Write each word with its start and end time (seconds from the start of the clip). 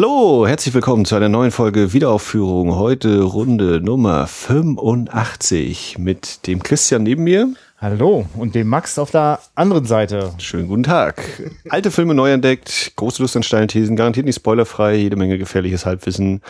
Hallo, 0.00 0.46
herzlich 0.46 0.72
willkommen 0.74 1.04
zu 1.06 1.16
einer 1.16 1.28
neuen 1.28 1.50
Folge 1.50 1.92
Wiederaufführung. 1.92 2.76
Heute 2.76 3.20
Runde 3.20 3.80
Nummer 3.80 4.28
85 4.28 5.98
mit 5.98 6.46
dem 6.46 6.62
Christian 6.62 7.02
neben 7.02 7.24
mir. 7.24 7.52
Hallo 7.78 8.24
und 8.36 8.54
dem 8.54 8.68
Max 8.68 8.96
auf 9.00 9.10
der 9.10 9.40
anderen 9.56 9.86
Seite. 9.86 10.34
Schönen 10.38 10.68
guten 10.68 10.84
Tag. 10.84 11.42
Alte 11.68 11.90
Filme 11.90 12.14
neu 12.14 12.30
entdeckt, 12.30 12.92
große 12.94 13.20
Lust 13.20 13.36
an 13.36 13.42
steilen 13.42 13.66
Thesen, 13.66 13.96
garantiert 13.96 14.24
nicht 14.24 14.36
spoilerfrei, 14.36 14.94
jede 14.94 15.16
Menge 15.16 15.36
gefährliches 15.36 15.84
Halbwissen. 15.84 16.42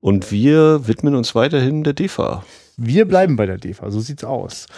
Und 0.00 0.32
wir 0.32 0.88
widmen 0.88 1.14
uns 1.16 1.34
weiterhin 1.34 1.84
der 1.84 1.92
DEFA. 1.92 2.44
Wir 2.78 3.06
bleiben 3.06 3.36
bei 3.36 3.44
der 3.44 3.58
DEFA, 3.58 3.90
so 3.90 4.00
sieht's 4.00 4.24
aus. 4.24 4.68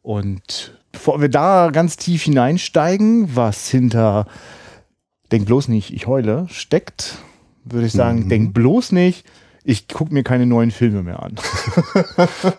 Und 0.00 0.78
bevor 0.92 1.20
wir 1.20 1.28
da 1.28 1.70
ganz 1.72 1.96
tief 1.96 2.22
hineinsteigen, 2.22 3.34
was 3.34 3.68
hinter 3.68 4.28
Denk 5.32 5.46
bloß 5.46 5.66
nicht, 5.66 5.92
ich 5.92 6.06
heule, 6.06 6.46
steckt, 6.48 7.18
würde 7.64 7.86
ich 7.86 7.92
sagen, 7.92 8.24
mhm. 8.24 8.28
denk 8.28 8.54
bloß 8.54 8.92
nicht, 8.92 9.26
ich 9.66 9.88
gucke 9.88 10.12
mir 10.12 10.22
keine 10.22 10.44
neuen 10.44 10.70
Filme 10.70 11.02
mehr 11.02 11.22
an. 11.22 11.36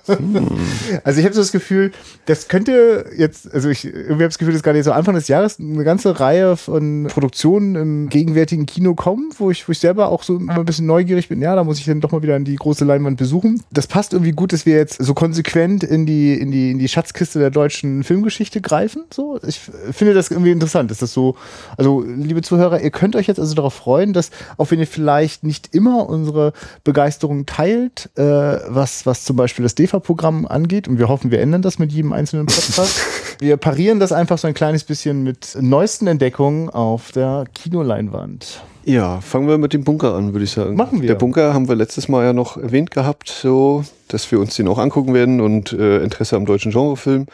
hm. 0.07 0.47
Also 1.03 1.19
ich 1.19 1.25
habe 1.25 1.35
so 1.35 1.41
das 1.41 1.51
Gefühl, 1.51 1.91
das 2.25 2.47
könnte 2.47 3.05
jetzt, 3.15 3.53
also 3.53 3.69
ich 3.69 3.85
irgendwie 3.85 4.11
habe 4.11 4.25
das 4.25 4.39
Gefühl, 4.39 4.53
dass 4.53 4.63
gerade 4.63 4.81
so 4.81 4.91
Anfang 4.91 5.13
des 5.13 5.27
Jahres 5.27 5.59
eine 5.59 5.83
ganze 5.83 6.19
Reihe 6.19 6.57
von 6.57 7.07
Produktionen 7.07 7.75
im 7.75 8.09
gegenwärtigen 8.09 8.65
Kino 8.65 8.95
kommen, 8.95 9.29
wo 9.37 9.51
ich, 9.51 9.67
wo 9.67 9.71
ich 9.71 9.79
selber 9.79 10.09
auch 10.09 10.23
so 10.23 10.37
immer 10.37 10.55
ein 10.55 10.65
bisschen 10.65 10.87
neugierig 10.87 11.29
bin. 11.29 11.41
Ja, 11.41 11.55
da 11.55 11.63
muss 11.63 11.77
ich 11.77 11.85
dann 11.85 12.01
doch 12.01 12.11
mal 12.11 12.23
wieder 12.23 12.35
an 12.35 12.43
die 12.43 12.55
große 12.55 12.85
Leinwand 12.85 13.17
besuchen. 13.17 13.61
Das 13.71 13.85
passt 13.85 14.13
irgendwie 14.13 14.31
gut, 14.31 14.51
dass 14.51 14.65
wir 14.65 14.75
jetzt 14.75 15.01
so 15.01 15.13
konsequent 15.13 15.83
in 15.83 16.07
die, 16.07 16.33
in 16.33 16.49
die, 16.49 16.71
in 16.71 16.79
die 16.79 16.87
Schatzkiste 16.87 17.37
der 17.37 17.51
deutschen 17.51 18.03
Filmgeschichte 18.03 18.61
greifen. 18.61 19.03
So, 19.13 19.39
ich 19.45 19.59
finde 19.59 20.15
das 20.15 20.31
irgendwie 20.31 20.51
interessant. 20.51 20.89
Ist 20.89 21.03
das 21.03 21.13
so, 21.13 21.35
also 21.77 22.01
liebe 22.01 22.41
Zuhörer, 22.41 22.81
ihr 22.81 22.91
könnt 22.91 23.15
euch 23.15 23.27
jetzt 23.27 23.39
also 23.39 23.53
darauf 23.53 23.75
freuen, 23.75 24.13
dass 24.13 24.31
auch 24.57 24.71
wenn 24.71 24.79
ihr 24.79 24.87
vielleicht 24.87 25.43
nicht 25.43 25.75
immer 25.75 26.09
unsere 26.09 26.53
Be 26.83 26.94
Begeisterung 26.95 27.45
teilt, 27.45 28.09
äh, 28.15 28.23
was, 28.23 29.05
was 29.05 29.25
zum 29.25 29.35
Beispiel 29.35 29.63
das 29.63 29.75
DEFA-Programm 29.75 30.47
angeht. 30.47 30.87
Und 30.87 30.97
wir 30.97 31.09
hoffen, 31.09 31.29
wir 31.29 31.41
ändern 31.41 31.61
das 31.61 31.77
mit 31.77 31.91
jedem 31.91 32.13
einzelnen 32.13 32.45
Podcast. 32.45 33.01
wir 33.39 33.57
parieren 33.57 33.99
das 33.99 34.13
einfach 34.13 34.37
so 34.37 34.47
ein 34.47 34.53
kleines 34.53 34.85
bisschen 34.85 35.21
mit 35.21 35.57
neuesten 35.59 36.07
Entdeckungen 36.07 36.69
auf 36.69 37.11
der 37.11 37.43
Kinoleinwand. 37.53 38.61
Ja, 38.85 39.19
fangen 39.19 39.49
wir 39.49 39.57
mit 39.57 39.73
dem 39.73 39.83
Bunker 39.83 40.13
an, 40.13 40.31
würde 40.31 40.45
ich 40.45 40.51
sagen. 40.51 40.77
Machen 40.77 41.01
wir. 41.01 41.07
Der 41.07 41.15
Bunker 41.15 41.53
haben 41.53 41.67
wir 41.67 41.75
letztes 41.75 42.07
Mal 42.07 42.23
ja 42.23 42.31
noch 42.31 42.55
erwähnt 42.55 42.91
gehabt, 42.91 43.27
so, 43.27 43.83
dass 44.07 44.31
wir 44.31 44.39
uns 44.39 44.55
den 44.55 44.69
auch 44.69 44.77
angucken 44.77 45.13
werden 45.13 45.41
und 45.41 45.73
äh, 45.73 46.01
Interesse 46.01 46.37
am 46.37 46.45
deutschen 46.45 46.71
Genrefilm. 46.71 47.25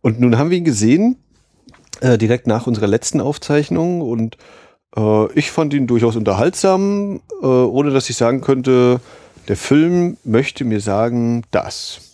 Und 0.00 0.18
nun 0.18 0.36
haben 0.36 0.50
wir 0.50 0.58
ihn 0.58 0.64
gesehen, 0.64 1.16
äh, 2.00 2.18
direkt 2.18 2.48
nach 2.48 2.66
unserer 2.66 2.88
letzten 2.88 3.20
Aufzeichnung 3.20 4.00
und 4.00 4.36
äh, 4.96 5.32
ich 5.34 5.50
fand 5.50 5.74
ihn 5.74 5.86
durchaus 5.86 6.16
unterhaltsam, 6.16 7.20
äh, 7.42 7.46
ohne 7.46 7.90
dass 7.90 8.10
ich 8.10 8.16
sagen 8.16 8.40
könnte, 8.40 9.00
der 9.48 9.56
Film 9.56 10.16
möchte 10.24 10.64
mir 10.64 10.80
sagen, 10.80 11.44
das. 11.50 12.05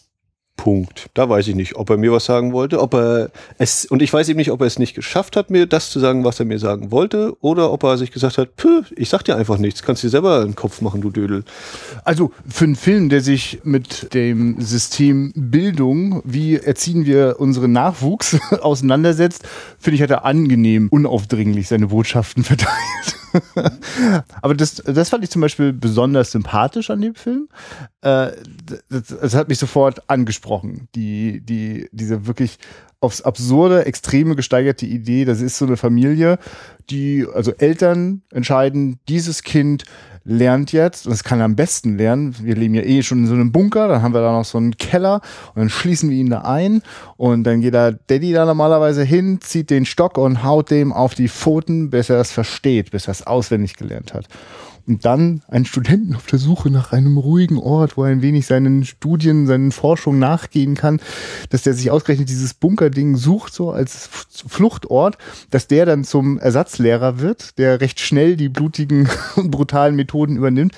Punkt. 0.63 1.11
Da 1.15 1.29
weiß 1.29 1.49
ich 1.49 1.57
nicht, 1.57 1.75
ob 1.75 1.91
er 1.91 1.97
mir 1.97 2.13
was 2.13 2.25
sagen 2.25 2.53
wollte, 2.53 2.81
ob 2.81 2.95
er 2.95 3.33
es, 3.59 3.85
und 3.85 4.01
ich 4.01 4.13
weiß 4.13 4.29
eben 4.29 4.37
nicht, 4.37 4.53
ob 4.53 4.61
er 4.61 4.69
es 4.69 4.79
nicht 4.79 4.95
geschafft 4.95 5.35
hat, 5.35 5.51
mir 5.51 5.67
das 5.67 5.91
zu 5.91 5.99
sagen, 5.99 6.23
was 6.23 6.39
er 6.39 6.47
mir 6.47 6.61
sagen 6.61 6.93
wollte, 6.93 7.37
oder 7.41 7.73
ob 7.73 7.83
er 7.83 7.99
sich 7.99 8.13
gesagt 8.13 8.39
hat, 8.39 8.51
ich 8.95 9.09
sag 9.09 9.25
dir 9.25 9.35
einfach 9.35 9.59
nichts, 9.59 9.83
kannst 9.83 10.05
dir 10.05 10.09
selber 10.09 10.41
einen 10.41 10.55
Kopf 10.55 10.81
machen, 10.81 11.01
du 11.01 11.11
Dödel. 11.11 11.43
Also 12.05 12.31
für 12.49 12.67
einen 12.67 12.77
Film, 12.77 13.09
der 13.09 13.23
sich 13.23 13.59
mit 13.65 14.15
dem 14.15 14.61
System 14.61 15.33
Bildung, 15.35 16.23
wie 16.25 16.55
erziehen 16.55 17.07
wir 17.07 17.41
unseren 17.41 17.73
Nachwuchs, 17.73 18.39
auseinandersetzt, 18.61 19.43
finde 19.81 19.97
ich, 19.97 20.03
hat 20.03 20.11
er 20.11 20.25
angenehm, 20.25 20.87
unaufdringlich 20.91 21.67
seine 21.67 21.89
Botschaften 21.89 22.45
verteilt. 22.45 23.22
Aber 24.43 24.55
das, 24.55 24.77
das 24.77 25.09
fand 25.09 25.25
ich 25.25 25.31
zum 25.31 25.43
Beispiel 25.43 25.73
besonders 25.73 26.33
sympathisch 26.33 26.91
an 26.91 27.01
dem 27.01 27.15
Film. 27.15 27.49
Äh, 28.03 28.33
das, 28.89 29.07
das 29.07 29.35
hat 29.35 29.49
mich 29.49 29.59
sofort 29.59 30.09
angesprochen. 30.09 30.89
Die, 30.95 31.41
die, 31.41 31.89
diese 31.93 32.27
wirklich 32.27 32.59
aufs 33.01 33.23
absurde, 33.23 33.85
extreme 33.85 34.37
gesteigerte 34.37 34.87
Idee, 34.87 35.25
das 35.25 35.41
ist 35.41 35.59
so 35.59 35.67
eine 35.67 35.77
Familie, 35.77 36.39
die, 36.89 37.27
also 37.35 37.53
Eltern 37.53 38.23
entscheiden, 38.31 39.01
dieses 39.09 39.43
Kind 39.43 39.85
lernt 40.25 40.73
jetzt, 40.73 41.07
und 41.07 41.13
es 41.13 41.25
kann 41.25 41.41
am 41.41 41.57
besten 41.57 41.97
lernen, 41.97 42.35
wir 42.41 42.55
leben 42.55 42.75
ja 42.75 42.83
eh 42.83 43.03
schon 43.03 43.19
in 43.19 43.27
so 43.27 43.35
einem 43.35 43.53
Bunker, 43.53 43.89
dann 43.89 44.03
haben 44.03 44.15
wir 44.15 44.21
da 44.21 44.33
noch 44.33 44.45
so 44.45 44.59
einen 44.59 44.77
Keller 44.77 45.21
und 45.55 45.61
dann 45.61 45.71
schließen 45.71 46.11
wir 46.11 46.17
ihn 46.17 46.31
da 46.31 46.43
ein 46.43 46.83
und 47.17 47.45
dann 47.45 47.61
geht 47.61 47.75
da 47.75 47.93
Daddy 47.93 48.33
da 48.33 48.45
normalerweise 48.45 49.03
hin, 49.03 49.41
zieht 49.41 49.71
den 49.71 49.85
Stock 49.85 50.19
und 50.19 50.45
haut 50.45 50.71
dem 50.71 50.93
auf 50.93 51.15
die 51.15 51.29
Pfoten, 51.29 51.91
bis 51.91 52.11
er 52.11 52.21
es 52.21 52.33
versteht, 52.33 52.91
bis 52.91 53.09
er 53.09 53.13
es 53.13 53.27
auswendig 53.27 53.77
gelernt 53.77 54.15
hat 54.15 54.27
und 54.87 55.05
dann 55.05 55.43
einen 55.49 55.65
Studenten 55.65 56.15
auf 56.15 56.27
der 56.27 56.39
Suche 56.39 56.71
nach 56.71 56.93
einem 56.93 57.17
ruhigen 57.19 57.59
Ort, 57.59 57.97
wo 57.97 58.05
er 58.05 58.11
ein 58.11 58.23
wenig 58.23 58.47
seinen 58.47 58.85
Studien, 58.85 59.47
seinen 59.47 59.73
Forschungen 59.73 60.19
nachgehen 60.19 60.75
kann, 60.75 61.01
dass 61.51 61.63
der 61.63 61.75
sich 61.75 61.91
ausgerechnet 61.91 62.29
dieses 62.29 62.55
Bunkerding 62.55 63.17
sucht, 63.17 63.53
so 63.53 63.71
als 63.71 64.09
Fluchtort, 64.47 65.19
dass 65.51 65.69
der 65.69 65.87
dann 65.87 66.05
zum 66.05 66.39
Ersatzlehrer 66.39 67.21
wird, 67.21 67.59
der 67.59 67.81
recht 67.81 68.01
schnell 68.01 68.37
die 68.37 68.49
blutigen 68.49 69.09
und 69.37 69.51
brutalen 69.51 69.97
Methoden 69.97 70.37
übernimmt. 70.37 70.75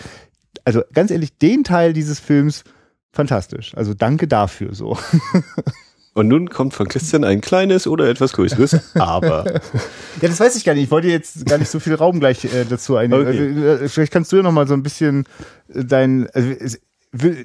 Also 0.65 0.83
ganz 0.93 1.11
ehrlich, 1.11 1.37
den 1.39 1.65
Teil 1.65 1.93
dieses 1.93 2.21
Films 2.21 2.65
fantastisch. 3.13 3.75
Also 3.77 3.95
danke 3.95 4.27
dafür 4.29 4.75
so. 4.75 4.99
Und 6.15 6.29
nun 6.29 6.49
kommt 6.49 6.75
von 6.75 6.89
Christian 6.89 7.25
ein 7.25 7.41
kleines 7.41 7.87
oder 7.87 8.09
etwas 8.09 8.33
größeres 8.33 8.81
Aber. 8.95 9.45
ja, 9.45 10.29
das 10.29 10.39
weiß 10.39 10.55
ich 10.57 10.65
gar 10.65 10.75
nicht. 10.75 10.85
Ich 10.85 10.91
wollte 10.91 11.09
jetzt 11.09 11.45
gar 11.47 11.59
nicht 11.59 11.71
so 11.71 11.81
viel 11.81 11.95
Raum 11.95 12.21
gleich 12.21 12.45
äh, 12.45 12.65
dazu 12.69 12.97
einnehmen. 12.97 13.27
Okay. 13.27 13.69
Also, 13.69 13.85
äh, 13.85 13.89
vielleicht 13.89 14.13
kannst 14.13 14.31
du 14.31 14.37
ja 14.37 14.43
noch 14.43 14.53
mal 14.53 14.67
so 14.69 14.75
ein 14.75 14.83
bisschen 14.83 15.27
äh, 15.75 15.85
dein. 15.85 16.29
Also, 16.33 16.77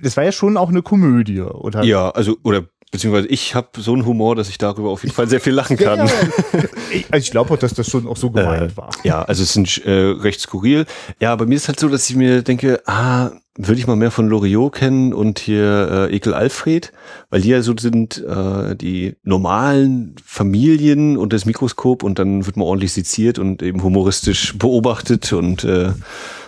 das 0.01 0.17
war 0.17 0.23
ja 0.23 0.31
schon 0.31 0.57
auch 0.57 0.69
eine 0.69 0.81
Komödie, 0.81 1.41
oder? 1.41 1.83
Ja, 1.83 2.09
also 2.09 2.37
oder 2.43 2.65
beziehungsweise 2.91 3.27
ich 3.27 3.53
habe 3.53 3.69
so 3.77 3.93
einen 3.93 4.05
Humor, 4.05 4.35
dass 4.35 4.49
ich 4.49 4.57
darüber 4.57 4.89
auf 4.89 5.03
jeden 5.03 5.13
Fall 5.13 5.29
sehr 5.29 5.39
viel 5.39 5.53
lachen 5.53 5.77
kann. 5.77 5.99
Ja, 5.99 6.05
ja. 6.05 6.63
Ich, 6.91 7.05
also 7.11 7.23
ich 7.23 7.29
glaube 7.29 7.53
auch, 7.53 7.57
dass 7.57 7.75
das 7.75 7.87
schon 7.87 8.07
auch 8.07 8.17
so 8.17 8.31
gemeint 8.31 8.71
äh, 8.71 8.77
war. 8.77 8.89
Ja, 9.03 9.21
also 9.21 9.43
es 9.43 9.53
sind 9.53 9.85
äh, 9.85 9.91
recht 9.91 10.41
skurril. 10.41 10.85
Ja, 11.19 11.35
bei 11.35 11.45
mir 11.45 11.55
ist 11.55 11.67
halt 11.67 11.79
so, 11.79 11.87
dass 11.87 12.09
ich 12.09 12.15
mir 12.15 12.41
denke, 12.41 12.81
ah, 12.87 13.31
würde 13.61 13.77
ich 13.77 13.87
mal 13.87 13.97
mehr 13.97 14.09
von 14.09 14.29
Loriot 14.29 14.73
kennen 14.73 15.13
und 15.13 15.37
hier 15.37 16.07
äh, 16.09 16.15
Ekel 16.15 16.33
Alfred, 16.33 16.93
weil 17.29 17.41
die 17.41 17.49
ja 17.49 17.61
so 17.61 17.75
sind 17.77 18.23
äh, 18.25 18.73
die 18.77 19.17
normalen 19.23 20.15
Familien 20.23 21.17
und 21.17 21.33
das 21.33 21.45
Mikroskop 21.45 22.03
und 22.03 22.19
dann 22.19 22.45
wird 22.45 22.55
man 22.55 22.65
ordentlich 22.65 22.93
seziert 22.93 23.37
und 23.37 23.61
eben 23.61 23.83
humoristisch 23.83 24.57
beobachtet 24.57 25.33
und 25.33 25.65
äh, 25.65 25.91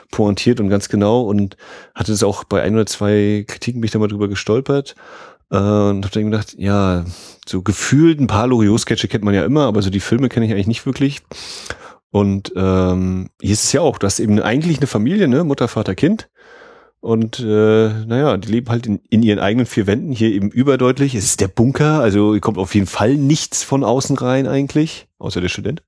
pointiert 0.09 0.61
und 0.61 0.69
ganz 0.69 0.87
genau 0.87 1.23
und 1.23 1.57
hatte 1.93 2.13
es 2.13 2.23
auch 2.23 2.45
bei 2.45 2.61
ein 2.61 2.75
oder 2.75 2.85
zwei 2.85 3.43
Kritiken 3.45 3.81
mich 3.81 3.91
da 3.91 3.99
mal 3.99 4.07
drüber 4.07 4.29
gestolpert 4.29 4.95
äh, 5.51 5.57
und 5.57 6.05
hab 6.05 6.11
dann 6.13 6.31
gedacht, 6.31 6.55
ja, 6.57 7.03
so 7.45 7.61
gefühlt 7.61 8.21
ein 8.21 8.27
paar 8.27 8.47
Loriot-Sketche 8.47 9.09
kennt 9.09 9.25
man 9.25 9.33
ja 9.33 9.43
immer, 9.43 9.65
aber 9.65 9.81
so 9.81 9.89
die 9.89 9.99
Filme 9.99 10.29
kenne 10.29 10.45
ich 10.45 10.53
eigentlich 10.53 10.67
nicht 10.67 10.85
wirklich. 10.85 11.21
Und 12.09 12.53
ähm, 12.55 13.29
hier 13.41 13.53
ist 13.53 13.65
es 13.65 13.71
ja 13.73 13.81
auch, 13.81 13.97
du 13.97 14.05
hast 14.05 14.19
eben 14.19 14.39
eigentlich 14.39 14.77
eine 14.77 14.87
Familie, 14.87 15.27
ne, 15.27 15.43
Mutter, 15.43 15.67
Vater, 15.67 15.95
Kind. 15.95 16.29
Und 17.01 17.39
äh, 17.39 17.89
naja, 18.05 18.37
die 18.37 18.51
leben 18.51 18.69
halt 18.69 18.85
in, 18.85 18.99
in 19.09 19.23
ihren 19.23 19.39
eigenen 19.39 19.65
vier 19.65 19.87
Wänden 19.87 20.11
hier 20.11 20.29
eben 20.29 20.51
überdeutlich. 20.51 21.15
Es 21.15 21.25
ist 21.25 21.41
der 21.41 21.47
Bunker, 21.47 21.99
also 21.99 22.33
hier 22.33 22.41
kommt 22.41 22.59
auf 22.59 22.75
jeden 22.75 22.85
Fall 22.85 23.15
nichts 23.15 23.63
von 23.63 23.83
außen 23.83 24.17
rein 24.17 24.47
eigentlich, 24.47 25.07
außer 25.17 25.41
der 25.41 25.49
Student. 25.49 25.83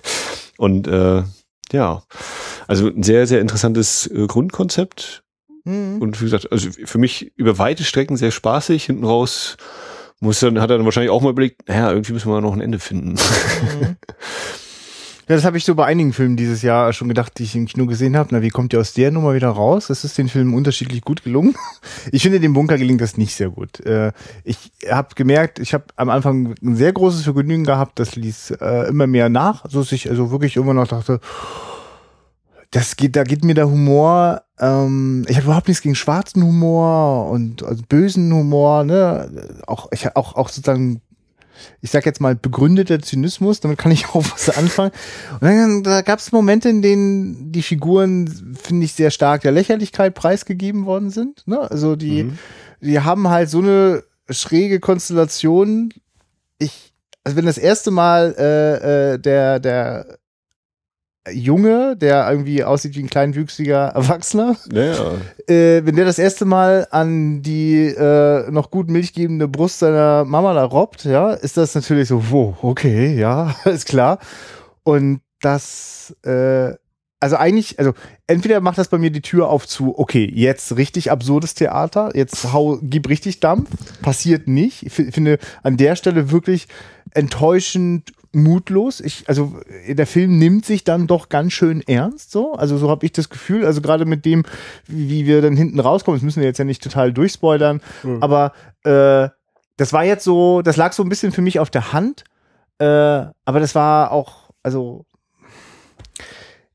Und 0.56 0.88
äh, 0.88 1.22
ja, 1.70 2.02
also 2.66 2.88
ein 2.88 3.02
sehr, 3.02 3.26
sehr 3.26 3.42
interessantes 3.42 4.06
äh, 4.06 4.26
Grundkonzept. 4.26 5.22
Mhm. 5.64 6.00
Und 6.00 6.20
wie 6.20 6.24
gesagt, 6.24 6.50
also 6.50 6.70
für 6.70 6.98
mich 6.98 7.32
über 7.36 7.58
weite 7.58 7.84
Strecken 7.84 8.16
sehr 8.16 8.30
spaßig. 8.30 8.84
Hinten 8.84 9.04
raus 9.04 9.58
muss 10.20 10.40
dann, 10.40 10.60
hat 10.62 10.70
er 10.70 10.78
dann 10.78 10.86
wahrscheinlich 10.86 11.10
auch 11.10 11.20
mal 11.20 11.30
überlegt, 11.30 11.68
naja, 11.68 11.90
irgendwie 11.90 12.14
müssen 12.14 12.30
wir 12.30 12.40
noch 12.40 12.54
ein 12.54 12.62
Ende 12.62 12.78
finden. 12.78 13.10
Mhm. 13.10 13.96
Ja, 15.26 15.36
das 15.36 15.46
habe 15.46 15.56
ich 15.56 15.64
so 15.64 15.74
bei 15.74 15.86
einigen 15.86 16.12
Filmen 16.12 16.36
dieses 16.36 16.60
Jahr 16.60 16.92
schon 16.92 17.08
gedacht, 17.08 17.38
die 17.38 17.44
ich 17.44 17.56
im 17.56 17.64
Kino 17.64 17.86
gesehen 17.86 18.14
habe. 18.14 18.28
Na, 18.32 18.42
wie 18.42 18.50
kommt 18.50 18.74
ihr 18.74 18.80
aus 18.80 18.92
der 18.92 19.10
Nummer 19.10 19.32
wieder 19.32 19.48
raus? 19.48 19.86
Das 19.86 20.04
ist 20.04 20.18
den 20.18 20.28
Filmen 20.28 20.52
unterschiedlich 20.52 21.00
gut 21.02 21.22
gelungen. 21.22 21.54
Ich 22.12 22.22
finde, 22.22 22.38
dem 22.38 22.52
Bunker 22.52 22.76
gelingt 22.76 23.00
das 23.00 23.16
nicht 23.16 23.34
sehr 23.34 23.48
gut. 23.48 23.80
Äh, 23.80 24.12
ich 24.44 24.72
habe 24.90 25.14
gemerkt, 25.14 25.58
ich 25.58 25.72
habe 25.72 25.84
am 25.96 26.10
Anfang 26.10 26.54
ein 26.62 26.76
sehr 26.76 26.92
großes 26.92 27.22
Vergnügen 27.22 27.64
gehabt. 27.64 27.98
Das 27.98 28.14
ließ 28.14 28.52
äh, 28.60 28.88
immer 28.88 29.06
mehr 29.06 29.30
nach, 29.30 29.64
so 29.68 29.80
dass 29.80 29.92
ich 29.92 30.10
also 30.10 30.30
wirklich 30.30 30.56
immer 30.56 30.74
noch 30.74 30.86
dachte, 30.86 31.20
das 32.74 32.96
geht, 32.96 33.16
da 33.16 33.22
geht 33.22 33.44
mir 33.44 33.54
der 33.54 33.70
Humor, 33.70 34.42
ähm, 34.58 35.24
ich 35.28 35.36
habe 35.36 35.46
überhaupt 35.46 35.68
nichts 35.68 35.82
gegen 35.82 35.94
schwarzen 35.94 36.42
Humor 36.42 37.30
und 37.30 37.62
also 37.62 37.82
bösen 37.88 38.32
Humor, 38.32 38.82
ne? 38.82 39.30
Auch, 39.66 39.88
ich, 39.92 40.14
auch, 40.16 40.34
auch 40.34 40.48
sozusagen, 40.48 41.00
ich 41.80 41.90
sag 41.90 42.06
jetzt 42.06 42.20
mal, 42.20 42.34
begründeter 42.34 43.00
Zynismus, 43.00 43.60
damit 43.60 43.78
kann 43.78 43.92
ich 43.92 44.08
auch 44.14 44.24
was 44.32 44.56
anfangen. 44.56 44.92
Und 45.40 45.42
dann 45.42 45.82
da 45.82 46.02
gab 46.02 46.18
es 46.18 46.32
Momente, 46.32 46.68
in 46.68 46.82
denen 46.82 47.52
die 47.52 47.62
Figuren, 47.62 48.56
finde 48.60 48.84
ich, 48.84 48.94
sehr 48.94 49.10
stark 49.10 49.42
der 49.42 49.52
Lächerlichkeit 49.52 50.14
preisgegeben 50.14 50.86
worden 50.86 51.10
sind. 51.10 51.46
Ne? 51.46 51.60
Also 51.70 51.96
die, 51.96 52.24
mhm. 52.24 52.38
die 52.80 53.00
haben 53.00 53.28
halt 53.28 53.50
so 53.50 53.58
eine 53.58 54.04
schräge 54.30 54.80
Konstellation. 54.80 55.92
Ich, 56.58 56.92
also 57.24 57.36
wenn 57.36 57.46
das 57.46 57.58
erste 57.58 57.90
Mal 57.90 58.34
äh, 58.38 59.12
äh, 59.14 59.18
der, 59.18 59.60
der 59.60 60.18
Junge, 61.32 61.96
der 61.96 62.28
irgendwie 62.30 62.64
aussieht 62.64 62.94
wie 62.96 63.02
ein 63.02 63.08
kleinwüchsiger 63.08 63.86
Erwachsener, 63.94 64.56
Ja, 64.72 64.92
äh, 65.48 65.80
wenn 65.86 65.96
der 65.96 66.04
das 66.04 66.18
erste 66.18 66.44
Mal 66.44 66.86
an 66.90 67.40
die 67.42 67.86
äh, 67.86 68.50
noch 68.50 68.70
gut 68.70 68.90
milchgebende 68.90 69.48
Brust 69.48 69.78
seiner 69.78 70.24
Mama 70.24 70.52
da 70.54 70.64
robbt, 70.64 71.04
ja, 71.04 71.32
ist 71.32 71.56
das 71.56 71.74
natürlich 71.74 72.08
so, 72.08 72.30
wo, 72.30 72.56
okay, 72.60 73.14
ja, 73.18 73.54
ist 73.64 73.86
klar. 73.86 74.18
Und 74.82 75.20
das, 75.40 76.14
äh, 76.26 76.72
also 77.20 77.36
eigentlich, 77.36 77.78
also 77.78 77.94
entweder 78.26 78.60
macht 78.60 78.76
das 78.76 78.88
bei 78.88 78.98
mir 78.98 79.10
die 79.10 79.22
Tür 79.22 79.48
auf 79.48 79.66
zu, 79.66 79.98
okay, 79.98 80.30
jetzt 80.30 80.76
richtig 80.76 81.10
absurdes 81.10 81.54
Theater, 81.54 82.10
jetzt 82.14 82.52
hau, 82.52 82.78
gib 82.82 83.08
richtig 83.08 83.40
Dampf, 83.40 83.70
passiert 84.02 84.46
nicht. 84.46 84.84
Ich 84.84 84.92
fi- 84.92 85.10
finde 85.10 85.38
an 85.62 85.78
der 85.78 85.96
Stelle 85.96 86.30
wirklich 86.30 86.68
enttäuschend 87.14 88.12
mutlos. 88.34 89.00
Ich, 89.00 89.28
also 89.28 89.60
der 89.88 90.06
Film 90.06 90.38
nimmt 90.38 90.64
sich 90.64 90.84
dann 90.84 91.06
doch 91.06 91.28
ganz 91.28 91.52
schön 91.52 91.82
ernst, 91.82 92.30
so. 92.30 92.54
Also 92.54 92.78
so 92.78 92.90
habe 92.90 93.06
ich 93.06 93.12
das 93.12 93.28
Gefühl. 93.28 93.64
Also 93.64 93.80
gerade 93.80 94.04
mit 94.04 94.24
dem, 94.24 94.44
wie 94.86 95.26
wir 95.26 95.42
dann 95.42 95.56
hinten 95.56 95.80
rauskommen, 95.80 96.18
das 96.18 96.24
müssen 96.24 96.40
wir 96.40 96.48
jetzt 96.48 96.58
ja 96.58 96.64
nicht 96.64 96.82
total 96.82 97.12
durchspoilern, 97.12 97.80
aber 98.20 98.52
äh, 98.84 99.28
das 99.76 99.92
war 99.92 100.04
jetzt 100.04 100.24
so, 100.24 100.62
das 100.62 100.76
lag 100.76 100.92
so 100.92 101.02
ein 101.02 101.08
bisschen 101.08 101.32
für 101.32 101.42
mich 101.42 101.58
auf 101.58 101.70
der 101.70 101.92
Hand. 101.92 102.24
Äh, 102.78 102.84
aber 102.84 103.60
das 103.60 103.74
war 103.74 104.12
auch, 104.12 104.50
also 104.62 105.04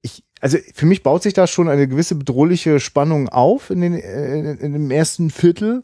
ich, 0.02 0.24
also 0.42 0.58
für 0.74 0.86
mich 0.86 1.04
baut 1.04 1.24
sich 1.24 1.34
da 1.34 1.48
schon 1.48 1.70
eine 1.70 1.88
gewisse 1.88 2.16
bedrohliche 2.16 2.80
Spannung 2.80 3.30
auf 3.30 3.70
in, 3.70 3.82
den, 3.82 3.94
äh, 3.94 4.40
in, 4.40 4.46
in 4.58 4.74
dem 4.74 4.92
ersten 4.92 5.30
Viertel. 5.30 5.84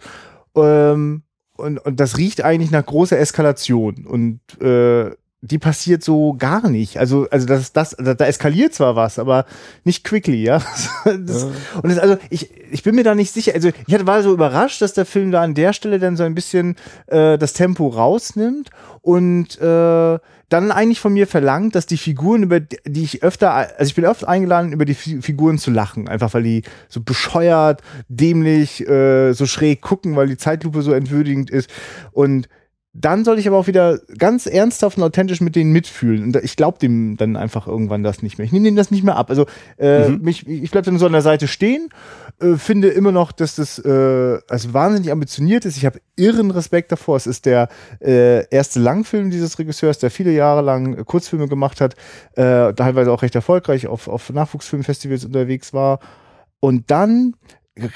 Ähm, 0.56 1.24
und, 1.58 1.80
und 1.80 2.00
das 2.00 2.18
riecht 2.18 2.44
eigentlich 2.44 2.72
nach 2.72 2.86
großer 2.86 3.18
Eskalation. 3.18 4.06
Und 4.06 4.40
äh, 4.62 5.12
die 5.42 5.60
passiert 5.60 6.04
so 6.04 6.34
gar 6.34 6.70
nicht. 6.70 6.98
Also, 6.98 7.28
also 7.30 7.46
das, 7.46 7.72
das, 7.72 7.96
da, 8.00 8.16
da 8.16 8.26
eskaliert 8.26 8.74
zwar 8.74 8.96
was, 8.96 9.20
aber 9.20 9.46
nicht 9.84 10.04
quickly, 10.04 10.42
ja. 10.44 10.60
Das, 11.06 11.44
Und 11.44 11.90
das, 11.90 12.00
also 12.00 12.18
ich, 12.32 12.50
ich 12.72 12.82
bin 12.82 12.96
mir 12.96 13.04
da 13.04 13.14
nicht 13.14 13.32
sicher. 13.32 13.54
Also 13.54 13.70
ich 13.86 13.94
hatte, 13.94 14.08
war 14.08 14.24
so 14.24 14.34
überrascht, 14.34 14.82
dass 14.82 14.94
der 14.94 15.06
Film 15.06 15.32
da 15.32 15.44
an 15.44 15.54
der 15.54 15.74
Stelle 15.74 16.00
dann 16.00 16.18
so 16.18 16.24
ein 16.24 16.34
bisschen 16.34 16.76
äh, 17.08 17.38
das 17.38 17.54
Tempo 17.54 17.88
rausnimmt 17.90 18.72
und 19.02 19.60
äh, 19.62 20.18
dann 20.50 20.72
eigentlich 20.72 21.00
von 21.00 21.14
mir 21.14 21.28
verlangt, 21.28 21.76
dass 21.76 21.86
die 21.86 21.98
Figuren, 21.98 22.42
über 22.44 22.60
die 22.60 23.04
ich 23.04 23.22
öfter, 23.22 23.54
also 23.54 23.88
ich 23.90 23.96
bin 23.96 24.06
oft 24.06 24.28
eingeladen, 24.28 24.74
über 24.74 24.86
die 24.86 24.94
Fi- 24.96 25.22
Figuren 25.22 25.60
zu 25.60 25.70
lachen, 25.70 26.08
einfach 26.08 26.34
weil 26.34 26.44
die 26.44 26.64
so 26.90 27.02
bescheuert, 27.02 27.82
dämlich, 28.08 28.88
äh, 28.88 29.34
so 29.34 29.46
schräg 29.46 29.82
gucken, 29.82 30.16
weil 30.16 30.28
die 30.28 30.38
Zeitlupe 30.38 30.82
so 30.82 30.92
entwürdigend 30.94 31.52
ist. 31.52 31.70
Und 32.12 32.48
dann 32.98 33.26
soll 33.26 33.40
ich 33.40 33.48
aber 33.48 33.58
auch 33.58 33.68
wieder 33.68 34.00
ganz 34.18 34.46
ernsthaft 34.46 34.98
und 34.98 35.04
authentisch 35.04 35.42
mit 35.42 35.58
denen 35.58 35.74
mitfühlen. 35.74 36.24
Und 36.24 36.36
ich 36.38 36.56
glaube 36.56 36.80
dem 36.80 37.18
dann 37.18 37.36
einfach 37.36 37.68
irgendwann 37.68 38.04
das 38.04 38.24
nicht 38.24 38.38
mehr. 38.38 38.46
Ich 38.46 38.54
nehme 38.54 38.66
dem 38.66 38.78
das 38.78 38.90
nicht 38.90 39.04
mehr 39.04 39.18
ab. 39.18 39.30
Also 39.30 39.46
äh, 39.78 40.10
mich, 40.10 40.48
ich 40.48 40.72
bleibe 40.72 40.86
dann 40.86 40.98
so 40.98 41.06
an 41.06 41.12
der 41.12 41.22
Seite 41.22 41.50
stehen, 41.50 41.90
äh, 42.40 42.56
finde 42.56 42.88
immer 42.88 43.12
noch, 43.12 43.34
dass 43.34 43.56
das 43.56 43.80
äh, 43.80 44.40
also 44.48 44.74
wahnsinnig 44.74 45.12
ambitioniert 45.12 45.66
ist. 45.66 45.76
Ich 45.76 45.86
habe 45.86 46.00
irren 46.16 46.52
Respekt 46.52 46.90
davor. 46.90 47.18
Es 47.18 47.28
ist 47.28 47.46
der 47.46 47.68
äh, 48.00 48.48
erste 48.48 48.80
Langfilm 48.80 49.30
dieses 49.30 49.60
Regisseurs, 49.60 50.00
der 50.00 50.10
viele 50.10 50.32
Jahre 50.32 50.62
lang 50.62 51.04
Kurzfilme 51.04 51.50
gemacht 51.50 51.82
hat, 51.82 51.96
äh, 52.36 52.74
teilweise 52.74 53.12
auch 53.12 53.24
recht 53.24 53.36
erfolgreich 53.36 53.88
auf, 53.88 54.08
auf 54.08 54.30
Nachwuchsfilmfestivals 54.30 55.26
unterwegs 55.26 55.74
war. 55.74 56.00
Und 56.62 56.90
dann 56.92 57.36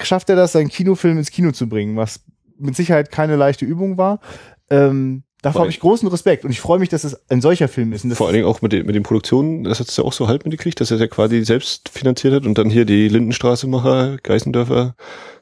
schafft 0.02 0.28
er 0.28 0.36
das, 0.36 0.52
seinen 0.52 0.68
Kinofilm 0.68 1.16
ins 1.16 1.30
Kino 1.30 1.52
zu 1.52 1.70
bringen, 1.70 1.96
was 1.96 2.20
mit 2.58 2.76
Sicherheit 2.76 3.10
keine 3.10 3.36
leichte 3.36 3.64
Übung 3.64 3.96
war. 3.96 4.20
Ähm, 4.70 5.24
davor 5.42 5.52
Vor 5.52 5.60
habe 5.62 5.70
ich 5.70 5.80
großen 5.80 6.08
Respekt 6.08 6.44
und 6.44 6.50
ich 6.50 6.60
freue 6.60 6.78
mich, 6.78 6.88
dass 6.88 7.04
es 7.04 7.28
ein 7.28 7.40
solcher 7.40 7.68
Film 7.68 7.92
ist. 7.92 8.06
Vor 8.14 8.26
allen 8.26 8.34
Dingen 8.34 8.46
auch 8.46 8.62
mit 8.62 8.72
den, 8.72 8.86
mit 8.86 8.94
den 8.94 9.02
Produktionen, 9.02 9.64
das 9.64 9.80
hat 9.80 9.88
es 9.88 9.96
ja 9.96 10.04
auch 10.04 10.12
so 10.12 10.28
halb 10.28 10.44
mitgekriegt, 10.44 10.80
dass 10.80 10.90
er 10.90 10.96
es 10.96 11.00
ja 11.00 11.08
quasi 11.08 11.44
selbst 11.44 11.88
finanziert 11.88 12.34
hat 12.34 12.46
und 12.46 12.56
dann 12.56 12.70
hier 12.70 12.84
die 12.84 13.08
Lindenstraße-Macher, 13.08 14.18
Geißendörfer, 14.22 14.94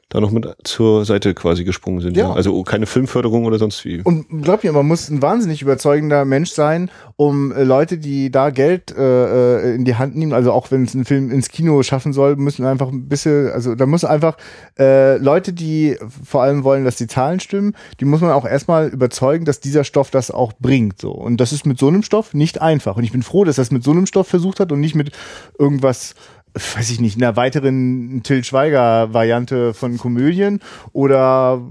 da 0.09 0.19
noch 0.19 0.31
mit 0.31 0.47
zur 0.63 1.05
Seite 1.05 1.35
quasi 1.35 1.63
gesprungen 1.63 2.01
sind. 2.01 2.17
Ja. 2.17 2.29
Ja. 2.29 2.33
Also 2.33 2.63
keine 2.63 2.87
Filmförderung 2.87 3.45
oder 3.45 3.59
sonst 3.59 3.85
wie. 3.85 4.01
Und 4.01 4.25
glaub 4.41 4.63
mir, 4.63 4.71
man 4.71 4.87
muss 4.87 5.07
ein 5.09 5.21
wahnsinnig 5.21 5.61
überzeugender 5.61 6.25
Mensch 6.25 6.49
sein, 6.49 6.89
um 7.15 7.51
äh, 7.51 7.63
Leute, 7.63 7.99
die 7.99 8.31
da 8.31 8.49
Geld 8.49 8.91
äh, 8.97 9.69
äh, 9.71 9.75
in 9.75 9.85
die 9.85 9.95
Hand 9.95 10.15
nehmen, 10.15 10.33
also 10.33 10.51
auch 10.51 10.71
wenn 10.71 10.83
es 10.83 10.95
ein 10.95 11.05
Film 11.05 11.29
ins 11.29 11.49
Kino 11.49 11.83
schaffen 11.83 12.11
soll, 12.11 12.35
müssen 12.37 12.65
einfach 12.65 12.87
ein 12.87 13.07
bisschen, 13.07 13.51
also 13.51 13.75
da 13.75 13.85
muss 13.85 14.03
einfach 14.03 14.37
äh, 14.79 15.17
Leute, 15.17 15.53
die 15.53 15.95
vor 16.25 16.41
allem 16.41 16.63
wollen, 16.63 16.85
dass 16.85 16.95
die 16.95 17.07
Zahlen 17.07 17.39
stimmen, 17.39 17.75
die 17.99 18.05
muss 18.05 18.21
man 18.21 18.31
auch 18.31 18.45
erstmal 18.45 18.87
überzeugen, 18.87 19.45
dass 19.45 19.59
dieser 19.59 19.83
Stoff 19.83 20.09
das 20.09 20.31
auch 20.31 20.53
bringt. 20.59 20.99
So. 20.99 21.11
Und 21.11 21.37
das 21.37 21.53
ist 21.53 21.67
mit 21.67 21.77
so 21.77 21.87
einem 21.87 22.01
Stoff 22.01 22.33
nicht 22.33 22.61
einfach. 22.61 22.97
Und 22.97 23.03
ich 23.03 23.11
bin 23.11 23.21
froh, 23.21 23.43
dass 23.43 23.59
er 23.59 23.61
es 23.61 23.71
mit 23.71 23.83
so 23.83 23.91
einem 23.91 24.07
Stoff 24.07 24.27
versucht 24.27 24.59
hat 24.59 24.71
und 24.71 24.79
nicht 24.79 24.95
mit 24.95 25.11
irgendwas 25.59 26.15
weiß 26.53 26.89
ich 26.89 26.99
nicht, 26.99 27.17
einer 27.17 27.35
weiteren 27.35 28.21
Till 28.23 28.43
Schweiger 28.43 29.13
Variante 29.13 29.73
von 29.73 29.97
Komödien 29.97 30.59
oder 30.93 31.61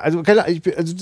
also, 0.00 0.22
ich 0.48 0.62
bin 0.62 0.74
also, 0.76 0.94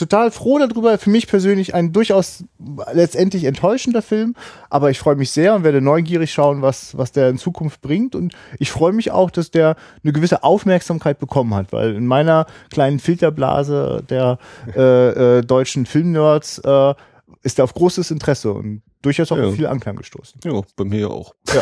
total 0.00 0.30
froh 0.30 0.58
darüber. 0.58 0.98
Für 0.98 1.10
mich 1.10 1.26
persönlich 1.26 1.74
ein 1.74 1.92
durchaus 1.92 2.44
letztendlich 2.92 3.44
enttäuschender 3.44 4.02
Film, 4.02 4.34
aber 4.68 4.90
ich 4.90 4.98
freue 4.98 5.16
mich 5.16 5.30
sehr 5.30 5.54
und 5.54 5.62
werde 5.62 5.80
neugierig 5.80 6.32
schauen, 6.32 6.62
was, 6.62 6.96
was 6.96 7.12
der 7.12 7.28
in 7.28 7.38
Zukunft 7.38 7.80
bringt. 7.80 8.14
Und 8.14 8.32
ich 8.58 8.70
freue 8.70 8.92
mich 8.92 9.10
auch, 9.10 9.30
dass 9.30 9.50
der 9.50 9.76
eine 10.02 10.12
gewisse 10.12 10.42
Aufmerksamkeit 10.42 11.18
bekommen 11.18 11.54
hat, 11.54 11.72
weil 11.72 11.94
in 11.94 12.06
meiner 12.06 12.46
kleinen 12.70 12.98
Filterblase 12.98 14.02
der 14.08 14.38
äh, 14.74 15.38
äh, 15.38 15.42
deutschen 15.42 15.86
Filmnerds 15.86 16.58
äh, 16.58 16.94
ist 17.42 17.58
er 17.58 17.64
auf 17.64 17.74
großes 17.74 18.10
Interesse 18.10 18.52
und 18.52 18.82
durchaus 19.02 19.32
auch 19.32 19.36
Ja. 19.38 19.46
auf 19.46 19.54
viel 19.54 19.66
Anklang 19.66 19.96
gestoßen. 19.96 20.40
Ja, 20.44 20.60
bei 20.76 20.84
mir 20.84 21.10
auch. 21.10 21.34
Ja. 21.54 21.60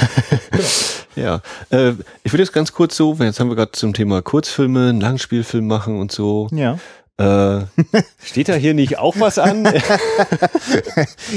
Ja, 1.17 1.43
äh, 1.71 1.95
ich 2.23 2.33
würde 2.33 2.45
jetzt 2.45 2.53
ganz 2.53 2.73
kurz 2.73 2.97
so, 2.97 3.15
jetzt 3.19 3.41
haben 3.41 3.49
wir 3.49 3.57
gerade 3.57 3.73
zum 3.73 3.93
Thema 3.93 4.23
Kurzfilme, 4.23 4.91
einen 4.91 5.01
Langspielfilm 5.01 5.67
machen 5.67 5.99
und 5.99 6.13
so. 6.13 6.47
ja. 6.53 6.79
Äh, 7.21 7.65
steht 8.25 8.49
da 8.49 8.55
hier 8.55 8.75
nicht 8.75 8.99
auch 8.99 9.19
was 9.19 9.39
an? 9.41 9.65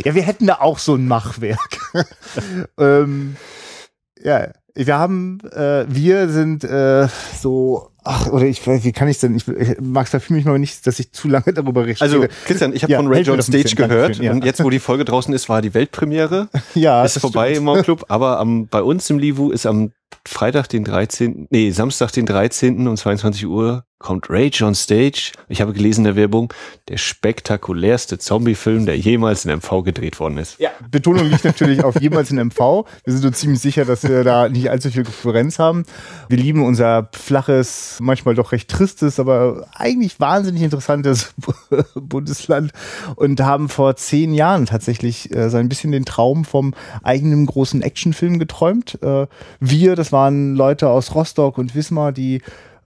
Ja, 0.06 0.14
wir 0.16 0.22
hätten 0.22 0.46
da 0.48 0.56
auch 0.60 0.78
so 0.78 0.94
ein 0.96 1.08
Machwerk. 1.08 1.80
ähm, 2.78 3.36
ja, 4.22 4.50
wir 4.76 4.98
haben, 4.98 5.40
äh, 5.52 5.86
wir 5.88 6.30
sind 6.30 6.64
äh, 6.64 7.08
so, 7.42 7.91
ach, 8.04 8.28
oder 8.28 8.46
ich 8.46 8.66
wie 8.66 8.92
kann 8.92 9.08
ich 9.08 9.20
denn? 9.20 9.36
Ich, 9.36 9.48
ich 9.48 9.80
Max, 9.80 10.10
verfühle 10.12 10.38
mich 10.38 10.46
mal 10.46 10.60
nicht, 10.60 10.86
dass 10.88 11.00
ich 11.00 11.12
zu 11.12 11.28
lange 11.28 11.54
darüber 11.54 11.86
rede. 11.86 12.02
Also, 12.02 12.26
Christian, 12.46 12.74
ich 12.74 12.84
habe 12.84 12.92
Ja, 12.92 12.98
von 12.98 13.08
Ray 13.08 13.22
John 13.22 13.42
Stage 13.42 13.76
gehört 13.76 14.02
Dankeschön, 14.04 14.26
ja. 14.26 14.32
und 14.32 14.46
jetzt, 14.46 14.64
wo 14.64 14.70
die 14.70 14.80
Folge 14.80 15.06
draußen 15.06 15.34
ist, 15.34 15.50
war 15.50 15.62
die 15.62 15.74
Weltpremiere. 15.74 16.50
ja, 16.76 17.04
ist 17.04 17.20
vorbei 17.20 17.52
stimmt. 17.52 17.58
im 17.58 17.64
Mauclub, 17.66 18.06
aber 18.10 18.40
am, 18.40 18.68
bei 18.68 18.82
uns 18.82 19.10
im 19.10 19.20
Livu 19.20 19.52
ist 19.52 19.66
am 19.66 19.92
Freitag, 20.28 20.68
den 20.70 20.84
13., 20.84 21.48
nee, 21.50 21.72
Samstag, 21.72 22.12
den 22.12 22.26
13. 22.26 22.88
um 22.88 22.98
22 22.98 23.48
Uhr 23.48 23.86
kommt 24.02 24.30
Rage 24.30 24.64
on 24.66 24.76
Stage. 24.76 25.32
Ich 25.48 25.62
habe 25.62 25.74
gelesen 25.74 26.02
in 26.02 26.06
der 26.06 26.16
Werbung, 26.16 26.54
der 26.90 26.98
spektakulärste 26.98 28.18
Zombie-Film, 28.18 28.86
der 28.86 28.98
jemals 28.98 29.46
in 29.46 29.56
MV 29.56 29.84
gedreht 29.84 30.20
worden 30.20 30.38
ist. 30.38 30.60
Ja, 30.60 30.72
Betonung 30.90 31.30
liegt 31.30 31.46
natürlich 31.46 31.84
auf 31.84 32.00
jemals 32.02 32.32
in 32.32 32.38
MV. 32.38 32.86
Wir 33.04 33.14
sind 33.14 33.26
uns 33.26 33.40
ziemlich 33.40 33.60
sicher, 33.62 33.86
dass 33.86 34.04
wir 34.04 34.24
da 34.24 34.50
nicht 34.50 34.70
allzu 34.70 34.90
viel 34.90 35.04
Konkurrenz 35.04 35.60
haben. 35.60 35.86
Wir 36.30 36.38
lieben 36.38 36.64
unser 36.64 37.10
flaches, 37.14 37.98
manchmal 38.02 38.36
doch 38.36 38.52
recht 38.52 38.70
tristes, 38.70 39.20
aber 39.20 39.68
eigentlich 39.74 40.20
wahnsinnig 40.20 40.64
interessantes 40.64 41.34
Bundesland 41.96 42.72
und 43.16 43.40
haben 43.42 43.70
vor 43.70 43.96
zehn 43.96 44.34
Jahren 44.34 44.66
tatsächlich 44.66 45.34
äh, 45.36 45.50
so 45.50 45.58
ein 45.58 45.70
bisschen 45.70 45.92
den 45.92 46.06
Traum 46.06 46.46
vom 46.46 46.74
eigenen 47.04 47.46
großen 47.46 47.82
Actionfilm 47.82 48.40
geträumt. 48.40 48.98
Äh, 49.02 49.28
wir, 49.60 49.96
das 49.96 50.12
waren 50.12 50.56
Leute 50.56 50.90
aus 50.90 51.14
Rostock 51.16 51.58
und 51.58 51.76
Wismar, 51.76 52.12
die 52.12 52.42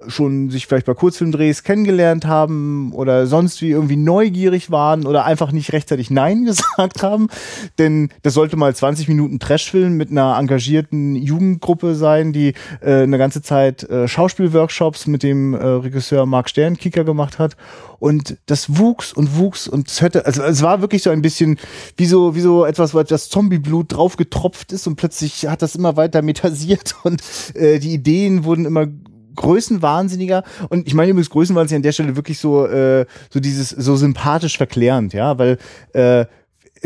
schon 0.07 0.49
sich 0.49 0.67
vielleicht 0.67 0.85
bei 0.85 0.93
Kurzfilmdrehs 0.93 1.63
kennengelernt 1.63 2.25
haben 2.25 2.93
oder 2.93 3.27
sonst 3.27 3.61
wie 3.61 3.71
irgendwie 3.71 3.95
neugierig 3.95 4.71
waren 4.71 5.05
oder 5.05 5.25
einfach 5.25 5.51
nicht 5.51 5.73
rechtzeitig 5.73 6.09
Nein 6.09 6.45
gesagt 6.45 7.03
haben. 7.03 7.27
Denn 7.77 8.09
das 8.23 8.33
sollte 8.33 8.57
mal 8.57 8.75
20 8.75 9.07
Minuten 9.07 9.39
Trashfilm 9.39 9.97
mit 9.97 10.11
einer 10.11 10.37
engagierten 10.37 11.15
Jugendgruppe 11.15 11.95
sein, 11.95 12.33
die 12.33 12.53
äh, 12.81 13.03
eine 13.03 13.17
ganze 13.17 13.41
Zeit 13.41 13.83
äh, 13.83 14.07
Schauspielworkshops 14.07 15.07
mit 15.07 15.23
dem 15.23 15.53
äh, 15.53 15.65
Regisseur 15.65 16.25
Marc 16.25 16.49
Sternkicker 16.49 17.03
gemacht 17.03 17.39
hat. 17.39 17.55
Und 17.99 18.37
das 18.45 18.77
wuchs 18.77 19.13
und 19.13 19.37
wuchs 19.37 19.67
und 19.67 19.87
es 19.87 20.01
hörte, 20.01 20.25
also 20.25 20.43
es 20.43 20.61
war 20.61 20.81
wirklich 20.81 21.01
so 21.01 21.09
ein 21.09 21.21
bisschen 21.21 21.57
wie 21.97 22.05
so, 22.05 22.35
wie 22.35 22.41
so 22.41 22.65
etwas, 22.65 22.93
wo 22.93 22.99
etwas 22.99 23.29
Zombieblut 23.29 23.93
drauf 23.93 24.17
getropft 24.17 24.73
ist 24.73 24.85
und 24.85 24.95
plötzlich 24.95 25.47
hat 25.47 25.61
das 25.61 25.75
immer 25.75 25.95
weiter 25.97 26.21
metasiert 26.21 26.95
und 27.03 27.21
äh, 27.55 27.79
die 27.79 27.93
Ideen 27.93 28.43
wurden 28.43 28.65
immer 28.65 28.87
größenwahnsinniger. 29.35 30.43
Und 30.69 30.87
ich 30.87 30.93
meine 30.93 31.11
übrigens 31.11 31.29
größenwahnsinnig 31.29 31.79
an 31.79 31.83
der 31.83 31.91
Stelle 31.91 32.15
wirklich 32.15 32.39
so 32.39 32.65
äh, 32.65 33.05
so 33.29 33.39
dieses 33.39 33.69
so 33.69 33.95
sympathisch 33.95 34.57
verklärend, 34.57 35.13
ja, 35.13 35.37
weil 35.37 35.57
äh, 35.93 36.25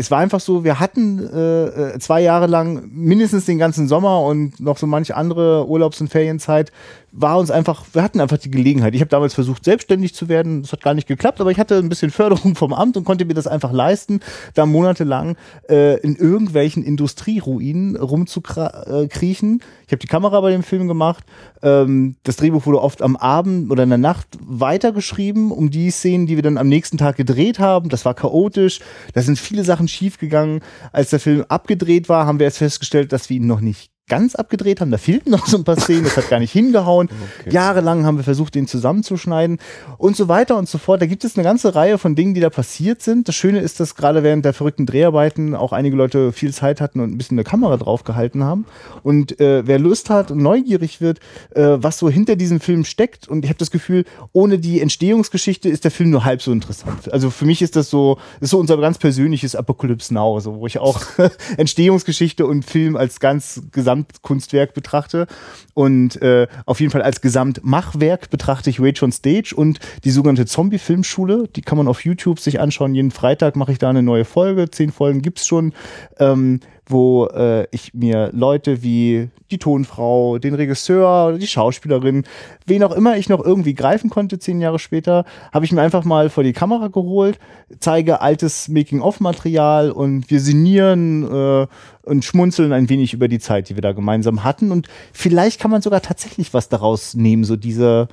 es 0.00 0.10
war 0.10 0.18
einfach 0.18 0.40
so, 0.40 0.64
wir 0.64 0.80
hatten 0.80 1.18
äh, 1.18 1.64
äh, 1.64 1.98
zwei 1.98 2.22
Jahre 2.22 2.46
lang 2.46 2.88
mindestens 2.90 3.44
den 3.44 3.58
ganzen 3.58 3.86
Sommer 3.86 4.22
und 4.22 4.58
noch 4.58 4.78
so 4.78 4.86
manche 4.86 5.14
andere 5.14 5.68
Urlaubs- 5.68 6.00
und 6.00 6.08
Ferienzeit 6.08 6.72
war 7.12 7.38
uns 7.38 7.50
einfach, 7.50 7.84
wir 7.92 8.02
hatten 8.02 8.20
einfach 8.20 8.38
die 8.38 8.50
Gelegenheit. 8.50 8.94
Ich 8.94 9.00
habe 9.00 9.08
damals 9.08 9.34
versucht, 9.34 9.64
selbstständig 9.64 10.14
zu 10.14 10.28
werden. 10.28 10.62
Das 10.62 10.72
hat 10.72 10.82
gar 10.82 10.94
nicht 10.94 11.08
geklappt, 11.08 11.40
aber 11.40 11.50
ich 11.50 11.58
hatte 11.58 11.76
ein 11.76 11.88
bisschen 11.88 12.10
Förderung 12.10 12.54
vom 12.54 12.72
Amt 12.72 12.96
und 12.96 13.04
konnte 13.04 13.24
mir 13.24 13.34
das 13.34 13.46
einfach 13.46 13.72
leisten, 13.72 14.20
da 14.54 14.66
monatelang 14.66 15.36
äh, 15.68 15.98
in 16.00 16.16
irgendwelchen 16.16 16.84
Industrieruinen 16.84 17.96
rumzukriechen. 17.96 19.62
Ich 19.86 19.92
habe 19.92 19.98
die 19.98 20.06
Kamera 20.06 20.40
bei 20.40 20.52
dem 20.52 20.62
Film 20.62 20.88
gemacht. 20.88 21.24
Ähm, 21.62 22.16
das 22.22 22.36
Drehbuch 22.36 22.66
wurde 22.66 22.80
oft 22.80 23.02
am 23.02 23.16
Abend 23.16 23.70
oder 23.70 23.82
in 23.82 23.88
der 23.88 23.98
Nacht 23.98 24.28
weitergeschrieben, 24.40 25.50
um 25.50 25.70
die 25.70 25.90
Szenen, 25.90 26.26
die 26.26 26.36
wir 26.36 26.42
dann 26.42 26.58
am 26.58 26.68
nächsten 26.68 26.96
Tag 26.98 27.16
gedreht 27.16 27.58
haben. 27.58 27.88
Das 27.88 28.04
war 28.04 28.14
chaotisch. 28.14 28.80
Da 29.14 29.22
sind 29.22 29.38
viele 29.38 29.64
Sachen 29.64 29.88
schiefgegangen. 29.88 30.60
Als 30.92 31.10
der 31.10 31.20
Film 31.20 31.44
abgedreht 31.48 32.08
war, 32.08 32.26
haben 32.26 32.38
wir 32.38 32.46
jetzt 32.46 32.58
festgestellt, 32.58 33.12
dass 33.12 33.28
wir 33.28 33.36
ihn 33.36 33.46
noch 33.46 33.60
nicht 33.60 33.89
ganz 34.10 34.34
abgedreht 34.34 34.82
haben. 34.82 34.90
Da 34.90 34.98
fehlten 34.98 35.30
noch 35.30 35.46
so 35.46 35.56
ein 35.56 35.64
paar 35.64 35.78
Szenen, 35.78 36.04
das 36.04 36.18
hat 36.18 36.28
gar 36.28 36.38
nicht 36.38 36.52
hingehauen. 36.52 37.08
Okay. 37.40 37.54
Jahrelang 37.54 38.04
haben 38.04 38.16
wir 38.16 38.24
versucht, 38.24 38.54
den 38.54 38.66
zusammenzuschneiden 38.66 39.58
und 39.98 40.16
so 40.16 40.28
weiter 40.28 40.56
und 40.58 40.68
so 40.68 40.78
fort. 40.78 41.00
Da 41.00 41.06
gibt 41.06 41.24
es 41.24 41.36
eine 41.36 41.44
ganze 41.44 41.74
Reihe 41.74 41.96
von 41.96 42.14
Dingen, 42.14 42.34
die 42.34 42.40
da 42.40 42.50
passiert 42.50 43.02
sind. 43.02 43.28
Das 43.28 43.34
Schöne 43.34 43.60
ist, 43.60 43.78
dass 43.78 43.94
gerade 43.94 44.22
während 44.22 44.44
der 44.44 44.52
verrückten 44.52 44.84
Dreharbeiten 44.84 45.54
auch 45.54 45.72
einige 45.72 45.96
Leute 45.96 46.32
viel 46.32 46.52
Zeit 46.52 46.80
hatten 46.80 47.00
und 47.00 47.12
ein 47.12 47.18
bisschen 47.18 47.36
eine 47.36 47.44
Kamera 47.44 47.76
drauf 47.76 48.04
gehalten 48.04 48.42
haben. 48.42 48.66
Und 49.02 49.40
äh, 49.40 49.66
wer 49.66 49.78
Lust 49.78 50.10
hat 50.10 50.30
und 50.30 50.42
neugierig 50.42 51.00
wird, 51.00 51.20
äh, 51.54 51.76
was 51.76 51.98
so 51.98 52.10
hinter 52.10 52.36
diesem 52.36 52.60
Film 52.60 52.84
steckt, 52.84 53.28
und 53.28 53.44
ich 53.44 53.50
habe 53.50 53.58
das 53.58 53.70
Gefühl, 53.70 54.04
ohne 54.32 54.58
die 54.58 54.80
Entstehungsgeschichte 54.80 55.68
ist 55.68 55.84
der 55.84 55.90
Film 55.90 56.10
nur 56.10 56.24
halb 56.24 56.42
so 56.42 56.52
interessant. 56.52 57.12
Also 57.12 57.30
für 57.30 57.44
mich 57.44 57.62
ist 57.62 57.76
das 57.76 57.90
so, 57.90 58.18
ist 58.40 58.50
so 58.50 58.58
unser 58.58 58.76
ganz 58.78 58.98
persönliches 58.98 59.54
Apocalypse 59.54 60.12
Now, 60.12 60.40
so, 60.40 60.56
wo 60.56 60.66
ich 60.66 60.78
auch 60.78 61.00
Entstehungsgeschichte 61.56 62.46
und 62.46 62.64
Film 62.64 62.96
als 62.96 63.20
ganz 63.20 63.62
gesamt 63.72 63.99
Gesamtkunstwerk 64.00 64.74
betrachte. 64.74 65.26
Und 65.74 66.20
äh, 66.22 66.46
auf 66.66 66.80
jeden 66.80 66.92
Fall 66.92 67.02
als 67.02 67.20
Gesamtmachwerk 67.20 68.30
betrachte 68.30 68.70
ich 68.70 68.80
Rage 68.80 69.04
on 69.04 69.12
Stage 69.12 69.54
und 69.54 69.78
die 70.04 70.10
sogenannte 70.10 70.46
Zombie-Filmschule. 70.46 71.48
Die 71.54 71.62
kann 71.62 71.78
man 71.78 71.88
auf 71.88 72.04
YouTube 72.04 72.40
sich 72.40 72.60
anschauen. 72.60 72.94
Jeden 72.94 73.10
Freitag 73.10 73.56
mache 73.56 73.72
ich 73.72 73.78
da 73.78 73.90
eine 73.90 74.02
neue 74.02 74.24
Folge. 74.24 74.70
Zehn 74.70 74.92
Folgen 74.92 75.22
gibt's 75.22 75.46
schon. 75.46 75.72
Ähm, 76.18 76.60
wo 76.90 77.26
äh, 77.26 77.66
ich 77.70 77.94
mir 77.94 78.30
Leute 78.32 78.82
wie 78.82 79.28
die 79.50 79.58
Tonfrau, 79.58 80.38
den 80.38 80.54
Regisseur, 80.54 81.38
die 81.38 81.46
Schauspielerin, 81.46 82.24
wen 82.66 82.82
auch 82.82 82.92
immer 82.92 83.16
ich 83.16 83.28
noch 83.28 83.44
irgendwie 83.44 83.74
greifen 83.74 84.10
konnte, 84.10 84.38
zehn 84.38 84.60
Jahre 84.60 84.78
später, 84.78 85.24
habe 85.52 85.64
ich 85.64 85.72
mir 85.72 85.82
einfach 85.82 86.04
mal 86.04 86.30
vor 86.30 86.44
die 86.44 86.52
Kamera 86.52 86.88
geholt, 86.88 87.38
zeige 87.78 88.20
altes 88.20 88.68
Making-of-Material 88.68 89.90
und 89.90 90.30
wir 90.30 90.40
sinnieren 90.40 91.24
äh, 91.24 91.66
und 92.10 92.24
schmunzeln 92.24 92.72
ein 92.72 92.88
wenig 92.88 93.14
über 93.14 93.28
die 93.28 93.38
Zeit, 93.38 93.68
die 93.68 93.76
wir 93.76 93.82
da 93.82 93.92
gemeinsam 93.92 94.42
hatten. 94.42 94.72
Und 94.72 94.88
vielleicht 95.12 95.60
kann 95.60 95.70
man 95.70 95.80
sogar 95.80 96.02
tatsächlich 96.02 96.52
was 96.52 96.68
daraus 96.68 97.14
nehmen, 97.14 97.44
so 97.44 97.54
diese, 97.54 98.08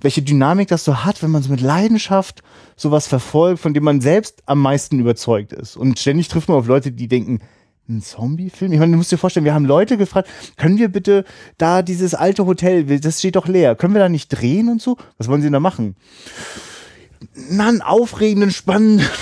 welche 0.00 0.22
Dynamik 0.22 0.68
das 0.68 0.84
so 0.84 1.04
hat, 1.04 1.22
wenn 1.22 1.30
man 1.30 1.42
so 1.42 1.50
mit 1.50 1.60
Leidenschaft 1.60 2.42
sowas 2.76 3.06
verfolgt, 3.06 3.60
von 3.60 3.74
dem 3.74 3.84
man 3.84 4.00
selbst 4.00 4.42
am 4.46 4.60
meisten 4.60 4.98
überzeugt 4.98 5.52
ist. 5.52 5.76
Und 5.76 5.98
ständig 5.98 6.28
trifft 6.28 6.48
man 6.48 6.56
auf 6.56 6.66
Leute, 6.66 6.92
die 6.92 7.08
denken, 7.08 7.40
ein 7.88 8.00
Zombie-Film? 8.00 8.72
Ich 8.72 8.78
meine, 8.78 8.92
du 8.92 8.98
musst 8.98 9.12
dir 9.12 9.18
vorstellen, 9.18 9.44
wir 9.44 9.54
haben 9.54 9.66
Leute 9.66 9.98
gefragt, 9.98 10.28
können 10.56 10.78
wir 10.78 10.88
bitte 10.88 11.24
da 11.58 11.82
dieses 11.82 12.14
alte 12.14 12.46
Hotel, 12.46 12.84
das 13.00 13.18
steht 13.18 13.36
doch 13.36 13.46
leer, 13.46 13.76
können 13.76 13.94
wir 13.94 14.00
da 14.00 14.08
nicht 14.08 14.28
drehen 14.28 14.70
und 14.70 14.80
so? 14.80 14.96
Was 15.18 15.28
wollen 15.28 15.42
sie 15.42 15.46
denn 15.46 15.52
da 15.52 15.60
machen? 15.60 15.94
Na, 17.50 17.68
einen 17.68 17.82
aufregenden, 17.82 18.50
spannenden. 18.50 19.06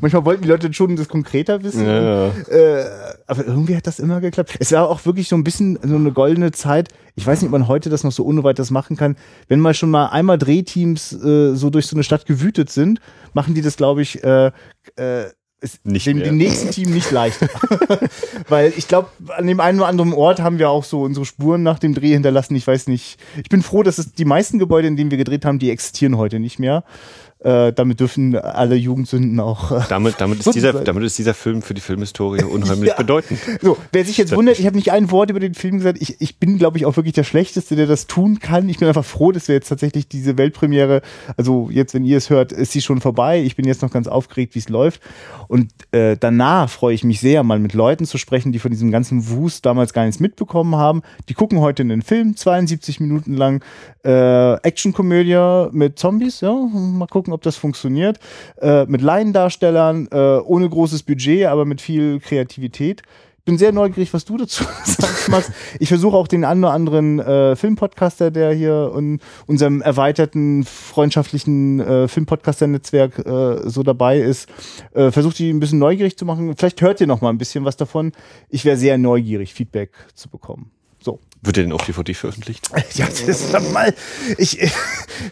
Manchmal 0.00 0.24
wollten 0.24 0.42
die 0.42 0.48
Leute 0.48 0.72
schon 0.72 0.96
das 0.96 1.08
konkreter 1.08 1.62
wissen. 1.62 1.86
Ja, 1.86 2.26
ja. 2.26 2.32
Äh, 2.48 2.86
aber 3.26 3.46
irgendwie 3.46 3.76
hat 3.76 3.86
das 3.86 3.98
immer 3.98 4.20
geklappt. 4.20 4.56
Es 4.58 4.72
war 4.72 4.88
auch 4.88 5.04
wirklich 5.04 5.28
so 5.28 5.36
ein 5.36 5.44
bisschen 5.44 5.78
so 5.82 5.94
eine 5.94 6.12
goldene 6.12 6.52
Zeit. 6.52 6.88
Ich 7.14 7.26
weiß 7.26 7.40
nicht, 7.40 7.48
ob 7.48 7.52
man 7.52 7.68
heute 7.68 7.90
das 7.90 8.04
noch 8.04 8.12
so 8.12 8.24
ohne 8.24 8.44
weiteres 8.44 8.70
machen 8.70 8.96
kann. 8.96 9.16
Wenn 9.48 9.60
mal 9.60 9.74
schon 9.74 9.90
mal 9.90 10.06
einmal 10.06 10.38
Drehteams 10.38 11.12
äh, 11.12 11.54
so 11.54 11.70
durch 11.70 11.86
so 11.86 11.96
eine 11.96 12.04
Stadt 12.04 12.26
gewütet 12.26 12.70
sind, 12.70 13.00
machen 13.34 13.54
die 13.54 13.62
das, 13.62 13.76
glaube 13.76 14.02
ich, 14.02 14.22
äh, 14.24 14.50
äh, 14.96 15.24
nicht 15.84 16.06
dem, 16.06 16.18
dem 16.18 16.36
nächsten 16.36 16.70
Team 16.70 16.92
nicht 16.92 17.10
leicht. 17.10 17.38
Weil 18.48 18.72
ich 18.76 18.88
glaube, 18.88 19.10
an 19.36 19.46
dem 19.46 19.60
einen 19.60 19.78
oder 19.78 19.88
anderen 19.88 20.12
Ort 20.12 20.40
haben 20.40 20.58
wir 20.58 20.70
auch 20.70 20.84
so 20.84 21.02
unsere 21.02 21.24
Spuren 21.24 21.62
nach 21.62 21.78
dem 21.78 21.94
Dreh 21.94 22.12
hinterlassen. 22.12 22.56
Ich 22.56 22.66
weiß 22.66 22.88
nicht. 22.88 23.18
Ich 23.36 23.48
bin 23.48 23.62
froh, 23.62 23.82
dass 23.82 23.98
es 23.98 24.12
die 24.12 24.24
meisten 24.24 24.58
Gebäude, 24.58 24.88
in 24.88 24.96
denen 24.96 25.10
wir 25.10 25.18
gedreht 25.18 25.44
haben, 25.44 25.58
die 25.58 25.70
existieren 25.70 26.16
heute 26.16 26.40
nicht 26.40 26.58
mehr. 26.58 26.84
Äh, 27.44 27.72
damit 27.72 27.98
dürfen 27.98 28.36
alle 28.36 28.76
Jugendsünden 28.76 29.40
auch. 29.40 29.72
Äh, 29.72 29.80
damit, 29.88 30.14
damit, 30.18 30.38
ist 30.40 30.54
dieser, 30.54 30.72
damit 30.84 31.02
ist 31.02 31.18
dieser 31.18 31.34
Film 31.34 31.60
für 31.62 31.74
die 31.74 31.80
Filmhistorie 31.80 32.44
unheimlich 32.44 32.90
ja. 32.90 32.96
bedeutend. 32.96 33.40
So, 33.60 33.76
wer 33.90 34.04
sich 34.04 34.16
jetzt 34.16 34.34
wundert, 34.36 34.60
ich 34.60 34.66
habe 34.66 34.76
nicht 34.76 34.92
ein 34.92 35.10
Wort 35.10 35.30
über 35.30 35.40
den 35.40 35.54
Film 35.54 35.78
gesagt. 35.78 35.98
Ich, 36.00 36.20
ich 36.20 36.38
bin, 36.38 36.56
glaube 36.56 36.78
ich, 36.78 36.86
auch 36.86 36.96
wirklich 36.96 37.14
der 37.14 37.24
Schlechteste, 37.24 37.74
der 37.74 37.86
das 37.86 38.06
tun 38.06 38.38
kann. 38.38 38.68
Ich 38.68 38.78
bin 38.78 38.86
einfach 38.86 39.04
froh, 39.04 39.32
dass 39.32 39.48
wir 39.48 39.56
jetzt 39.56 39.68
tatsächlich 39.68 40.06
diese 40.06 40.38
Weltpremiere, 40.38 41.02
also 41.36 41.68
jetzt, 41.70 41.94
wenn 41.94 42.04
ihr 42.04 42.16
es 42.16 42.30
hört, 42.30 42.52
ist 42.52 42.70
sie 42.70 42.80
schon 42.80 43.00
vorbei. 43.00 43.42
Ich 43.42 43.56
bin 43.56 43.66
jetzt 43.66 43.82
noch 43.82 43.90
ganz 43.90 44.06
aufgeregt, 44.06 44.54
wie 44.54 44.60
es 44.60 44.68
läuft. 44.68 45.00
Und 45.48 45.72
äh, 45.90 46.16
danach 46.18 46.70
freue 46.70 46.94
ich 46.94 47.02
mich 47.02 47.20
sehr, 47.20 47.42
mal 47.42 47.58
mit 47.58 47.74
Leuten 47.74 48.06
zu 48.06 48.18
sprechen, 48.18 48.52
die 48.52 48.60
von 48.60 48.70
diesem 48.70 48.92
ganzen 48.92 49.28
Wust 49.28 49.66
damals 49.66 49.92
gar 49.92 50.04
nichts 50.04 50.20
mitbekommen 50.20 50.76
haben. 50.76 51.02
Die 51.28 51.34
gucken 51.34 51.58
heute 51.58 51.82
in 51.82 51.88
den 51.88 52.02
Film, 52.02 52.36
72 52.36 53.00
Minuten 53.00 53.34
lang 53.34 53.64
äh, 54.04 54.54
Actionkomödie 54.54 55.68
mit 55.72 55.98
Zombies. 55.98 56.40
Ja, 56.40 56.52
mal 56.52 57.06
gucken, 57.06 57.31
ob 57.32 57.42
das 57.42 57.56
funktioniert. 57.56 58.18
Äh, 58.60 58.86
mit 58.86 59.02
Laiendarstellern, 59.02 60.08
äh, 60.10 60.16
ohne 60.16 60.68
großes 60.68 61.02
Budget, 61.02 61.46
aber 61.46 61.64
mit 61.64 61.80
viel 61.80 62.20
Kreativität 62.20 63.02
bin 63.44 63.58
sehr 63.58 63.72
neugierig, 63.72 64.12
was 64.14 64.24
du 64.24 64.36
dazu 64.36 64.64
sagst, 64.84 65.28
Max. 65.28 65.50
Ich 65.80 65.88
versuche 65.88 66.16
auch 66.16 66.28
den 66.28 66.44
anderen 66.44 67.18
äh, 67.18 67.56
Filmpodcaster, 67.56 68.30
der 68.30 68.52
hier 68.52 68.92
in 68.96 69.20
unserem 69.46 69.82
erweiterten 69.82 70.64
freundschaftlichen 70.64 71.80
äh, 71.80 72.08
Filmpodcaster-Netzwerk 72.08 73.18
äh, 73.18 73.68
so 73.68 73.82
dabei 73.82 74.20
ist, 74.20 74.48
äh, 74.94 75.10
versucht 75.10 75.38
die 75.38 75.50
ein 75.50 75.60
bisschen 75.60 75.78
neugierig 75.78 76.16
zu 76.16 76.24
machen. 76.24 76.54
Vielleicht 76.56 76.80
hört 76.80 77.00
ihr 77.00 77.06
noch 77.06 77.20
mal 77.20 77.30
ein 77.30 77.38
bisschen 77.38 77.64
was 77.64 77.76
davon. 77.76 78.12
Ich 78.48 78.64
wäre 78.64 78.76
sehr 78.76 78.98
neugierig, 78.98 79.54
Feedback 79.54 79.92
zu 80.14 80.28
bekommen. 80.28 80.70
Wird 81.44 81.56
der 81.56 81.64
denn 81.64 81.72
auf 81.72 81.84
DVD 81.84 82.14
veröffentlicht? 82.14 82.70
Ja, 82.94 83.06
das 83.06 83.22
ist 83.22 83.72
mal. 83.72 83.94
Ich, 84.38 84.58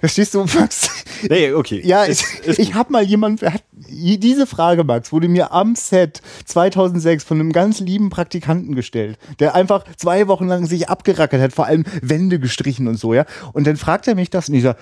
verstehst 0.01 0.35
du, 0.35 0.45
Max? 0.45 0.89
Nee, 1.29 1.53
okay. 1.53 1.81
Ja, 1.85 2.07
ich, 2.07 2.25
ich 2.47 2.75
habe 2.75 2.91
mal 2.91 3.03
jemand, 3.03 3.43
hat, 3.43 3.63
diese 3.81 4.47
Frage, 4.47 4.83
Max, 4.83 5.13
wurde 5.13 5.29
mir 5.29 5.53
am 5.53 5.77
Set 5.77 6.21
2006 6.47 7.23
von 7.23 7.39
einem 7.39 7.53
ganz 7.53 7.81
lieben 7.81 8.11
Praktikanten 8.11 8.75
gestellt, 8.75 9.19
der 9.39 9.55
einfach 9.55 9.85
zwei 9.97 10.27
Wochen 10.27 10.49
lang 10.49 10.67
sich 10.67 10.89
abgerackert 10.89 11.41
hat, 11.41 11.53
vor 11.53 11.67
allem 11.67 11.85
Wände 12.03 12.41
gestrichen 12.41 12.89
und 12.89 12.97
so, 12.97 13.15
ja. 13.15 13.25
Und 13.53 13.67
dann 13.67 13.77
fragt 13.77 14.09
er 14.09 14.15
mich 14.15 14.31
das 14.31 14.49
und 14.49 14.55
ich 14.55 14.63
sage, 14.63 14.79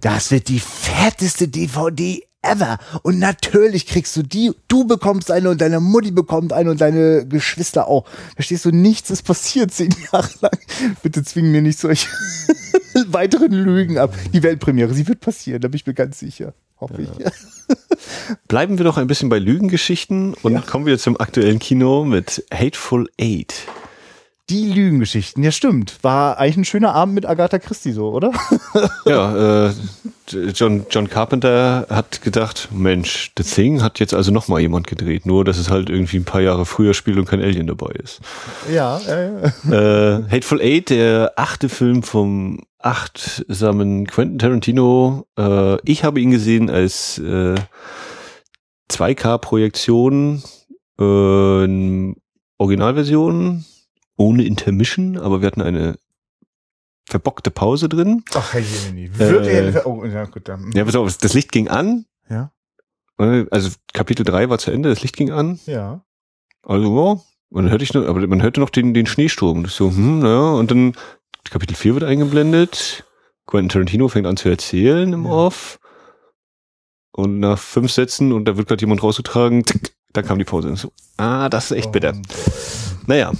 das 0.00 0.30
wird 0.30 0.48
die 0.48 0.60
fetteste 0.60 1.48
DVD 1.48 2.22
ever. 2.42 2.78
Und 3.02 3.18
natürlich 3.18 3.86
kriegst 3.86 4.16
du 4.16 4.22
die, 4.22 4.52
du 4.68 4.84
bekommst 4.84 5.30
eine 5.30 5.50
und 5.50 5.60
deine 5.60 5.80
Mutti 5.80 6.10
bekommt 6.10 6.52
eine 6.52 6.70
und 6.70 6.80
deine 6.80 7.26
Geschwister 7.26 7.88
auch. 7.88 8.06
Verstehst 8.34 8.64
du, 8.64 8.70
nichts 8.70 9.10
ist 9.10 9.22
passiert 9.22 9.72
zehn 9.72 9.94
Jahre 10.12 10.30
lang. 10.40 10.58
Bitte 11.02 11.22
zwingen 11.22 11.52
mir 11.52 11.62
nicht 11.62 11.78
solche 11.78 12.08
weiteren 13.08 13.52
Lügen 13.52 13.98
ab. 13.98 14.14
Die 14.32 14.42
Weltpremiere, 14.42 14.94
sie 14.94 15.06
wird 15.06 15.20
passieren, 15.20 15.60
da 15.60 15.68
bin 15.68 15.76
ich 15.76 15.86
mir 15.86 15.94
ganz 15.94 16.18
sicher. 16.18 16.54
Hoffe 16.80 17.02
ja. 17.02 17.10
ich. 17.18 17.76
Bleiben 18.48 18.78
wir 18.78 18.84
doch 18.84 18.96
ein 18.96 19.06
bisschen 19.06 19.28
bei 19.28 19.38
Lügengeschichten 19.38 20.34
und 20.42 20.52
ja. 20.54 20.60
kommen 20.62 20.86
wir 20.86 20.98
zum 20.98 21.20
aktuellen 21.20 21.58
Kino 21.58 22.04
mit 22.04 22.44
Hateful 22.52 23.08
Eight. 23.20 23.54
Die 24.50 24.68
Lügengeschichten, 24.68 25.44
ja 25.44 25.52
stimmt. 25.52 25.98
War 26.02 26.36
eigentlich 26.38 26.56
ein 26.56 26.64
schöner 26.64 26.92
Abend 26.92 27.14
mit 27.14 27.24
Agatha 27.24 27.60
Christie 27.60 27.92
so, 27.92 28.10
oder? 28.10 28.32
ja, 29.06 29.68
äh, 29.68 29.72
John, 30.52 30.86
John 30.90 31.08
Carpenter 31.08 31.86
hat 31.88 32.20
gedacht, 32.22 32.68
Mensch, 32.72 33.30
The 33.38 33.44
Thing 33.44 33.80
hat 33.80 34.00
jetzt 34.00 34.12
also 34.12 34.32
nochmal 34.32 34.60
jemand 34.60 34.88
gedreht, 34.88 35.24
nur 35.24 35.44
dass 35.44 35.56
es 35.56 35.70
halt 35.70 35.88
irgendwie 35.88 36.16
ein 36.16 36.24
paar 36.24 36.40
Jahre 36.40 36.66
früher 36.66 36.94
spielt 36.94 37.18
und 37.18 37.26
kein 37.26 37.40
Alien 37.40 37.68
dabei 37.68 37.92
ist. 37.92 38.22
Ja, 38.72 38.98
äh, 38.98 39.46
äh, 39.70 40.24
Hateful 40.28 40.60
Eight, 40.60 40.90
der 40.90 41.34
achte 41.36 41.68
Film 41.68 42.02
vom 42.02 42.64
achtsamen 42.80 44.08
Quentin 44.08 44.40
Tarantino. 44.40 45.26
Äh, 45.38 45.76
ich 45.88 46.02
habe 46.02 46.20
ihn 46.20 46.32
gesehen 46.32 46.70
als 46.70 47.18
äh, 47.18 47.54
2K-Projektion, 48.90 50.42
äh, 50.98 52.14
Originalversion 52.58 53.64
ohne 54.20 54.44
Intermission, 54.44 55.16
aber 55.16 55.40
wir 55.40 55.46
hatten 55.46 55.62
eine 55.62 55.98
verbockte 57.06 57.50
Pause 57.50 57.88
drin. 57.88 58.22
Ach, 58.34 58.52
Herr 58.52 58.60
Jenny, 58.60 59.10
wirklich? 59.18 59.74
Äh, 59.74 59.82
oh, 59.84 60.04
ja, 60.04 60.26
gut, 60.26 60.46
dann. 60.46 60.70
Ja, 60.72 60.84
pass 60.84 60.94
auf, 60.94 61.16
das 61.16 61.32
Licht 61.32 61.50
ging 61.50 61.68
an. 61.68 62.04
Ja. 62.28 62.52
Also 63.16 63.70
Kapitel 63.92 64.24
3 64.24 64.48
war 64.48 64.58
zu 64.58 64.70
Ende, 64.70 64.88
das 64.88 65.02
Licht 65.02 65.16
ging 65.16 65.30
an. 65.30 65.58
Ja. 65.66 66.04
Also, 66.62 67.14
ja, 67.14 67.20
man 67.50 67.70
hörte 67.70 67.84
ich 67.84 67.92
noch, 67.92 68.06
aber 68.06 68.26
man 68.26 68.42
hörte 68.42 68.60
noch 68.60 68.70
den, 68.70 68.94
den 68.94 69.06
Schneesturm. 69.06 69.62
Das 69.64 69.74
so, 69.74 69.90
hm, 69.90 70.24
ja, 70.24 70.52
und 70.52 70.70
dann 70.70 70.94
Kapitel 71.50 71.74
4 71.74 71.94
wird 71.94 72.04
eingeblendet. 72.04 73.04
Quentin 73.46 73.70
Tarantino 73.70 74.08
fängt 74.08 74.26
an 74.26 74.36
zu 74.36 74.48
erzählen 74.48 75.12
im 75.12 75.24
ja. 75.24 75.30
Off. 75.30 75.80
Und 77.12 77.40
nach 77.40 77.58
fünf 77.58 77.90
Sätzen, 77.90 78.32
und 78.32 78.44
da 78.44 78.56
wird 78.56 78.68
gerade 78.68 78.80
jemand 78.80 79.02
rausgetragen, 79.02 79.64
dann 80.12 80.24
kam 80.24 80.38
die 80.38 80.44
Pause. 80.44 80.68
Und 80.68 80.76
so, 80.76 80.92
ah, 81.16 81.48
das 81.48 81.70
ist 81.70 81.76
echt 81.76 81.92
bitter. 81.92 82.10
Und, 82.10 82.26
Naja, 83.06 83.32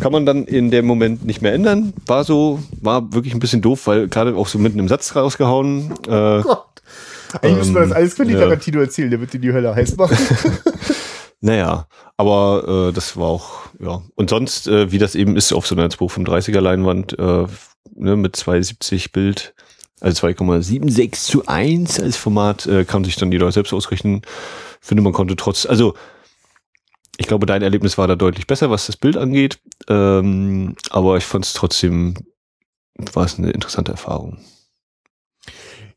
kann 0.00 0.12
man 0.12 0.26
dann 0.26 0.44
in 0.44 0.70
dem 0.70 0.86
Moment 0.86 1.24
nicht 1.24 1.42
mehr 1.42 1.52
ändern. 1.52 1.92
War 2.06 2.24
so, 2.24 2.60
war 2.80 3.12
wirklich 3.12 3.34
ein 3.34 3.40
bisschen 3.40 3.62
doof, 3.62 3.86
weil 3.86 4.08
gerade 4.08 4.34
auch 4.36 4.46
so 4.46 4.58
mitten 4.58 4.78
im 4.78 4.88
Satz 4.88 5.14
rausgehauen. 5.16 5.92
Äh, 6.06 6.42
Gott. 6.42 6.64
Eigentlich 7.42 7.56
müssen 7.56 7.74
wir 7.74 7.80
das 7.82 7.90
Ähm, 7.90 7.96
alles 7.96 8.14
Quentin 8.14 8.36
ja. 8.36 8.42
Tarantino 8.42 8.80
erzählen, 8.80 9.10
der 9.10 9.20
wird 9.20 9.32
dir 9.32 9.40
die 9.40 9.52
Hölle 9.52 9.74
heiß 9.74 9.96
machen. 9.96 10.16
naja, 11.40 11.86
aber 12.16 12.88
äh, 12.88 12.92
das 12.92 13.16
war 13.16 13.26
auch, 13.26 13.50
ja. 13.80 14.02
Und 14.14 14.30
sonst, 14.30 14.66
äh, 14.68 14.90
wie 14.90 14.98
das 14.98 15.14
eben 15.14 15.36
ist 15.36 15.52
auf 15.52 15.66
so 15.66 15.74
einer 15.74 15.88
235er 15.88 16.60
Leinwand, 16.60 17.18
äh, 17.18 17.46
ne, 17.94 18.16
mit 18.16 18.36
270 18.36 19.12
Bild, 19.12 19.54
also 20.00 20.26
2,76 20.26 21.12
zu 21.12 21.46
1 21.46 22.00
als 22.00 22.16
Format, 22.16 22.66
äh, 22.66 22.84
kann 22.84 23.04
sich 23.04 23.16
dann 23.16 23.32
jeder 23.32 23.50
selbst 23.52 23.72
ausrechnen. 23.72 24.22
Finde, 24.80 25.02
man 25.02 25.12
konnte 25.12 25.36
trotz, 25.36 25.66
also 25.66 25.94
ich 27.18 27.26
glaube, 27.26 27.46
dein 27.46 27.62
Erlebnis 27.62 27.98
war 27.98 28.06
da 28.06 28.14
deutlich 28.14 28.46
besser, 28.46 28.70
was 28.70 28.86
das 28.86 28.96
Bild 28.96 29.16
angeht. 29.16 29.58
Ähm, 29.88 30.76
aber 30.90 31.16
ich 31.16 31.24
fand 31.24 31.44
es 31.44 31.52
trotzdem, 31.52 32.14
war 33.12 33.24
es 33.24 33.38
eine 33.38 33.50
interessante 33.50 33.90
Erfahrung. 33.90 34.38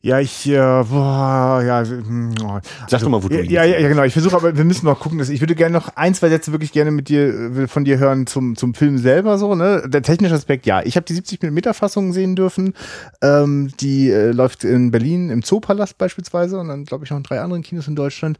Ja, 0.03 0.19
ich, 0.19 0.47
äh, 0.49 0.57
boah, 0.57 1.61
ja. 1.63 1.83
hm, 1.85 2.33
oh. 2.43 2.59
Sag 2.87 3.01
doch 3.01 3.09
mal, 3.09 3.21
wo 3.21 3.27
du 3.27 3.35
ja, 3.35 3.63
ja, 3.63 3.77
ja, 3.77 3.87
genau. 3.87 4.03
Ich 4.03 4.13
versuche, 4.13 4.35
aber 4.35 4.57
wir 4.57 4.63
müssen 4.63 4.87
noch 4.87 4.99
gucken. 4.99 5.19
Dass 5.19 5.29
ich 5.29 5.41
würde 5.41 5.53
gerne 5.53 5.73
noch 5.73 5.95
ein, 5.95 6.15
zwei 6.15 6.29
Sätze 6.29 6.51
wirklich 6.51 6.71
gerne 6.71 6.89
mit 6.89 7.07
dir, 7.07 7.27
äh, 7.27 7.67
von 7.67 7.85
dir 7.85 7.99
hören 7.99 8.25
zum, 8.25 8.55
zum 8.55 8.73
Film 8.73 8.97
selber 8.97 9.37
so, 9.37 9.53
ne? 9.53 9.83
Der 9.87 10.01
technische 10.01 10.33
Aspekt, 10.33 10.65
ja. 10.65 10.81
Ich 10.83 10.95
habe 10.95 11.05
die 11.05 11.13
70 11.13 11.43
mm 11.43 11.73
Fassung 11.73 12.13
sehen 12.13 12.35
dürfen. 12.35 12.73
Ähm, 13.21 13.71
die 13.79 14.09
äh, 14.09 14.31
läuft 14.31 14.63
in 14.63 14.89
Berlin 14.89 15.29
im 15.29 15.43
Zoopalast 15.43 15.99
beispielsweise 15.99 16.59
und 16.59 16.69
dann, 16.69 16.85
glaube 16.85 17.05
ich, 17.05 17.11
noch 17.11 17.17
in 17.17 17.23
drei 17.23 17.39
anderen 17.39 17.61
Kinos 17.61 17.87
in 17.87 17.95
Deutschland. 17.95 18.39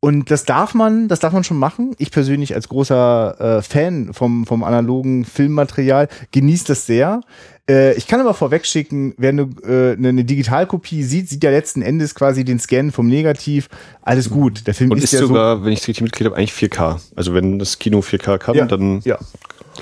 Und 0.00 0.30
das 0.30 0.44
darf 0.44 0.74
man, 0.74 1.08
das 1.08 1.20
darf 1.20 1.32
man 1.32 1.42
schon 1.42 1.58
machen. 1.58 1.94
Ich 1.98 2.10
persönlich 2.10 2.54
als 2.54 2.68
großer 2.68 3.58
äh, 3.58 3.62
Fan 3.62 4.12
vom, 4.12 4.46
vom 4.46 4.62
analogen 4.62 5.24
Filmmaterial 5.24 6.08
genieße 6.30 6.66
das 6.66 6.86
sehr. 6.86 7.20
Äh, 7.68 7.94
ich 7.94 8.06
kann 8.06 8.20
aber 8.20 8.32
vorwegschicken, 8.32 9.14
wer 9.18 9.30
eine, 9.30 9.42
äh, 9.64 9.92
eine, 9.92 10.08
eine 10.10 10.24
Digitalkopie 10.24 11.02
sieht, 11.02 11.28
sieht 11.28 11.42
ja 11.42 11.50
letzten 11.50 11.82
Endes 11.82 12.14
quasi 12.14 12.44
den 12.44 12.60
Scan 12.60 12.92
vom 12.92 13.08
Negativ. 13.08 13.68
Alles 14.02 14.30
gut. 14.30 14.66
Der 14.68 14.74
Film 14.74 14.92
Und 14.92 14.98
ist, 14.98 15.04
ist 15.04 15.12
ja 15.14 15.26
sogar, 15.26 15.64
wenn 15.64 15.72
ich 15.72 15.80
es 15.80 15.88
richtig 15.88 16.02
mitgekriegt 16.02 16.30
habe, 16.30 16.36
eigentlich 16.36 16.52
4K. 16.52 17.00
Also 17.16 17.34
wenn 17.34 17.58
das 17.58 17.78
Kino 17.80 17.98
4K 17.98 18.38
kann, 18.38 18.54
Ja, 18.54 18.66
dann 18.66 19.00
so. 19.00 19.08
Ja. 19.08 19.18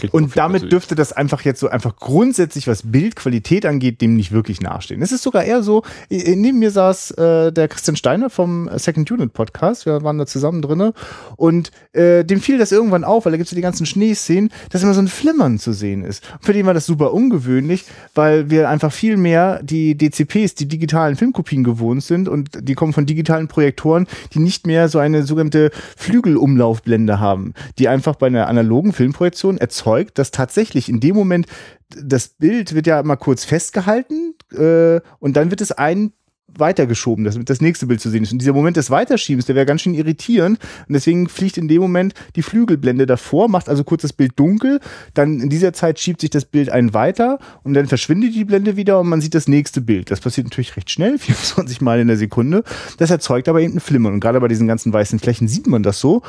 Man 0.02 0.10
Und 0.10 0.32
4K 0.32 0.34
damit 0.36 0.72
dürfte 0.72 0.94
das 0.94 1.12
einfach 1.12 1.42
jetzt 1.42 1.60
so 1.60 1.68
einfach 1.68 1.96
grundsätzlich, 1.96 2.66
was 2.68 2.82
Bildqualität 2.84 3.66
angeht, 3.66 4.00
dem 4.00 4.16
nicht 4.16 4.32
wirklich 4.32 4.60
nachstehen. 4.60 5.02
Es 5.02 5.12
ist 5.12 5.22
sogar 5.22 5.44
eher 5.44 5.62
so, 5.62 5.82
neben 6.10 6.58
mir 6.58 6.70
saß 6.70 7.12
äh, 7.12 7.52
der 7.52 7.68
Christian 7.68 7.96
Steiner 7.96 8.30
vom 8.30 8.68
Second 8.76 9.10
Unit 9.10 9.32
Podcast, 9.32 9.86
wir 9.86 10.02
waren 10.02 10.18
da 10.18 10.26
zusammen 10.26 10.62
drinne 10.62 10.92
und 11.36 11.70
äh, 11.92 12.24
dem 12.24 12.40
fiel 12.40 12.58
das 12.58 12.72
irgendwann 12.72 13.04
auf, 13.04 13.24
weil 13.24 13.32
da 13.32 13.36
gibt 13.36 13.46
es 13.46 13.52
ja 13.52 13.56
die 13.56 13.62
ganzen 13.62 13.86
Schneeszenen, 13.86 14.50
dass 14.70 14.82
immer 14.82 14.94
so 14.94 15.00
ein 15.00 15.08
Flimmern 15.08 15.58
zu 15.58 15.72
sehen 15.72 16.04
ist. 16.04 16.22
Und 16.34 16.44
für 16.44 16.52
den 16.52 16.66
war 16.66 16.74
das 16.74 16.86
super 16.86 17.12
ungewöhnlich, 17.12 17.84
weil 18.14 18.50
wir 18.50 18.68
einfach 18.68 18.92
viel 18.92 19.16
mehr 19.16 19.62
die 19.62 19.96
DCPs, 19.96 20.54
die 20.54 20.68
digitalen 20.68 21.16
Filmkopien 21.16 21.64
gewohnt 21.64 22.02
sind 22.02 22.28
und 22.28 22.50
die 22.60 22.74
kommen 22.74 22.92
von 22.92 23.06
digitalen 23.06 23.48
Projektoren, 23.48 24.06
die 24.32 24.38
nicht 24.38 24.66
mehr 24.66 24.88
so 24.88 24.98
eine 24.98 25.22
sogenannte 25.22 25.70
Flügelumlaufblende 25.96 27.20
haben, 27.20 27.54
die 27.78 27.88
einfach 27.88 28.16
bei 28.16 28.26
einer 28.26 28.48
analogen 28.48 28.92
Filmprojektion 28.92 29.58
erzeugt, 29.58 29.85
dass 30.14 30.30
tatsächlich 30.30 30.88
in 30.88 31.00
dem 31.00 31.14
Moment 31.14 31.46
das 31.88 32.28
Bild 32.28 32.74
wird 32.74 32.86
ja 32.86 33.02
mal 33.02 33.16
kurz 33.16 33.44
festgehalten 33.44 34.34
äh, 34.52 35.00
und 35.18 35.36
dann 35.36 35.50
wird 35.50 35.60
es 35.60 35.72
ein 35.72 36.12
weitergeschoben, 36.58 37.24
dass 37.24 37.38
das 37.44 37.60
nächste 37.60 37.86
Bild 37.86 38.00
zu 38.00 38.10
sehen 38.10 38.22
ist. 38.22 38.32
Und 38.32 38.38
dieser 38.38 38.52
Moment 38.52 38.76
des 38.76 38.90
Weiterschiebens, 38.90 39.46
der 39.46 39.54
wäre 39.54 39.66
ganz 39.66 39.82
schön 39.82 39.94
irritierend. 39.94 40.58
Und 40.88 40.92
deswegen 40.92 41.28
fliegt 41.28 41.56
in 41.58 41.68
dem 41.68 41.82
Moment 41.82 42.14
die 42.36 42.42
Flügelblende 42.42 43.06
davor, 43.06 43.48
macht 43.48 43.68
also 43.68 43.84
kurz 43.84 44.02
das 44.02 44.12
Bild 44.12 44.38
dunkel. 44.38 44.80
Dann 45.14 45.40
in 45.40 45.48
dieser 45.48 45.72
Zeit 45.72 45.98
schiebt 45.98 46.20
sich 46.20 46.30
das 46.30 46.44
Bild 46.44 46.70
ein 46.70 46.94
weiter 46.94 47.38
und 47.62 47.74
dann 47.74 47.86
verschwindet 47.86 48.34
die 48.34 48.44
Blende 48.44 48.76
wieder 48.76 49.00
und 49.00 49.08
man 49.08 49.20
sieht 49.20 49.34
das 49.34 49.48
nächste 49.48 49.80
Bild. 49.80 50.10
Das 50.10 50.20
passiert 50.20 50.46
natürlich 50.46 50.76
recht 50.76 50.90
schnell, 50.90 51.18
24 51.18 51.80
Mal 51.80 52.00
in 52.00 52.08
der 52.08 52.16
Sekunde. 52.16 52.62
Das 52.98 53.10
erzeugt 53.10 53.48
aber 53.48 53.60
eben 53.60 53.74
ein 53.74 53.80
Flimmern. 53.80 54.14
Und 54.14 54.20
gerade 54.20 54.40
bei 54.40 54.48
diesen 54.48 54.66
ganzen 54.66 54.92
weißen 54.92 55.18
Flächen 55.18 55.48
sieht 55.48 55.66
man 55.66 55.82
das 55.82 56.00
so. 56.00 56.22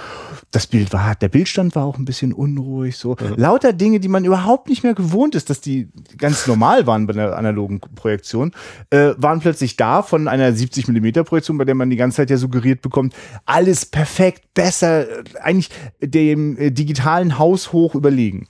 Das 0.51 0.65
Bild 0.65 0.93
war, 0.93 1.13
der 1.15 1.27
Bildstand 1.27 1.75
war 1.75 1.83
auch 1.83 1.97
ein 1.97 2.05
bisschen 2.05 2.31
unruhig, 2.31 2.97
so. 2.97 3.17
Lauter 3.35 3.73
Dinge, 3.73 3.99
die 3.99 4.07
man 4.07 4.23
überhaupt 4.23 4.69
nicht 4.69 4.81
mehr 4.81 4.93
gewohnt 4.93 5.35
ist, 5.35 5.49
dass 5.49 5.59
die 5.59 5.89
ganz 6.17 6.47
normal 6.47 6.87
waren 6.87 7.05
bei 7.05 7.13
einer 7.13 7.35
analogen 7.35 7.81
Projektion, 7.81 8.53
äh, 8.89 9.13
waren 9.17 9.41
plötzlich 9.41 9.75
da 9.75 10.01
von 10.01 10.29
einer 10.29 10.53
70 10.53 10.87
mm 10.87 11.23
Projektion, 11.25 11.57
bei 11.57 11.65
der 11.65 11.75
man 11.75 11.89
die 11.89 11.97
ganze 11.97 12.17
Zeit 12.17 12.29
ja 12.29 12.37
suggeriert 12.37 12.81
bekommt, 12.81 13.13
alles 13.45 13.85
perfekt, 13.85 14.53
besser, 14.53 15.05
eigentlich 15.41 15.69
dem 16.01 16.57
äh, 16.57 16.71
digitalen 16.71 17.37
Haus 17.37 17.73
hoch 17.73 17.93
überlegen. 17.93 18.47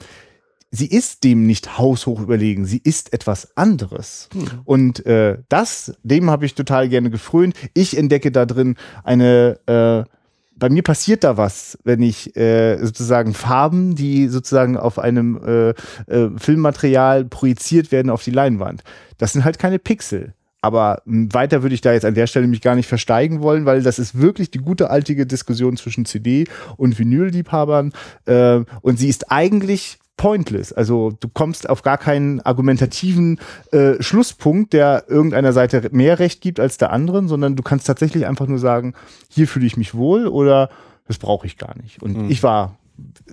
Sie 0.70 0.88
ist 0.88 1.24
dem 1.24 1.48
nicht 1.48 1.78
haushoch 1.78 2.20
überlegen, 2.20 2.66
sie 2.66 2.82
ist 2.84 3.14
etwas 3.14 3.56
anderes. 3.56 4.28
Und 4.66 5.06
äh, 5.06 5.38
das, 5.48 5.98
dem 6.04 6.30
habe 6.30 6.46
ich 6.46 6.56
total 6.56 6.90
gerne 6.90 7.10
gefrönt. 7.10 7.56
Ich 7.74 7.98
entdecke 7.98 8.34
da 8.34 8.46
drin 8.46 8.76
eine 9.06 9.60
äh, 9.66 10.17
bei 10.58 10.70
mir 10.70 10.84
passiert 10.84 11.24
da 11.24 11.38
was, 11.38 11.78
wenn 11.84 12.02
ich 12.02 12.36
äh, 12.36 12.78
sozusagen 12.78 13.34
Farben, 13.34 13.96
die 13.96 14.28
sozusagen 14.28 14.78
auf 14.78 15.00
einem 15.00 15.40
äh, 15.46 15.70
äh, 16.12 16.30
Filmmaterial 16.38 17.26
projiziert 17.26 17.92
werden 17.92 18.10
auf 18.10 18.24
die 18.24 18.32
Leinwand. 18.32 18.84
Das 19.18 19.34
sind 19.34 19.46
halt 19.46 19.60
keine 19.60 19.80
Pixel. 19.80 20.34
Aber 20.62 21.02
m, 21.06 21.34
weiter 21.34 21.62
würde 21.62 21.76
ich 21.76 21.82
da 21.82 21.94
jetzt 21.94 22.06
an 22.06 22.16
der 22.16 22.28
Stelle 22.28 22.48
mich 22.48 22.62
gar 22.62 22.76
nicht 22.76 22.88
versteigen 22.88 23.42
wollen, 23.42 23.66
weil 23.66 23.84
das 23.84 24.00
ist 24.00 24.20
wirklich 24.20 24.50
die 24.50 24.58
gute 24.58 24.90
altige 24.90 25.26
Diskussion 25.26 25.78
zwischen 25.78 26.06
CD 26.06 26.46
und 26.78 26.98
Vinylliebhabern. 26.98 27.94
Äh, 28.26 28.62
und 28.82 28.98
sie 28.98 29.10
ist 29.10 29.32
eigentlich 29.32 30.00
pointless. 30.18 30.74
Also 30.74 31.12
du 31.18 31.30
kommst 31.30 31.70
auf 31.70 31.84
gar 31.84 31.98
keinen 31.98 32.42
argumentativen 32.42 33.40
äh, 33.72 34.02
Schlusspunkt, 34.02 34.74
der 34.74 35.06
irgendeiner 35.08 35.54
Seite 35.54 35.90
mehr 35.92 36.20
Recht 36.20 36.42
gibt 36.42 36.60
als 36.60 36.78
der 36.78 36.92
anderen, 36.92 37.28
sondern 37.28 37.56
du 37.56 37.64
kannst 37.64 37.88
tatsächlich 37.88 38.26
einfach 38.26 38.48
nur 38.48 38.60
sagen, 38.60 38.94
hier 39.30 39.48
fühle 39.48 39.68
ich 39.68 39.78
mich 39.78 39.94
wohl 39.94 40.28
oder 40.28 40.70
das 41.08 41.20
brauche 41.20 41.48
ich 41.48 41.58
gar 41.58 41.78
nicht. 41.78 42.02
Und 42.02 42.30
ich 42.30 42.44
war 42.44 42.78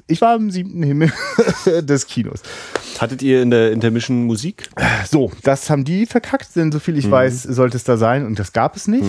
ich 0.06 0.20
war 0.20 0.36
im 0.36 0.50
siebten 0.50 0.82
Himmel 0.82 1.12
des 1.82 2.06
Kinos. 2.06 2.42
Hattet 2.98 3.22
ihr 3.22 3.42
in 3.42 3.50
der 3.50 3.72
Intermission 3.72 4.24
Musik? 4.24 4.68
So, 5.10 5.32
das 5.42 5.70
haben 5.70 5.84
die 5.84 6.06
verkackt, 6.06 6.54
denn 6.56 6.70
soviel 6.70 6.98
ich 6.98 7.10
weiß, 7.10 7.42
sollte 7.44 7.76
es 7.76 7.84
da 7.84 7.96
sein 7.96 8.26
und 8.26 8.38
das 8.38 8.52
gab 8.52 8.76
es 8.76 8.86
nicht. 8.86 9.04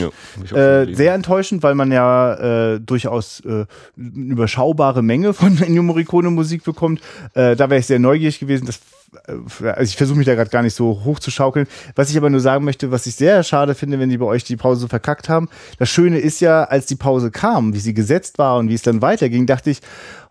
Ja, 0.52 0.82
Äh, 0.82 0.94
sehr 0.96 1.13
enttäuschend, 1.13 1.63
weil 1.63 1.76
man 1.76 1.91
ja 1.91 2.74
äh, 2.74 2.80
durchaus 2.80 3.41
äh, 3.41 3.65
eine 3.98 4.34
überschaubare 4.34 5.04
Menge 5.04 5.34
von 5.34 5.58
Ennio 5.62 5.84
Morricone 5.84 6.32
Musik 6.32 6.63
bekommt. 6.63 7.02
Äh, 7.34 7.56
da 7.56 7.70
wäre 7.70 7.80
ich 7.80 7.88
sehr 7.88 8.00
neugierig 8.00 8.39
gewesen. 8.39 8.65
Das, 8.65 8.80
also 9.28 9.82
ich 9.82 9.97
versuche 9.97 10.17
mich 10.17 10.25
da 10.25 10.36
gerade 10.36 10.49
gar 10.49 10.62
nicht 10.62 10.75
so 10.75 11.01
hoch 11.04 11.19
zu 11.19 11.32
schaukeln. 11.32 11.67
Was 11.95 12.10
ich 12.10 12.17
aber 12.17 12.30
nur 12.30 12.39
sagen 12.39 12.65
möchte, 12.65 12.91
was 12.91 13.06
ich 13.08 13.15
sehr 13.15 13.43
schade 13.43 13.75
finde, 13.75 13.99
wenn 13.99 14.10
die 14.10 14.17
bei 14.17 14.25
euch 14.25 14.43
die 14.43 14.58
Pause 14.58 14.82
so 14.82 14.88
verkackt 14.88 15.30
haben. 15.30 15.49
Das 15.80 15.89
Schöne 15.89 16.19
ist 16.19 16.39
ja, 16.41 16.63
als 16.63 16.86
die 16.86 16.95
Pause 16.95 17.32
kam, 17.32 17.73
wie 17.73 17.80
sie 17.80 17.93
gesetzt 17.93 18.38
war 18.38 18.58
und 18.58 18.69
wie 18.69 18.73
es 18.73 18.82
dann 18.82 19.01
weiterging, 19.01 19.45
dachte 19.45 19.69
ich, 19.69 19.82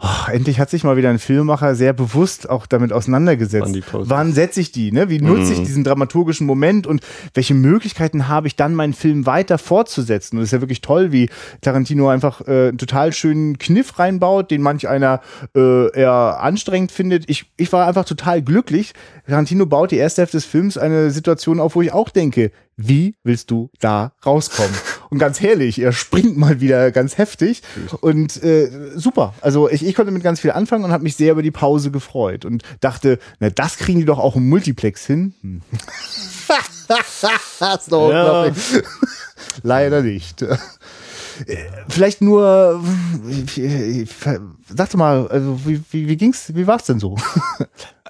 oh, 0.00 0.30
endlich 0.30 0.58
hat 0.58 0.70
sich 0.70 0.84
mal 0.84 0.96
wieder 0.96 1.10
ein 1.10 1.18
Filmemacher 1.18 1.74
sehr 1.74 1.92
bewusst 1.92 2.48
auch 2.48 2.66
damit 2.66 2.92
auseinandergesetzt. 2.92 3.74
Wann 3.92 4.32
setze 4.32 4.60
ich 4.60 4.72
die? 4.72 4.92
Ne? 4.92 5.08
Wie 5.08 5.20
nutze 5.20 5.52
ich 5.52 5.62
diesen 5.62 5.84
dramaturgischen 5.84 6.46
Moment 6.46 6.86
und 6.86 7.00
welche 7.32 7.54
Möglichkeiten 7.54 8.28
habe 8.28 8.46
ich 8.46 8.56
dann, 8.56 8.74
meinen 8.74 8.94
Film 8.94 9.26
weiter 9.26 9.58
fortzusetzen? 9.58 10.36
Und 10.36 10.42
es 10.42 10.48
ist 10.48 10.52
ja 10.52 10.60
wirklich 10.60 10.80
toll, 10.80 11.12
wie 11.12 11.30
Tarantino 11.60 12.08
einfach 12.08 12.40
äh, 12.46 12.68
einen 12.68 12.78
total 12.78 13.12
schönen 13.12 13.58
Kniff 13.58 13.98
reinbaut, 13.98 14.50
den 14.50 14.62
manch 14.62 14.88
einer 14.88 15.20
äh, 15.56 15.90
eher 15.98 16.40
anstrengend 16.40 16.92
findet. 16.92 17.28
Ich, 17.28 17.46
ich 17.56 17.72
war 17.72 17.86
einfach 17.86 18.04
total 18.04 18.42
glücklich. 18.42 18.73
Tarantino 19.26 19.66
baut 19.66 19.90
die 19.90 19.96
erste 19.96 20.22
Hälfte 20.22 20.36
des 20.36 20.44
Films 20.44 20.76
eine 20.76 21.10
Situation 21.10 21.60
auf, 21.60 21.74
wo 21.74 21.82
ich 21.82 21.92
auch 21.92 22.08
denke, 22.08 22.50
wie 22.76 23.14
willst 23.22 23.50
du 23.50 23.70
da 23.80 24.12
rauskommen? 24.24 24.74
Und 25.10 25.18
ganz 25.18 25.40
herrlich, 25.40 25.80
er 25.80 25.92
springt 25.92 26.36
mal 26.36 26.60
wieder 26.60 26.90
ganz 26.90 27.18
heftig 27.18 27.62
und 28.00 28.42
äh, 28.42 28.68
super. 28.96 29.32
Also 29.42 29.70
ich, 29.70 29.86
ich 29.86 29.94
konnte 29.94 30.10
mit 30.10 30.24
ganz 30.24 30.40
viel 30.40 30.50
anfangen 30.50 30.82
und 30.82 30.90
habe 30.90 31.04
mich 31.04 31.14
sehr 31.14 31.30
über 31.30 31.42
die 31.42 31.52
Pause 31.52 31.92
gefreut 31.92 32.44
und 32.44 32.64
dachte, 32.80 33.20
na 33.38 33.48
das 33.48 33.76
kriegen 33.76 34.00
die 34.00 34.04
doch 34.04 34.18
auch 34.18 34.34
im 34.34 34.48
Multiplex 34.48 35.06
hin. 35.06 35.34
Hm. 35.42 35.62
doch 37.86 38.10
Ja. 38.10 38.50
Leider 39.62 40.02
nicht. 40.02 40.42
Äh, 40.42 40.56
Vielleicht 41.88 42.20
nur, 42.20 42.82
äh, 43.56 44.06
sag 44.68 44.90
doch 44.90 44.98
mal, 44.98 45.26
also 45.28 45.60
wie, 45.64 45.82
wie, 45.90 46.08
wie 46.08 46.16
ging's, 46.16 46.54
wie 46.54 46.66
war's 46.66 46.84
denn 46.84 47.00
so? 47.00 47.16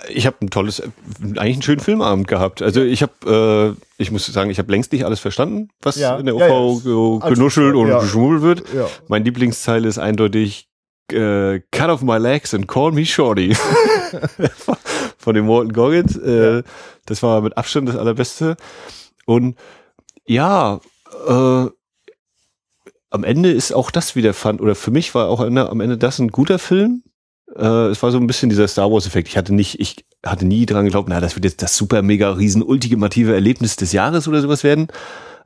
Ich 0.09 0.27
habe 0.27 0.37
ein 0.43 0.51
tolles, 0.51 0.83
eigentlich 1.23 1.55
einen 1.55 1.63
schönen 1.63 1.81
Filmabend 1.81 2.29
gehabt. 2.29 2.63
Also 2.63 2.83
ich 2.83 3.03
habe, 3.03 3.77
äh, 3.99 4.03
ich 4.03 4.11
muss 4.11 4.27
sagen, 4.27 4.51
ich 4.51 4.59
habe 4.59 4.71
längst 4.71 4.93
nicht 4.93 5.05
alles 5.05 5.21
verstanden, 5.21 5.69
was 5.83 5.97
Ja, 5.97 6.17
in 6.19 6.27
der 6.27 6.35
ja, 6.37 6.51
UV 6.51 7.21
ja. 7.23 7.29
genuschelt 7.31 7.75
und 7.75 7.89
ja. 7.89 8.01
geschmuggelt 8.01 8.43
wird. 8.43 8.63
Mein 9.09 9.25
Lieblingsteil 9.25 9.85
ist 9.85 9.99
eindeutig 9.99 10.69
äh, 11.13 11.61
Cut 11.71 11.91
off 11.91 12.03
my 12.03 12.19
legs 12.19 12.55
and 12.55 12.67
call 12.69 12.93
me 12.93 13.05
shorty. 13.07 13.55
Von 15.19 15.35
dem 15.35 15.49
Walton 15.49 15.73
Goggins. 15.73 16.17
Äh, 16.17 16.63
Das 17.07 17.23
war 17.23 17.41
mit 17.43 17.57
Abstand 17.57 17.89
das 17.89 17.97
allerbeste. 17.97 18.57
Und 19.27 19.57
ja, 20.27 20.81
äh, 21.29 21.67
am 23.11 23.25
Ende 23.25 23.53
ist 23.53 23.73
auch 23.73 23.91
das 23.91 24.17
wieder 24.17 24.35
fand, 24.35 24.61
oder 24.61 24.75
für 24.75 24.91
mich 24.91 25.15
war 25.15 25.29
auch 25.29 25.41
am 25.41 25.81
Ende 25.81 25.97
das 25.99 26.19
ein 26.19 26.29
guter 26.29 26.59
Film. 26.59 27.03
Äh, 27.57 27.89
es 27.89 28.03
war 28.03 28.11
so 28.11 28.19
ein 28.19 28.27
bisschen 28.27 28.49
dieser 28.49 28.69
Star 28.69 28.91
Wars-Effekt. 28.91 29.29
Ich 29.29 29.37
hatte 29.37 29.55
nicht, 29.55 29.81
ich 29.81 30.05
hatte 30.25 30.45
nie 30.45 30.67
dran 30.67 30.85
geglaubt, 30.85 31.09
na, 31.09 31.21
das 31.21 31.37
wird 31.37 31.45
jetzt 31.45 31.63
das 31.63 31.77
super 31.77 32.03
mega 32.03 32.31
riesen 32.31 32.63
ultimative 32.63 33.35
Erlebnis 33.35 33.77
des 33.77 33.93
Jahres 33.93 34.29
oder 34.29 34.41
sowas 34.41 34.65
werden. 34.65 34.89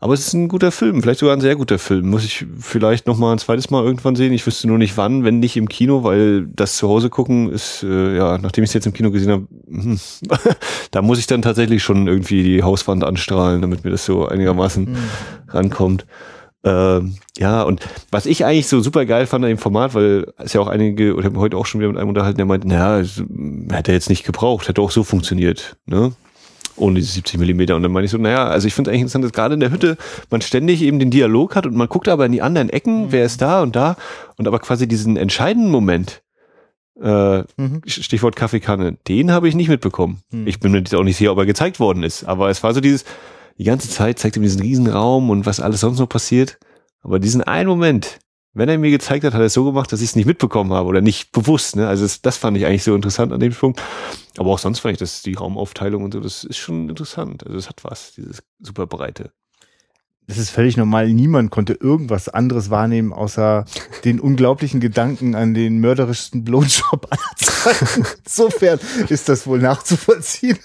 Aber 0.01 0.15
es 0.15 0.29
ist 0.29 0.33
ein 0.33 0.47
guter 0.47 0.71
Film, 0.71 1.03
vielleicht 1.03 1.19
sogar 1.19 1.35
ein 1.35 1.41
sehr 1.41 1.57
guter 1.57 1.79
Film. 1.81 2.09
Muss 2.09 2.25
ich 2.25 2.47
vielleicht 2.61 3.09
noch 3.09 3.19
mal 3.19 3.33
ein 3.33 3.39
zweites 3.39 3.69
Mal 3.71 3.83
irgendwann 3.83 4.15
sehen. 4.15 4.33
Ich 4.33 4.47
wüsste 4.47 4.69
nur 4.69 4.79
nicht 4.79 4.97
wann, 4.97 5.25
wenn 5.25 5.41
nicht 5.41 5.57
im 5.57 5.69
Kino, 5.69 6.05
weil 6.05 6.47
das 6.47 6.77
zu 6.77 6.89
Hause 6.89 7.11
gucken 7.11 7.51
ist, 7.51 7.83
äh, 7.83 8.17
ja, 8.17 8.39
nachdem 8.39 8.63
ich 8.63 8.71
es 8.71 8.75
jetzt 8.75 8.87
im 8.87 8.93
Kino 8.93 9.11
gesehen 9.11 9.33
habe, 9.33 9.49
hm, 9.67 9.99
da 10.93 11.03
muss 11.03 11.19
ich 11.19 11.27
dann 11.27 11.43
tatsächlich 11.43 11.83
schon 11.83 12.07
irgendwie 12.07 12.45
die 12.45 12.63
Hauswand 12.63 13.03
anstrahlen, 13.03 13.61
damit 13.61 13.83
mir 13.83 13.91
das 13.91 14.05
so 14.05 14.29
einigermaßen 14.29 14.85
mhm. 14.85 14.97
rankommt. 15.49 16.07
Ähm, 16.65 17.17
ja, 17.37 17.63
und 17.63 17.87
was 18.11 18.27
ich 18.27 18.45
eigentlich 18.45 18.67
so 18.67 18.81
super 18.81 19.07
geil 19.07 19.27
fand 19.27 19.45
an 19.45 19.51
dem 19.51 19.59
Format, 19.59 19.95
weil 19.95 20.33
es 20.39 20.53
ja 20.53 20.61
auch 20.61 20.67
einige, 20.67 21.13
oder 21.13 21.21
ich 21.21 21.27
habe 21.27 21.41
heute 21.41 21.57
auch 21.57 21.67
schon 21.67 21.81
wieder 21.81 21.91
mit 21.91 21.99
einem 21.99 22.09
unterhalten, 22.09 22.37
der 22.37 22.47
meinte, 22.47 22.67
naja, 22.67 23.07
hätte 23.71 23.93
er 23.93 23.95
jetzt 23.95 24.11
nicht 24.11 24.25
gebraucht, 24.25 24.69
hätte 24.69 24.81
auch 24.81 24.91
so 24.91 25.05
funktioniert. 25.05 25.77
Ne? 25.87 26.13
ohne 26.81 27.01
diese 27.01 27.13
70 27.13 27.39
Millimeter. 27.39 27.77
Und 27.77 27.83
dann 27.83 27.93
meine 27.93 28.05
ich 28.05 28.11
so, 28.11 28.19
naja, 28.19 28.47
also 28.47 28.67
ich 28.67 28.75
finde 28.75 28.91
es 28.91 28.93
eigentlich 28.93 29.03
interessant, 29.03 29.25
dass 29.25 29.33
gerade 29.33 29.55
in 29.55 29.61
der 29.61 29.71
Hütte 29.71 29.97
man 30.31 30.41
ständig 30.41 30.83
eben 30.83 30.99
den 30.99 31.11
Dialog 31.11 31.57
hat 31.57 31.67
und 31.67 31.75
man 31.75 31.89
guckt 31.89 32.09
aber 32.09 32.27
in 32.27 32.33
die 32.33 32.43
anderen 32.43 32.71
Ecken, 32.71 33.07
mhm. 33.07 33.13
wer 33.13 33.25
ist 33.25 33.43
da 33.43 33.63
und 33.63 33.77
da 33.77 33.97
und 34.37 34.47
aber 34.47 34.59
quasi 34.59 34.87
diesen 34.87 35.17
entscheidenden 35.17 35.71
Moment, 35.71 36.23
äh, 37.01 37.39
mhm. 37.57 37.83
Stichwort 37.87 38.37
Kaffeekanne, 38.37 38.97
den 39.07 39.31
habe 39.31 39.49
ich 39.49 39.55
nicht 39.55 39.69
mitbekommen. 39.69 40.23
Mhm. 40.31 40.47
Ich 40.47 40.61
bin 40.61 40.73
mir 40.73 40.79
jetzt 40.79 40.95
auch 40.95 41.05
nicht 41.05 41.17
sicher, 41.17 41.33
ob 41.33 41.39
er 41.39 41.47
gezeigt 41.47 41.81
worden 41.81 42.03
ist, 42.03 42.25
aber 42.25 42.51
es 42.51 42.63
war 42.63 42.75
so 42.75 42.81
dieses, 42.81 43.05
die 43.59 43.65
ganze 43.65 43.89
Zeit 43.91 44.19
zeigt 44.19 44.37
ihm 44.37 44.43
diesen 44.43 44.61
Riesenraum 44.61 45.31
und 45.31 45.47
was 45.47 45.61
alles 45.61 45.81
sonst 45.81 45.99
noch 45.99 46.09
passiert, 46.09 46.59
aber 47.01 47.19
diesen 47.19 47.43
einen 47.43 47.69
Moment, 47.69 48.19
wenn 48.55 48.69
er 48.69 48.79
mir 48.79 48.91
gezeigt 48.91 49.25
hat, 49.25 49.35
hat 49.35 49.41
er 49.41 49.47
es 49.47 49.53
so 49.53 49.65
gemacht, 49.65 49.93
dass 49.93 50.01
ich 50.01 50.11
es 50.11 50.17
nicht 50.17 50.27
mitbekommen 50.27 50.73
habe 50.73 50.89
oder 50.89 51.01
nicht 51.01 51.33
bewusst. 51.33 51.77
Ne? 51.77 51.87
Also 51.87 52.05
das, 52.05 52.23
das 52.23 52.37
fand 52.37 52.57
ich 52.57 52.67
eigentlich 52.67 52.83
so 52.83 52.95
interessant 52.95 53.33
an 53.33 53.41
dem 53.41 53.53
Punkt. 53.53 53.83
Aber 54.37 54.51
auch 54.51 54.59
sonst 54.59 54.81
fand 54.81 54.93
ich 54.93 54.99
das, 54.99 55.23
die 55.23 55.35
Raumaufteilung 55.35 56.05
und 56.05 56.15
so, 56.15 56.21
das 56.21 56.45
ist 56.45 56.57
schon 56.57 56.89
interessant. 56.89 57.45
Also 57.47 57.59
es 57.59 57.69
hat 57.69 57.85
was, 57.85 58.15
dieses 58.15 58.43
super 58.61 58.87
breite 58.87 59.33
das 60.29 60.37
ist 60.37 60.51
völlig 60.51 60.77
normal. 60.77 61.09
Niemand 61.09 61.51
konnte 61.51 61.73
irgendwas 61.73 62.29
anderes 62.29 62.69
wahrnehmen, 62.69 63.13
außer 63.15 63.65
den 64.05 64.21
unglaublichen 64.21 64.79
Gedanken 64.79 65.35
an 65.35 65.55
den 65.55 65.79
mörderischsten 65.79 66.45
Blowjob 66.45 67.09
aller 67.11 67.37
Zeiten. 67.37 68.07
Insofern 68.25 68.79
ist 69.09 69.29
das 69.29 69.47
wohl 69.47 69.59
nachzuvollziehen. 69.59 70.59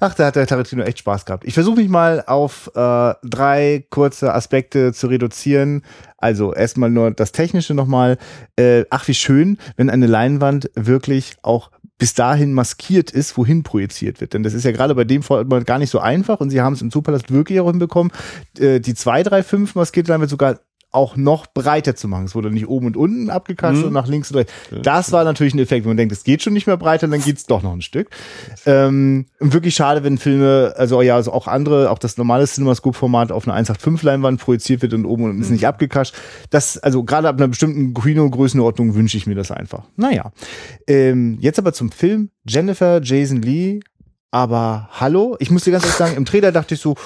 Ach, 0.00 0.14
da 0.14 0.26
hat 0.26 0.36
der 0.36 0.48
Tarantino 0.48 0.82
echt 0.82 0.98
Spaß 0.98 1.24
gehabt. 1.24 1.44
Ich 1.44 1.54
versuche 1.54 1.76
mich 1.76 1.88
mal 1.88 2.24
auf 2.26 2.70
äh, 2.74 3.14
drei 3.22 3.86
kurze 3.88 4.34
Aspekte 4.34 4.92
zu 4.92 5.06
reduzieren. 5.06 5.82
Also 6.18 6.52
erstmal 6.52 6.90
nur 6.90 7.12
das 7.12 7.30
Technische 7.30 7.74
nochmal. 7.74 8.18
Äh, 8.56 8.84
ach, 8.90 9.06
wie 9.06 9.14
schön, 9.14 9.58
wenn 9.76 9.90
eine 9.90 10.06
Leinwand 10.06 10.70
wirklich 10.74 11.36
auch 11.42 11.70
bis 12.02 12.14
dahin 12.14 12.52
maskiert 12.52 13.12
ist, 13.12 13.36
wohin 13.36 13.62
projiziert 13.62 14.20
wird. 14.20 14.34
Denn 14.34 14.42
das 14.42 14.54
ist 14.54 14.64
ja 14.64 14.72
gerade 14.72 14.96
bei 14.96 15.04
dem 15.04 15.22
Format 15.22 15.66
gar 15.66 15.78
nicht 15.78 15.90
so 15.90 16.00
einfach 16.00 16.40
und 16.40 16.50
sie 16.50 16.60
haben 16.60 16.72
es 16.72 16.82
im 16.82 16.90
Superlast 16.90 17.30
wirklich 17.30 17.60
auch 17.60 17.70
hinbekommen. 17.70 18.10
Äh, 18.58 18.80
die 18.80 18.94
235 18.94 19.76
maskierte 19.76 20.10
Leinwand 20.10 20.28
sogar 20.28 20.58
auch 20.92 21.16
noch 21.16 21.46
breiter 21.46 21.96
zu 21.96 22.06
machen. 22.06 22.26
Es 22.26 22.34
wurde 22.34 22.50
nicht 22.50 22.68
oben 22.68 22.86
und 22.86 22.96
unten 22.96 23.30
abgekastet 23.30 23.80
mhm. 23.80 23.88
und 23.88 23.92
nach 23.94 24.06
links 24.06 24.30
und 24.30 24.36
rechts. 24.38 24.52
Das 24.82 25.10
war 25.10 25.24
natürlich 25.24 25.54
ein 25.54 25.58
Effekt, 25.58 25.84
wenn 25.84 25.90
man 25.90 25.96
denkt, 25.96 26.12
es 26.12 26.22
geht 26.22 26.42
schon 26.42 26.52
nicht 26.52 26.66
mehr 26.66 26.76
breiter, 26.76 27.08
dann 27.08 27.22
geht's 27.22 27.46
doch 27.46 27.62
noch 27.62 27.72
ein 27.72 27.82
Stück. 27.82 28.10
Ähm, 28.66 29.26
wirklich 29.40 29.74
schade, 29.74 30.04
wenn 30.04 30.18
Filme, 30.18 30.74
also 30.76 31.00
ja, 31.02 31.16
also 31.16 31.32
auch 31.32 31.48
andere, 31.48 31.90
auch 31.90 31.98
das 31.98 32.18
normale 32.18 32.46
CinemaScope-Format 32.46 33.32
auf 33.32 33.48
einer 33.48 33.58
185-Leinwand 33.58 34.38
projiziert 34.38 34.82
wird 34.82 34.92
und 34.92 35.06
oben 35.06 35.24
und 35.24 35.30
unten 35.30 35.38
mhm. 35.38 35.44
ist 35.44 35.50
nicht 35.50 35.66
abgekascht. 35.66 36.14
Das, 36.50 36.78
also 36.78 37.04
gerade 37.04 37.28
ab 37.28 37.36
einer 37.36 37.48
bestimmten 37.48 37.94
Kino-Größenordnung 37.94 38.94
wünsche 38.94 39.16
ich 39.16 39.26
mir 39.26 39.34
das 39.34 39.50
einfach. 39.50 39.84
Naja. 39.96 40.32
Ähm, 40.86 41.38
jetzt 41.40 41.58
aber 41.58 41.72
zum 41.72 41.90
Film. 41.90 42.30
Jennifer 42.44 43.00
Jason 43.02 43.40
Lee, 43.40 43.80
aber 44.30 44.88
hallo, 44.92 45.36
ich 45.40 45.50
muss 45.50 45.64
dir 45.64 45.72
ganz 45.72 45.84
ehrlich 45.84 45.96
sagen, 45.96 46.16
im 46.16 46.24
Trailer 46.24 46.52
dachte 46.52 46.74
ich 46.74 46.80
so, 46.80 46.96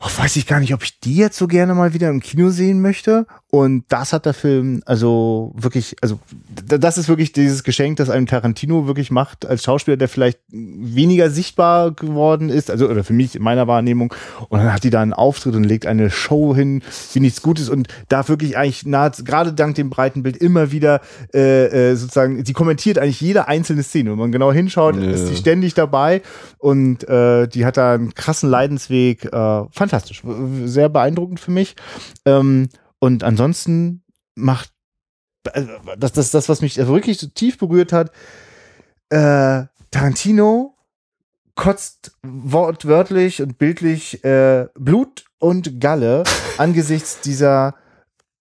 oh, 0.00 0.08
weiß 0.16 0.36
ich 0.36 0.46
gar 0.46 0.60
nicht, 0.60 0.74
ob 0.74 0.82
ich 0.82 1.00
die 1.00 1.16
jetzt 1.16 1.36
so 1.36 1.46
gerne 1.46 1.74
mal 1.74 1.94
wieder 1.94 2.08
im 2.08 2.20
Kino 2.20 2.50
sehen 2.50 2.80
möchte. 2.80 3.26
Und 3.48 3.84
das 3.88 4.12
hat 4.12 4.26
der 4.26 4.34
Film 4.34 4.82
also 4.84 5.54
wirklich, 5.56 5.96
also 6.02 6.18
das 6.48 6.98
ist 6.98 7.08
wirklich 7.08 7.32
dieses 7.32 7.62
Geschenk, 7.62 7.96
das 7.96 8.10
einem 8.10 8.26
Tarantino 8.26 8.86
wirklich 8.86 9.10
macht 9.10 9.46
als 9.46 9.62
Schauspieler, 9.62 9.96
der 9.96 10.08
vielleicht 10.08 10.40
weniger 10.50 11.30
sichtbar 11.30 11.92
geworden 11.92 12.50
ist, 12.50 12.70
also 12.70 12.88
oder 12.88 13.04
für 13.04 13.12
mich 13.12 13.36
in 13.36 13.42
meiner 13.42 13.66
Wahrnehmung. 13.66 14.12
Und 14.48 14.58
dann 14.58 14.72
hat 14.72 14.84
die 14.84 14.90
da 14.90 15.00
einen 15.00 15.14
Auftritt 15.14 15.54
und 15.54 15.64
legt 15.64 15.86
eine 15.86 16.10
Show 16.10 16.54
hin, 16.54 16.82
wie 17.12 17.20
nichts 17.20 17.40
Gutes 17.40 17.68
und 17.68 17.88
da 18.08 18.28
wirklich 18.28 18.58
eigentlich 18.58 18.84
nahe, 18.84 19.12
gerade 19.24 19.54
dank 19.54 19.76
dem 19.76 19.90
breiten 19.90 20.22
Bild 20.22 20.36
immer 20.36 20.72
wieder 20.72 21.00
äh, 21.32 21.92
äh, 21.92 21.94
sozusagen, 21.94 22.44
sie 22.44 22.52
kommentiert 22.52 22.98
eigentlich 22.98 23.20
jede 23.20 23.48
einzelne 23.48 23.84
Szene. 23.84 24.10
Wenn 24.10 24.18
man 24.18 24.32
genau 24.32 24.52
hinschaut, 24.52 24.96
ja. 24.96 25.10
ist 25.10 25.28
sie 25.28 25.36
ständig 25.36 25.72
dabei 25.74 26.20
und 26.58 27.08
äh, 27.08 27.46
die 27.46 27.64
hat 27.64 27.76
da 27.76 27.94
einen 27.94 28.14
krassen 28.14 28.50
Leidensweg. 28.50 29.24
Äh, 29.32 29.62
fantastisch, 29.88 30.22
sehr 30.64 30.88
beeindruckend 30.88 31.40
für 31.40 31.50
mich. 31.50 31.76
Ähm, 32.24 32.68
und 32.98 33.24
ansonsten 33.24 34.02
macht 34.34 34.72
also, 35.52 35.70
das, 35.96 36.12
das, 36.12 36.30
das, 36.30 36.48
was 36.48 36.60
mich 36.60 36.76
wirklich 36.76 37.18
so 37.18 37.28
tief 37.28 37.58
berührt 37.58 37.92
hat, 37.92 38.10
äh, 39.10 39.64
Tarantino 39.90 40.76
kotzt 41.54 42.12
wortwörtlich 42.22 43.40
und 43.42 43.58
bildlich 43.58 44.24
äh, 44.24 44.66
Blut 44.74 45.24
und 45.38 45.80
Galle 45.80 46.24
angesichts 46.58 47.20
dieser 47.20 47.74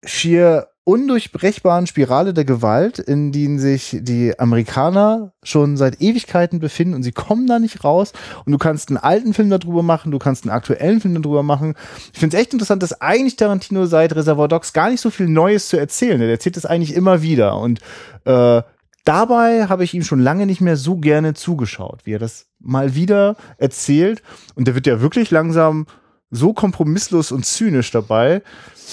schier 0.04 0.68
undurchbrechbaren 0.86 1.88
Spirale 1.88 2.34
der 2.34 2.45
Gewalt, 2.45 3.00
in 3.00 3.32
denen 3.32 3.58
sich 3.58 3.98
die 4.02 4.39
Amerikaner 4.39 5.34
schon 5.43 5.78
seit 5.78 6.00
Ewigkeiten 6.00 6.60
befinden 6.60 6.93
und 6.93 7.04
sie 7.04 7.12
kommen 7.12 7.48
da 7.48 7.58
nicht 7.58 7.84
raus. 7.84 8.13
Und 8.45 8.52
du 8.52 8.60
kannst 8.60 8.89
einen 8.89 8.98
alten 8.98 9.34
Film 9.34 9.50
darüber 9.50 9.82
machen, 9.82 10.12
du 10.12 10.19
kannst 10.19 10.43
einen 10.43 10.56
aktuellen 10.56 11.02
Film 11.02 11.21
darüber 11.21 11.41
machen. 11.41 11.74
Ich 12.13 12.19
finde 12.19 12.38
es 12.38 12.41
echt 12.41 12.54
interessant, 12.54 12.84
dass 12.84 13.02
eigentlich 13.02 13.36
Tarantino 13.36 13.88
seit 13.88 14.15
Reservoir 14.15 14.48
Dogs 14.48 14.74
gar 14.74 14.91
nicht 14.91 15.02
so 15.02 15.10
viel 15.10 15.28
Neues 15.28 15.69
zu 15.69 15.78
erzählen. 15.78 16.21
Er 16.21 16.30
erzählt 16.30 16.56
es 16.56 16.67
eigentlich 16.67 16.93
immer 16.93 17.24
wieder. 17.24 17.58
Und 17.58 17.80
äh, 18.26 18.62
dabei 19.06 19.67
habe 19.67 19.84
ich 19.84 19.95
ihm 19.95 20.04
schon 20.04 20.19
lange 20.19 20.45
nicht 20.45 20.62
mehr 20.62 20.78
so 20.78 20.98
gerne 20.98 21.34
zugeschaut, 21.34 22.02
wie 22.06 22.13
er 22.13 22.19
das 22.19 22.45
mal 22.60 22.93
wieder 22.93 23.38
erzählt. 23.58 24.21
Und 24.54 24.67
der 24.67 24.76
wird 24.76 24.86
ja 24.86 25.02
wirklich 25.02 25.32
langsam 25.32 25.88
so 26.36 26.54
kompromisslos 26.54 27.32
und 27.32 27.45
zynisch 27.45 27.91
dabei, 27.91 28.41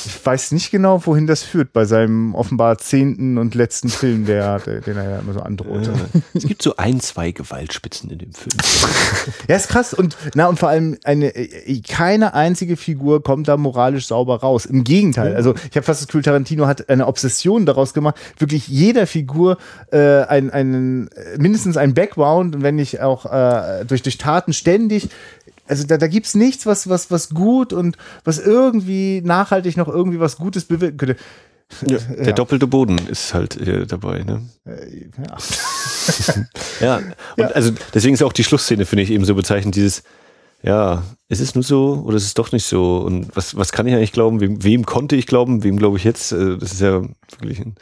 ich 0.07 0.25
weiß 0.25 0.53
nicht 0.53 0.71
genau, 0.71 1.05
wohin 1.07 1.27
das 1.27 1.43
führt 1.43 1.73
bei 1.73 1.85
seinem 1.85 2.35
offenbar 2.35 2.79
zehnten 2.79 3.37
und 3.39 3.55
letzten 3.55 3.89
Film, 3.89 4.25
der, 4.25 4.59
den 4.59 4.97
er 4.97 5.11
ja 5.11 5.19
immer 5.19 5.35
so 5.35 5.41
androht. 5.41 5.89
es 6.35 6.47
gibt 6.47 6.63
so 6.63 6.77
ein, 6.77 7.01
zwei 7.01 7.31
Gewaltspitzen 7.31 8.11
in 8.11 8.19
dem 8.19 8.33
Film. 8.33 8.57
ja, 9.49 9.57
ist 9.57 9.69
krass 9.69 9.93
und 9.93 10.17
na 10.35 10.47
und 10.47 10.59
vor 10.59 10.71
allem 10.71 10.97
eine 11.05 11.33
keine 11.89 12.35
einzige 12.35 12.77
Figur 12.77 13.23
kommt 13.23 13.49
da 13.49 13.57
moralisch 13.57 14.07
sauber 14.07 14.41
raus. 14.41 14.65
Im 14.65 14.85
Gegenteil, 14.85 15.37
also 15.37 15.55
ich 15.71 15.77
habe 15.77 15.83
fast 15.83 16.01
das 16.01 16.07
Gefühl, 16.09 16.23
Tarantino 16.23 16.67
hat 16.67 16.89
eine 16.89 17.07
Obsession 17.07 17.67
daraus 17.67 17.93
gemacht, 17.93 18.17
wirklich 18.39 18.69
jeder 18.69 19.07
Figur 19.07 19.59
äh, 19.91 20.23
einen, 20.23 20.51
einen 20.51 21.11
mindestens 21.39 21.77
ein 21.77 21.95
Background, 21.95 22.63
wenn 22.63 22.77
nicht 22.77 23.01
auch 23.01 23.27
äh, 23.27 23.85
durch 23.85 24.03
durch 24.03 24.19
Taten 24.19 24.53
ständig 24.53 25.09
also 25.67 25.87
da, 25.87 25.97
da 25.97 26.07
gibt 26.07 26.27
es 26.27 26.35
nichts, 26.35 26.67
was, 26.67 26.89
was, 26.89 27.11
was 27.11 27.31
gut 27.31 27.73
und 27.73 27.97
was 28.25 28.39
irgendwie 28.39 29.23
nachhaltig 29.25 29.77
noch 29.77 29.89
irgendwie 29.89 30.21
was 30.21 30.37
Gutes 30.37 30.65
bewirken 30.65 30.99
könnte. 30.99 31.17
Ja, 31.87 31.99
der 31.99 32.27
ja. 32.27 32.33
doppelte 32.33 32.67
Boden 32.67 32.99
ist 33.09 33.33
halt 33.33 33.57
äh, 33.57 33.87
dabei, 33.87 34.23
ne? 34.25 34.43
Äh, 34.67 35.07
ja. 35.19 35.37
ja, 36.81 36.97
und 36.97 37.15
ja. 37.39 37.47
also 37.49 37.73
deswegen 37.95 38.15
ist 38.15 38.23
auch 38.23 38.33
die 38.33 38.45
Schlussszene, 38.45 38.85
finde 38.85 39.05
ich, 39.05 39.11
eben 39.11 39.25
so 39.25 39.35
bezeichnend, 39.35 39.75
dieses, 39.75 40.03
ja, 40.63 41.03
ist 41.29 41.41
es 41.41 41.55
nur 41.55 41.65
so 41.65 42.03
oder 42.05 42.17
ist 42.17 42.25
es 42.25 42.35
doch 42.35 42.53
nicht 42.53 42.67
so? 42.67 42.99
Und 42.99 43.35
was, 43.35 43.57
was 43.57 43.73
kann 43.73 43.87
ich 43.87 43.95
eigentlich 43.95 44.13
glauben? 44.13 44.41
Wem, 44.41 44.63
wem 44.63 44.85
konnte 44.85 45.17
ich 45.17 45.27
glauben? 45.27 45.65
Wem 45.65 45.79
glaube 45.79 45.97
ich 45.97 46.05
jetzt? 46.05 46.33
Äh, 46.33 46.59
das 46.59 46.73
ist 46.73 46.81
ja 46.81 47.03
wirklich 47.39 47.61
ein, 47.61 47.75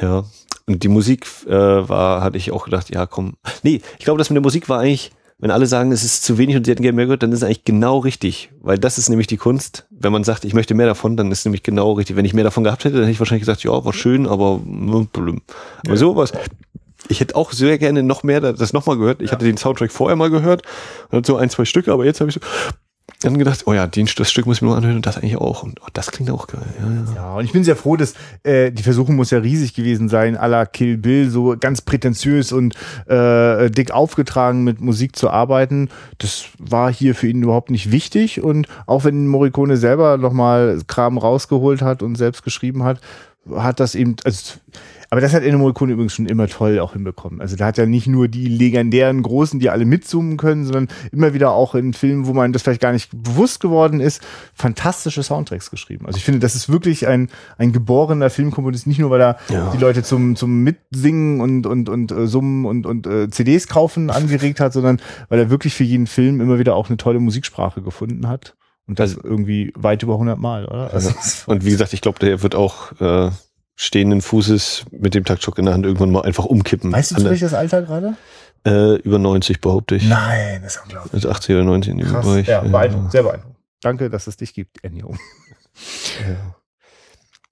ja. 0.00 0.24
Und 0.66 0.82
die 0.82 0.88
Musik 0.88 1.26
äh, 1.46 1.50
war, 1.50 2.22
hatte 2.22 2.38
ich 2.38 2.50
auch 2.50 2.64
gedacht, 2.64 2.88
ja, 2.90 3.06
komm. 3.06 3.34
Nee, 3.62 3.82
ich 3.98 4.04
glaube, 4.04 4.18
das 4.18 4.30
mit 4.30 4.36
der 4.36 4.42
Musik 4.42 4.68
war 4.68 4.80
eigentlich, 4.80 5.10
wenn 5.42 5.50
alle 5.50 5.66
sagen, 5.66 5.90
es 5.90 6.04
ist 6.04 6.22
zu 6.22 6.38
wenig 6.38 6.54
und 6.54 6.64
sie 6.64 6.70
hätten 6.70 6.84
gerne 6.84 6.94
mehr 6.94 7.06
gehört, 7.06 7.24
dann 7.24 7.32
ist 7.32 7.38
es 7.38 7.42
eigentlich 7.42 7.64
genau 7.64 7.98
richtig. 7.98 8.52
Weil 8.60 8.78
das 8.78 8.96
ist 8.96 9.08
nämlich 9.08 9.26
die 9.26 9.38
Kunst. 9.38 9.88
Wenn 9.90 10.12
man 10.12 10.22
sagt, 10.22 10.44
ich 10.44 10.54
möchte 10.54 10.72
mehr 10.74 10.86
davon, 10.86 11.16
dann 11.16 11.32
ist 11.32 11.40
es 11.40 11.44
nämlich 11.46 11.64
genau 11.64 11.94
richtig. 11.94 12.14
Wenn 12.14 12.24
ich 12.24 12.32
mehr 12.32 12.44
davon 12.44 12.62
gehabt 12.62 12.84
hätte, 12.84 12.94
dann 12.94 13.02
hätte 13.02 13.10
ich 13.10 13.18
wahrscheinlich 13.18 13.42
gesagt, 13.42 13.64
ja, 13.64 13.84
war 13.84 13.92
schön, 13.92 14.28
aber 14.28 14.58
blüm. 14.58 15.42
Aber 15.80 15.90
ja. 15.90 15.96
sowas. 15.96 16.32
Ich 17.08 17.18
hätte 17.18 17.34
auch 17.34 17.50
sehr 17.50 17.76
gerne 17.78 18.04
noch 18.04 18.22
mehr 18.22 18.40
das 18.40 18.72
nochmal 18.72 18.96
gehört. 18.96 19.20
Ich 19.20 19.30
ja. 19.30 19.32
hatte 19.32 19.44
den 19.44 19.56
Soundtrack 19.56 19.90
vorher 19.90 20.14
mal 20.14 20.30
gehört 20.30 20.62
und 21.10 21.26
so 21.26 21.34
ein, 21.34 21.50
zwei 21.50 21.64
Stücke, 21.64 21.92
aber 21.92 22.04
jetzt 22.04 22.20
habe 22.20 22.30
ich 22.30 22.34
so, 22.34 22.40
dann 23.24 23.38
gedacht, 23.38 23.62
oh 23.66 23.72
ja, 23.72 23.86
den, 23.86 24.08
das 24.16 24.30
Stück 24.30 24.46
muss 24.46 24.58
ich 24.58 24.62
mir 24.62 24.68
nur 24.68 24.76
anhören 24.76 24.96
und 24.96 25.06
das 25.06 25.16
eigentlich 25.16 25.36
auch. 25.36 25.62
Und 25.62 25.80
oh, 25.82 25.88
das 25.92 26.10
klingt 26.10 26.30
auch 26.30 26.46
geil. 26.46 26.62
Ja, 26.78 26.86
ja. 26.86 27.14
Ja, 27.14 27.34
und 27.36 27.44
ich 27.44 27.52
bin 27.52 27.64
sehr 27.64 27.76
froh, 27.76 27.96
dass 27.96 28.14
äh, 28.42 28.70
die 28.70 28.82
Versuchung 28.82 29.16
muss 29.16 29.30
ja 29.30 29.38
riesig 29.38 29.74
gewesen 29.74 30.08
sein, 30.08 30.36
à 30.36 30.46
la 30.46 30.66
Kill 30.66 30.96
Bill, 30.96 31.30
so 31.30 31.56
ganz 31.58 31.80
prätentiös 31.80 32.52
und 32.52 32.74
äh, 33.06 33.70
dick 33.70 33.90
aufgetragen 33.92 34.64
mit 34.64 34.80
Musik 34.80 35.16
zu 35.16 35.30
arbeiten. 35.30 35.88
Das 36.18 36.44
war 36.58 36.92
hier 36.92 37.14
für 37.14 37.28
ihn 37.28 37.42
überhaupt 37.42 37.70
nicht 37.70 37.90
wichtig. 37.90 38.42
Und 38.42 38.66
auch 38.86 39.04
wenn 39.04 39.26
Morricone 39.26 39.76
selber 39.76 40.16
nochmal 40.16 40.80
Kram 40.86 41.18
rausgeholt 41.18 41.82
hat 41.82 42.02
und 42.02 42.16
selbst 42.16 42.42
geschrieben 42.42 42.82
hat, 42.84 43.00
hat 43.50 43.80
das 43.80 43.94
eben, 43.94 44.16
also 44.24 44.54
aber 45.10 45.20
das 45.20 45.34
hat 45.34 45.42
Ennio 45.42 45.58
Morricone 45.58 45.92
übrigens 45.92 46.14
schon 46.14 46.24
immer 46.24 46.48
toll 46.48 46.78
auch 46.80 46.94
hinbekommen. 46.94 47.42
Also 47.42 47.54
da 47.54 47.66
hat 47.66 47.76
er 47.76 47.84
nicht 47.84 48.06
nur 48.06 48.28
die 48.28 48.46
legendären 48.46 49.22
Großen, 49.22 49.60
die 49.60 49.68
alle 49.68 49.84
mitzoomen 49.84 50.38
können, 50.38 50.64
sondern 50.64 50.88
immer 51.12 51.34
wieder 51.34 51.50
auch 51.52 51.74
in 51.74 51.92
Filmen, 51.92 52.26
wo 52.26 52.32
man 52.32 52.54
das 52.54 52.62
vielleicht 52.62 52.80
gar 52.80 52.92
nicht 52.92 53.10
bewusst 53.12 53.60
geworden 53.60 54.00
ist, 54.00 54.22
fantastische 54.54 55.22
Soundtracks 55.22 55.70
geschrieben. 55.70 56.06
Also 56.06 56.16
ich 56.16 56.24
finde, 56.24 56.40
das 56.40 56.54
ist 56.54 56.70
wirklich 56.70 57.08
ein, 57.08 57.28
ein 57.58 57.72
geborener 57.72 58.30
Filmkomponist, 58.30 58.86
nicht 58.86 59.00
nur, 59.00 59.10
weil 59.10 59.20
er 59.20 59.36
Ja. 59.50 59.70
die 59.74 59.76
Leute 59.78 60.02
zum, 60.02 60.34
zum 60.34 60.62
Mitsingen 60.62 61.42
und, 61.42 61.66
und, 61.66 61.90
und 61.90 62.10
äh, 62.10 62.26
Summen 62.26 62.64
und, 62.64 62.86
und 62.86 63.06
äh, 63.06 63.28
CDs 63.28 63.66
kaufen 63.68 64.08
angeregt 64.08 64.60
hat, 64.60 64.72
sondern 64.72 64.98
weil 65.28 65.40
er 65.40 65.50
wirklich 65.50 65.74
für 65.74 65.84
jeden 65.84 66.06
Film 66.06 66.40
immer 66.40 66.58
wieder 66.58 66.74
auch 66.74 66.88
eine 66.88 66.96
tolle 66.96 67.20
Musiksprache 67.20 67.82
gefunden 67.82 68.28
hat. 68.28 68.54
Und 68.88 68.98
das 68.98 69.14
irgendwie 69.14 69.72
weit 69.76 70.02
über 70.02 70.14
100 70.14 70.38
Mal, 70.38 70.66
oder? 70.66 70.92
Also, 70.92 71.12
Und 71.46 71.64
wie 71.64 71.70
gesagt, 71.70 71.92
ich 71.92 72.00
glaube, 72.00 72.18
der 72.18 72.42
wird 72.42 72.54
auch 72.54 72.92
äh, 73.00 73.30
stehenden 73.76 74.20
Fußes 74.22 74.84
mit 74.90 75.14
dem 75.14 75.24
Taktschock 75.24 75.58
in 75.58 75.64
der 75.66 75.74
Hand 75.74 75.86
irgendwann 75.86 76.10
mal 76.10 76.22
einfach 76.22 76.44
umkippen. 76.44 76.92
weißt 76.92 77.12
du 77.12 77.16
zufällig 77.16 77.40
das 77.40 77.54
Alter 77.54 77.82
gerade? 77.82 78.16
äh, 78.64 78.96
über 79.00 79.18
90 79.18 79.60
behaupte 79.60 79.96
ich. 79.96 80.04
Nein, 80.08 80.60
das 80.62 80.76
ist 80.76 80.82
unglaublich. 80.84 81.14
Also 81.14 81.30
80 81.30 81.54
oder 81.56 81.64
90 81.64 81.92
in 81.92 81.98
dem 81.98 82.08
Krass. 82.08 82.24
Bereich. 82.26 82.46
Ja, 82.46 82.60
beeindruckend, 82.60 83.12
sehr 83.12 83.22
beeindruckend. 83.22 83.56
Danke, 83.82 84.10
dass 84.10 84.26
es 84.28 84.36
dich 84.36 84.54
gibt, 84.54 84.84
Ennio. 84.84 85.14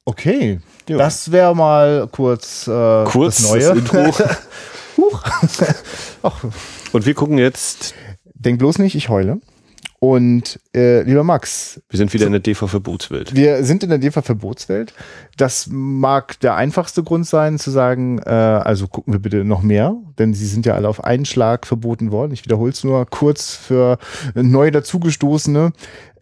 Okay, 0.04 0.60
Ja. 0.88 0.98
das 0.98 1.30
wäre 1.30 1.54
mal 1.54 2.08
kurz, 2.10 2.66
äh, 2.66 3.04
Kurz 3.04 3.42
das 3.42 3.50
Neue. 3.50 3.60
das 3.60 3.78
Intro. 3.78 4.06
Huch. 4.96 5.22
Ach, 6.22 6.44
Und 6.92 7.06
wir 7.06 7.14
gucken 7.14 7.38
jetzt, 7.38 7.94
denk 8.34 8.58
bloß 8.58 8.78
nicht, 8.78 8.94
ich 8.94 9.08
heule. 9.08 9.40
Und 10.02 10.58
äh, 10.74 11.02
lieber 11.02 11.24
Max, 11.24 11.82
wir 11.90 11.98
sind 11.98 12.14
wieder 12.14 12.24
in 12.24 12.32
der 12.32 12.40
DV-Verbotswelt. 12.40 13.36
wir 13.36 13.62
sind 13.64 13.82
in 13.82 13.90
der 13.90 13.98
DEFA-Verbotswelt. 13.98 14.94
Das 15.36 15.68
mag 15.70 16.40
der 16.40 16.54
einfachste 16.54 17.02
Grund 17.02 17.26
sein, 17.26 17.58
zu 17.58 17.70
sagen, 17.70 18.18
äh, 18.24 18.30
also 18.30 18.88
gucken 18.88 19.12
wir 19.12 19.20
bitte 19.20 19.44
noch 19.44 19.60
mehr, 19.60 19.94
denn 20.18 20.32
sie 20.32 20.46
sind 20.46 20.64
ja 20.64 20.74
alle 20.74 20.88
auf 20.88 21.04
einen 21.04 21.26
Schlag 21.26 21.66
verboten 21.66 22.12
worden. 22.12 22.32
Ich 22.32 22.46
wiederhole 22.46 22.72
es 22.72 22.82
nur 22.82 23.04
kurz 23.04 23.54
für 23.54 23.98
neu 24.34 24.70
dazugestoßene. 24.70 25.72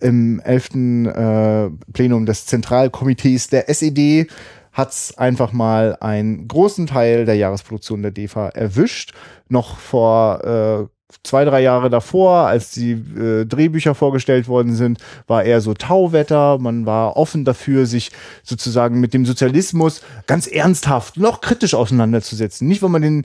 Im 0.00 0.40
11. 0.40 0.74
Äh, 0.74 1.70
Plenum 1.92 2.26
des 2.26 2.46
Zentralkomitees 2.46 3.46
der 3.46 3.68
SED 3.68 4.26
hat's 4.72 5.16
einfach 5.16 5.52
mal 5.52 5.96
einen 6.00 6.48
großen 6.48 6.88
Teil 6.88 7.26
der 7.26 7.36
Jahresproduktion 7.36 8.02
der 8.02 8.10
DEFA 8.10 8.48
erwischt. 8.48 9.12
Noch 9.48 9.78
vor 9.78 10.88
äh, 10.88 10.97
zwei, 11.22 11.44
drei 11.44 11.62
Jahre 11.62 11.90
davor, 11.90 12.46
als 12.46 12.70
die 12.70 12.92
äh, 12.92 13.44
Drehbücher 13.46 13.94
vorgestellt 13.94 14.48
worden 14.48 14.74
sind, 14.74 14.98
war 15.26 15.42
eher 15.44 15.60
so 15.60 15.74
Tauwetter. 15.74 16.58
Man 16.58 16.86
war 16.86 17.16
offen 17.16 17.44
dafür, 17.44 17.86
sich 17.86 18.10
sozusagen 18.42 19.00
mit 19.00 19.14
dem 19.14 19.24
Sozialismus 19.24 20.02
ganz 20.26 20.46
ernsthaft, 20.46 21.16
noch 21.16 21.40
kritisch 21.40 21.74
auseinanderzusetzen. 21.74 22.68
Nicht, 22.68 22.82
weil 22.82 22.90
man 22.90 23.02
den, 23.02 23.24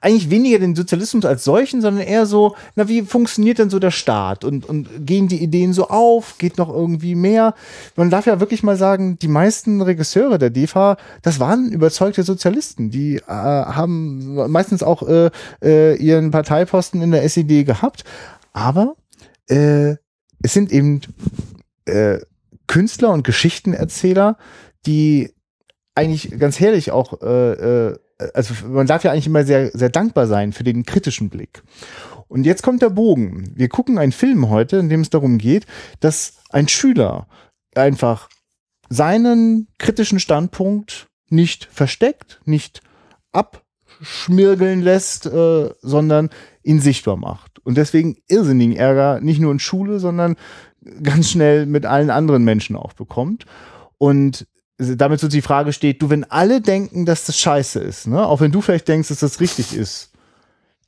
eigentlich 0.00 0.30
weniger 0.30 0.58
den 0.58 0.74
Sozialismus 0.74 1.24
als 1.24 1.44
solchen, 1.44 1.80
sondern 1.80 2.04
eher 2.04 2.26
so, 2.26 2.56
na, 2.74 2.88
wie 2.88 3.02
funktioniert 3.02 3.58
denn 3.58 3.70
so 3.70 3.78
der 3.78 3.92
Staat? 3.92 4.44
Und, 4.44 4.68
und 4.68 5.06
gehen 5.06 5.28
die 5.28 5.42
Ideen 5.42 5.72
so 5.72 5.88
auf? 5.88 6.38
Geht 6.38 6.58
noch 6.58 6.68
irgendwie 6.68 7.14
mehr? 7.14 7.54
Man 7.96 8.10
darf 8.10 8.26
ja 8.26 8.40
wirklich 8.40 8.62
mal 8.62 8.76
sagen, 8.76 9.18
die 9.20 9.28
meisten 9.28 9.80
Regisseure 9.80 10.38
der 10.38 10.50
DEFA, 10.50 10.96
das 11.22 11.38
waren 11.40 11.70
überzeugte 11.70 12.24
Sozialisten. 12.24 12.90
Die 12.90 13.16
äh, 13.16 13.22
haben 13.28 14.50
meistens 14.50 14.82
auch 14.82 15.06
äh, 15.08 15.30
äh, 15.62 15.96
ihren 15.96 16.30
Parteiposten 16.30 16.99
in 17.02 17.10
der 17.10 17.24
SED 17.24 17.64
gehabt. 17.64 18.04
Aber 18.52 18.96
äh, 19.48 19.96
es 20.42 20.54
sind 20.54 20.72
eben 20.72 21.00
äh, 21.84 22.18
Künstler 22.66 23.10
und 23.10 23.24
Geschichtenerzähler, 23.24 24.36
die 24.86 25.32
eigentlich 25.94 26.38
ganz 26.38 26.60
herrlich 26.60 26.92
auch, 26.92 27.20
äh, 27.20 27.88
äh, 27.88 27.98
also 28.34 28.54
man 28.66 28.86
darf 28.86 29.04
ja 29.04 29.12
eigentlich 29.12 29.26
immer 29.26 29.44
sehr, 29.44 29.70
sehr 29.72 29.88
dankbar 29.88 30.26
sein 30.26 30.52
für 30.52 30.64
den 30.64 30.84
kritischen 30.84 31.30
Blick. 31.30 31.62
Und 32.28 32.44
jetzt 32.44 32.62
kommt 32.62 32.80
der 32.80 32.90
Bogen. 32.90 33.52
Wir 33.56 33.68
gucken 33.68 33.98
einen 33.98 34.12
Film 34.12 34.48
heute, 34.48 34.76
in 34.76 34.88
dem 34.88 35.00
es 35.00 35.10
darum 35.10 35.38
geht, 35.38 35.66
dass 35.98 36.34
ein 36.50 36.68
Schüler 36.68 37.26
einfach 37.74 38.28
seinen 38.88 39.66
kritischen 39.78 40.20
Standpunkt 40.20 41.08
nicht 41.28 41.68
versteckt, 41.72 42.40
nicht 42.44 42.82
abschmirgeln 43.32 44.80
lässt, 44.80 45.26
äh, 45.26 45.70
sondern 45.80 46.30
ihn 46.62 46.80
sichtbar 46.80 47.16
macht. 47.16 47.58
Und 47.64 47.76
deswegen 47.76 48.16
irrsinnigen 48.28 48.76
Ärger 48.76 49.20
nicht 49.20 49.40
nur 49.40 49.52
in 49.52 49.58
Schule, 49.58 49.98
sondern 49.98 50.36
ganz 51.02 51.30
schnell 51.30 51.66
mit 51.66 51.86
allen 51.86 52.10
anderen 52.10 52.44
Menschen 52.44 52.76
auch 52.76 52.92
bekommt. 52.92 53.46
Und 53.98 54.46
damit 54.78 55.20
so 55.20 55.28
die 55.28 55.42
Frage 55.42 55.72
steht, 55.72 56.00
du, 56.00 56.08
wenn 56.08 56.24
alle 56.24 56.60
denken, 56.60 57.04
dass 57.04 57.26
das 57.26 57.38
scheiße 57.38 57.80
ist, 57.80 58.06
ne, 58.06 58.26
auch 58.26 58.40
wenn 58.40 58.52
du 58.52 58.62
vielleicht 58.62 58.88
denkst, 58.88 59.08
dass 59.08 59.20
das 59.20 59.40
richtig 59.40 59.74
ist, 59.74 60.09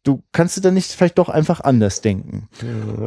du 0.04 0.22
kannst 0.32 0.56
du 0.56 0.60
dann 0.60 0.74
nicht 0.74 0.90
vielleicht 0.90 1.18
doch 1.18 1.28
einfach 1.28 1.60
anders 1.60 2.00
denken. 2.00 2.48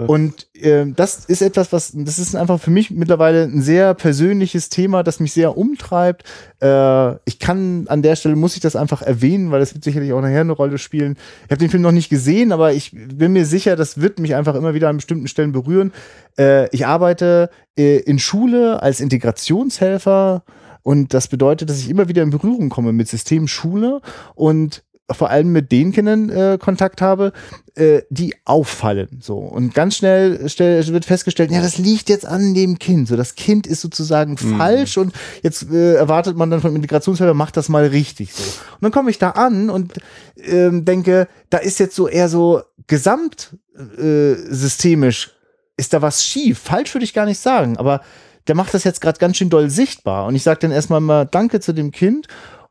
Und 0.08 0.48
ähm, 0.56 0.96
das 0.96 1.26
ist 1.26 1.42
etwas, 1.42 1.74
was, 1.74 1.92
das 1.94 2.20
ist 2.20 2.36
einfach 2.36 2.60
für 2.60 2.72
mich 2.72 2.90
mittlerweile 2.90 3.44
ein 3.44 3.62
sehr 3.62 3.94
persönliches 3.94 4.70
Thema, 4.70 5.04
das 5.04 5.20
mich 5.20 5.34
sehr 5.34 5.58
umtreibt. 5.58 6.24
Äh, 6.62 7.16
ich 7.26 7.40
kann 7.40 7.88
an 7.90 8.02
der 8.02 8.16
Stelle, 8.16 8.38
muss 8.38 8.56
ich 8.56 8.62
das 8.62 8.78
einfach 8.78 9.02
erwähnen, 9.02 9.52
weil 9.52 9.60
das 9.60 9.74
wird 9.74 9.84
sicherlich 9.84 10.14
auch 10.14 10.22
nachher 10.22 10.42
eine 10.42 10.54
Rolle 10.54 10.78
spielen. 10.78 11.18
Ich 11.46 11.52
habe 11.52 11.58
den 11.58 11.70
Film 11.70 11.84
noch 11.84 11.92
nicht 11.92 12.10
gesehen, 12.10 12.54
aber 12.54 12.72
ich 12.72 12.92
bin 12.94 13.34
mir 13.34 13.46
sicher, 13.46 13.76
das 13.76 14.00
wird 14.00 14.20
mich 14.20 14.34
einfach 14.34 14.56
immer 14.56 14.74
wieder 14.74 14.88
an 14.88 14.98
bestimmten 14.98 15.28
Stellen 15.28 15.52
berühren. 15.52 15.92
Äh, 16.38 16.74
ich 16.74 16.86
arbeite 16.86 17.50
äh, 17.78 17.98
in 17.98 18.20
Schule 18.20 18.82
als 18.82 19.02
Integrationshelfer 19.02 20.44
und 20.82 21.14
das 21.14 21.28
bedeutet, 21.28 21.70
dass 21.70 21.80
ich 21.80 21.90
immer 21.90 22.08
wieder 22.08 22.24
in 22.24 22.30
Berührung 22.30 22.70
komme 22.70 22.94
mit 22.94 23.10
System 23.10 23.50
Schule 23.50 24.02
und 24.36 24.84
vor 25.12 25.30
allem 25.30 25.52
mit 25.52 25.72
den 25.72 25.92
Kindern 25.92 26.30
äh, 26.30 26.58
Kontakt 26.60 27.02
habe, 27.02 27.32
äh, 27.76 28.02
die 28.10 28.34
auffallen. 28.44 29.20
So 29.22 29.38
und 29.38 29.74
ganz 29.74 29.98
schnell 29.98 30.50
stell, 30.50 30.86
wird 30.88 31.06
festgestellt, 31.06 31.52
ja, 31.52 31.62
das 31.62 31.78
liegt 31.78 32.10
jetzt 32.10 32.26
an 32.26 32.54
dem 32.54 32.80
Kind. 32.80 33.08
So 33.08 33.16
das 33.16 33.36
Kind 33.36 33.68
ist 33.68 33.82
sozusagen 33.82 34.38
falsch 34.38 34.98
und 34.98 35.14
jetzt 35.44 35.70
äh, 35.72 35.94
erwartet 35.94 36.38
man 36.38 36.50
dann 36.50 36.62
vom 36.62 36.76
Integrationshelfer, 36.76 37.34
macht 37.34 37.58
das 37.58 37.70
mal 37.70 37.86
richtig. 37.86 38.34
So 38.34 38.44
und 38.44 38.82
dann 38.82 38.92
komme 38.92 39.12
ich 39.12 39.20
da 39.20 39.32
an 39.32 39.70
und 39.70 39.94
ähm, 40.38 40.86
denke, 40.86 41.28
da 41.50 41.60
ist 41.60 41.80
jetzt 41.80 41.96
so 41.96 42.08
eher 42.08 42.30
so 42.30 42.62
gesamt 42.88 43.58
äh, 43.98 44.34
systemisch 44.50 45.32
ist 45.78 45.94
da 45.94 46.02
was 46.02 46.24
schief. 46.24 46.60
Falsch 46.60 46.94
würde 46.94 47.04
ich 47.04 47.14
gar 47.14 47.26
nicht 47.26 47.40
sagen, 47.40 47.78
aber 47.78 48.02
der 48.48 48.56
macht 48.56 48.74
das 48.74 48.84
jetzt 48.84 49.02
gerade 49.02 49.20
ganz 49.20 49.38
schön 49.38 49.50
doll 49.50 49.70
sichtbar. 49.70 50.26
Und 50.26 50.36
ich 50.36 50.44
sage 50.44 50.60
dann 50.62 50.72
erstmal 50.72 51.02
mal 51.02 51.26
Danke 51.26 51.60
zu 51.60 51.74
dem 51.74 51.92
Kind 51.92 52.28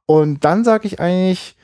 und 0.06 0.44
dann 0.44 0.64
sage 0.64 0.86
ich 0.86 1.00
eigentlich, 1.00 1.56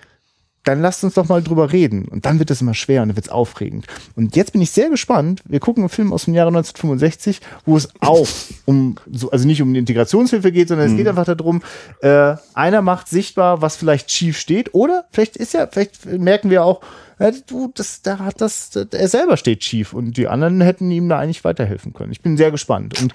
dann 0.64 0.82
lasst 0.82 1.02
uns 1.04 1.14
doch 1.14 1.28
mal 1.28 1.42
drüber 1.42 1.72
reden. 1.72 2.06
Und 2.06 2.26
dann 2.26 2.38
wird 2.38 2.50
es 2.50 2.60
immer 2.60 2.74
schwer 2.74 3.02
und 3.02 3.08
dann 3.08 3.16
wird 3.16 3.26
es 3.26 3.32
aufregend. 3.32 3.86
Und 4.14 4.36
jetzt 4.36 4.52
bin 4.52 4.60
ich 4.60 4.70
sehr 4.70 4.90
gespannt. 4.90 5.42
Wir 5.46 5.60
gucken 5.60 5.84
einen 5.84 5.88
Film 5.88 6.12
aus 6.12 6.26
dem 6.26 6.34
Jahre 6.34 6.48
1965, 6.48 7.40
wo 7.64 7.76
es 7.76 7.88
auch 8.00 8.28
um, 8.66 8.96
so, 9.10 9.30
also 9.30 9.46
nicht 9.46 9.62
um 9.62 9.72
die 9.72 9.80
Integrationshilfe 9.80 10.52
geht, 10.52 10.68
sondern 10.68 10.90
es 10.90 10.96
geht 10.96 11.08
einfach 11.08 11.24
darum, 11.24 11.62
äh, 12.02 12.34
einer 12.54 12.82
macht 12.82 13.08
sichtbar, 13.08 13.62
was 13.62 13.76
vielleicht 13.76 14.10
schief 14.10 14.38
steht. 14.38 14.74
Oder 14.74 15.06
vielleicht 15.12 15.36
ist 15.36 15.54
ja, 15.54 15.66
vielleicht 15.66 16.04
merken 16.04 16.50
wir 16.50 16.64
auch, 16.64 16.80
ja, 17.18 17.30
du, 17.46 17.70
das, 17.74 18.00
da 18.00 18.18
hat 18.18 18.40
das, 18.40 18.70
er 18.74 19.08
selber 19.08 19.36
steht 19.36 19.62
schief 19.62 19.92
und 19.92 20.16
die 20.16 20.26
anderen 20.26 20.62
hätten 20.62 20.90
ihm 20.90 21.08
da 21.08 21.18
eigentlich 21.18 21.44
weiterhelfen 21.44 21.92
können. 21.92 22.12
Ich 22.12 22.22
bin 22.22 22.38
sehr 22.38 22.50
gespannt 22.50 22.98
und 23.00 23.12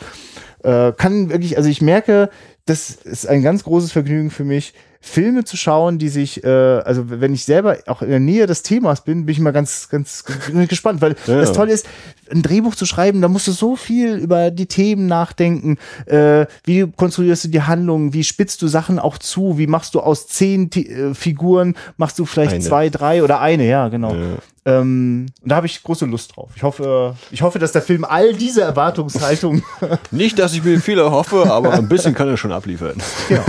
äh, 0.63 0.93
kann 0.93 1.29
wirklich, 1.29 1.57
also 1.57 1.69
ich 1.69 1.81
merke, 1.81 2.29
das 2.65 2.91
ist 2.91 3.27
ein 3.27 3.41
ganz 3.41 3.63
großes 3.63 3.91
Vergnügen 3.91 4.29
für 4.29 4.43
mich, 4.43 4.75
Filme 5.07 5.43
zu 5.43 5.55
schauen, 5.55 5.99
die 5.99 6.09
sich, 6.09 6.43
äh, 6.43 6.47
also 6.49 7.03
wenn 7.11 7.31
ich 7.33 7.45
selber 7.45 7.77
auch 7.85 8.01
in 8.01 8.09
der 8.09 8.19
Nähe 8.19 8.47
des 8.47 8.63
Themas 8.63 9.03
bin, 9.03 9.25
bin 9.27 9.33
ich 9.33 9.39
mal 9.39 9.51
ganz, 9.51 9.87
ganz 9.89 10.23
gespannt, 10.67 10.99
weil 11.01 11.15
Ja. 11.27 11.39
das 11.41 11.53
Tolle 11.53 11.73
ist, 11.73 11.85
ein 12.31 12.41
Drehbuch 12.41 12.73
zu 12.73 12.87
schreiben, 12.87 13.21
da 13.21 13.27
musst 13.27 13.45
du 13.47 13.51
so 13.51 13.75
viel 13.75 14.15
über 14.15 14.49
die 14.49 14.65
Themen 14.65 15.05
nachdenken, 15.05 15.77
äh, 16.07 16.47
wie 16.63 16.87
konstruierst 16.91 17.43
du 17.43 17.47
die 17.49 17.61
Handlungen, 17.61 18.13
wie 18.13 18.23
spitzt 18.23 18.63
du 18.63 18.67
Sachen 18.67 18.97
auch 18.97 19.19
zu, 19.19 19.59
wie 19.59 19.67
machst 19.67 19.93
du 19.93 19.99
aus 19.99 20.27
zehn 20.27 20.71
Ti- 20.71 20.89
äh, 20.89 21.13
Figuren, 21.13 21.75
machst 21.97 22.17
du 22.17 22.25
vielleicht 22.25 22.53
Eine. 22.55 22.63
zwei, 22.63 22.89
drei 22.89 23.21
oder 23.23 23.39
eine, 23.41 23.67
ja, 23.67 23.89
genau. 23.89 24.15
Ja. 24.15 24.37
Ähm, 24.67 25.27
und 25.43 25.49
da 25.51 25.57
habe 25.57 25.67
ich 25.67 25.83
große 25.83 26.05
Lust 26.07 26.35
drauf. 26.35 26.49
Ich 26.55 26.63
hoffe, 26.63 27.15
ich 27.29 27.43
hoffe, 27.43 27.59
dass 27.59 27.71
der 27.73 27.83
Film 27.83 28.03
all 28.03 28.33
diese 28.33 28.63
Erwartungshaltung 28.63 29.61
Nicht, 30.09 30.39
dass 30.39 30.53
ich 30.55 30.63
mir 30.63 30.79
viel 30.81 30.97
erhoffe, 30.97 31.51
aber 31.51 31.73
ein 31.73 31.87
bisschen 31.87 32.15
kann 32.15 32.27
er 32.27 32.37
schon 32.37 32.51
abliefern. 32.51 32.95
Ja. 33.29 33.45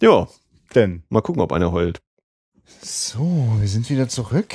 Ja, 0.00 0.28
denn. 0.76 1.02
mal 1.08 1.22
gucken, 1.22 1.42
ob 1.42 1.52
einer 1.52 1.72
heult. 1.72 2.00
So, 2.82 3.56
wir 3.58 3.68
sind 3.68 3.88
wieder 3.90 4.08
zurück. 4.08 4.54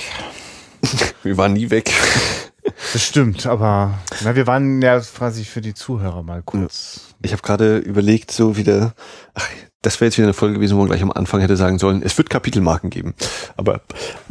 Wir 1.23 1.37
waren 1.37 1.53
nie 1.53 1.69
weg. 1.69 1.91
Das 2.93 3.03
stimmt, 3.03 3.45
aber 3.45 3.99
na, 4.23 4.35
wir 4.35 4.47
waren 4.47 4.81
ja 4.81 4.99
quasi 4.99 5.45
für 5.45 5.61
die 5.61 5.73
Zuhörer 5.73 6.23
mal 6.23 6.41
kurz. 6.41 7.13
Ich 7.21 7.31
habe 7.31 7.41
gerade 7.41 7.77
überlegt, 7.77 8.31
so 8.31 8.57
wieder, 8.57 8.93
ach, 9.33 9.47
das 9.81 9.99
wäre 9.99 10.07
jetzt 10.07 10.17
wieder 10.17 10.27
eine 10.27 10.33
Folge 10.33 10.55
gewesen, 10.55 10.75
wo 10.75 10.79
man 10.79 10.87
gleich 10.87 11.01
am 11.01 11.11
Anfang 11.11 11.41
hätte 11.41 11.57
sagen 11.57 11.79
sollen, 11.79 12.03
es 12.03 12.17
wird 12.17 12.29
Kapitelmarken 12.29 12.89
geben. 12.89 13.15
Aber 13.57 13.81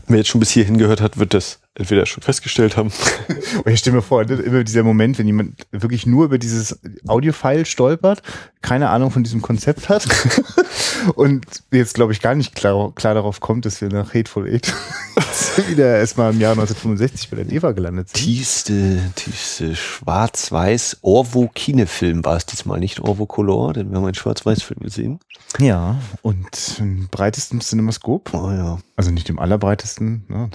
wer 0.07 0.19
jetzt 0.19 0.29
schon 0.29 0.41
bis 0.41 0.51
hierhin 0.51 0.79
gehört 0.79 1.01
hat, 1.01 1.19
wird 1.19 1.35
das 1.35 1.61
entweder 1.75 2.07
schon 2.07 2.23
festgestellt 2.23 2.77
haben. 2.77 2.93
Und 3.65 3.73
ich 3.73 3.81
stelle 3.81 3.97
mir 3.97 4.03
vor, 4.03 4.29
immer 4.29 4.63
dieser 4.63 4.85
Moment, 4.85 5.19
wenn 5.19 5.27
jemand 5.27 5.67
wirklich 5.73 6.07
nur 6.07 6.27
über 6.27 6.39
dieses 6.39 6.81
Audio-File 7.07 7.67
stolpert, 7.67 8.23
keine 8.63 8.91
Ahnung 8.91 9.11
von 9.11 9.25
diesem 9.25 9.43
Konzept 9.43 9.89
hat 9.89 10.07
und 11.15 11.45
jetzt, 11.71 11.95
glaube 11.95 12.13
ich, 12.13 12.21
gar 12.21 12.35
nicht 12.35 12.55
klar, 12.55 12.93
klar 12.95 13.15
darauf 13.15 13.41
kommt, 13.41 13.65
dass 13.67 13.81
wir 13.81 13.89
nach 13.89 14.15
Hateful 14.15 14.47
Eight 14.49 14.73
wieder 15.69 15.99
erstmal 15.99 16.33
im 16.33 16.41
Jahr 16.41 16.53
1965 16.53 17.31
bei 17.31 17.37
der 17.37 17.45
DEVA 17.45 17.73
gelandet 17.73 18.09
sind. 18.09 18.25
Tiefste, 18.25 19.01
tiefste 19.15 19.77
schwarz-weiß 19.77 20.99
Orvo-Kinefilm 21.03 22.25
war 22.25 22.37
es 22.37 22.47
diesmal, 22.47 22.81
nicht 22.81 23.01
Orvo-Color, 23.01 23.75
denn 23.75 23.91
wir 23.91 23.97
haben 23.97 24.05
einen 24.05 24.15
schwarz-weiß-Film 24.15 24.81
gesehen. 24.81 25.21
Ja, 25.59 25.99
und 26.23 26.77
im 26.79 27.09
breitesten 27.09 27.61
Cinemascope. 27.61 28.37
Oh 28.37 28.51
ja. 28.51 28.79
Also 28.97 29.11
nicht 29.11 29.29
im 29.29 29.39
allerbreitesten, 29.39 30.25
ne? 30.29 30.51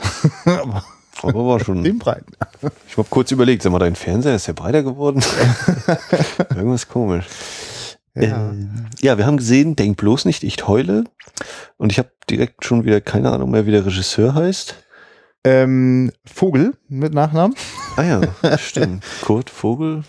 aber 0.46 0.84
Aber 1.22 1.46
war 1.48 1.60
schon. 1.60 1.84
dem 1.84 2.00
breiten. 2.00 2.34
Ich 2.88 2.98
habe 2.98 3.08
kurz 3.10 3.32
überlegt, 3.32 3.64
sag 3.64 3.72
mal, 3.72 3.80
dein 3.80 3.96
Fernseher 3.96 4.36
ist 4.36 4.48
ja 4.48 4.54
breiter 4.54 4.84
geworden. 4.84 5.24
Irgendwas 6.56 6.88
komisch. 6.88 7.26
Ja. 8.16 8.52
Äh, 8.52 8.56
ja, 9.02 9.18
wir 9.18 9.26
haben 9.26 9.38
gesehen, 9.38 9.76
denk 9.76 9.98
bloß 9.98 10.26
nicht, 10.26 10.44
ich 10.44 10.68
heule. 10.68 11.04
Und 11.78 11.92
ich 11.92 11.98
habe 12.00 12.10
direkt 12.30 12.66
schon 12.66 12.86
wieder 12.86 13.02
keine 13.02 13.32
Ahnung 13.32 13.52
mehr, 13.52 13.66
wie 13.66 13.72
der 13.72 13.86
Regisseur 13.86 14.34
heißt. 14.34 14.76
Ähm, 15.44 16.12
Vogel 16.26 16.74
mit 16.88 17.14
Nachnamen. 17.14 17.56
Ah 17.98 18.04
ja, 18.04 18.58
stimmt. 18.58 19.04
Kurt 19.22 19.50
Vogel, 19.50 20.04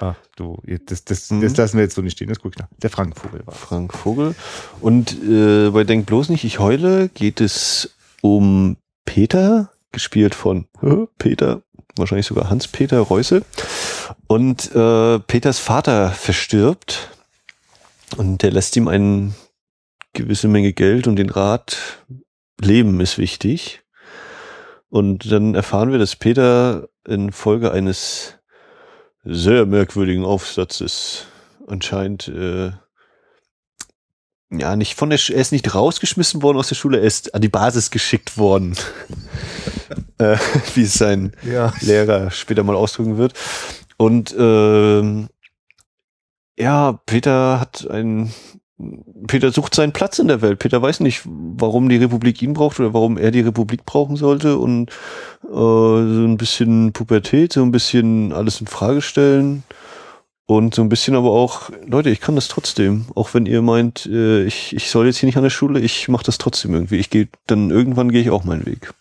Ah, 0.00 0.16
du, 0.36 0.60
das, 0.86 1.04
das, 1.04 1.30
Mhm. 1.30 1.42
das 1.42 1.56
lassen 1.56 1.76
wir 1.76 1.84
jetzt 1.84 1.94
so 1.94 2.02
nicht 2.02 2.16
stehen, 2.16 2.28
das 2.28 2.40
guck 2.40 2.52
ich 2.54 2.58
nach. 2.58 2.66
Der 2.82 2.90
Frank 2.90 3.16
Vogel 3.16 3.46
war. 3.46 3.54
Frank 3.54 3.92
Vogel. 3.94 4.34
Und 4.80 5.16
äh, 5.22 5.70
bei 5.70 5.84
Denk 5.84 6.06
bloß 6.06 6.28
nicht, 6.30 6.44
ich 6.44 6.58
heule 6.58 7.08
geht 7.10 7.40
es 7.40 7.94
um 8.22 8.78
Peter, 9.04 9.70
gespielt 9.92 10.34
von 10.34 10.66
äh, 10.82 11.06
Peter, 11.18 11.62
wahrscheinlich 11.96 12.26
sogar 12.26 12.48
Hans-Peter 12.48 13.00
Reuse. 13.00 13.42
Und 14.26 14.74
äh, 14.74 15.18
Peters 15.20 15.58
Vater 15.58 16.10
verstirbt 16.10 17.10
und 18.14 18.42
der 18.42 18.50
lässt 18.50 18.76
ihm 18.76 18.88
eine 18.88 19.32
gewisse 20.12 20.48
Menge 20.48 20.72
Geld 20.72 21.06
und 21.06 21.16
den 21.16 21.30
Rat, 21.30 21.78
Leben 22.60 23.00
ist 23.00 23.18
wichtig. 23.18 23.82
Und 24.88 25.30
dann 25.32 25.54
erfahren 25.54 25.90
wir, 25.90 25.98
dass 25.98 26.16
Peter 26.16 26.88
in 27.06 27.32
Folge 27.32 27.72
eines 27.72 28.38
sehr 29.24 29.66
merkwürdigen 29.66 30.24
Aufsatzes 30.24 31.26
anscheinend 31.66 32.28
äh, 32.28 32.72
ja 34.50 34.76
nicht 34.76 34.98
von 34.98 35.10
der 35.10 35.18
Sch 35.18 35.30
er 35.30 35.40
ist 35.40 35.52
nicht 35.52 35.74
rausgeschmissen 35.74 36.42
worden 36.42 36.58
aus 36.58 36.68
der 36.68 36.74
Schule, 36.74 36.98
er 36.98 37.04
ist 37.04 37.34
an 37.34 37.40
die 37.40 37.48
Basis 37.48 37.90
geschickt 37.90 38.36
worden. 38.36 38.76
äh, 40.18 40.36
wie 40.74 40.82
es 40.82 40.94
sein 40.94 41.32
Ja. 41.42 41.72
Lehrer 41.80 42.30
später 42.30 42.62
mal 42.62 42.76
ausdrücken 42.76 43.16
wird. 43.16 43.34
Und 43.96 44.34
ähm, 44.38 45.28
ja, 46.62 47.00
Peter 47.06 47.60
hat 47.60 47.88
ein 47.90 48.32
Peter 49.28 49.52
sucht 49.52 49.74
seinen 49.74 49.92
Platz 49.92 50.18
in 50.18 50.28
der 50.28 50.42
Welt. 50.42 50.58
Peter 50.58 50.82
weiß 50.82 51.00
nicht, 51.00 51.22
warum 51.24 51.88
die 51.88 51.98
Republik 51.98 52.42
ihn 52.42 52.52
braucht 52.52 52.80
oder 52.80 52.92
warum 52.92 53.16
er 53.16 53.30
die 53.30 53.40
Republik 53.40 53.84
brauchen 53.84 54.16
sollte 54.16 54.58
und 54.58 54.90
äh, 55.44 55.50
so 55.50 56.24
ein 56.24 56.36
bisschen 56.36 56.92
Pubertät, 56.92 57.52
so 57.52 57.62
ein 57.62 57.70
bisschen 57.70 58.32
alles 58.32 58.60
in 58.60 58.66
Frage 58.66 59.00
stellen 59.00 59.62
und 60.46 60.74
so 60.74 60.82
ein 60.82 60.88
bisschen 60.88 61.14
aber 61.14 61.30
auch, 61.30 61.70
Leute, 61.86 62.10
ich 62.10 62.20
kann 62.20 62.34
das 62.34 62.48
trotzdem, 62.48 63.06
auch 63.14 63.34
wenn 63.34 63.46
ihr 63.46 63.62
meint, 63.62 64.06
äh, 64.06 64.44
ich, 64.44 64.74
ich 64.74 64.90
soll 64.90 65.06
jetzt 65.06 65.18
hier 65.18 65.28
nicht 65.28 65.36
an 65.36 65.44
der 65.44 65.50
Schule, 65.50 65.78
ich 65.78 66.08
mache 66.08 66.24
das 66.24 66.38
trotzdem 66.38 66.74
irgendwie. 66.74 66.96
Ich 66.96 67.10
gehe, 67.10 67.28
dann 67.46 67.70
irgendwann 67.70 68.10
gehe 68.10 68.22
ich 68.22 68.30
auch 68.30 68.44
meinen 68.44 68.66
Weg. 68.66 68.92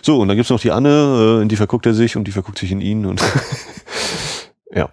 So, 0.00 0.18
und 0.18 0.28
dann 0.28 0.36
gibt's 0.36 0.50
noch 0.50 0.60
die 0.60 0.72
Anne, 0.72 1.38
äh, 1.38 1.42
in 1.42 1.48
die 1.48 1.56
verguckt 1.56 1.84
er 1.86 1.94
sich 1.94 2.16
und 2.16 2.24
die 2.24 2.32
verguckt 2.32 2.58
sich 2.58 2.72
in 2.72 2.80
ihn 2.80 3.04
und 3.04 3.22
ja. 4.74 4.88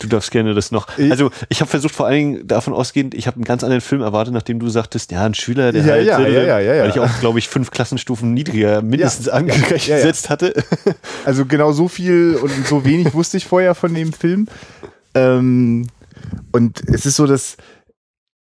Du 0.00 0.06
darfst 0.08 0.30
gerne 0.30 0.54
das 0.54 0.70
noch. 0.70 0.88
Also 1.10 1.30
ich 1.48 1.60
habe 1.60 1.70
versucht, 1.70 1.94
vor 1.94 2.06
allen 2.06 2.16
Dingen 2.16 2.46
davon 2.46 2.72
ausgehend, 2.72 3.14
ich 3.14 3.26
habe 3.26 3.36
einen 3.36 3.44
ganz 3.44 3.62
anderen 3.62 3.80
Film 3.80 4.00
erwartet, 4.00 4.32
nachdem 4.32 4.58
du 4.58 4.68
sagtest, 4.68 5.12
ja, 5.12 5.24
ein 5.24 5.34
Schüler, 5.34 5.72
der 5.72 5.82
Ja, 5.82 5.92
halt, 5.92 6.06
ja, 6.06 6.18
äh, 6.20 6.32
ja, 6.32 6.58
ja, 6.58 6.74
ja, 6.74 6.82
weil 6.82 6.90
ich 6.90 6.98
auch, 6.98 7.20
glaube 7.20 7.38
ich, 7.38 7.48
fünf 7.48 7.70
Klassenstufen 7.70 8.32
niedriger 8.32 8.82
mindestens 8.82 9.26
Ja, 9.26 9.32
angesetzt 9.34 9.88
ja, 9.88 9.98
ja. 9.98 10.28
hatte. 10.28 10.54
Also 11.24 11.44
genau 11.44 11.72
so 11.72 11.88
viel 11.88 12.36
und 12.36 12.66
so 12.66 12.84
wenig 12.84 13.12
wusste 13.14 13.36
ich 13.36 13.46
vorher 13.46 13.74
von 13.74 13.94
dem 13.94 14.12
Film. 14.12 14.46
Ähm, 15.14 15.86
und 16.52 16.82
es 16.88 17.06
ist 17.06 17.16
so, 17.16 17.26
dass 17.26 17.56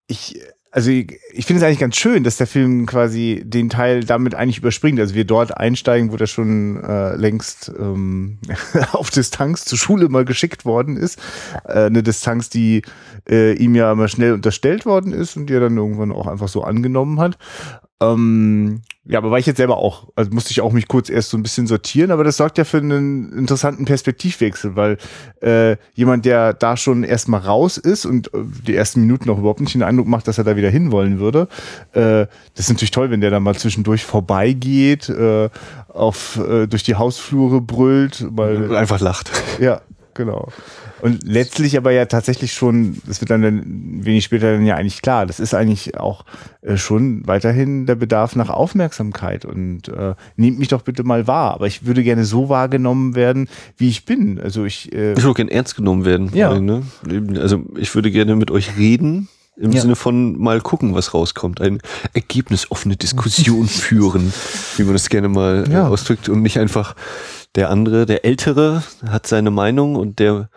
ich, 0.07 0.41
also 0.71 0.91
ich, 0.91 1.19
ich 1.33 1.47
finde 1.47 1.61
es 1.61 1.67
eigentlich 1.67 1.79
ganz 1.79 1.97
schön, 1.97 2.25
dass 2.25 2.37
der 2.37 2.47
Film 2.47 2.87
quasi 2.87 3.43
den 3.45 3.71
Teil 3.71 4.05
damit 4.05 4.35
eigentlich 4.35 4.59
überspringt. 4.59 5.01
Also 5.01 5.15
wir 5.15 5.25
dort 5.25 5.57
einsteigen, 5.57 6.13
wo 6.13 6.17
der 6.17 6.27
schon 6.27 6.83
äh, 6.83 7.17
längst 7.17 7.73
ähm, 7.79 8.39
auf 8.93 9.11
Distanz 9.11 9.65
zur 9.65 9.79
Schule 9.79 10.09
mal 10.09 10.25
geschickt 10.25 10.65
worden 10.65 10.97
ist. 10.97 11.19
Äh, 11.65 11.87
eine 11.87 12.03
Distanz, 12.03 12.51
die 12.51 12.83
äh, 13.29 13.55
ihm 13.55 13.75
ja 13.75 13.91
immer 13.93 14.09
schnell 14.09 14.33
unterstellt 14.33 14.85
worden 14.85 15.13
ist 15.13 15.37
und 15.37 15.47
die 15.47 15.55
er 15.55 15.61
dann 15.61 15.77
irgendwann 15.77 16.13
auch 16.13 16.27
einfach 16.27 16.49
so 16.49 16.63
angenommen 16.63 17.19
hat. 17.19 17.39
Ähm, 18.01 18.83
ja, 19.05 19.19
aber 19.19 19.31
war 19.31 19.39
ich 19.39 19.47
jetzt 19.47 19.57
selber 19.57 19.79
auch, 19.79 20.09
also 20.15 20.31
musste 20.31 20.51
ich 20.51 20.61
auch 20.61 20.73
mich 20.73 20.87
kurz 20.87 21.09
erst 21.09 21.31
so 21.31 21.39
ein 21.39 21.43
bisschen 21.43 21.67
sortieren, 21.67 22.11
aber 22.11 22.25
das 22.25 22.37
sorgt 22.37 22.59
ja 22.59 22.65
für 22.65 22.77
einen 22.77 23.33
interessanten 23.33 23.87
Perspektivwechsel, 23.87 24.77
weil 24.77 24.99
äh, 25.41 25.77
jemand, 25.95 26.27
der 26.27 26.53
da 26.53 26.77
schon 26.77 27.05
erstmal 27.05 27.41
raus 27.41 27.79
ist 27.79 28.05
und 28.05 28.33
äh, 28.35 28.39
die 28.67 28.77
ersten 28.77 29.01
Minuten 29.01 29.31
auch 29.31 29.39
überhaupt 29.39 29.61
nicht 29.61 29.75
den 29.75 29.83
Eindruck 29.83 30.07
macht, 30.07 30.29
dass 30.29 30.39
er 30.39 30.45
da 30.45 30.57
wieder 30.57 30.69
hinwollen 30.71 31.19
würde, 31.19 31.49
äh, 31.93 32.27
das 32.55 32.67
ist 32.67 32.69
natürlich 32.69 32.91
toll, 32.91 33.11
wenn 33.11 33.21
der 33.23 33.31
da 33.31 33.41
mal 33.41 33.57
zwischendurch 33.57 34.05
vorbeigeht, 34.05 35.09
äh, 35.09 35.49
auf, 35.89 36.39
äh, 36.39 36.67
durch 36.67 36.83
die 36.83 36.95
Hausflure 36.95 37.61
brüllt, 37.63 38.27
weil 38.31 38.77
Einfach 38.77 39.01
lacht. 39.01 39.31
ja, 39.59 39.81
genau. 40.19 40.49
Und 41.01 41.23
letztlich 41.23 41.79
aber 41.79 41.93
ja 41.93 42.05
tatsächlich 42.05 42.53
schon, 42.53 42.99
das 43.07 43.23
wird 43.23 43.31
dann, 43.31 43.41
dann 43.41 44.05
wenig 44.05 44.25
später 44.25 44.53
dann 44.53 44.67
ja 44.67 44.75
eigentlich 44.75 45.01
klar, 45.01 45.25
das 45.25 45.41
ist 45.41 45.55
eigentlich 45.55 45.97
auch 45.99 46.25
äh, 46.61 46.77
schon 46.77 47.27
weiterhin 47.27 47.87
der 47.87 47.95
Bedarf 47.95 48.37
nach 48.37 48.51
Aufmerksamkeit 48.51 49.47
und 49.47 49.89
äh, 49.89 50.15
nehmt 50.37 50.59
mich 50.59 50.69
doch 50.69 50.83
bitte 50.83 51.05
mal 51.05 51.27
wahr. 51.27 51.55
Aber 51.55 51.67
ich 51.67 51.87
würde 51.87 52.03
gerne 52.03 52.25
so 52.27 52.51
wahrgenommen 52.51 53.15
werden, 53.15 53.49
wie 53.79 53.89
ich 53.89 54.05
bin. 54.05 54.39
Also 54.39 54.65
ich, 54.67 54.93
äh, 54.93 55.13
Ich 55.13 55.23
würde 55.23 55.35
gerne 55.35 55.53
ernst 55.53 55.77
genommen 55.77 56.05
werden. 56.05 56.31
Ja. 56.35 56.51
allem, 56.51 56.67
Ne? 56.67 56.83
Also 57.41 57.63
ich 57.77 57.95
würde 57.95 58.11
gerne 58.11 58.37
mit 58.37 58.51
euch 58.51 58.77
reden. 58.77 59.29
Im 59.61 59.73
Ja. 59.73 59.81
Sinne 59.81 59.97
von 59.97 60.39
mal 60.39 60.61
gucken, 60.61 60.95
was 60.95 61.15
rauskommt. 61.15 61.61
Eine 61.61 61.79
ergebnisoffene 62.13 62.95
Diskussion 62.97 63.67
führen, 63.67 64.33
wie 64.77 64.85
man 64.85 64.93
das 64.93 65.09
gerne 65.09 65.29
mal 65.29 65.65
Ja. 65.69 65.87
äh, 65.87 65.91
ausdrückt. 65.91 66.29
Und 66.29 66.43
nicht 66.43 66.59
einfach 66.61 66.95
der 67.55 67.71
andere, 67.71 68.07
der 68.07 68.25
Ältere 68.25 68.83
hat 69.07 69.27
seine 69.27 69.51
Meinung 69.51 69.97
und 69.97 70.19
der 70.19 70.49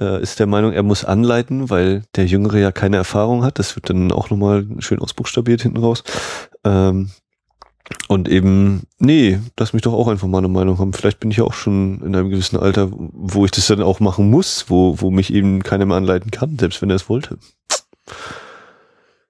äh, 0.00 0.22
ist 0.22 0.38
der 0.38 0.46
Meinung, 0.46 0.72
er 0.72 0.82
muss 0.82 1.04
anleiten, 1.04 1.70
weil 1.70 2.02
der 2.14 2.26
Jüngere 2.26 2.58
ja 2.58 2.72
keine 2.72 2.96
Erfahrung 2.96 3.44
hat. 3.44 3.58
Das 3.58 3.76
wird 3.76 3.90
dann 3.90 4.12
auch 4.12 4.30
nochmal 4.30 4.66
schön 4.78 4.98
ausbuchstabiert 4.98 5.62
hinten 5.62 5.78
raus. 5.78 6.04
Ähm, 6.64 7.10
und 8.08 8.28
eben, 8.28 8.82
nee, 8.98 9.38
lass 9.58 9.72
mich 9.72 9.82
doch 9.82 9.92
auch 9.92 10.08
einfach 10.08 10.26
mal 10.26 10.38
eine 10.38 10.48
Meinung 10.48 10.78
haben. 10.78 10.92
Vielleicht 10.92 11.20
bin 11.20 11.30
ich 11.30 11.36
ja 11.36 11.44
auch 11.44 11.54
schon 11.54 12.02
in 12.02 12.16
einem 12.16 12.30
gewissen 12.30 12.58
Alter, 12.58 12.88
wo 12.90 13.44
ich 13.44 13.52
das 13.52 13.68
dann 13.68 13.82
auch 13.82 14.00
machen 14.00 14.28
muss, 14.28 14.66
wo, 14.68 15.00
wo 15.00 15.10
mich 15.10 15.32
eben 15.32 15.62
keiner 15.62 15.86
mehr 15.86 15.96
anleiten 15.96 16.30
kann, 16.30 16.58
selbst 16.58 16.82
wenn 16.82 16.90
er 16.90 16.96
es 16.96 17.08
wollte. 17.08 17.38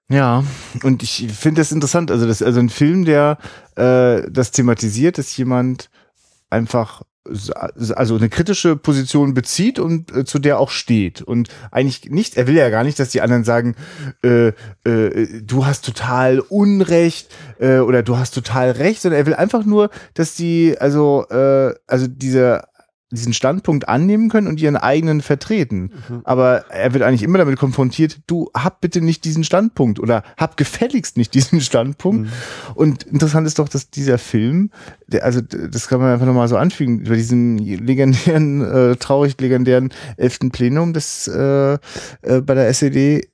Ja, 0.09 0.43
und 0.83 1.03
ich 1.03 1.27
finde 1.33 1.61
das 1.61 1.71
interessant. 1.71 2.11
Also, 2.11 2.25
das 2.25 2.41
also 2.41 2.59
ein 2.59 2.69
Film, 2.69 3.05
der 3.05 3.37
äh, 3.75 4.23
das 4.31 4.51
thematisiert, 4.51 5.17
dass 5.17 5.35
jemand 5.35 5.89
einfach 6.49 7.03
also 7.29 8.15
eine 8.15 8.29
kritische 8.29 8.75
Position 8.75 9.33
bezieht 9.33 9.79
und 9.79 10.15
äh, 10.15 10.25
zu 10.25 10.39
der 10.39 10.59
auch 10.59 10.69
steht. 10.69 11.21
Und 11.21 11.49
eigentlich 11.71 12.09
nicht, 12.09 12.37
er 12.37 12.47
will 12.47 12.55
ja 12.55 12.69
gar 12.69 12.83
nicht, 12.83 12.99
dass 12.99 13.09
die 13.09 13.21
anderen 13.21 13.43
sagen, 13.43 13.75
äh, 14.23 14.53
äh, 14.85 15.41
du 15.41 15.65
hast 15.65 15.83
total 15.83 16.39
Unrecht 16.39 17.29
äh, 17.59 17.79
oder 17.79 18.03
du 18.03 18.17
hast 18.17 18.33
total 18.33 18.71
Recht, 18.71 19.01
sondern 19.01 19.19
er 19.19 19.25
will 19.25 19.35
einfach 19.35 19.65
nur, 19.65 19.89
dass 20.13 20.35
die, 20.35 20.77
also, 20.79 21.25
äh, 21.29 21.73
also 21.85 22.07
diese 22.07 22.63
diesen 23.11 23.33
Standpunkt 23.33 23.87
annehmen 23.87 24.29
können 24.29 24.47
und 24.47 24.59
ihren 24.59 24.75
eigenen 24.75 25.21
vertreten. 25.21 25.91
Aber 26.25 26.69
er 26.69 26.93
wird 26.93 27.03
eigentlich 27.03 27.23
immer 27.23 27.37
damit 27.37 27.57
konfrontiert, 27.57 28.19
du 28.27 28.49
hab 28.53 28.81
bitte 28.81 29.01
nicht 29.01 29.23
diesen 29.23 29.43
Standpunkt 29.43 29.99
oder 29.99 30.23
hab 30.35 30.57
gefälligst 30.57 31.15
nicht 31.15 31.33
diesen 31.33 31.61
Standpunkt. 31.61 32.29
Und 32.75 33.03
interessant 33.03 33.47
ist 33.47 33.59
doch, 33.59 33.69
dass 33.69 33.89
dieser 33.89 34.17
Film, 34.17 34.71
der, 35.07 35.23
also 35.23 35.41
das 35.41 35.87
kann 35.87 36.01
man 36.01 36.13
einfach 36.13 36.25
nochmal 36.25 36.49
so 36.49 36.57
anfügen, 36.57 36.99
über 36.99 37.15
diesen 37.15 37.57
legendären, 37.57 38.61
äh, 38.91 38.95
traurig 38.97 39.39
legendären 39.39 39.93
elften 40.17 40.51
Plenum 40.51 40.93
des 40.93 41.27
äh, 41.27 41.73
äh, 41.73 42.41
bei 42.41 42.53
der 42.55 42.67
SED 42.67 43.29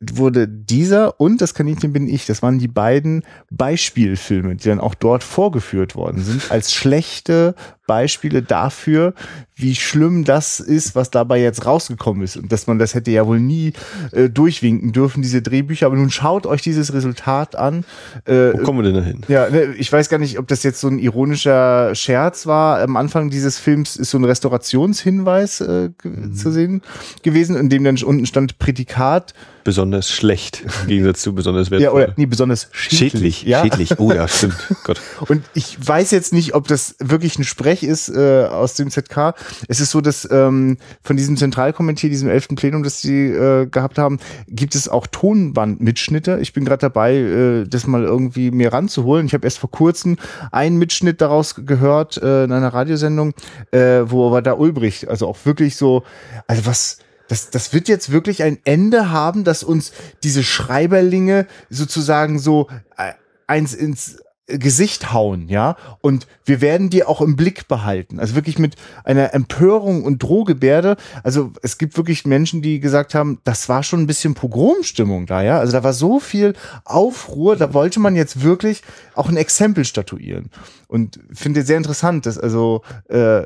wurde 0.00 0.46
dieser 0.46 1.20
und 1.20 1.40
das 1.40 1.54
Kaninchen 1.54 1.92
bin 1.92 2.08
ich, 2.08 2.26
das 2.26 2.42
waren 2.42 2.58
die 2.58 2.68
beiden 2.68 3.24
Beispielfilme, 3.50 4.54
die 4.54 4.68
dann 4.68 4.78
auch 4.78 4.94
dort 4.94 5.24
vorgeführt 5.24 5.96
worden 5.96 6.22
sind, 6.22 6.50
als 6.50 6.72
schlechte 6.72 7.54
Beispiele 7.88 8.42
dafür, 8.42 9.14
wie 9.56 9.74
schlimm 9.74 10.24
das 10.24 10.60
ist, 10.60 10.94
was 10.94 11.10
dabei 11.10 11.40
jetzt 11.40 11.66
rausgekommen 11.66 12.22
ist. 12.22 12.36
Und 12.36 12.52
dass 12.52 12.68
man 12.68 12.78
das 12.78 12.94
hätte 12.94 13.10
ja 13.10 13.26
wohl 13.26 13.40
nie 13.40 13.72
äh, 14.12 14.28
durchwinken 14.30 14.92
dürfen, 14.92 15.20
diese 15.20 15.42
Drehbücher. 15.42 15.86
Aber 15.86 15.96
nun 15.96 16.10
schaut 16.10 16.46
euch 16.46 16.62
dieses 16.62 16.92
Resultat 16.92 17.56
an. 17.56 17.84
Äh, 18.24 18.52
Wo 18.52 18.58
kommen 18.58 18.78
wir 18.78 18.84
denn 18.84 18.94
dahin? 18.94 19.22
Ja, 19.26 19.50
ne, 19.50 19.74
ich 19.76 19.92
weiß 19.92 20.08
gar 20.08 20.18
nicht, 20.18 20.38
ob 20.38 20.46
das 20.46 20.62
jetzt 20.62 20.80
so 20.80 20.86
ein 20.86 21.00
ironischer 21.00 21.94
Scherz 21.96 22.46
war. 22.46 22.80
Am 22.80 22.96
Anfang 22.96 23.30
dieses 23.30 23.58
Films 23.58 23.96
ist 23.96 24.10
so 24.10 24.18
ein 24.18 24.24
Restaurationshinweis 24.24 25.60
äh, 25.62 25.90
mhm. 26.04 26.34
zu 26.34 26.52
sehen 26.52 26.82
gewesen, 27.24 27.56
in 27.56 27.68
dem 27.68 27.82
dann 27.82 27.98
unten 28.04 28.26
stand 28.26 28.60
Prädikat 28.60 29.34
besonders 29.68 30.10
schlecht 30.10 30.62
im 30.82 30.88
Gegensatz 30.88 31.20
zu 31.20 31.34
besonders 31.34 31.70
wertvoll. 31.70 31.84
Ja, 31.84 31.92
oder 31.92 32.14
nee, 32.16 32.24
besonders 32.24 32.68
schädlich. 32.72 33.10
Schädlich, 33.10 33.42
ja. 33.42 33.62
schädlich. 33.62 33.98
Oh 33.98 34.10
ja, 34.10 34.26
stimmt. 34.26 34.56
Gott. 34.84 34.98
Und 35.28 35.42
ich 35.52 35.76
weiß 35.86 36.10
jetzt 36.10 36.32
nicht, 36.32 36.54
ob 36.54 36.68
das 36.68 36.96
wirklich 37.00 37.38
ein 37.38 37.44
Sprech 37.44 37.77
ist 37.82 38.08
äh, 38.08 38.44
aus 38.44 38.74
dem 38.74 38.90
ZK. 38.90 39.34
Es 39.68 39.80
ist 39.80 39.90
so, 39.90 40.00
dass 40.00 40.28
ähm, 40.30 40.78
von 41.02 41.16
diesem 41.16 41.36
Zentralkommentier, 41.36 42.10
diesem 42.10 42.28
elften 42.28 42.56
Plenum, 42.56 42.82
das 42.82 43.00
sie 43.00 43.26
äh, 43.26 43.66
gehabt 43.66 43.98
haben, 43.98 44.18
gibt 44.48 44.74
es 44.74 44.88
auch 44.88 45.06
Tonbandmitschnitte. 45.06 46.38
Ich 46.40 46.52
bin 46.52 46.64
gerade 46.64 46.80
dabei, 46.80 47.14
äh, 47.14 47.64
das 47.64 47.86
mal 47.86 48.04
irgendwie 48.04 48.50
mir 48.50 48.72
ranzuholen. 48.72 49.26
Ich 49.26 49.34
habe 49.34 49.46
erst 49.46 49.58
vor 49.58 49.70
kurzem 49.70 50.16
einen 50.52 50.78
Mitschnitt 50.78 51.20
daraus 51.20 51.54
gehört 51.54 52.16
äh, 52.16 52.44
in 52.44 52.52
einer 52.52 52.72
Radiosendung, 52.72 53.34
äh, 53.70 54.02
wo 54.04 54.30
war 54.30 54.42
da 54.42 54.54
Ulbricht, 54.54 55.08
also 55.08 55.26
auch 55.26 55.38
wirklich 55.44 55.76
so, 55.76 56.02
also 56.46 56.66
was 56.66 56.98
das, 57.28 57.50
das 57.50 57.74
wird 57.74 57.88
jetzt 57.88 58.10
wirklich 58.10 58.42
ein 58.42 58.58
Ende 58.64 59.10
haben, 59.10 59.44
dass 59.44 59.62
uns 59.62 59.92
diese 60.24 60.42
Schreiberlinge 60.42 61.46
sozusagen 61.68 62.38
so 62.38 62.68
äh, 62.96 63.12
eins 63.46 63.74
ins 63.74 64.18
Gesicht 64.48 65.12
hauen, 65.12 65.48
ja, 65.48 65.76
und 66.00 66.26
wir 66.44 66.62
werden 66.62 66.88
die 66.88 67.04
auch 67.04 67.20
im 67.20 67.36
Blick 67.36 67.68
behalten. 67.68 68.18
Also 68.18 68.34
wirklich 68.34 68.58
mit 68.58 68.76
einer 69.04 69.34
Empörung 69.34 70.04
und 70.04 70.22
Drohgebärde. 70.22 70.96
Also 71.22 71.52
es 71.62 71.76
gibt 71.76 71.98
wirklich 71.98 72.24
Menschen, 72.24 72.62
die 72.62 72.80
gesagt 72.80 73.14
haben, 73.14 73.40
das 73.44 73.68
war 73.68 73.82
schon 73.82 74.00
ein 74.00 74.06
bisschen 74.06 74.34
Pogromstimmung 74.34 75.26
da, 75.26 75.42
ja. 75.42 75.58
Also 75.58 75.72
da 75.72 75.84
war 75.84 75.92
so 75.92 76.18
viel 76.18 76.54
Aufruhr, 76.84 77.56
da 77.56 77.74
wollte 77.74 78.00
man 78.00 78.16
jetzt 78.16 78.42
wirklich 78.42 78.82
auch 79.14 79.28
ein 79.28 79.36
Exempel 79.36 79.84
statuieren. 79.84 80.50
Und 80.86 81.20
finde 81.32 81.62
sehr 81.62 81.76
interessant, 81.76 82.24
dass 82.24 82.38
also 82.38 82.82
äh, 83.08 83.42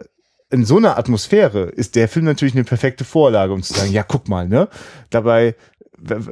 in 0.53 0.67
so 0.67 0.77
einer 0.77 0.99
Atmosphäre 0.99 1.63
ist 1.63 1.97
der 1.97 2.09
Film 2.09 2.27
natürlich 2.27 2.55
eine 2.55 2.65
perfekte 2.65 3.05
Vorlage, 3.05 3.55
um 3.55 3.63
zu 3.63 3.73
sagen, 3.73 3.91
ja, 3.91 4.03
guck 4.03 4.29
mal, 4.29 4.47
ne? 4.47 4.69
Dabei, 5.09 5.57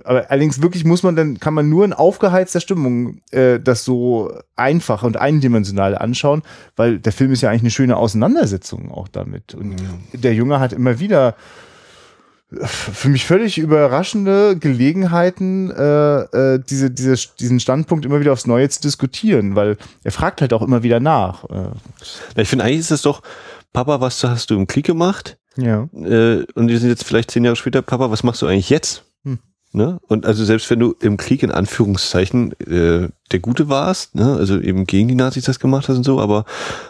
allerdings 0.04 0.62
wirklich 0.62 0.84
muss 0.84 1.02
man 1.02 1.16
dann, 1.16 1.38
kann 1.38 1.54
man 1.54 1.68
nur 1.68 1.84
in 1.84 1.92
aufgeheizter 1.92 2.60
Stimmung 2.60 3.20
äh, 3.30 3.60
das 3.60 3.84
so 3.84 4.32
einfach 4.56 5.02
und 5.02 5.16
eindimensional 5.16 5.96
anschauen, 5.96 6.42
weil 6.76 6.98
der 6.98 7.12
Film 7.12 7.32
ist 7.32 7.40
ja 7.40 7.50
eigentlich 7.50 7.62
eine 7.62 7.70
schöne 7.70 7.96
Auseinandersetzung 7.96 8.90
auch 8.90 9.08
damit. 9.08 9.54
Und 9.54 9.70
mhm. 9.70 10.20
der 10.20 10.34
Junge 10.34 10.60
hat 10.60 10.72
immer 10.72 10.98
wieder 10.98 11.34
für 12.52 13.08
mich 13.08 13.26
völlig 13.26 13.58
überraschende 13.58 14.56
Gelegenheiten, 14.58 15.70
äh, 15.70 16.54
äh, 16.54 16.58
diese, 16.58 16.90
diese, 16.90 17.14
diesen 17.38 17.60
Standpunkt 17.60 18.04
immer 18.04 18.18
wieder 18.18 18.32
aufs 18.32 18.46
Neue 18.46 18.68
zu 18.68 18.80
diskutieren, 18.80 19.54
weil 19.54 19.76
er 20.02 20.10
fragt 20.10 20.40
halt 20.40 20.52
auch 20.52 20.62
immer 20.62 20.82
wieder 20.82 20.98
nach. 20.98 21.44
Äh. 21.44 21.70
Ich 22.36 22.48
finde, 22.48 22.64
eigentlich 22.64 22.80
ist 22.80 22.90
es 22.90 23.02
doch 23.02 23.22
Papa, 23.72 24.00
was 24.00 24.22
hast 24.24 24.50
du 24.50 24.56
im 24.56 24.66
Krieg 24.66 24.84
gemacht? 24.84 25.38
Ja. 25.56 25.88
Äh, 25.94 26.44
und 26.54 26.66
die 26.66 26.76
sind 26.76 26.88
jetzt 26.88 27.04
vielleicht 27.04 27.30
zehn 27.30 27.44
Jahre 27.44 27.56
später, 27.56 27.82
Papa, 27.82 28.10
was 28.10 28.24
machst 28.24 28.42
du 28.42 28.46
eigentlich 28.46 28.70
jetzt? 28.70 29.04
Ne? 29.72 30.00
Und 30.08 30.26
also 30.26 30.44
selbst 30.44 30.68
wenn 30.68 30.80
du 30.80 30.96
im 31.00 31.16
Krieg 31.16 31.44
in 31.44 31.52
Anführungszeichen 31.52 32.58
äh, 32.60 33.08
der 33.30 33.38
Gute 33.38 33.68
warst, 33.68 34.16
ne? 34.16 34.34
also 34.34 34.58
eben 34.58 34.84
gegen 34.84 35.06
die 35.06 35.14
Nazis 35.14 35.44
das 35.44 35.60
gemacht 35.60 35.88
hast 35.88 35.96
und 35.96 36.02
so, 36.02 36.20
aber 36.20 36.44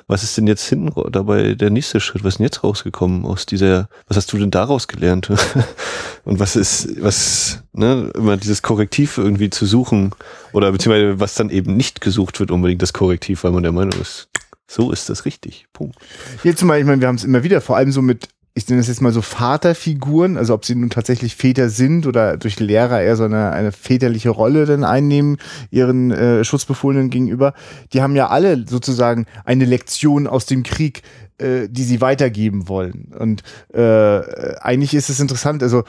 was 0.07 0.23
ist 0.23 0.39
denn 0.39 0.47
jetzt 0.47 0.67
hinten 0.67 0.91
dabei 1.13 1.53
der 1.53 1.69
nächste 1.69 2.01
Schritt? 2.01 2.25
Was 2.25 2.35
ist 2.35 2.39
denn 2.39 2.47
jetzt 2.47 2.65
rausgekommen 2.65 3.27
aus 3.27 3.45
dieser, 3.45 3.91
was 4.09 4.17
hast 4.17 4.33
du 4.33 4.39
denn 4.39 4.51
daraus 4.51 4.89
gelernt? 4.89 5.31
und 6.25 6.39
was 6.39 6.57
ist, 6.57 7.03
was, 7.03 7.63
ne, 7.75 8.11
immer 8.15 8.39
dieses 8.39 8.63
Korrektiv 8.63 9.19
irgendwie 9.19 9.51
zu 9.51 9.67
suchen 9.67 10.15
oder 10.55 10.73
beziehungsweise 10.73 11.21
was 11.21 11.35
dann 11.35 11.51
eben 11.51 11.77
nicht 11.77 12.01
gesucht 12.01 12.41
wird, 12.41 12.51
unbedingt 12.51 12.81
das 12.81 12.95
Korrektiv, 12.95 13.45
weil 13.45 13.53
man 13.53 13.63
der 13.63 13.73
Meinung 13.73 14.01
ist, 14.01 14.31
so 14.67 14.91
ist 14.91 15.11
das 15.11 15.27
richtig. 15.27 15.67
Punkt. 15.75 15.97
Jetzt 16.45 16.63
mal, 16.63 16.79
ich 16.79 16.87
meine, 16.87 17.03
wir 17.03 17.09
haben 17.09 17.17
es 17.17 17.25
immer 17.25 17.43
wieder, 17.43 17.61
vor 17.61 17.77
allem 17.77 17.93
so 17.93 18.01
mit, 18.01 18.29
ich 18.55 18.69
nenne 18.69 18.81
das 18.81 18.89
jetzt 18.89 19.01
mal 19.01 19.13
so 19.13 19.23
Vaterfiguren, 19.23 20.37
also 20.37 20.55
ob 20.55 20.65
sie 20.65 20.75
nun 20.75 20.91
tatsächlich 20.91 21.37
Väter 21.37 21.71
sind 21.71 22.07
oder 22.07 22.37
durch 22.37 22.59
Lehrer 22.59 23.01
eher 23.01 23.17
so 23.17 23.25
eine, 23.25 23.53
eine 23.53 23.73
väterliche 23.73 24.31
Rolle 24.31 24.67
dann 24.67 24.85
einnehmen, 24.85 25.37
ihren 25.71 26.11
äh, 26.11 26.45
Schutzbefohlenen 26.45 27.11
gegenüber. 27.11 27.55
Die 27.93 28.03
haben 28.03 28.17
ja 28.17 28.29
alle 28.29 28.67
sozusagen 28.69 29.27
eine 29.45 29.65
Lektion 29.65 30.27
aus 30.27 30.47
dem 30.47 30.63
Krieg 30.63 31.03
äh, 31.41 31.69
die 31.71 31.85
sie 31.85 32.01
weitergeben 32.01 32.69
wollen. 32.69 33.15
Und 33.19 33.43
äh, 33.73 34.21
eigentlich 34.61 34.95
ist 34.95 35.09
es 35.09 35.21
interessant, 35.21 35.63
also 35.63 35.85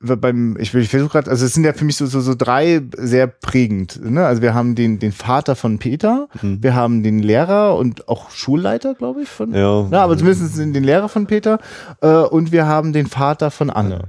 beim, 0.00 0.56
ich, 0.58 0.74
ich 0.74 0.88
versuche 0.88 1.10
gerade, 1.10 1.30
also 1.30 1.44
es 1.44 1.52
sind 1.52 1.64
ja 1.64 1.74
für 1.74 1.84
mich 1.84 1.96
so, 1.96 2.06
so, 2.06 2.20
so 2.20 2.34
drei 2.34 2.80
sehr 2.96 3.26
prägend. 3.26 4.00
Ne? 4.02 4.24
Also 4.24 4.40
wir 4.40 4.54
haben 4.54 4.74
den, 4.74 4.98
den 4.98 5.12
Vater 5.12 5.56
von 5.56 5.78
Peter, 5.78 6.28
mhm. 6.40 6.62
wir 6.62 6.74
haben 6.74 7.02
den 7.02 7.18
Lehrer 7.18 7.76
und 7.76 8.08
auch 8.08 8.30
Schulleiter, 8.30 8.94
glaube 8.94 9.22
ich, 9.22 9.28
von. 9.28 9.52
Ja. 9.52 9.86
ja 9.90 10.02
aber 10.02 10.16
zumindest 10.16 10.58
den, 10.58 10.72
den 10.72 10.84
Lehrer 10.84 11.10
von 11.10 11.26
Peter 11.26 11.58
äh, 12.00 12.08
und 12.08 12.50
wir 12.50 12.66
haben 12.66 12.94
den 12.94 13.06
Vater 13.06 13.50
von 13.50 13.68
Anne. 13.68 13.90
Ja. 13.90 14.00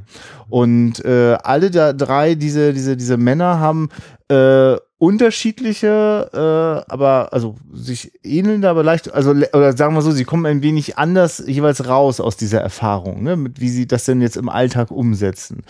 Und 0.50 1.04
äh, 1.06 1.38
alle 1.44 1.72
da 1.72 1.94
drei, 1.94 2.36
diese, 2.36 2.74
diese, 2.74 2.96
diese 2.96 3.18
Männer 3.18 3.60
haben 3.60 3.90
äh, 4.32 4.78
unterschiedliche, 5.02 6.30
äh, 6.32 6.92
aber 6.92 7.30
also 7.34 7.56
sich 7.74 8.12
ähnelnde, 8.24 8.70
aber 8.70 8.84
leicht, 8.84 9.12
also 9.12 9.32
oder 9.32 9.76
sagen 9.76 9.96
wir 9.96 10.04
so, 10.04 10.12
sie 10.12 10.26
kommen 10.26 10.46
ein 10.46 10.62
wenig 10.62 11.00
anders 11.00 11.44
jeweils 11.46 11.88
raus 11.88 12.20
aus 12.20 12.38
dieser 12.38 12.62
Erfahrung, 12.62 13.24
ne, 13.24 13.36
mit 13.36 13.60
wie 13.60 13.70
sie 13.70 13.88
das 13.88 14.06
denn 14.06 14.22
jetzt 14.22 14.38
im 14.38 14.48
Alltag 14.48 14.92
umsetzen. 14.92 15.64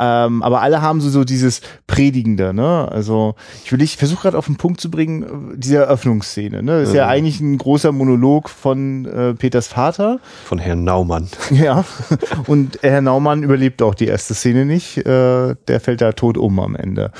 Ähm, 0.00 0.42
aber 0.42 0.62
alle 0.62 0.82
haben 0.82 1.00
so 1.00 1.10
so 1.10 1.22
dieses 1.22 1.60
Predigende, 1.86 2.52
ne? 2.52 2.88
Also 2.90 3.36
ich 3.64 3.70
will 3.70 3.80
ich 3.82 3.96
versuche 3.96 4.22
gerade 4.22 4.36
auf 4.36 4.46
den 4.46 4.56
Punkt 4.56 4.80
zu 4.80 4.90
bringen, 4.90 5.54
diese 5.54 5.76
Eröffnungsszene, 5.76 6.64
ne? 6.64 6.80
Das 6.80 6.88
ist 6.88 6.94
ja, 6.96 7.04
ja 7.04 7.08
eigentlich 7.08 7.40
ein 7.40 7.58
großer 7.58 7.92
Monolog 7.92 8.48
von 8.48 9.04
äh, 9.04 9.34
Peters 9.34 9.68
Vater. 9.68 10.18
Von 10.44 10.58
Herrn 10.58 10.82
Naumann. 10.82 11.28
Ja. 11.52 11.84
Und 12.46 12.78
Herr 12.82 13.02
Naumann 13.02 13.44
überlebt 13.44 13.82
auch 13.82 13.94
die 13.94 14.06
erste 14.06 14.34
Szene 14.34 14.64
nicht. 14.64 14.96
Äh, 14.96 15.54
der 15.68 15.80
fällt 15.80 16.00
da 16.00 16.12
tot 16.12 16.36
um 16.36 16.58
am 16.58 16.74
Ende 16.74 17.12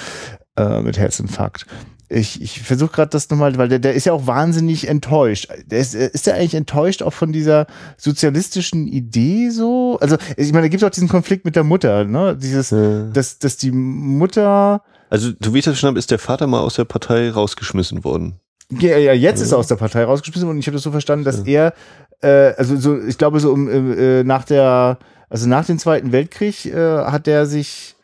äh, 0.56 0.80
mit 0.80 0.98
Herzinfarkt. 0.98 1.66
Ich, 2.08 2.42
ich 2.42 2.60
versuche 2.60 2.92
gerade 2.92 3.08
das 3.08 3.30
nochmal, 3.30 3.56
weil 3.56 3.68
der, 3.68 3.78
der 3.78 3.94
ist 3.94 4.04
ja 4.04 4.12
auch 4.12 4.26
wahnsinnig 4.26 4.86
enttäuscht. 4.86 5.48
Der 5.66 5.78
ist, 5.78 5.94
ist 5.94 6.26
der 6.26 6.34
eigentlich 6.34 6.54
enttäuscht 6.54 7.02
auch 7.02 7.14
von 7.14 7.32
dieser 7.32 7.66
sozialistischen 7.96 8.86
Idee 8.86 9.48
so? 9.48 9.98
Also, 10.00 10.16
ich 10.36 10.52
meine, 10.52 10.66
da 10.66 10.68
gibt 10.68 10.82
es 10.82 10.86
auch 10.86 10.92
diesen 10.92 11.08
Konflikt 11.08 11.46
mit 11.46 11.56
der 11.56 11.64
Mutter, 11.64 12.04
ne? 12.04 12.36
Dieses, 12.36 12.70
ja. 12.70 13.04
dass, 13.04 13.38
dass 13.38 13.56
die 13.56 13.72
Mutter. 13.72 14.82
Also, 15.08 15.30
du 15.40 15.54
wie 15.54 15.60
ich 15.60 15.64
das 15.64 15.72
verstanden 15.72 15.94
habe, 15.94 16.00
ist 16.00 16.10
der 16.10 16.18
Vater 16.18 16.46
mal 16.46 16.60
aus 16.60 16.74
der 16.74 16.84
Partei 16.84 17.30
rausgeschmissen 17.30 18.04
worden. 18.04 18.38
Ja, 18.68 18.98
ja 18.98 19.14
jetzt 19.14 19.38
ja. 19.38 19.46
ist 19.46 19.52
er 19.52 19.58
aus 19.58 19.68
der 19.68 19.76
Partei 19.76 20.04
rausgeschmissen 20.04 20.46
worden 20.46 20.56
und 20.56 20.60
ich 20.60 20.66
habe 20.66 20.76
das 20.76 20.82
so 20.82 20.90
verstanden, 20.90 21.24
dass 21.24 21.46
ja. 21.46 21.72
er, 22.20 22.50
äh, 22.52 22.54
also 22.56 22.76
so, 22.76 23.00
ich 23.00 23.16
glaube, 23.16 23.40
so 23.40 23.52
um, 23.52 23.68
äh, 23.70 24.22
nach 24.22 24.44
der, 24.44 24.98
also 25.30 25.48
nach 25.48 25.64
dem 25.64 25.78
Zweiten 25.78 26.12
Weltkrieg 26.12 26.66
äh, 26.66 27.04
hat 27.04 27.26
er 27.26 27.46
sich 27.46 27.96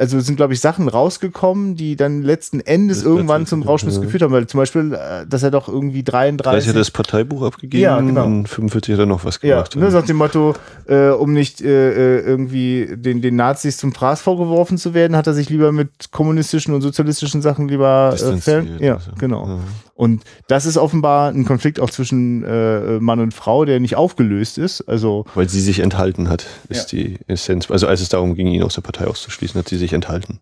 also 0.00 0.18
sind, 0.20 0.36
glaube 0.36 0.54
ich, 0.54 0.60
Sachen 0.60 0.88
rausgekommen, 0.88 1.76
die 1.76 1.94
dann 1.94 2.22
letzten 2.22 2.60
Endes 2.60 2.98
das 2.98 3.06
irgendwann 3.06 3.44
zum 3.44 3.62
Rauschmiss 3.62 3.96
ja. 3.96 4.00
geführt 4.00 4.22
haben, 4.22 4.32
weil 4.32 4.46
zum 4.46 4.58
Beispiel, 4.58 4.94
äh, 4.94 5.26
dass 5.28 5.42
er 5.42 5.50
doch 5.50 5.68
irgendwie 5.68 6.02
33. 6.02 6.68
hat 6.68 6.74
er 6.74 6.78
das 6.78 6.90
Parteibuch 6.90 7.42
abgegeben 7.42 7.82
ja, 7.82 8.00
genau. 8.00 8.24
und 8.24 8.48
45 8.48 8.94
hat 8.94 9.00
er 9.00 9.06
noch 9.06 9.26
was 9.26 9.40
gemacht. 9.40 9.74
Ja, 9.74 9.80
ne, 9.80 9.90
nach 9.90 10.06
dem 10.06 10.16
Motto, 10.16 10.54
äh, 10.86 11.08
um 11.10 11.34
nicht 11.34 11.60
äh, 11.60 12.18
äh, 12.18 12.20
irgendwie 12.20 12.88
den, 12.96 13.20
den 13.20 13.36
Nazis 13.36 13.76
zum 13.76 13.92
Fraß 13.92 14.22
vorgeworfen 14.22 14.78
zu 14.78 14.94
werden, 14.94 15.14
hat 15.16 15.26
er 15.26 15.34
sich 15.34 15.50
lieber 15.50 15.70
mit 15.70 16.10
kommunistischen 16.10 16.72
und 16.72 16.80
sozialistischen 16.80 17.42
Sachen 17.42 17.68
lieber 17.68 18.14
äh, 18.14 18.36
fern. 18.38 18.78
Ja, 18.80 18.94
also. 18.94 19.10
genau. 19.18 19.60
Und 20.00 20.24
das 20.46 20.64
ist 20.64 20.78
offenbar 20.78 21.30
ein 21.30 21.44
Konflikt 21.44 21.78
auch 21.78 21.90
zwischen 21.90 22.42
äh, 22.42 22.98
Mann 23.00 23.20
und 23.20 23.34
Frau, 23.34 23.66
der 23.66 23.80
nicht 23.80 23.96
aufgelöst 23.96 24.56
ist. 24.56 24.80
Also 24.88 25.26
weil 25.34 25.46
sie 25.46 25.60
sich 25.60 25.80
enthalten 25.80 26.30
hat, 26.30 26.46
ist 26.70 26.90
ja. 26.90 26.98
die 26.98 27.18
Essenz. 27.26 27.70
Also 27.70 27.86
als 27.86 28.00
es 28.00 28.08
darum 28.08 28.34
ging, 28.34 28.46
ihn 28.46 28.62
aus 28.62 28.76
der 28.76 28.80
Partei 28.80 29.06
auszuschließen, 29.06 29.58
hat 29.58 29.68
sie 29.68 29.76
sich 29.76 29.92
enthalten. 29.92 30.40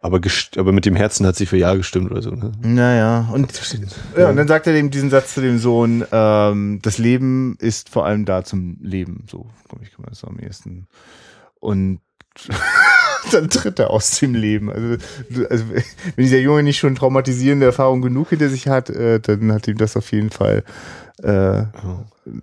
Aber, 0.00 0.20
aber 0.56 0.70
mit 0.70 0.86
dem 0.86 0.94
Herzen 0.94 1.26
hat 1.26 1.34
sie 1.34 1.46
für 1.46 1.56
Ja 1.56 1.74
gestimmt 1.74 2.12
oder 2.12 2.22
so. 2.22 2.30
Ne? 2.30 2.52
Naja, 2.62 3.28
und, 3.32 3.52
ja, 4.16 4.28
und 4.28 4.36
dann 4.36 4.46
sagt 4.46 4.68
er 4.68 4.72
dem 4.72 4.92
diesen 4.92 5.10
Satz 5.10 5.34
zu 5.34 5.40
dem 5.40 5.58
Sohn, 5.58 6.04
ähm, 6.12 6.78
das 6.80 6.98
Leben 6.98 7.56
ist 7.58 7.88
vor 7.88 8.06
allem 8.06 8.24
da 8.24 8.44
zum 8.44 8.76
Leben. 8.80 9.26
So, 9.28 9.48
glaube 9.68 9.82
ich, 9.82 9.90
kann 9.90 10.02
man 10.02 10.10
das 10.10 10.22
am 10.22 10.38
ehesten. 10.38 10.86
Und 11.58 11.98
dann 13.32 13.48
tritt 13.50 13.78
er 13.78 13.90
aus 13.90 14.18
dem 14.20 14.34
Leben. 14.34 14.70
Also, 14.70 14.96
also, 15.48 15.64
wenn 15.70 16.24
dieser 16.24 16.38
Junge 16.38 16.62
nicht 16.62 16.78
schon 16.78 16.94
traumatisierende 16.94 17.66
Erfahrungen 17.66 18.02
genug 18.02 18.30
hinter 18.30 18.48
sich 18.48 18.68
hat, 18.68 18.90
äh, 18.90 19.20
dann 19.20 19.52
hat 19.52 19.68
ihm 19.68 19.78
das 19.78 19.96
auf 19.96 20.10
jeden 20.12 20.30
Fall 20.30 20.64
äh, 21.22 21.62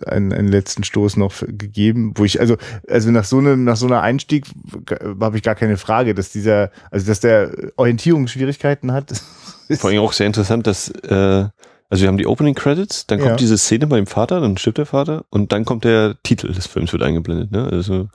einen, 0.05 0.31
einen 0.33 0.47
letzten 0.47 0.83
Stoß 0.83 1.17
noch 1.17 1.33
gegeben, 1.45 2.13
wo 2.15 2.23
ich, 2.23 2.39
also, 2.39 2.55
also 2.87 3.11
nach 3.11 3.25
so 3.25 3.39
einem, 3.39 3.63
nach 3.63 3.75
so 3.75 3.87
einer 3.87 4.01
Einstieg 4.01 4.45
habe 5.19 5.37
ich 5.37 5.43
gar 5.43 5.55
keine 5.55 5.77
Frage, 5.77 6.13
dass 6.15 6.31
dieser, 6.31 6.71
also 6.89 7.05
dass 7.07 7.19
der 7.19 7.51
Orientierungsschwierigkeiten 7.77 8.91
hat. 8.91 9.11
Vor 9.77 9.89
allem 9.89 9.99
auch 9.99 10.13
sehr 10.13 10.27
interessant, 10.27 10.67
dass 10.67 10.89
äh, 10.89 11.45
Also 11.89 12.03
wir 12.03 12.07
haben 12.07 12.17
die 12.17 12.27
Opening 12.27 12.55
Credits, 12.55 13.05
dann 13.07 13.19
kommt 13.19 13.31
Ja. 13.31 13.35
diese 13.37 13.57
Szene 13.57 13.87
bei 13.87 13.97
dem 13.97 14.07
Vater, 14.07 14.39
dann 14.39 14.55
stirbt 14.57 14.77
der 14.77 14.85
Vater 14.85 15.25
und 15.29 15.51
dann 15.51 15.65
kommt 15.65 15.83
der 15.83 16.15
Titel 16.23 16.53
des 16.53 16.67
Films 16.67 16.93
wird 16.93 17.03
eingeblendet. 17.03 17.51
Ne? 17.51 17.67
Also 17.69 18.07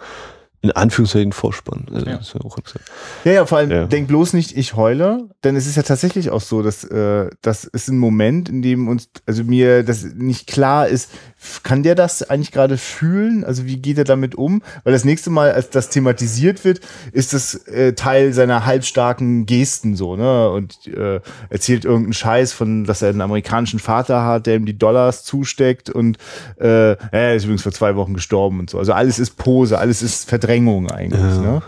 in 0.67 0.73
Anführungszeichen 0.73 1.33
Vorspann. 1.33 1.87
Also 1.93 2.07
Ja. 2.07 2.13
ja. 2.13 2.21
Ja, 3.25 3.33
ja, 3.33 3.47
vor 3.47 3.59
allem 3.59 3.71
Ja. 3.71 3.87
denk 3.87 4.09
bloß 4.09 4.33
nicht, 4.35 4.57
ich 4.57 4.75
heule, 4.77 5.29
denn 5.45 5.57
es 5.57 5.67
ist 5.67 5.77
ja 5.77 5.83
tatsächlich 5.83 6.31
auch 6.31 6.41
so, 6.41 6.63
dass 6.63 6.85
äh, 6.85 7.29
das 7.43 7.65
ist 7.65 7.89
ein 7.89 7.99
Moment, 7.99 8.49
in 8.49 8.63
dem 8.63 8.89
uns, 8.89 9.09
also 9.27 9.45
mir 9.45 9.83
das 9.83 10.05
nicht 10.05 10.47
klar 10.47 10.89
ist, 10.89 11.11
kann 11.63 11.83
der 11.83 11.95
das 11.95 12.23
eigentlich 12.29 12.51
gerade 12.51 12.79
fühlen? 12.79 13.45
Also 13.45 13.67
wie 13.67 13.77
geht 13.77 13.99
er 13.99 14.05
damit 14.05 14.35
um? 14.35 14.63
Weil 14.85 14.93
das 14.93 15.05
nächste 15.05 15.31
Mal, 15.31 15.53
als 15.53 15.71
das 15.71 15.91
thematisiert 15.91 16.65
wird, 16.65 16.81
ist 17.13 17.35
das 17.35 17.55
äh, 17.67 17.93
Teil 17.93 18.33
seiner 18.33 18.65
halbstarken 18.67 19.47
Gesten 19.47 19.97
so, 19.97 20.17
ne? 20.17 20.51
Und 20.51 20.87
äh, 20.87 21.21
erzählt 21.51 21.85
irgendeinen 21.85 22.15
Scheiß 22.15 22.53
von, 22.53 22.85
dass 22.85 23.03
er 23.03 23.11
einen 23.11 23.21
amerikanischen 23.21 23.79
Vater 23.79 24.25
hat, 24.25 24.47
der 24.47 24.57
ihm 24.57 24.67
die 24.67 24.79
Dollars 24.79 25.25
zusteckt 25.25 25.91
und 25.91 26.17
äh, 26.59 26.97
er 27.11 27.35
ist 27.37 27.45
übrigens 27.45 27.63
vor 27.63 27.73
zwei 27.73 27.97
Wochen 27.97 28.15
gestorben 28.15 28.61
und 28.61 28.71
so. 28.71 28.79
Also 28.79 28.93
alles 28.95 29.19
ist 29.19 29.37
Pose, 29.37 29.79
alles 29.79 30.03
ist 30.03 30.29
Verdrängung 30.29 30.91
eigentlich, 30.91 31.21
Ja. 31.21 31.41
ne? 31.41 31.63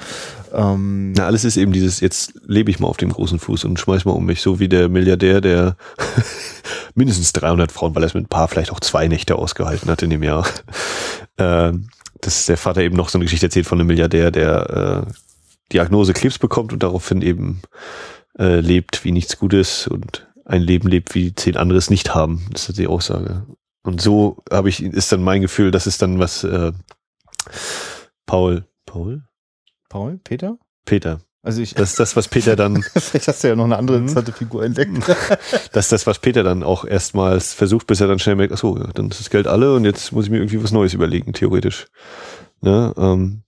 Ähm, 0.53 1.13
Na, 1.13 1.27
alles 1.27 1.45
ist 1.45 1.57
eben 1.57 1.73
dieses, 1.73 2.01
jetzt 2.01 2.35
lebe 2.47 2.71
ich 2.71 2.79
mal 2.79 2.89
auf 2.89 2.97
dem 2.97 3.13
großen 3.13 3.39
Fuß 3.39 3.65
und 3.65 3.79
schmeiß 3.79 4.05
mal 4.05 4.13
um 4.13 4.27
mich, 4.27 4.41
so 4.41 4.59
wie 4.59 4.69
der 4.69 4.89
Milliardär, 4.89 5.41
der 5.41 5.77
mindestens 6.95 7.33
300 7.33 7.73
Frauen, 7.73 7.95
weil 7.95 8.03
er 8.03 8.07
es 8.07 8.15
mit 8.15 8.25
ein 8.25 8.29
paar 8.29 8.49
vielleicht 8.49 8.73
auch 8.73 8.81
zwei 8.81 9.09
Nächte 9.09 9.37
ausgehalten 9.37 9.91
hat 9.91 10.03
in 10.03 10.11
dem 10.11 10.23
Jahr. 10.23 10.47
Ähm, 11.41 11.87
dass 12.21 12.47
der 12.47 12.57
Vater 12.57 12.81
eben 12.81 12.97
noch 12.97 13.11
so 13.11 13.17
eine 13.17 13.25
Geschichte 13.25 13.47
erzählt 13.47 13.67
von 13.67 13.79
einem 13.79 13.87
Milliardär, 13.87 14.33
der 14.33 15.07
äh, 15.07 15.13
Diagnose 15.73 16.15
Krebs 16.15 16.39
bekommt 16.39 16.73
und 16.73 16.83
daraufhin 16.83 17.23
eben 17.23 17.63
äh, 18.39 18.59
lebt 18.59 19.05
wie 19.05 19.13
nichts 19.13 19.39
Gutes 19.39 19.87
und 19.87 20.27
ein 20.45 20.63
Leben 20.63 20.89
lebt, 20.89 21.15
wie 21.15 21.33
zehn 21.35 21.57
andere 21.57 21.79
es 21.79 21.91
nicht 21.91 22.15
haben. 22.15 22.47
Das 22.51 22.69
ist 22.69 22.79
die 22.79 22.89
Aussage. 22.89 23.47
Und 23.83 24.01
so 24.01 24.43
habe 24.51 24.69
ich, 24.69 24.83
ist 24.83 25.13
dann 25.13 25.23
mein 25.23 25.43
Gefühl, 25.43 25.71
das 25.71 25.87
ist 25.87 26.03
dann 26.03 26.19
was 26.19 26.43
äh, 26.43 26.73
Paul, 28.27 28.65
Paul? 28.87 29.28
Paul, 29.89 30.19
Peter? 30.25 30.59
Peter. 30.85 31.21
Also 31.43 31.63
ich, 31.63 31.75
Das 31.75 31.91
ist 31.91 32.01
das, 32.01 32.17
was 32.17 32.29
Peter 32.29 32.57
dann, 32.57 32.83
vielleicht 32.95 33.29
hast 33.29 33.43
du 33.45 33.49
ja 33.49 33.57
noch 33.57 33.65
eine 33.65 33.77
andere 33.79 33.99
Mhm. 33.99 34.03
interessante 34.09 34.33
Figur 34.33 34.65
entdeckt. 34.65 34.91
das 35.73 35.87
ist 35.87 35.93
das, 35.93 36.07
was 36.07 36.19
Peter 36.19 36.43
dann 36.43 36.63
auch 36.63 36.85
erstmals 36.85 37.55
versucht, 37.55 37.87
bis 37.87 38.01
er 38.01 38.09
dann 38.09 38.19
schnell 38.19 38.35
merkt, 38.37 38.53
ach 38.53 38.59
so, 38.59 38.77
ja, 38.77 38.89
dann 38.95 39.09
ist 39.11 39.21
das 39.21 39.31
Geld 39.31 39.47
alle 39.47 39.75
und 39.75 39.85
jetzt 39.85 40.13
muss 40.13 40.25
ich 40.27 40.31
mir 40.31 40.39
irgendwie 40.39 40.63
was 40.63 40.73
Neues 40.73 40.95
überlegen, 40.95 41.33
theoretisch. 41.33 41.87
Ne? 42.61 42.93
Ähm, 42.99 43.43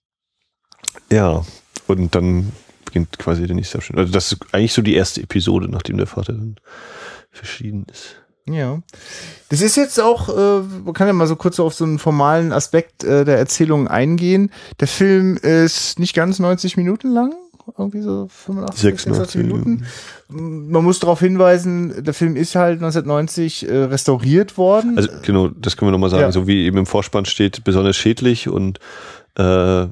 ja, 1.11 1.45
und 1.89 2.15
dann 2.15 2.53
beginnt 2.85 3.19
quasi 3.19 3.47
der 3.47 3.57
nächste 3.57 3.79
Abschnitt. 3.79 3.99
Also 3.99 4.13
das 4.13 4.33
ist 4.33 4.39
eigentlich 4.53 4.73
so 4.73 4.83
die 4.83 4.95
erste 4.95 5.21
Episode, 5.23 5.69
nachdem 5.69 5.97
der 5.97 6.07
Vater 6.07 6.33
dann 6.33 6.57
verschieden 7.31 7.87
ist. 7.91 8.20
Ja. 8.53 8.81
Das 9.49 9.61
ist 9.63 9.77
jetzt 9.77 10.01
auch, 10.01 10.29
äh, 10.29 10.61
man 10.85 10.95
kann 10.95 11.07
ja 11.07 11.13
mal 11.13 11.27
so 11.27 11.37
kurz 11.37 11.59
auf 11.59 11.75
so 11.75 11.85
einen 11.85 11.99
formalen 11.99 12.53
Aspekt 12.53 13.03
äh, 13.05 13.25
der 13.25 13.39
Erzählung 13.39 13.89
eingehen. 13.89 14.51
Der 14.79 14.89
Film 14.89 15.37
ist 15.37 15.99
nicht 15.99 16.15
ganz 16.15 16.39
90 16.39 16.77
Minuten 16.77 17.11
lang. 17.13 17.35
Irgendwie 17.79 18.01
so 18.01 18.27
85, 18.29 18.81
86 18.83 19.15
86 19.15 19.43
Minuten. 19.43 19.85
Man 20.29 20.83
muss 20.83 20.99
darauf 20.99 21.21
hinweisen, 21.21 22.03
der 22.05 22.15
Film 22.15 22.35
ist 22.35 22.55
halt 22.57 22.79
1990 22.79 23.69
äh, 23.69 23.77
restauriert 23.85 24.57
worden. 24.59 24.97
Also 24.97 25.09
genau, 25.23 25.49
das 25.49 25.77
können 25.77 25.89
wir 25.89 25.93
nochmal 25.93 26.11
sagen, 26.11 26.23
Ja. 26.23 26.33
so 26.33 26.47
wie 26.49 26.65
eben 26.67 26.79
im 26.79 26.87
Vorspann 26.87 27.27
steht, 27.27 27.63
besonders 27.63 27.97
schädlich 27.97 28.49
und 28.49 28.79
äh, 29.37 29.87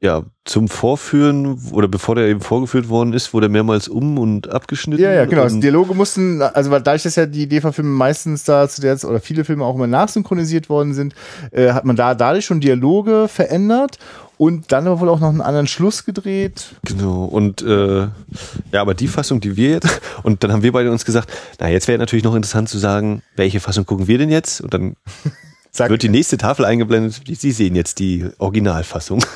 ja, 0.00 0.22
zum 0.44 0.68
Vorführen 0.68 1.58
oder 1.72 1.88
bevor 1.88 2.14
der 2.14 2.28
eben 2.28 2.40
vorgeführt 2.40 2.88
worden 2.88 3.12
ist, 3.12 3.34
wurde 3.34 3.46
er 3.46 3.50
mehrmals 3.50 3.88
um 3.88 4.16
und 4.18 4.48
abgeschnitten. 4.48 5.02
Ja, 5.02 5.12
ja, 5.12 5.24
genau. 5.26 5.42
Also 5.42 5.58
Dialoge 5.58 5.92
mussten, 5.94 6.40
also 6.40 6.70
weil 6.70 6.82
dadurch, 6.82 7.02
dass 7.02 7.16
ja 7.16 7.26
die 7.26 7.48
DEFA-Filme 7.48 7.90
meistens 7.90 8.44
da 8.44 8.68
zu 8.68 8.80
der 8.80 9.02
oder 9.04 9.18
viele 9.18 9.44
Filme 9.44 9.64
auch 9.64 9.74
immer 9.74 9.88
nachsynchronisiert 9.88 10.68
worden 10.68 10.94
sind, 10.94 11.14
äh, 11.50 11.72
hat 11.72 11.84
man 11.84 11.96
da 11.96 12.14
dadurch 12.14 12.44
schon 12.44 12.60
Dialoge 12.60 13.26
verändert 13.26 13.98
und 14.36 14.70
dann 14.70 14.86
aber 14.86 15.00
wohl 15.00 15.08
auch 15.08 15.18
noch 15.18 15.30
einen 15.30 15.40
anderen 15.40 15.66
Schluss 15.66 16.04
gedreht. 16.04 16.76
Genau, 16.84 17.24
und 17.24 17.60
äh, 17.62 18.02
ja, 18.02 18.10
aber 18.80 18.94
die 18.94 19.08
Fassung, 19.08 19.40
die 19.40 19.56
wir 19.56 19.70
jetzt, 19.70 20.00
und 20.22 20.44
dann 20.44 20.52
haben 20.52 20.62
wir 20.62 20.70
beide 20.70 20.92
uns 20.92 21.04
gesagt, 21.04 21.28
na, 21.58 21.68
jetzt 21.68 21.88
wäre 21.88 21.98
natürlich 21.98 22.24
noch 22.24 22.36
interessant 22.36 22.68
zu 22.68 22.78
sagen, 22.78 23.22
welche 23.34 23.58
Fassung 23.58 23.84
gucken 23.84 24.06
wir 24.06 24.18
denn 24.18 24.30
jetzt? 24.30 24.60
Und 24.60 24.72
dann 24.72 24.94
Sag, 25.70 25.90
wird 25.90 26.02
die 26.02 26.08
nächste 26.08 26.38
Tafel 26.38 26.64
eingeblendet, 26.64 27.22
Sie 27.26 27.52
sehen 27.52 27.76
jetzt 27.76 27.98
die 27.98 28.26
Originalfassung. 28.38 29.24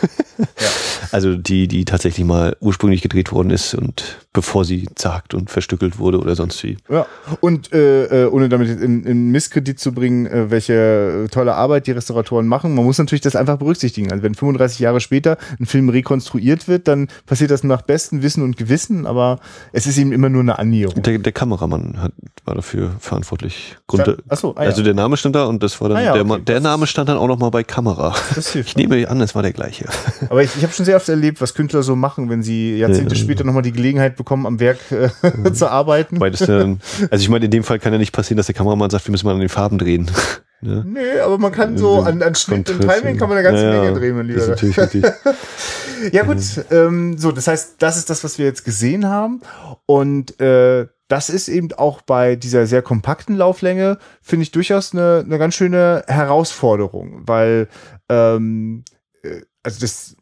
Also 1.11 1.37
die, 1.37 1.69
die 1.69 1.85
tatsächlich 1.85 2.25
mal 2.25 2.57
ursprünglich 2.61 3.03
gedreht 3.03 3.33
worden 3.33 3.51
ist 3.51 3.75
und 3.75 4.22
bevor 4.33 4.65
sie 4.65 4.89
zagt 4.95 5.35
und 5.35 5.51
verstückelt 5.51 5.99
wurde 5.99 6.19
oder 6.19 6.35
sonst 6.35 6.63
wie. 6.65 6.77
ja. 6.89 7.07
Und 7.41 7.73
äh, 7.73 8.25
äh, 8.25 8.31
ohne 8.31 8.49
damit 8.49 8.69
in, 8.81 9.05
in 9.05 9.31
Misskredit 9.31 9.79
zu 9.79 9.93
bringen, 9.93 10.27
äh, 10.27 10.51
welche 10.51 11.27
tolle 11.31 11.55
Arbeit 11.55 11.87
die 11.87 11.93
Restauratoren 11.93 12.47
machen, 12.47 12.75
man 12.75 12.85
muss 12.85 12.99
natürlich 12.99 13.21
das 13.21 13.37
einfach 13.37 13.59
berücksichtigen. 13.59 14.11
Also 14.11 14.23
wenn 14.23 14.35
35 14.35 14.79
Jahre 14.79 15.01
später 15.01 15.37
ein 15.61 15.67
Film 15.67 15.89
rekonstruiert 15.89 16.67
wird, 16.69 16.89
dann 16.89 17.09
passiert 17.27 17.51
das 17.51 17.63
nach 17.63 17.83
bestem 17.83 18.23
Wissen 18.23 18.43
und 18.43 18.57
Gewissen, 18.57 19.07
aber 19.07 19.39
es 19.73 19.87
ist 19.87 19.99
eben 19.99 20.13
immer 20.13 20.29
nur 20.29 20.41
eine 20.41 20.59
Annäherung. 20.59 21.03
Der, 21.03 21.19
der 21.19 21.33
Kameramann 21.33 22.01
hat, 22.01 22.13
war 22.45 22.55
dafür 22.55 22.93
verantwortlich. 23.01 23.77
Grund, 23.87 24.17
Achso, 24.29 24.55
ah, 24.57 24.63
ja. 24.63 24.71
Also 24.71 24.83
der 24.83 24.95
Name 24.95 25.17
stand 25.17 25.35
da 25.37 25.45
und 25.45 25.63
das 25.63 25.81
war 25.81 25.89
dann, 25.91 25.99
Ah 25.99 26.03
ja, 26.03 26.13
der, 26.15 26.25
okay. 26.29 26.43
Der 26.47 26.61
Name 26.61 26.87
stand 26.87 27.09
dann 27.09 27.19
auch 27.19 27.29
noch 27.29 27.39
mal 27.39 27.51
bei 27.51 27.63
Kamera. 27.65 28.15
Ich 28.55 28.77
nehme 28.77 29.09
an, 29.09 29.21
es 29.21 29.35
war 29.35 29.43
der 29.43 29.53
gleiche. 29.53 29.87
Aber 30.29 30.43
ich, 30.43 30.57
ich 30.57 30.63
habe 30.63 30.73
schon 30.73 30.85
sehr 30.85 30.97
oft 30.97 31.09
erlebt, 31.09 31.41
was 31.41 31.55
Künstler 31.55 31.83
so 31.83 31.97
machen, 31.97 32.29
wenn 32.31 32.43
sie 32.43 32.77
Jahrzehnte 32.79 33.15
Ja. 33.15 33.21
später 33.21 33.45
nochmal 33.45 33.63
die 33.63 33.73
Gelegenheit 33.73 34.17
bekommen, 34.17 34.22
am 34.31 34.61
Werk 34.61 34.79
äh, 34.91 35.09
zu 35.53 35.71
arbeiten. 35.71 36.19
Dann, 36.19 36.81
also 37.11 37.23
ich 37.23 37.29
meine, 37.29 37.45
in 37.47 37.51
dem 37.51 37.65
Fall 37.65 37.79
kann 37.79 37.93
ja 37.93 37.99
nicht 37.99 38.13
passieren, 38.13 38.37
dass 38.37 38.47
der 38.47 38.55
Kameramann 38.55 38.91
sagt, 38.91 39.07
wir 39.07 39.13
müssen 39.13 39.27
mal 39.27 39.35
an 39.35 39.41
den 39.41 39.49
Farben 39.49 39.79
drehen. 39.79 40.11
Ne? 40.65 40.85
Nee, 40.87 41.19
aber 41.19 41.39
man 41.39 41.51
kann 41.51 41.77
so 41.77 42.03
an, 42.03 42.23
an 42.23 42.37
Schnitt 42.37 42.71
und 42.71 42.83
Timing 42.83 43.17
kann 43.17 43.29
man 43.29 43.37
eine 43.37 43.43
ganze 43.43 43.65
Ja. 43.65 43.81
Menge 43.83 43.99
drehen, 43.99 44.15
mein 44.15 44.27
Lieber. 44.27 44.47
natürlich. 44.47 44.77
Ja 46.13 46.23
gut, 46.23 46.39
ähm, 46.71 47.19
so, 47.19 47.33
das 47.33 47.49
heißt, 47.49 47.75
das 47.79 47.97
ist 47.97 48.11
das, 48.11 48.23
was 48.23 48.39
wir 48.39 48.47
jetzt 48.47 48.65
gesehen 48.65 49.09
haben. 49.09 49.41
Und 49.87 50.41
äh, 50.41 50.87
das 51.09 51.31
ist 51.31 51.49
eben 51.49 51.73
auch 51.73 52.01
bei 52.01 52.37
dieser 52.37 52.67
sehr 52.67 52.81
kompakten 52.81 53.37
Lauflänge, 53.37 53.99
finde 54.21 54.45
ich 54.45 54.51
durchaus 54.53 54.93
eine, 54.93 55.25
eine 55.27 55.39
ganz 55.39 55.55
schöne 55.55 56.05
Herausforderung, 56.07 57.23
weil 57.27 57.69
ähm, 58.09 58.85
äh, 59.23 59.43
also 59.63 59.81
das 59.81 60.17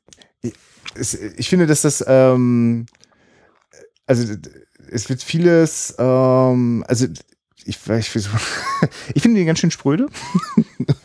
ich 0.95 1.49
finde, 1.49 1.67
dass 1.67 1.83
das 1.83 2.05
ähm, 2.07 2.87
also 4.11 4.35
es 4.91 5.09
wird 5.09 5.23
vieles 5.23 5.95
ähm, 5.99 6.85
also 6.89 7.07
ich, 7.65 7.77
ich, 7.89 8.17
ich 9.15 9.23
finde 9.23 9.41
die 9.41 9.47
ganz 9.47 9.59
schön 9.59 9.71
spröde. 9.71 10.07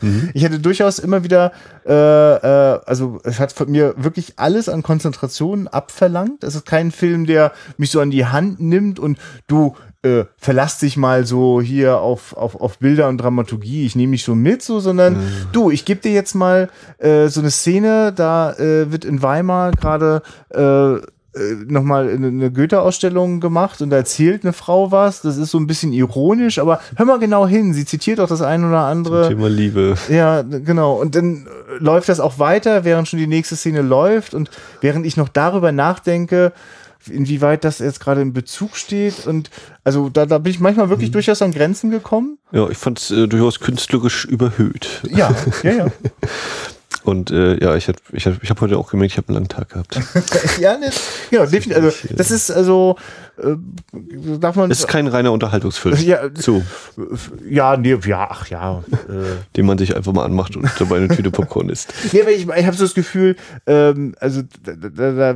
Mhm. 0.00 0.30
Ich 0.34 0.42
hätte 0.42 0.58
durchaus 0.58 0.98
immer 0.98 1.24
wieder, 1.24 1.52
äh, 1.86 1.92
äh, 1.92 2.80
also 2.86 3.20
es 3.24 3.38
hat 3.38 3.52
von 3.52 3.70
mir 3.70 3.94
wirklich 3.96 4.34
alles 4.36 4.68
an 4.68 4.82
Konzentration 4.82 5.68
abverlangt. 5.68 6.44
Es 6.44 6.54
ist 6.54 6.66
kein 6.66 6.92
Film, 6.92 7.26
der 7.26 7.52
mich 7.76 7.90
so 7.90 8.00
an 8.00 8.10
die 8.10 8.26
Hand 8.26 8.60
nimmt 8.60 8.98
und 8.98 9.18
du 9.46 9.74
äh, 10.02 10.24
verlass 10.36 10.78
dich 10.78 10.96
mal 10.96 11.26
so 11.26 11.60
hier 11.60 11.98
auf, 11.98 12.36
auf, 12.36 12.60
auf 12.60 12.78
Bilder 12.78 13.08
und 13.08 13.18
Dramaturgie, 13.18 13.84
ich 13.86 13.96
nehme 13.96 14.12
dich 14.12 14.24
so 14.24 14.34
mit, 14.34 14.62
so, 14.62 14.80
sondern 14.80 15.16
du, 15.52 15.70
ich 15.70 15.84
gebe 15.84 16.00
dir 16.00 16.12
jetzt 16.12 16.34
mal 16.34 16.70
äh, 16.98 17.28
so 17.28 17.40
eine 17.40 17.50
Szene, 17.50 18.12
da 18.12 18.52
äh, 18.54 18.90
wird 18.90 19.04
in 19.04 19.22
Weimar 19.22 19.72
gerade 19.72 20.22
äh, 20.50 21.06
nochmal 21.66 22.08
eine, 22.08 22.28
eine 22.28 22.50
Goethe-Ausstellung 22.50 23.40
gemacht 23.40 23.82
und 23.82 23.90
da 23.90 23.96
erzählt 23.96 24.44
eine 24.44 24.52
Frau 24.52 24.90
was. 24.90 25.22
Das 25.22 25.36
ist 25.36 25.50
so 25.50 25.58
ein 25.58 25.66
bisschen 25.66 25.92
ironisch, 25.92 26.58
aber 26.58 26.80
hör 26.96 27.06
mal 27.06 27.18
genau 27.18 27.46
hin. 27.46 27.74
Sie 27.74 27.84
zitiert 27.84 28.20
auch 28.20 28.28
das 28.28 28.42
ein 28.42 28.64
oder 28.64 28.80
andere. 28.80 29.28
Thema 29.28 29.48
Liebe. 29.48 29.94
Ja, 30.08 30.42
genau. 30.42 30.94
Und 30.94 31.14
dann 31.14 31.46
äh, 31.46 31.82
läuft 31.82 32.08
das 32.08 32.20
auch 32.20 32.38
weiter, 32.38 32.84
während 32.84 33.08
schon 33.08 33.18
die 33.18 33.26
nächste 33.26 33.56
Szene 33.56 33.82
läuft 33.82 34.34
und 34.34 34.50
während 34.80 35.04
ich 35.06 35.16
noch 35.16 35.28
darüber 35.28 35.72
nachdenke, 35.72 36.52
inwieweit 37.08 37.64
das 37.64 37.78
jetzt 37.78 38.00
gerade 38.00 38.22
in 38.22 38.32
Bezug 38.32 38.76
steht. 38.76 39.26
Und 39.26 39.50
also 39.84 40.08
da, 40.08 40.26
da 40.26 40.38
bin 40.38 40.50
ich 40.50 40.60
manchmal 40.60 40.88
wirklich 40.88 41.10
durchaus 41.10 41.42
an 41.42 41.52
Grenzen 41.52 41.90
gekommen. 41.90 42.38
Ja, 42.52 42.68
ich 42.68 42.78
fand 42.78 42.98
es 42.98 43.10
äh, 43.10 43.26
durchaus 43.26 43.60
künstlerisch 43.60 44.24
überhöht. 44.24 45.02
Ja, 45.10 45.34
ja, 45.62 45.72
ja. 45.72 45.86
Und 47.06 47.30
äh, 47.30 47.62
ja, 47.62 47.76
ich 47.76 47.86
habe 47.86 47.98
ich 48.10 48.26
hab, 48.26 48.42
ich 48.42 48.50
hab 48.50 48.60
heute 48.60 48.76
auch 48.76 48.90
gemerkt, 48.90 49.12
ich 49.12 49.16
habe 49.16 49.28
einen 49.28 49.36
langen 49.36 49.48
Tag 49.48 49.68
gehabt. 49.68 49.96
ja, 50.60 50.76
ne, 50.76 50.90
genau, 51.30 51.46
definitiv. 51.46 51.76
Also, 51.76 52.08
das 52.16 52.32
ist 52.32 52.50
also, 52.50 52.96
äh, 53.38 53.54
darf 54.40 54.56
man. 54.56 54.72
Es 54.72 54.80
ist 54.80 54.88
kein 54.88 55.06
reiner 55.06 55.30
Unterhaltungsfilm. 55.30 55.96
Ja, 55.98 56.22
So, 56.34 56.64
ja, 57.48 57.76
nee, 57.76 57.96
ja, 58.04 58.26
ach 58.28 58.48
ja. 58.48 58.82
Äh, 59.08 59.36
den 59.54 59.66
man 59.66 59.78
sich 59.78 59.94
einfach 59.94 60.12
mal 60.12 60.24
anmacht 60.24 60.56
und 60.56 60.68
dabei 60.80 60.96
eine 60.96 61.06
Tüte 61.06 61.30
Popcorn 61.30 61.68
isst. 61.68 61.94
Nee, 62.12 62.22
aber 62.22 62.32
ich, 62.32 62.48
ich 62.48 62.66
habe 62.66 62.76
so 62.76 62.84
das 62.84 62.94
Gefühl, 62.94 63.36
ähm, 63.66 64.16
also 64.18 64.42
da, 64.64 64.72
da, 64.72 65.12
da, 65.12 65.34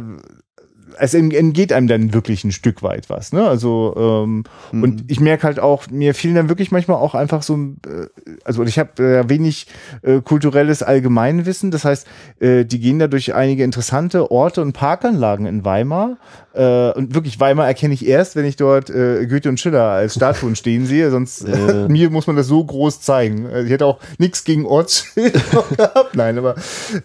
es 0.99 1.14
entgeht 1.14 1.72
einem 1.72 1.86
dann 1.86 2.14
wirklich 2.14 2.45
ein 2.45 2.53
Stück 2.53 2.82
weit 2.82 3.11
was. 3.11 3.32
Ne? 3.32 3.47
Also 3.47 3.95
ähm, 3.97 4.45
mhm. 4.72 4.82
und 4.82 5.05
ich 5.09 5.20
merke 5.20 5.45
halt 5.45 5.61
auch, 5.61 5.88
mir 5.91 6.14
fehlen 6.14 6.34
dann 6.34 6.49
wirklich 6.49 6.70
manchmal 6.70 6.99
auch 6.99 7.14
einfach 7.14 7.43
so, 7.43 7.57
äh, 7.57 8.07
also 8.45 8.62
ich 8.64 8.78
habe 8.78 9.03
äh, 9.03 9.28
wenig 9.28 9.66
äh, 10.03 10.20
kulturelles 10.20 10.82
Allgemeinwissen. 10.82 11.70
Das 11.70 11.84
heißt, 11.84 12.07
äh, 12.41 12.64
die 12.64 12.80
gehen 12.80 12.99
da 12.99 13.07
durch 13.07 13.34
einige 13.34 13.64
interessante 13.64 14.30
Orte 14.30 14.62
und 14.62 14.72
Parkanlagen 14.72 15.47
in 15.47 15.64
Weimar. 15.64 16.18
Äh, 16.53 16.92
und 16.92 17.14
wirklich 17.14 17.38
Weimar 17.38 17.66
erkenne 17.66 17.94
ich 17.94 18.07
erst, 18.07 18.34
wenn 18.34 18.44
ich 18.44 18.57
dort 18.57 18.90
äh, 18.90 19.26
Goethe 19.26 19.48
und 19.48 19.61
Schiller 19.61 19.84
als 19.84 20.14
Statuen 20.14 20.57
stehen 20.57 20.84
sehe. 20.86 21.11
Sonst 21.11 21.42
äh, 21.48 21.88
mir 21.88 22.11
muss 22.11 22.26
man 22.26 22.36
das 22.36 22.48
so 22.48 22.64
groß 22.64 23.01
zeigen. 23.01 23.46
Also 23.46 23.66
ich 23.66 23.72
hätte 23.72 23.86
auch 23.86 23.98
nichts 24.18 24.44
gegen 24.44 24.66
Ortsschild 24.66 25.34
gehabt. 25.76 26.14
Nein, 26.14 26.38
aber 26.38 26.57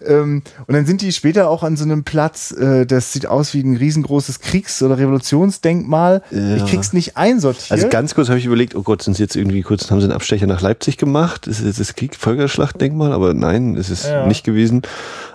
ähm, 0.06 0.42
und 0.66 0.74
dann 0.74 0.86
sind 0.86 1.00
die 1.00 1.12
später 1.12 1.48
auch 1.48 1.62
an 1.62 1.76
so 1.76 1.84
einem 1.84 2.02
Platz. 2.02 2.50
Äh, 2.50 2.86
das 2.86 3.12
sieht 3.12 3.26
aus 3.26 3.54
wie 3.54 3.62
ein 3.62 3.76
riesengroßes 3.76 4.40
Kriegs- 4.40 4.82
oder 4.82 4.98
Revolutionsdenkmal. 4.98 6.22
Ja. 6.30 6.56
Ich 6.56 6.66
krieg's 6.66 6.92
nicht 6.92 7.16
einsortiert. 7.16 7.70
Also 7.70 7.88
ganz 7.88 8.14
kurz 8.14 8.28
habe 8.28 8.38
ich 8.38 8.46
überlegt, 8.46 8.74
oh 8.74 8.82
Gott, 8.82 9.02
sind 9.02 9.16
sie 9.16 9.22
jetzt 9.22 9.36
irgendwie 9.36 9.62
kurz, 9.62 9.90
haben 9.90 10.00
sie 10.00 10.06
einen 10.06 10.12
Abstecher 10.12 10.46
nach 10.46 10.60
Leipzig 10.60 10.96
gemacht? 10.96 11.46
Ist 11.46 11.60
es 11.60 11.76
das 11.76 11.94
Krieg 11.94 12.16
Völkerschlachtdenkmal? 12.16 13.12
Aber 13.12 13.32
nein, 13.32 13.76
ist 13.76 13.90
es 13.90 14.08
ja. 14.08 14.26
nicht 14.26 14.44
gewesen. 14.44 14.82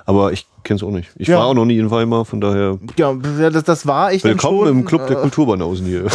Aber 0.05 0.34
ich 0.34 0.47
kenne 0.64 0.78
es 0.78 0.84
auch 0.84 0.91
nicht. 0.91 1.09
Ich 1.16 1.28
ja. 1.28 1.38
war 1.38 1.45
auch 1.45 1.53
noch 1.53 1.66
nie 1.66 1.78
in 1.78 1.89
Weimar, 1.91 2.26
von 2.26 2.41
daher. 2.41 2.78
Ja, 2.97 3.14
das, 3.14 3.64
das 3.64 3.86
war 3.86 4.14
ich 4.14 4.24
Willkommen 4.24 4.68
schon, 4.68 4.68
im 4.68 4.86
Club 4.86 5.07
der 5.07 5.18
äh, 5.18 5.22
Kulturbanausen 5.22 5.86
hier. 5.86 6.05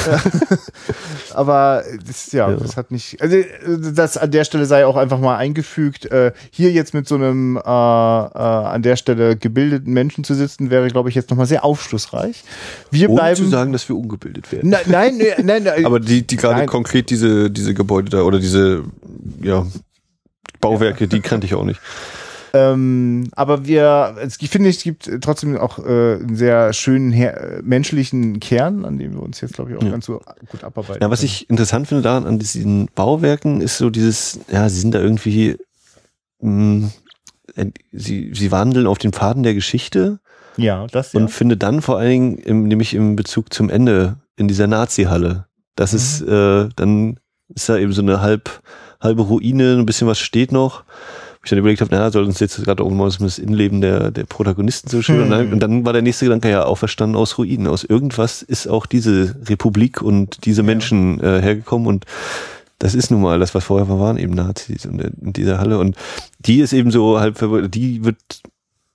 Aber 1.35 1.83
das, 2.07 2.33
ja, 2.33 2.51
ja, 2.51 2.57
das 2.57 2.77
hat 2.77 2.91
nicht. 2.91 3.21
Also 3.21 3.37
das 3.93 4.17
an 4.17 4.31
der 4.31 4.45
Stelle 4.45 4.67
sei 4.67 4.87
auch 4.87 4.97
einfach 4.97 5.19
mal 5.19 5.37
eingefügt. 5.37 6.07
Äh, 6.07 6.33
hier 6.51 6.73
jetzt 6.73 6.95
mit 6.95 7.09
so 7.09 7.17
einem 7.17 7.57
äh, 7.57 7.61
äh, 7.61 7.63
an 7.63 8.83
der 8.83 8.97
Stelle 8.97 9.37
gebildeten 9.37 9.93
Menschen 9.93 10.25
zu 10.25 10.35
sitzen, 10.35 10.71
wäre, 10.71 10.89
glaube 10.89 11.09
ich, 11.09 11.15
jetzt 11.15 11.31
nochmal 11.31 11.47
sehr 11.47 11.65
aufschlussreich. 11.65 12.45
Wir 12.91 13.11
Ohne 13.11 13.21
bleiben. 13.21 13.37
zu 13.37 13.47
sagen, 13.49 13.73
dass 13.73 13.89
wir 13.89 13.97
ungebildet 13.97 14.51
werden. 14.53 14.71
Na, 14.71 14.79
nein, 14.87 15.19
nein, 15.43 15.65
nein. 15.65 15.85
Aber 15.85 16.01
die, 16.01 16.27
die 16.27 16.37
gerade 16.37 16.67
konkret 16.67 17.11
diese, 17.11 17.51
diese 17.51 17.75
Gebäude 17.75 18.11
da 18.11 18.23
oder 18.23 18.39
diese, 18.39 18.85
ja, 19.43 19.67
Bauwerke, 20.61 21.05
ja. 21.05 21.07
die 21.07 21.21
kannte 21.21 21.47
ich 21.47 21.55
auch 21.55 21.65
nicht. 21.65 21.81
Ähm, 22.57 23.29
aber 23.33 23.67
wir, 23.67 24.17
ich 24.41 24.51
finde, 24.51 24.71
es 24.71 24.83
gibt 24.83 25.11
trotzdem 25.21 25.57
auch 25.57 25.79
äh, 25.79 26.15
einen 26.15 26.37
sehr 26.37 26.73
schönen 26.73 27.13
her 27.13 27.61
menschlichen 27.63 28.41
Kern, 28.41 28.85
an 28.85 28.99
dem 28.99 29.15
wir 29.15 29.23
uns 29.23 29.41
jetzt, 29.41 29.55
glaube 29.55 29.71
ich, 29.71 29.77
auch 29.77 29.83
ja. 29.83 29.91
ganz 29.91 30.07
so 30.07 30.21
gut 30.51 30.65
abarbeiten. 30.65 31.03
Ja, 31.03 31.11
was 31.11 31.21
können. 31.21 31.31
ich 31.33 31.51
interessant 31.51 31.89
finde 31.89 32.03
daran, 32.03 32.27
an 32.27 32.39
diesen 32.39 32.89
Bauwerken, 32.95 33.61
ist 33.61 33.79
so 33.79 33.91
dieses, 33.91 34.41
ja, 34.51 34.69
sie 34.69 34.81
sind 34.81 34.95
da 34.95 35.01
irgendwie, 35.01 35.57
mh, 36.41 36.91
hm, 37.55 37.73
sie, 37.93 38.31
sie 38.35 38.51
wandeln 38.51 38.87
auf 38.87 38.99
den 38.99 39.13
Pfaden 39.13 39.43
der 39.43 39.55
Geschichte. 39.55 40.19
Ja, 40.57 40.87
das 40.87 41.13
ja. 41.13 41.21
Und 41.21 41.29
finde 41.29 41.57
dann 41.57 41.83
vor 41.83 41.99
allen 41.99 42.11
Dingen, 42.11 42.39
im, 42.39 42.69
nämlich 42.69 42.95
im 42.95 43.17
Bezug 43.17 43.53
zum 43.53 43.71
Ende, 43.71 44.17
in 44.37 44.49
dieser 44.49 44.67
Nazi-Halle. 44.67 45.47
Das 45.75 45.93
mhm. 45.93 45.97
ist, 45.97 46.21
äh, 46.23 46.69
dann 46.77 47.21
ist 47.55 47.69
da 47.69 47.77
eben 47.77 47.93
so 47.93 48.03
eine 48.03 48.21
halb, 48.21 48.63
halbe 49.01 49.23
Ruine, 49.23 49.77
ein 49.79 49.87
bisschen 49.87 50.09
was 50.09 50.19
steht 50.19 50.53
noch 50.53 50.85
ich 51.47 51.51
dann 51.51 51.61
überlegt 51.61 51.81
habe, 51.81 51.95
naja, 51.95 52.11
soll 52.11 52.25
uns 52.25 52.41
jetzt 52.41 52.63
gerade 52.65 52.85
mal 52.85 53.09
das 53.09 53.39
Innenleben 53.39 53.81
der, 53.81 54.11
der 54.11 54.25
Protagonisten 54.25 54.91
so 54.91 55.01
schön. 55.01 55.33
Hm. 55.33 55.53
Und 55.53 55.61
dann 55.61 55.85
war 55.85 55.93
der 55.93 56.03
nächste 56.03 56.25
Gedanke 56.27 56.51
ja 56.51 56.65
auferstanden 56.65 57.17
aus 57.17 57.39
Ruinen. 57.39 57.69
Aus 57.69 57.85
irgendwas 57.85 58.43
ist 58.43 58.67
auch 58.67 58.87
diese 58.87 59.37
Republik 59.49 60.03
und 60.03 60.45
diese 60.45 60.63
Menschen 60.63 61.21
äh, 61.21 61.41
hergekommen 61.41 61.87
und 61.87 62.05
das 62.79 62.95
ist 62.95 63.11
nun 63.11 63.23
mal 63.23 63.39
das, 63.39 63.55
was 63.55 63.65
vorher 63.65 63.89
waren, 63.89 64.19
eben 64.19 64.35
Nazis 64.35 64.85
und 64.85 65.01
in 65.01 65.33
dieser 65.33 65.59
Halle. 65.59 65.79
Und 65.79 65.97
die 66.41 66.61
ist 66.61 66.75
eben 66.75 66.91
so 66.91 67.19
halb, 67.19 67.39
die 67.71 68.05
wird, 68.05 68.19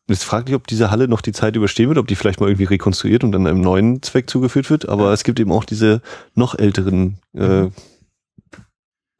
es 0.07 0.23
fraglich, 0.23 0.55
ob 0.55 0.67
diese 0.67 0.91
Halle 0.91 1.07
noch 1.07 1.21
die 1.21 1.31
Zeit 1.31 1.55
überstehen 1.55 1.87
wird, 1.87 1.97
ob 1.97 2.05
die 2.05 2.15
vielleicht 2.15 2.39
mal 2.41 2.47
irgendwie 2.47 2.65
rekonstruiert 2.65 3.23
und 3.23 3.31
dann 3.31 3.47
einem 3.47 3.61
neuen 3.61 4.03
Zweck 4.03 4.29
zugeführt 4.29 4.69
wird. 4.69 4.87
Aber 4.87 5.13
es 5.13 5.23
gibt 5.23 5.39
eben 5.39 5.51
auch 5.51 5.63
diese 5.63 6.01
noch 6.35 6.53
älteren 6.53 7.17
äh, 7.33 7.63
mhm. 7.63 7.71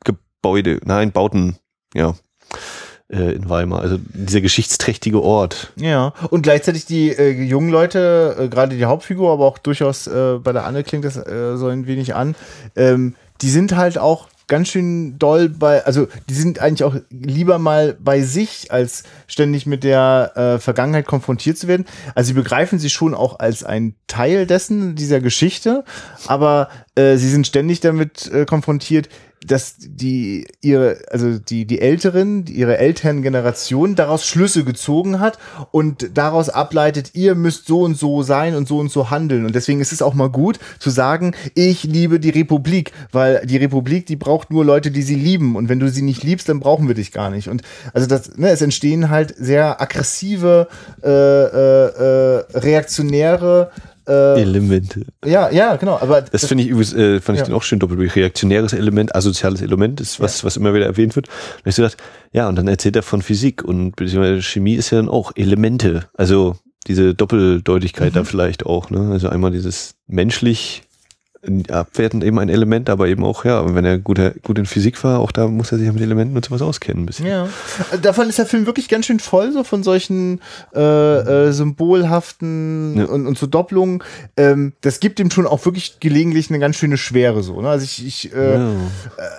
Gebäude, 0.03 0.79
nein, 0.83 1.11
Bauten, 1.11 1.55
ja, 1.95 2.13
äh, 3.11 3.33
in 3.33 3.49
Weimar. 3.49 3.81
Also 3.81 3.97
dieser 4.13 4.41
geschichtsträchtige 4.41 5.21
Ort. 5.21 5.73
Ja, 5.75 6.13
und 6.29 6.41
gleichzeitig 6.41 6.85
die 6.85 7.09
äh, 7.09 7.31
jungen 7.31 7.69
Leute, 7.69 8.35
äh, 8.39 8.47
gerade 8.47 8.75
die 8.75 8.85
Hauptfigur, 8.85 9.31
aber 9.31 9.45
auch 9.45 9.57
durchaus 9.57 10.07
äh, 10.07 10.37
bei 10.41 10.51
der 10.53 10.65
Anne 10.65 10.83
klingt 10.83 11.05
das 11.05 11.17
äh, 11.17 11.57
so 11.57 11.67
ein 11.67 11.87
wenig 11.87 12.15
an, 12.15 12.35
ähm, 12.75 13.15
die 13.41 13.49
sind 13.49 13.75
halt 13.75 13.97
auch 13.97 14.27
ganz 14.47 14.67
schön 14.67 15.17
doll 15.17 15.47
bei, 15.47 15.85
also 15.85 16.09
die 16.29 16.33
sind 16.33 16.59
eigentlich 16.59 16.83
auch 16.83 16.95
lieber 17.09 17.57
mal 17.57 17.95
bei 17.97 18.21
sich, 18.21 18.69
als 18.69 19.03
ständig 19.25 19.65
mit 19.65 19.85
der 19.85 20.33
äh, 20.35 20.59
Vergangenheit 20.59 21.05
konfrontiert 21.05 21.57
zu 21.57 21.69
werden. 21.69 21.85
Also 22.15 22.29
sie 22.29 22.33
begreifen 22.33 22.77
sie 22.77 22.89
schon 22.89 23.13
auch 23.13 23.39
als 23.39 23.63
ein 23.63 23.95
Teil 24.07 24.45
dessen, 24.45 24.95
dieser 24.95 25.21
Geschichte, 25.21 25.85
aber 26.27 26.67
äh, 26.95 27.15
sie 27.15 27.29
sind 27.29 27.47
ständig 27.47 27.79
damit 27.79 28.29
äh, 28.29 28.45
konfrontiert, 28.45 29.07
dass 29.45 29.75
die 29.79 30.47
ihre 30.61 30.99
also 31.09 31.39
die 31.39 31.65
die 31.65 31.81
Älteren 31.81 32.45
ihre 32.45 32.77
Elterngeneration 32.77 33.95
daraus 33.95 34.25
Schlüsse 34.25 34.63
gezogen 34.63 35.19
hat 35.19 35.39
und 35.71 36.11
daraus 36.13 36.49
ableitet 36.49 37.11
ihr 37.15 37.33
müsst 37.33 37.65
so 37.65 37.81
und 37.81 37.97
so 37.97 38.21
sein 38.21 38.55
und 38.55 38.67
so 38.67 38.77
und 38.77 38.91
so 38.91 39.09
handeln. 39.09 39.45
Und 39.45 39.55
deswegen 39.55 39.81
ist 39.81 39.91
es 39.91 40.03
auch 40.03 40.13
mal 40.13 40.29
gut 40.29 40.59
zu 40.79 40.91
sagen 40.91 41.33
ich 41.55 41.83
liebe 41.83 42.19
die 42.19 42.29
Republik 42.29 42.91
weil 43.11 43.45
die 43.45 43.57
Republik 43.57 44.05
die 44.05 44.15
braucht 44.15 44.51
nur 44.51 44.63
Leute 44.63 44.91
die 44.91 45.01
sie 45.01 45.15
lieben. 45.15 45.55
Und 45.55 45.69
wenn 45.69 45.79
du 45.79 45.89
sie 45.89 46.03
nicht 46.03 46.23
liebst 46.23 46.47
dann 46.47 46.59
brauchen 46.59 46.87
wir 46.87 46.95
dich 46.95 47.11
gar 47.11 47.31
nicht. 47.31 47.47
Und 47.47 47.63
also 47.93 48.07
das 48.07 48.37
ne, 48.37 48.49
es 48.49 48.61
entstehen 48.61 49.09
halt 49.09 49.33
sehr 49.37 49.81
aggressive 49.81 50.67
äh, 51.03 51.09
äh, 51.09 51.85
äh, 51.87 52.57
reaktionäre 52.57 53.71
äh, 54.11 54.41
Elemente. 54.41 55.05
Ja, 55.25 55.49
ja, 55.49 55.75
genau. 55.75 55.97
Aber 55.99 56.21
das, 56.21 56.31
das 56.31 56.45
finde 56.45 56.63
ich 56.63 56.69
übrigens, 56.69 56.93
äh, 56.93 57.21
fand 57.21 57.37
ich 57.37 57.41
ja. 57.41 57.47
dann 57.47 57.55
auch 57.55 57.63
schön 57.63 57.79
doppelt 57.79 58.15
reaktionäres 58.15 58.73
Element, 58.73 59.15
asoziales 59.15 59.61
Element 59.61 60.01
ist 60.01 60.19
was, 60.19 60.41
ja. 60.41 60.45
was 60.45 60.57
immer 60.57 60.73
wieder 60.73 60.85
erwähnt 60.85 61.15
wird. 61.15 61.27
Und 61.27 61.69
ich 61.69 61.75
so 61.75 61.83
gedacht, 61.83 61.97
ja, 62.31 62.47
und 62.49 62.55
dann 62.55 62.67
erzählt 62.67 62.95
er 62.95 63.03
von 63.03 63.21
Physik 63.21 63.63
und 63.63 63.95
beziehungsweise 63.95 64.41
Chemie 64.41 64.75
ist 64.75 64.89
ja 64.91 64.97
dann 64.97 65.09
auch 65.09 65.31
Elemente. 65.35 66.09
Also 66.15 66.57
diese 66.87 67.13
Doppeldeutigkeit 67.13 68.11
mhm. 68.11 68.15
da 68.15 68.23
vielleicht 68.23 68.65
auch. 68.65 68.89
Ne? 68.89 69.09
Also 69.11 69.29
einmal 69.29 69.51
dieses 69.51 69.95
menschlich 70.07 70.83
abwertend 71.69 72.23
eben 72.23 72.37
ein 72.37 72.49
Element, 72.49 72.87
aber 72.89 73.07
eben 73.07 73.23
auch, 73.23 73.45
ja, 73.45 73.73
wenn 73.73 73.83
er 73.83 73.97
gut, 73.97 74.19
gut 74.43 74.59
in 74.59 74.67
Physik 74.67 75.03
war, 75.03 75.19
auch 75.19 75.31
da 75.31 75.47
muss 75.47 75.71
er 75.71 75.79
sich 75.79 75.91
mit 75.91 76.01
Elementen 76.01 76.35
und 76.35 76.45
sowas 76.45 76.61
auskennen 76.61 77.03
ein 77.03 77.05
bisschen. 77.07 77.25
Ja. 77.25 77.47
Davon 78.01 78.29
ist 78.29 78.37
der 78.37 78.45
Film 78.45 78.67
wirklich 78.67 78.89
ganz 78.89 79.07
schön 79.07 79.19
voll, 79.19 79.51
so 79.51 79.63
von 79.63 79.81
solchen 79.81 80.39
äh, 80.75 80.79
äh, 80.79 81.51
symbolhaften 81.51 82.97
ja. 82.97 83.05
und, 83.05 83.25
und 83.25 83.39
so 83.39 83.47
Doppelungen. 83.47 84.03
Ähm, 84.37 84.73
das 84.81 84.99
gibt 84.99 85.19
ihm 85.19 85.31
schon 85.31 85.47
auch 85.47 85.65
wirklich 85.65 85.99
gelegentlich 85.99 86.49
eine 86.49 86.59
ganz 86.59 86.75
schöne 86.75 86.97
Schwere 86.97 87.41
so. 87.41 87.59
Ne? 87.59 87.69
Also 87.69 87.85
ich, 87.85 88.05
ich 88.05 88.33
äh, 88.35 88.53
ja. 88.53 88.75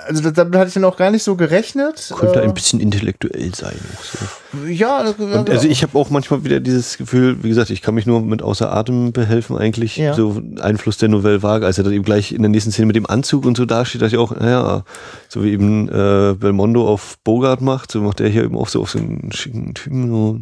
also 0.07 0.29
damit 0.31 0.57
hatte 0.57 0.69
ich 0.69 0.75
dann 0.75 0.85
auch 0.85 0.97
gar 0.97 1.13
nicht 1.13 1.23
so 1.23 1.37
gerechnet. 1.37 2.13
Könnte 2.17 2.41
äh, 2.41 2.43
ein 2.43 2.55
bisschen 2.55 2.81
intellektuell 2.81 3.55
sein. 3.55 3.79
So. 4.03 4.27
Ja, 4.69 5.01
und 5.19 5.49
also 5.49 5.67
ich 5.67 5.83
habe 5.83 5.99
auch 5.99 6.11
manchmal 6.11 6.45
wieder 6.45 6.61
dieses 6.61 6.99
Gefühl, 6.99 7.43
wie 7.43 7.49
gesagt, 7.49 7.71
ich 7.71 7.81
kann 7.81 7.95
mich 7.95 8.07
nur 8.07 8.21
mit 8.21 8.43
außer 8.43 8.71
Atem 8.71 9.13
behelfen 9.13 9.57
eigentlich, 9.57 9.97
ja. 9.97 10.15
so 10.15 10.43
Einfluss 10.61 10.99
der 10.99 11.09
Nouvelle 11.09 11.43
Vague, 11.43 11.67
als 11.67 11.79
er 11.79 11.85
dann 11.85 11.93
eben 11.95 12.05
gleich 12.05 12.33
in 12.33 12.43
der 12.43 12.51
nächsten 12.51 12.71
Szene 12.71 12.87
mit 12.87 12.97
dem 12.97 13.07
Anzug 13.07 13.47
und 13.47 13.57
so 13.57 13.65
dasteht, 13.65 14.03
dass 14.03 14.13
ich 14.13 14.19
auch, 14.19 14.35
naja, 14.37 14.85
so 15.29 15.43
wie 15.43 15.53
eben 15.53 15.89
äh, 15.89 16.35
Belmondo 16.35 16.87
auf 16.87 17.17
Bogart 17.25 17.63
macht, 17.63 17.93
so 17.93 18.03
macht 18.03 18.21
er 18.21 18.29
hier 18.29 18.45
eben 18.45 18.57
auch 18.57 18.69
so 18.69 18.83
auf 18.83 18.91
so 18.91 18.99
einen 18.99 19.33
schicken 19.33 19.73
Typen, 19.73 20.09
so, 20.09 20.41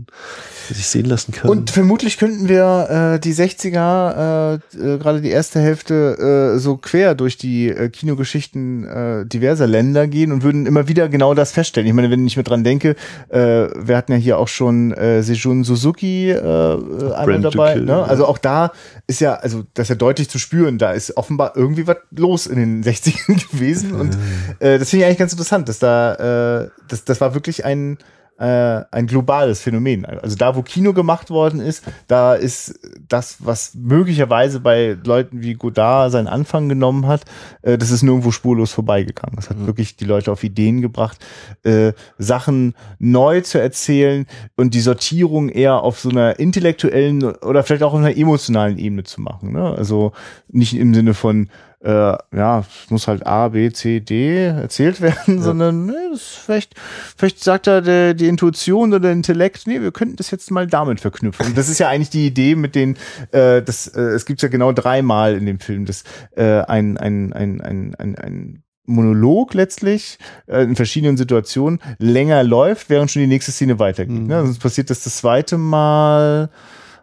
der 0.69 0.77
sich 0.77 0.87
sehen 0.87 1.07
lassen 1.07 1.33
kann. 1.33 1.49
Und 1.49 1.71
vermutlich 1.71 2.19
könnten 2.19 2.49
wir 2.49 3.15
äh, 3.15 3.21
die 3.21 3.33
60er, 3.33 4.55
äh, 4.55 4.55
äh, 4.77 4.99
gerade 4.99 5.21
die 5.21 5.31
erste 5.31 5.61
Hälfte, 5.61 6.55
äh, 6.57 6.59
so 6.59 6.77
quer 6.77 7.15
durch 7.15 7.37
die 7.37 7.69
äh, 7.69 7.89
Kinogeschichten 7.89 8.85
äh, 8.85 9.27
diverser 9.27 9.69
Länder 9.69 10.09
gehen 10.09 10.33
und 10.33 10.43
würden 10.43 10.67
immer 10.67 10.89
wieder 10.89 11.09
genau 11.09 11.35
das 11.35 11.53
feststellen. 11.53 11.87
Ich 11.87 11.95
meine, 11.95 12.11
wenn 12.11 12.27
ich 12.27 12.37
mir 12.37 12.43
dran 12.43 12.65
denke, 12.65 12.97
äh, 13.29 13.39
wir 13.39 14.00
hatten 14.01 14.13
ja 14.13 14.19
hier 14.19 14.39
auch 14.39 14.49
schon 14.49 14.93
äh, 14.93 15.23
Sejun 15.23 15.63
Suzuki 15.65 16.31
äh, 16.31 16.35
äh 16.35 17.13
einmal 17.15 17.41
dabei. 17.41 17.75
Kill, 17.75 17.85
ne? 17.85 18.03
Also 18.03 18.27
auch 18.27 18.39
da 18.39 18.73
ist 19.07 19.21
ja, 19.21 19.35
also 19.35 19.65
das 19.75 19.85
ist 19.85 19.89
ja 19.91 19.95
deutlich 19.95 20.29
zu 20.29 20.39
spüren, 20.39 20.79
da 20.79 20.93
ist 20.93 21.17
offenbar 21.17 21.53
irgendwie 21.55 21.87
was 21.87 21.99
los 22.11 22.47
in 22.47 22.57
den 22.57 22.85
60ern 22.91 23.51
gewesen. 23.53 23.93
Und 23.93 24.17
äh, 24.59 24.79
das 24.79 24.91
finde 24.91 25.05
ich 25.05 25.07
eigentlich 25.07 25.19
ganz 25.19 25.33
interessant, 25.33 25.69
dass 25.69 25.79
da, 25.79 26.63
äh, 26.63 26.69
das, 26.89 27.05
das 27.05 27.21
war 27.21 27.35
wirklich 27.35 27.65
ein, 27.65 27.99
äh, 28.41 28.85
ein 28.91 29.07
globales 29.07 29.61
Phänomen. 29.61 30.07
Also 30.07 30.35
da, 30.35 30.57
wo 30.57 30.63
Kino 30.63 30.95
gemacht 30.95 31.29
worden 31.29 31.61
ist, 31.61 31.85
da 32.09 32.35
ist 32.35 32.81
das, 33.07 33.37
was 33.41 33.75
möglicherweise 33.75 34.61
bei 34.61 34.97
Leuten 35.05 35.43
wie 35.43 35.55
Godard 35.55 36.11
seinen 36.13 36.27
Anfang 36.27 36.69
genommen 36.69 37.07
hat, 37.07 37.27
äh, 37.61 37.77
das 37.77 37.91
ist 37.91 38.03
nirgendwo 38.03 38.31
spurlos 38.31 38.73
vorbeigegangen. 38.73 39.37
Das 39.37 39.51
hat 39.51 39.59
mhm. 39.59 39.67
wirklich 39.67 39.97
die 39.97 40.07
Leute 40.07 40.33
auf 40.33 40.43
Ideen 40.43 40.81
gebracht, 40.81 41.19
äh, 41.65 41.93
Sachen 42.17 42.75
neu 42.99 43.43
zu 43.43 43.61
erzählen 43.61 44.27
und 44.57 44.73
die 44.73 44.81
Sortierung 44.81 45.51
eher 45.51 45.83
auf 45.83 46.01
so 46.01 46.09
einer 46.09 46.39
intellektuellen 46.39 47.23
oder 47.23 47.63
vielleicht 47.63 47.83
auch 47.83 47.93
auf 47.93 47.99
einer 47.99 48.17
emotionalen 48.17 48.79
Ebene 48.79 49.05
zu 49.05 49.21
machen. 49.21 49.53
Ne? 49.53 49.75
Also 49.77 50.13
nicht 50.49 50.75
im 50.75 50.95
Sinne 50.95 51.13
von 51.13 51.51
äh, 51.83 51.91
ja, 52.37 52.61
es 52.61 52.91
muss 52.91 53.09
halt 53.09 53.27
A, 53.27 53.49
B, 53.49 53.71
C, 53.73 54.01
D 54.01 54.47
erzählt 54.47 55.01
werden, 55.01 55.39
ja. 55.39 55.43
sondern 55.43 55.87
ne, 55.87 56.11
das 56.13 56.23
vielleicht, 56.23 56.75
vielleicht 57.17 57.43
sagt 57.43 57.67
da 57.67 57.81
der, 57.81 58.15
die 58.15 58.29
Intuition 58.29 58.91
oder 58.91 59.01
der 59.01 59.13
Intellekt, 59.13 59.67
nee, 59.67 59.81
wir 59.81 59.93
könnten 59.93 60.17
das 60.17 60.31
jetzt 60.31 60.51
mal 60.51 60.67
damit 60.67 61.01
verknüpfen. 61.01 61.55
Das 61.55 61.69
ist 61.69 61.79
ja 61.79 61.89
eigentlich 61.89 62.11
die 62.11 62.27
Idee 62.27 62.55
mit 62.55 62.75
den, 62.75 62.97
äh, 63.33 63.63
das, 63.63 63.87
äh, 63.89 64.01
es 64.01 64.27
gibt 64.27 64.43
ja 64.43 64.49
genau 64.49 64.73
dreimal 64.73 65.35
in 65.35 65.47
dem 65.47 65.59
Film, 65.59 65.87
das 65.87 66.05
äh, 66.37 66.61
ein, 66.63 66.99
ein, 66.99 67.33
ein, 67.33 67.61
ein, 67.61 67.95
ein, 67.95 68.15
ein 68.17 68.63
Monolog 68.85 69.55
letztlich 69.55 70.19
äh, 70.47 70.63
in 70.63 70.77
verschiedenen 70.77 71.17
Situationen 71.17 71.81
länger 71.99 72.43
läuft, 72.43 72.91
während 72.91 73.11
schon 73.11 73.21
die 73.21 73.29
nächste 73.29 73.53
Szene 73.53 73.79
weitergeht. 73.79 74.21
Mhm. 74.21 74.27
Ne? 74.27 74.43
Sonst 74.43 74.59
passiert 74.59 74.91
das 74.91 75.05
das 75.05 75.19
zweite 75.19 75.57
Mal. 75.57 76.51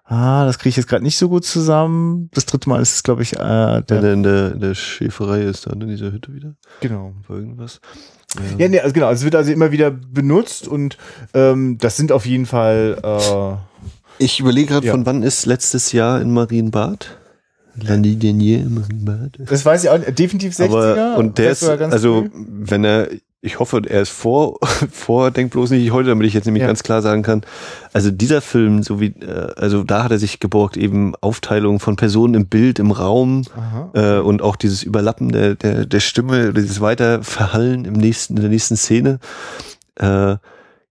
Ah, 0.09 0.45
das 0.45 0.57
kriege 0.57 0.69
ich 0.69 0.77
jetzt 0.77 0.87
gerade 0.87 1.03
nicht 1.03 1.17
so 1.17 1.27
gut 1.27 1.43
zusammen. 1.43 2.29
Das 2.33 2.45
dritte 2.45 2.69
Mal 2.69 2.81
ist 2.81 2.93
es, 2.93 3.03
glaube 3.03 3.23
ich, 3.23 3.33
äh, 3.33 3.37
der, 3.37 3.81
der 3.81 4.13
in 4.13 4.23
der, 4.23 4.53
in 4.53 4.59
der 4.61 4.73
Schäferei 4.73 5.41
ist, 5.41 5.67
da 5.67 5.73
in 5.73 5.85
dieser 5.85 6.13
Hütte 6.13 6.33
wieder. 6.33 6.55
Genau. 6.79 7.13
Irgendwas. 7.27 7.81
Ja, 8.35 8.57
ja 8.57 8.69
nee, 8.69 8.79
also 8.79 8.93
genau. 8.93 9.07
Also 9.07 9.19
es 9.19 9.23
wird 9.25 9.35
also 9.35 9.51
immer 9.51 9.71
wieder 9.71 9.91
benutzt 9.91 10.65
und 10.67 10.97
ähm, 11.33 11.77
das 11.77 11.97
sind 11.97 12.13
auf 12.13 12.25
jeden 12.25 12.45
Fall. 12.45 12.97
Äh, 13.03 14.23
ich 14.23 14.39
überlege 14.39 14.67
gerade, 14.67 14.87
ja. 14.87 14.93
von 14.93 15.05
wann 15.05 15.23
ist 15.23 15.45
letztes 15.45 15.91
Jahr 15.91 16.21
in 16.21 16.31
Marienbad? 16.31 17.17
Landi 17.75 18.15
Denier 18.15 18.59
im 18.59 18.75
Marienbad. 18.75 19.39
Das 19.45 19.65
weiß 19.65 19.83
ich 19.83 19.89
auch 19.89 19.99
definitiv 19.99 20.53
60er. 20.53 20.65
Aber, 20.65 21.17
und 21.17 21.37
der 21.37 21.51
ist, 21.51 21.63
also, 21.63 22.23
früh. 22.23 22.29
wenn 22.33 22.85
er 22.85 23.09
ich 23.41 23.59
hoffe, 23.59 23.81
er 23.87 24.01
ist 24.01 24.09
vor, 24.09 24.59
vor, 24.91 25.31
denk 25.31 25.51
bloß 25.51 25.71
nicht 25.71 25.91
heute, 25.91 26.09
damit 26.09 26.27
ich 26.27 26.33
jetzt 26.33 26.45
nämlich 26.45 26.61
ja. 26.61 26.67
ganz 26.67 26.83
klar 26.83 27.01
sagen 27.01 27.21
kann. 27.21 27.41
Also 27.93 28.09
dieser 28.09 28.41
Film, 28.41 28.83
so 28.83 28.99
wie, 28.99 29.13
äh, 29.21 29.53
also 29.55 29.83
da 29.83 30.03
hat 30.03 30.11
er 30.11 30.17
sich 30.17 30.39
geborgt, 30.39 30.77
eben 30.77 31.15
Aufteilung 31.21 31.79
von 31.79 31.95
Personen 31.95 32.33
im 32.33 32.47
Bild, 32.47 32.79
im 32.79 32.91
Raum 32.91 33.43
äh, 33.93 34.17
und 34.17 34.41
auch 34.41 34.55
dieses 34.55 34.83
Überlappen 34.83 35.31
der, 35.31 35.55
der, 35.55 35.85
der 35.85 35.99
Stimme, 35.99 36.53
dieses 36.53 36.81
Weiterverhallen 36.81 37.85
im 37.85 37.93
nächsten, 37.93 38.35
in 38.35 38.41
der 38.41 38.51
nächsten 38.51 38.75
Szene. 38.75 39.19
Äh, 39.95 40.37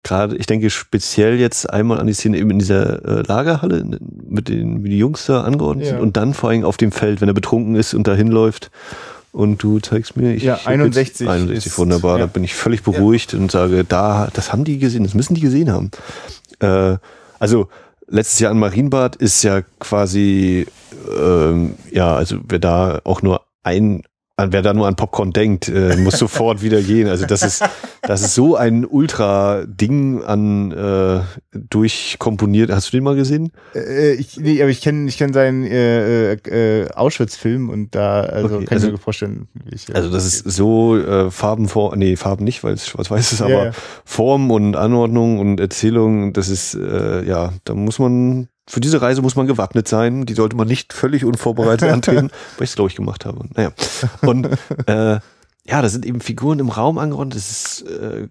Gerade, 0.03 0.37
ich 0.37 0.47
denke 0.47 0.71
speziell 0.71 1.35
jetzt 1.35 1.69
einmal 1.69 1.99
an 1.99 2.07
die 2.07 2.13
Szene 2.13 2.39
eben 2.39 2.51
in 2.51 2.61
dieser 2.61 3.05
äh, 3.05 3.23
Lagerhalle 3.27 3.99
mit 4.25 4.49
den, 4.49 4.85
wie 4.85 4.91
die 4.91 4.99
Jungs 4.99 5.27
da 5.27 5.41
angeordnet 5.41 5.87
ja. 5.87 5.93
sind 5.95 6.01
und 6.01 6.17
dann 6.17 6.33
vor 6.33 6.51
allem 6.51 6.65
auf 6.65 6.77
dem 6.77 6.93
Feld, 6.93 7.21
wenn 7.21 7.27
er 7.27 7.35
betrunken 7.35 7.75
ist 7.75 7.93
und 7.93 8.07
dahin 8.07 8.29
läuft 8.29 8.71
und 9.37 9.63
du 9.63 9.81
zeigst 9.81 10.17
mir, 10.17 10.35
ich 10.35 10.45
ja, 10.45 10.61
61. 10.65 11.29
61, 11.29 11.67
ist, 11.67 11.79
wunderbar. 11.79 12.19
Ja. 12.19 12.25
Da 12.25 12.33
bin 12.33 12.43
ich 12.43 12.55
völlig 12.55 12.83
beruhigt 12.83 13.35
ja. 13.35 13.39
und 13.39 13.51
sage, 13.51 13.85
da, 13.85 14.31
das 14.33 14.51
haben 14.51 14.65
die 14.65 14.79
gesehen, 14.79 15.05
das 15.05 15.13
müssen 15.13 15.35
die 15.35 15.43
gesehen 15.43 15.71
haben. 15.71 15.91
Äh, 16.61 16.97
also 17.39 17.69
letztes 18.09 18.41
Jahr 18.41 18.51
in 18.51 18.59
Marienbad 18.59 19.17
ist 19.17 19.43
ja 19.43 19.61
quasi, 19.79 20.67
ähm, 21.15 21.75
ja, 21.91 22.17
also 22.17 22.39
wer 22.49 22.59
da 22.59 23.01
auch 23.05 23.21
nur 23.21 23.43
ein 23.63 24.05
wer 24.39 24.61
da 24.61 24.75
nur 24.75 24.87
an 24.87 24.97
Popcorn 24.97 25.33
denkt, 25.33 25.69
äh, 25.69 25.97
muss 25.97 26.19
sofort 26.19 26.63
wieder 26.63 26.83
gehen. 26.83 27.09
Also 27.09 27.25
das 27.25 27.43
ist, 27.43 27.65
das 28.03 28.21
ist 28.21 28.35
so 28.35 28.55
ein 28.55 28.85
Ultra-Ding 28.85 30.23
an 30.25 30.73
äh, 30.73 31.21
durchkomponiert. 31.53 32.71
Hast 32.71 32.93
du 32.93 32.97
den 32.99 33.05
mal 33.05 33.17
gesehen? 33.17 33.53
Äh, 33.75 34.13
ich, 34.15 34.37
nee, 34.37 34.61
aber 34.61 34.71
ich 34.71 34.83
kenne 34.83 35.09
ich 35.09 35.17
kenn 35.17 35.33
seinen 35.33 35.65
äh, 35.65 36.33
äh, 36.33 36.91
Auschwitz-Film 36.93 37.71
und 37.71 37.95
da 37.95 38.21
also 38.21 38.57
okay, 38.57 38.67
kann 38.67 38.77
also, 38.77 38.87
ich 38.89 38.93
mir 38.93 38.99
vorstellen. 38.99 39.49
Wie 39.55 39.75
ich, 39.75 39.89
äh, 39.89 39.95
also 39.95 40.11
das 40.11 40.27
ist 40.27 40.51
so 40.51 40.99
äh, 40.99 41.31
Farben 41.31 41.69
vor, 41.69 41.97
nee 41.97 42.17
Farben 42.17 42.45
nicht, 42.45 42.63
weil 42.63 42.75
es 42.75 42.87
schwarz-weiß 42.87 43.33
ist, 43.33 43.41
aber 43.41 43.51
yeah. 43.51 43.73
Form 44.05 44.51
und 44.51 44.77
Anordnung 44.77 45.39
und 45.39 45.61
Erzählung, 45.61 46.35
das 46.35 46.49
ist 46.49 46.75
äh, 46.75 47.25
ja, 47.25 47.55
da 47.65 47.75
muss 47.75 47.99
man 47.99 48.49
für 48.69 48.81
diese 48.81 49.01
Reise 49.01 49.23
muss 49.23 49.37
man 49.37 49.47
gewappnet 49.47 49.87
sein. 49.87 50.27
Die 50.27 50.35
sollte 50.35 50.57
man 50.57 50.67
nicht 50.67 50.93
völlig 50.93 51.25
unvorbereitet 51.25 51.89
antreten, 51.93 52.31
weil 52.57 52.65
ich 52.65 52.71
es, 52.71 52.77
glaube 52.77 52.91
ich, 52.91 52.97
gemacht 52.97 53.25
habe. 53.25 53.45
Naja. 53.55 53.73
Und 54.23 54.49
äh, 54.87 55.21
ja, 55.69 55.83
da 55.83 55.89
sind 55.89 56.07
eben 56.07 56.21
Figuren 56.21 56.59
im 56.59 56.69
Raum 56.69 56.99
angeordnet. 56.99 57.37
Das 57.37 57.51
ist 57.51 57.83
äh, 57.89 58.29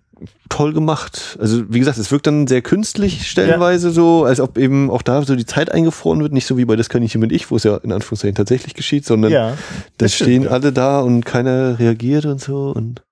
toll 0.49 0.73
gemacht. 0.73 1.38
Also 1.39 1.63
wie 1.69 1.79
gesagt, 1.79 1.97
es 1.97 2.11
wirkt 2.11 2.27
dann 2.27 2.47
sehr 2.47 2.61
künstlich 2.61 3.29
stellenweise 3.29 3.88
ja. 3.88 3.93
so, 3.93 4.23
als 4.23 4.39
ob 4.39 4.57
eben 4.57 4.89
auch 4.89 5.01
da 5.01 5.21
so 5.23 5.36
die 5.36 5.45
Zeit 5.45 5.71
eingefroren 5.71 6.21
wird. 6.21 6.33
Nicht 6.33 6.45
so 6.45 6.57
wie 6.57 6.65
bei 6.65 6.75
Das 6.75 6.89
Kaninchen 6.89 7.21
mit 7.21 7.31
ich, 7.31 7.51
wo 7.51 7.57
es 7.57 7.63
ja 7.63 7.77
in 7.77 7.91
Anführungszeichen 7.91 8.36
tatsächlich 8.36 8.73
geschieht, 8.73 9.05
sondern 9.05 9.31
ja, 9.31 9.57
da 9.97 10.07
stehen 10.07 10.43
stimmt, 10.43 10.47
alle 10.47 10.71
da 10.71 10.99
und 10.99 11.25
keiner 11.25 11.77
reagiert 11.79 12.25
und 12.25 12.39
so. 12.41 12.71
Und 12.71 13.04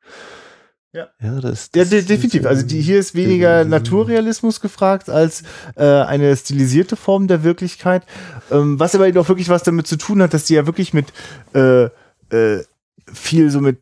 ja, 0.94 1.08
ja, 1.20 1.42
das, 1.42 1.72
das 1.72 1.92
ja, 1.92 2.02
definitiv. 2.02 2.46
Also 2.46 2.64
die, 2.64 2.80
hier 2.80 3.00
ist 3.00 3.16
weniger 3.16 3.66
Naturrealismus 3.66 4.62
gefragt 4.62 5.10
als 5.10 5.42
äh, 5.76 5.84
eine 5.84 6.36
stilisierte 6.38 6.96
Form 6.96 7.28
der 7.28 7.44
Wirklichkeit. 7.44 8.04
Ähm, 8.52 8.80
was 8.80 8.94
aber 8.94 9.08
auch 9.08 9.28
wirklich 9.28 9.50
was 9.50 9.64
damit 9.64 9.88
zu 9.88 9.98
tun 9.98 10.22
hat, 10.22 10.36
dass 10.36 10.46
die 10.46 10.54
ja 10.54 10.68
wirklich 10.68 10.94
mit 10.94 11.08
äh, 11.56 11.86
äh, 11.86 12.64
viel 13.12 13.50
so 13.50 13.60
mit, 13.60 13.80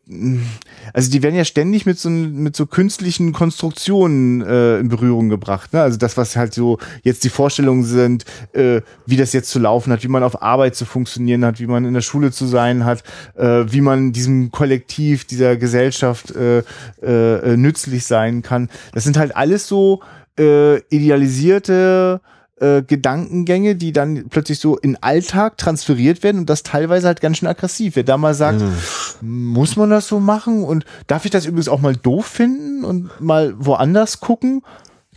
also 0.92 1.10
die 1.10 1.22
werden 1.22 1.34
ja 1.34 1.44
ständig 1.44 1.86
mit 1.86 1.98
so, 1.98 2.10
mit 2.10 2.56
so 2.56 2.66
künstlichen 2.66 3.32
Konstruktionen 3.32 4.42
äh, 4.42 4.78
in 4.78 4.88
Berührung 4.88 5.28
gebracht. 5.28 5.72
Ne? 5.72 5.80
Also 5.80 5.98
das, 5.98 6.16
was 6.16 6.36
halt 6.36 6.54
so 6.54 6.78
jetzt 7.02 7.24
die 7.24 7.28
Vorstellungen 7.28 7.84
sind, 7.84 8.24
äh, 8.52 8.80
wie 9.06 9.16
das 9.16 9.32
jetzt 9.32 9.50
zu 9.50 9.58
laufen 9.58 9.92
hat, 9.92 10.02
wie 10.02 10.08
man 10.08 10.22
auf 10.22 10.42
Arbeit 10.42 10.74
zu 10.74 10.84
funktionieren 10.84 11.44
hat, 11.44 11.60
wie 11.60 11.66
man 11.66 11.84
in 11.84 11.94
der 11.94 12.00
Schule 12.00 12.32
zu 12.32 12.46
sein 12.46 12.84
hat, 12.84 13.04
äh, 13.36 13.64
wie 13.68 13.80
man 13.80 14.12
diesem 14.12 14.50
Kollektiv, 14.50 15.24
dieser 15.24 15.56
Gesellschaft 15.56 16.34
äh, 16.34 16.62
äh, 17.02 17.56
nützlich 17.56 18.04
sein 18.04 18.42
kann. 18.42 18.68
Das 18.92 19.04
sind 19.04 19.16
halt 19.16 19.36
alles 19.36 19.68
so 19.68 20.00
äh, 20.38 20.78
idealisierte 20.88 22.20
äh, 22.62 22.82
Gedankengänge, 22.82 23.74
die 23.74 23.92
dann 23.92 24.28
plötzlich 24.30 24.58
so 24.58 24.76
in 24.76 24.96
Alltag 25.02 25.58
transferiert 25.58 26.22
werden 26.22 26.38
und 26.38 26.50
das 26.50 26.62
teilweise 26.62 27.08
halt 27.08 27.20
ganz 27.20 27.38
schön 27.38 27.48
aggressiv. 27.48 27.96
Wer 27.96 28.04
da 28.04 28.16
mal 28.16 28.34
sagt, 28.34 28.60
mhm. 28.60 29.52
muss 29.52 29.76
man 29.76 29.90
das 29.90 30.06
so 30.08 30.20
machen 30.20 30.64
und 30.64 30.84
darf 31.08 31.24
ich 31.24 31.30
das 31.30 31.44
übrigens 31.44 31.68
auch 31.68 31.80
mal 31.80 31.96
doof 31.96 32.26
finden 32.26 32.84
und 32.84 33.10
mal 33.20 33.54
woanders 33.58 34.20
gucken? 34.20 34.62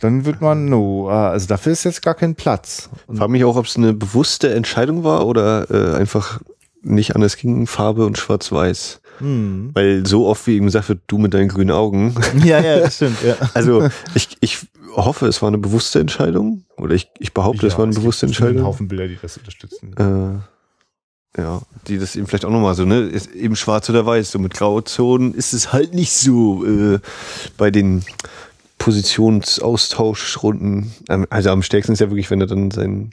Dann 0.00 0.26
wird 0.26 0.42
man, 0.42 0.68
no, 0.68 1.08
ah, 1.08 1.30
also 1.30 1.46
dafür 1.46 1.72
ist 1.72 1.84
jetzt 1.84 2.02
gar 2.02 2.14
kein 2.14 2.34
Platz. 2.34 2.90
Ich 3.10 3.16
frage 3.16 3.32
mich 3.32 3.44
auch, 3.44 3.56
ob 3.56 3.64
es 3.64 3.76
eine 3.76 3.94
bewusste 3.94 4.52
Entscheidung 4.52 5.04
war 5.04 5.26
oder 5.26 5.70
äh, 5.70 5.96
einfach 5.96 6.40
nicht 6.82 7.14
anders 7.14 7.36
ging, 7.36 7.66
Farbe 7.66 8.04
und 8.04 8.18
Schwarz-Weiß. 8.18 9.00
Hm. 9.18 9.70
Weil 9.72 10.04
so 10.06 10.26
oft 10.26 10.46
wie 10.46 10.56
eben 10.56 10.66
gesagt 10.66 10.90
wird, 10.90 11.00
du 11.06 11.16
mit 11.16 11.32
deinen 11.32 11.48
grünen 11.48 11.70
Augen. 11.70 12.14
Ja, 12.44 12.60
ja, 12.60 12.80
das 12.80 12.96
stimmt, 12.96 13.22
ja. 13.22 13.36
Also 13.54 13.88
ich, 14.14 14.36
ich 14.40 14.58
hoffe, 14.94 15.26
es 15.26 15.40
war 15.40 15.48
eine 15.48 15.58
bewusste 15.58 16.00
Entscheidung. 16.00 16.65
Oder 16.76 16.94
ich, 16.94 17.08
ich 17.18 17.32
behaupte, 17.32 17.62
ja, 17.62 17.68
es 17.68 17.78
war 17.78 17.84
eine 17.84 17.94
bewusste 17.94 18.26
Entscheidung. 18.26 18.58
Ein 18.58 18.64
Haufen 18.64 18.88
Bilder, 18.88 19.08
die 19.08 19.18
das 19.20 19.38
unterstützen. 19.38 19.94
Äh, 19.96 21.40
ja, 21.40 21.62
die 21.86 21.98
das 21.98 22.16
eben 22.16 22.26
vielleicht 22.26 22.44
auch 22.44 22.50
nochmal 22.50 22.74
so, 22.74 22.84
ne? 22.84 23.00
Ist 23.00 23.34
eben 23.34 23.56
schwarz 23.56 23.88
oder 23.90 24.06
weiß. 24.06 24.30
So 24.30 24.38
mit 24.38 24.54
Grauzonen 24.54 25.34
ist 25.34 25.52
es 25.52 25.72
halt 25.72 25.94
nicht 25.94 26.12
so 26.12 26.64
äh, 26.64 27.00
bei 27.56 27.70
den 27.70 28.04
Positionsaustauschrunden. 28.78 30.92
Also 31.30 31.50
am 31.50 31.62
stärksten 31.62 31.94
ist 31.94 32.00
ja 32.00 32.10
wirklich, 32.10 32.30
wenn 32.30 32.40
er 32.40 32.46
dann 32.46 32.70
seinen, 32.70 33.12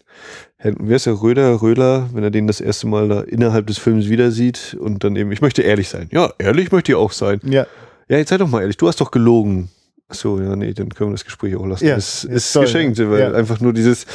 wie 0.61 0.93
heißt 0.93 1.07
der, 1.07 1.21
Röder, 1.21 1.61
Röhler, 1.61 2.09
wenn 2.13 2.23
er 2.23 2.31
den 2.31 2.47
das 2.47 2.61
erste 2.61 2.87
Mal 2.87 3.09
da 3.09 3.21
innerhalb 3.21 3.67
des 3.67 3.77
Films 3.77 4.09
wieder 4.09 4.31
sieht 4.31 4.75
und 4.79 5.03
dann 5.03 5.15
eben, 5.15 5.31
ich 5.31 5.41
möchte 5.41 5.61
ehrlich 5.61 5.89
sein. 5.89 6.09
Ja, 6.11 6.33
ehrlich 6.37 6.71
möchte 6.71 6.91
ich 6.91 6.95
auch 6.95 7.11
sein. 7.11 7.39
Ja. 7.43 7.67
Ja, 8.09 8.17
jetzt 8.17 8.29
sei 8.29 8.37
doch 8.37 8.49
mal 8.49 8.61
ehrlich, 8.61 8.77
du 8.77 8.87
hast 8.87 9.01
doch 9.01 9.11
gelogen. 9.11 9.69
Ach 10.09 10.15
so, 10.15 10.39
ja, 10.39 10.55
nee, 10.55 10.73
dann 10.73 10.89
können 10.89 11.11
wir 11.11 11.15
das 11.15 11.25
Gespräch 11.25 11.55
auch 11.55 11.65
lassen. 11.65 11.85
Ja, 11.85 11.95
es 11.95 12.23
ist 12.23 12.53
toll, 12.53 12.63
geschenkt, 12.63 12.99
weil 12.99 13.19
ja. 13.19 13.31
einfach 13.31 13.59
nur 13.59 13.73
dieses, 13.73 14.05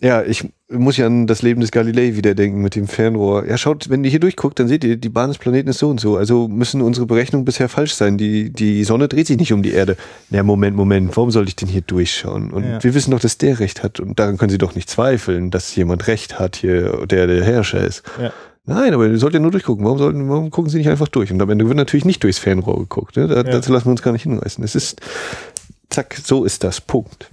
ja, 0.00 0.22
ich 0.22 0.46
muss 0.68 0.96
ja 0.96 1.06
an 1.06 1.26
das 1.26 1.42
Leben 1.42 1.60
des 1.60 1.70
Galilei 1.70 2.16
wieder 2.16 2.34
denken 2.34 2.60
mit 2.60 2.74
dem 2.74 2.88
Fernrohr. 2.88 3.46
Ja, 3.46 3.56
schaut, 3.56 3.88
wenn 3.90 4.02
ihr 4.02 4.10
hier 4.10 4.20
durchguckt, 4.20 4.58
dann 4.58 4.66
seht 4.66 4.82
ihr, 4.82 4.96
die 4.96 5.08
Bahn 5.08 5.30
des 5.30 5.38
Planeten 5.38 5.70
ist 5.70 5.78
so 5.78 5.88
und 5.88 6.00
so. 6.00 6.16
Also 6.16 6.48
müssen 6.48 6.82
unsere 6.82 7.06
Berechnungen 7.06 7.44
bisher 7.44 7.68
falsch 7.68 7.94
sein. 7.94 8.18
Die, 8.18 8.50
die 8.50 8.84
Sonne 8.84 9.08
dreht 9.08 9.28
sich 9.28 9.38
nicht 9.38 9.52
um 9.52 9.62
die 9.62 9.72
Erde. 9.72 9.96
Na, 10.30 10.42
Moment, 10.42 10.76
Moment, 10.76 11.16
warum 11.16 11.30
soll 11.30 11.48
ich 11.48 11.56
denn 11.56 11.68
hier 11.68 11.80
durchschauen? 11.80 12.50
Und 12.50 12.64
ja. 12.64 12.82
wir 12.82 12.94
wissen 12.94 13.12
doch, 13.12 13.20
dass 13.20 13.38
der 13.38 13.60
Recht 13.60 13.82
hat. 13.82 14.00
Und 14.00 14.18
daran 14.18 14.36
können 14.36 14.50
Sie 14.50 14.58
doch 14.58 14.74
nicht 14.74 14.90
zweifeln, 14.90 15.50
dass 15.50 15.74
jemand 15.76 16.06
Recht 16.06 16.38
hat 16.38 16.56
hier, 16.56 17.06
der 17.06 17.26
der 17.26 17.44
Herrscher 17.44 17.82
ist. 17.82 18.02
Ja. 18.20 18.32
Nein, 18.66 18.94
aber 18.94 19.06
ihr 19.06 19.18
sollt 19.18 19.34
ja 19.34 19.40
nur 19.40 19.50
durchgucken. 19.50 19.84
Warum, 19.84 19.98
sollten, 19.98 20.28
warum 20.28 20.50
gucken 20.50 20.70
sie 20.70 20.78
nicht 20.78 20.88
einfach 20.88 21.08
durch? 21.08 21.30
Und 21.30 21.40
am 21.42 21.50
Ende 21.50 21.66
wird 21.66 21.76
natürlich 21.76 22.06
nicht 22.06 22.22
durchs 22.22 22.38
Fernrohr 22.38 22.78
geguckt. 22.78 23.16
Ne? 23.16 23.28
Da, 23.28 23.36
ja. 23.36 23.42
Dazu 23.42 23.72
lassen 23.72 23.86
wir 23.86 23.90
uns 23.90 24.02
gar 24.02 24.12
nicht 24.12 24.22
hinreißen. 24.22 24.64
Es 24.64 24.74
ist, 24.74 25.00
zack, 25.90 26.18
so 26.24 26.44
ist 26.44 26.64
das. 26.64 26.80
Punkt. 26.80 27.30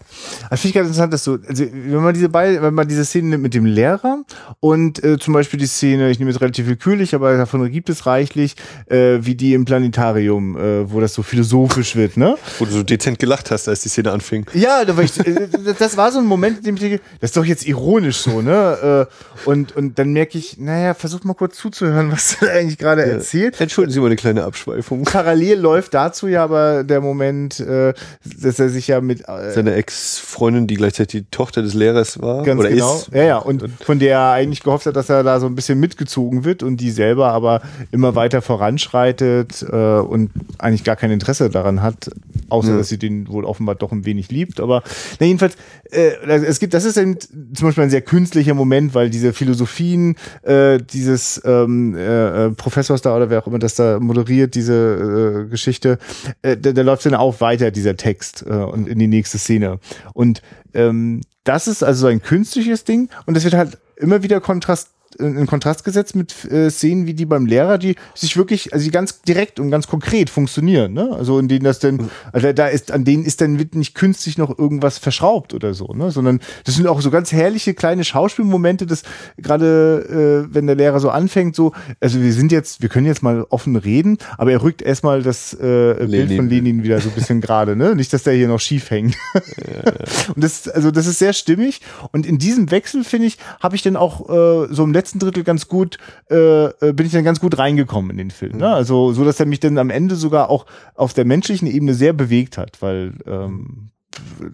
Das 0.49 0.59
finde 0.61 0.69
ich 0.69 0.74
ganz 0.76 0.88
interessant, 0.88 1.13
dass 1.13 1.24
du, 1.24 1.39
also 1.47 1.65
wenn 1.72 2.03
man 2.03 2.13
diese 2.13 2.30
beide, 2.30 2.61
wenn 2.61 2.74
man 2.74 2.88
diese 2.88 3.05
Szene 3.05 3.30
nimmt 3.30 3.43
mit 3.43 3.53
dem 3.53 3.65
Lehrer 3.65 4.24
und 4.59 5.03
äh, 5.03 5.17
zum 5.17 5.34
Beispiel 5.34 5.59
die 5.59 5.67
Szene, 5.67 6.09
ich 6.11 6.19
nehme 6.19 6.32
jetzt 6.32 6.41
relativ 6.41 6.67
willkürlich, 6.67 7.15
aber 7.15 7.38
davon 7.38 7.69
gibt 7.72 7.89
es 7.89 8.05
reichlich, 8.05 8.55
äh, 8.88 9.19
wie 9.22 9.36
die 9.36 9.53
im 9.53 9.65
Planetarium, 9.65 10.57
äh, 10.57 10.91
wo 10.91 10.99
das 10.99 11.13
so 11.13 11.24
philosophisch 11.24 11.95
wird, 11.95 12.17
ne? 12.17 12.38
Wo 12.59 12.65
du 12.65 12.72
so 12.72 12.84
dezent 12.84 13.19
gelacht 13.19 13.51
hast, 13.51 13.67
als 13.67 13.82
die 13.82 13.89
Szene 13.89 14.11
anfing. 14.11 14.45
Ja, 14.53 14.86
da 14.86 14.95
war 14.95 15.03
ich, 15.03 15.17
äh, 15.19 15.47
das 15.78 15.97
war 15.97 16.11
so 16.11 16.19
ein 16.19 16.26
Moment, 16.26 16.59
in 16.59 16.63
dem 16.63 16.76
ich 16.76 16.82
denke, 16.82 17.01
das 17.19 17.30
ist 17.30 17.38
doch 17.38 17.45
jetzt 17.45 17.65
ironisch 17.65 18.17
so, 18.17 18.41
ne? 18.41 19.07
Äh, 19.45 19.49
und, 19.49 19.76
und 19.76 19.97
dann 19.97 20.13
merke 20.13 20.38
ich, 20.38 20.57
naja, 20.57 20.93
versuch 20.93 21.24
mal 21.24 21.34
kurz 21.34 21.57
zuzuhören, 21.57 22.11
was 22.11 22.38
du 22.39 22.51
eigentlich 22.51 22.78
gerade 22.78 23.01
ja. 23.01 23.13
erzählt. 23.13 23.59
Entschuldigen 23.59 23.93
Sie 23.93 23.99
mal 23.99 24.07
eine 24.07 24.15
kleine 24.15 24.43
Abschweifung. 24.43 25.03
Parallel 25.03 25.59
läuft 25.59 25.93
dazu 25.93 26.28
ja 26.28 26.43
aber 26.43 26.84
der 26.84 27.01
Moment, 27.01 27.59
äh, 27.59 27.93
dass 28.24 28.59
er 28.59 28.69
sich 28.69 28.88
ja 28.88 29.01
mit 29.01 29.28
äh, 29.28 29.51
seine 29.51 29.76
Ex 29.76 30.11
Ex-Freundin, 30.12 30.68
die 30.68 30.76
gleichzeitig 30.76 31.22
die 31.24 31.32
Tochter 31.32 31.62
des 31.62 31.74
Lehrers 31.74 32.22
war. 32.22 32.43
Ganz 32.43 32.59
oder 32.59 32.70
genau. 32.70 32.95
ist. 32.95 33.09
Ja, 33.14 33.24
ja. 33.24 33.38
Und 33.38 33.64
von 33.82 33.99
der 33.99 34.12
er 34.18 34.32
eigentlich 34.32 34.62
gehofft 34.62 34.86
hat, 34.86 34.95
dass 34.95 35.09
er 35.09 35.24
da 35.24 35.39
so 35.39 35.45
ein 35.45 35.55
bisschen 35.55 35.80
mitgezogen 35.80 36.43
wird 36.43 36.64
und 36.64 36.78
die 36.78 36.91
selber 36.91 37.30
aber 37.30 37.62
immer 37.91 38.16
weiter 38.16 38.41
voranschreitet 38.41 39.66
äh, 39.72 39.76
und 39.99 40.32
eigentlich 40.57 40.84
gar 40.84 40.95
kein 40.95 41.12
Interesse 41.12 41.49
daran 41.49 41.82
hat, 41.82 42.12
außer 42.49 42.72
Ja. 42.72 42.78
dass 42.78 42.89
sie 42.89 42.97
den 42.97 43.28
wohl 43.30 43.45
offenbar 43.45 43.76
doch 43.76 43.91
ein 43.91 44.05
wenig 44.05 44.30
liebt. 44.32 44.59
Aber 44.59 44.84
na, 45.20 45.26
jedenfalls, 45.26 45.55
äh, 45.91 46.12
es 46.28 46.59
gibt, 46.59 46.74
das 46.74 46.84
ist 46.86 46.97
ein, 46.97 47.18
zum 47.53 47.68
Beispiel 47.68 47.84
ein 47.84 47.89
sehr 47.89 48.01
künstlicher 48.01 48.53
Moment, 48.53 48.93
weil 48.93 49.09
diese 49.09 49.34
Philosophien 49.34 50.16
äh, 50.43 50.80
dieses 50.80 51.41
ähm, 51.45 51.95
äh, 51.95 52.47
äh, 52.47 52.51
Professors 52.51 53.01
da 53.01 53.16
oder 53.16 53.30
wer 53.30 53.41
auch 53.41 53.47
immer 53.47 53.59
das 53.59 53.76
da 53.76 53.99
moderiert, 53.99 54.55
diese 54.55 55.45
äh, 55.45 55.49
Geschichte, 55.49 55.97
äh, 56.41 56.57
da, 56.57 56.72
da 56.74 56.82
läuft 56.82 57.05
dann 57.05 57.16
auch 57.16 57.39
weiter, 57.41 57.72
dieser 57.72 57.95
Text 57.95 58.43
äh, 58.47 58.53
und 58.53 58.88
in 58.88 58.99
die 58.99 59.07
nächste 59.07 59.38
Szene. 59.38 59.80
Und 60.13 60.41
ähm, 60.73 61.21
das 61.43 61.67
ist 61.67 61.83
also 61.83 62.01
so 62.01 62.07
ein 62.07 62.21
künstliches 62.21 62.83
Ding. 62.83 63.09
Und 63.25 63.35
das 63.35 63.43
wird 63.43 63.53
halt 63.53 63.77
immer 63.97 64.23
wieder 64.23 64.41
Kontrast 64.41 64.89
in 65.16 65.45
Kontrast 65.47 65.84
gesetzt 65.84 66.16
mit 66.16 66.45
äh, 66.45 66.70
Szenen 66.70 67.05
wie 67.05 67.14
die 67.14 67.26
beim 67.26 67.45
Lehrer, 67.45 67.78
die 67.78 67.95
sich 68.16 68.38
wirklich, 68.38 68.74
also 68.74 68.86
die 68.86 68.91
ganz 68.91 69.22
direkt 69.22 69.59
und 69.59 69.72
ganz 69.72 69.88
konkret 69.88 70.30
funktionieren, 70.30 70.93
ne? 70.93 71.12
Also 71.14 71.39
in 71.39 71.47
denen 71.47 71.64
das 71.64 71.80
denn, 71.80 72.09
also 72.32 72.51
da 72.53 72.68
ist, 72.68 72.91
an 72.91 73.03
denen 73.03 73.24
ist 73.24 73.41
dann 73.41 73.53
nicht 73.74 73.95
künstlich 73.95 74.38
noch 74.38 74.57
irgendwas 74.57 74.97
verschraubt 74.97 75.53
oder 75.53 75.74
so, 75.74 75.88
ne? 75.93 76.12
Sondern 76.12 76.39
das 76.66 76.76
sind 76.76 76.88
auch 76.88 77.01
so 77.01 77.12
ganz 77.12 77.32
herrliche 77.32 77.74
kleine 77.74 78.03
Schauspielmomente, 78.03 78.86
das 78.86 79.03
gerade, 79.38 80.47
äh, 80.49 80.53
wenn 80.53 80.68
der 80.68 80.76
Lehrer 80.76 80.99
so 80.99 81.09
anfängt, 81.09 81.55
so, 81.55 81.74
also 81.99 82.22
wir 82.22 82.34
sind 82.34 82.51
jetzt, 82.51 82.82
wir 82.82 82.89
können 82.89 83.05
jetzt 83.05 83.24
mal 83.24 83.45
offen 83.49 83.76
reden, 83.76 84.18
aber 84.38 84.51
er 84.51 84.64
rückt 84.64 84.82
erstmal 84.82 85.24
das 85.24 85.53
äh, 85.53 85.57
Bild 85.59 86.09
Lenin. 86.09 86.38
von 86.38 86.49
Lenin 86.49 86.84
wieder 86.84 86.99
so 86.99 87.09
ein 87.09 87.16
bisschen 87.16 87.41
gerade, 87.41 87.76
ne? 87.76 87.95
Nicht, 87.95 88.14
dass 88.14 88.24
der 88.24 88.34
hier 88.34 88.47
noch 88.47 88.59
schief 88.59 88.89
hängt. 88.89 89.16
Und 90.36 90.43
das, 90.43 90.68
also 90.68 90.91
das 90.91 91.07
ist 91.07 91.20
sehr 91.20 91.34
stimmig. 91.34 91.82
Und 92.12 92.26
in 92.26 92.38
diesem 92.38 92.72
Wechsel, 92.72 93.03
finde 93.03 93.28
ich, 93.28 93.38
habe 93.59 93.76
ich 93.76 93.82
dann 93.82 93.95
auch 93.95 94.30
äh, 94.30 94.74
so 94.74 94.84
im 94.84 94.93
letzten 94.93 95.00
Drittel 95.03 95.43
ganz 95.43 95.67
gut, 95.67 95.97
äh, 96.29 96.65
äh, 96.65 96.93
bin 96.93 97.05
ich 97.05 97.11
dann 97.11 97.23
ganz 97.23 97.39
gut 97.39 97.57
reingekommen 97.57 98.11
in 98.11 98.17
den 98.17 98.31
Film. 98.31 98.57
Ne? 98.57 98.73
Also 98.73 99.13
so, 99.13 99.23
dass 99.25 99.39
er 99.39 99.45
mich 99.45 99.59
dann 99.59 99.77
am 99.77 99.89
Ende 99.89 100.15
sogar 100.15 100.49
auch 100.49 100.65
auf 100.95 101.13
der 101.13 101.25
menschlichen 101.25 101.67
Ebene 101.67 101.93
sehr 101.93 102.13
bewegt 102.13 102.57
hat, 102.57 102.81
weil 102.81 103.13
ähm, 103.25 103.91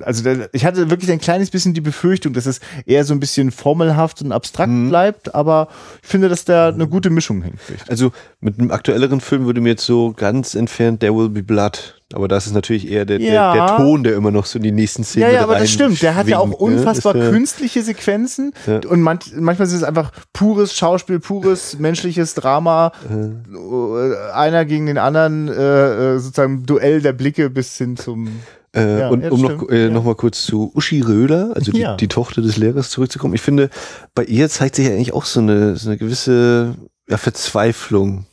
also 0.02 0.24
da, 0.24 0.46
ich 0.52 0.66
hatte 0.66 0.90
wirklich 0.90 1.12
ein 1.12 1.20
kleines 1.20 1.50
bisschen 1.50 1.74
die 1.74 1.82
Befürchtung, 1.82 2.34
dass 2.34 2.46
es 2.46 2.60
eher 2.86 3.04
so 3.04 3.14
ein 3.14 3.20
bisschen 3.20 3.52
formelhaft 3.52 4.22
und 4.22 4.32
abstrakt 4.32 4.72
bleibt, 4.90 5.34
aber 5.34 5.68
ich 6.04 6.10
finde, 6.10 6.30
dass 6.30 6.46
da 6.46 6.70
eine 6.70 6.88
gute 6.88 7.10
Mischung 7.10 7.42
hinkriegt. 7.42 7.90
Also 7.90 8.12
mit 8.40 8.60
einem 8.60 8.72
aktuelleren 8.72 9.22
Film 9.22 9.46
würde 9.46 9.62
mir 9.62 9.70
jetzt 9.70 9.86
so 9.86 10.14
ganz 10.16 10.56
entfernt 10.56 11.00
There 11.00 11.16
Will 11.16 11.30
Be 11.30 11.44
Blood. 11.44 11.96
Aber 12.14 12.30
das 12.30 12.48
ist 12.48 12.54
natürlich 12.54 12.90
eher 12.90 13.04
der, 13.04 13.20
Ja. 13.20 13.54
der, 13.54 13.66
der 13.66 13.78
Ton, 13.78 14.04
der 14.04 14.16
immer 14.16 14.32
noch 14.32 14.46
so 14.46 14.60
in 14.60 14.64
die 14.64 14.72
nächsten 14.72 15.04
Szenen 15.04 15.28
Ja, 15.28 15.34
ja, 15.34 15.44
aber 15.44 15.60
das 15.60 15.70
stimmt. 15.70 16.02
Der 16.02 16.16
hat 16.16 16.28
ja 16.28 16.40
auch 16.40 16.48
ne? 16.48 16.56
unfassbar 16.56 17.14
Ist, 17.16 17.28
äh, 17.28 17.32
künstliche 17.32 17.82
Sequenzen 17.84 18.54
Ja. 18.66 18.80
und 18.88 19.02
manch, 19.02 19.34
manchmal 19.36 19.68
sind 19.68 19.80
es 19.80 19.84
einfach 19.84 20.12
pures 20.32 20.74
Schauspiel, 20.74 21.20
pures 21.20 21.78
menschliches 21.80 22.34
Drama. 22.34 22.94
Äh, 23.10 24.32
Einer 24.34 24.64
gegen 24.66 24.86
den 24.86 24.98
anderen, 24.98 25.50
äh, 25.50 26.16
äh, 26.16 26.20
sozusagen 26.20 26.64
Duell 26.64 27.02
der 27.02 27.12
Blicke 27.14 27.50
bis 27.50 27.76
hin 27.78 27.98
zum. 27.98 28.30
Äh, 28.76 29.00
Ja, 29.00 29.10
und 29.10 29.24
um 29.24 29.30
das 29.30 29.40
noch, 29.52 29.58
stimmt. 29.64 29.72
äh, 29.72 29.84
Ja. 29.86 29.90
noch 29.90 30.04
mal 30.04 30.16
kurz 30.16 30.44
zu 30.44 30.72
Uschi 30.76 31.02
Röder, 31.02 31.52
also 31.56 31.72
die, 31.72 31.80
Ja. 31.82 31.96
die 31.96 32.08
Tochter 32.08 32.42
des 32.42 32.58
Lehrers, 32.58 32.90
zurückzukommen. 32.90 33.34
Ich 33.34 33.42
finde, 33.42 33.70
bei 34.14 34.24
ihr 34.24 34.50
zeigt 34.50 34.76
sich 34.76 34.88
ja 34.88 34.94
eigentlich 34.94 35.14
auch 35.14 35.26
so 35.26 35.40
eine, 35.40 35.76
so 35.78 35.90
eine 35.90 35.98
gewisse 35.98 36.76
ja, 37.10 37.18
Verzweiflung. 37.18 38.26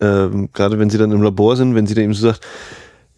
Ähm, 0.00 0.48
Gerade 0.52 0.78
wenn 0.78 0.90
sie 0.90 0.98
dann 0.98 1.12
im 1.12 1.22
Labor 1.22 1.56
sind, 1.56 1.74
wenn 1.74 1.86
sie 1.86 1.94
dann 1.94 2.04
eben 2.04 2.14
so 2.14 2.26
sagt, 2.26 2.40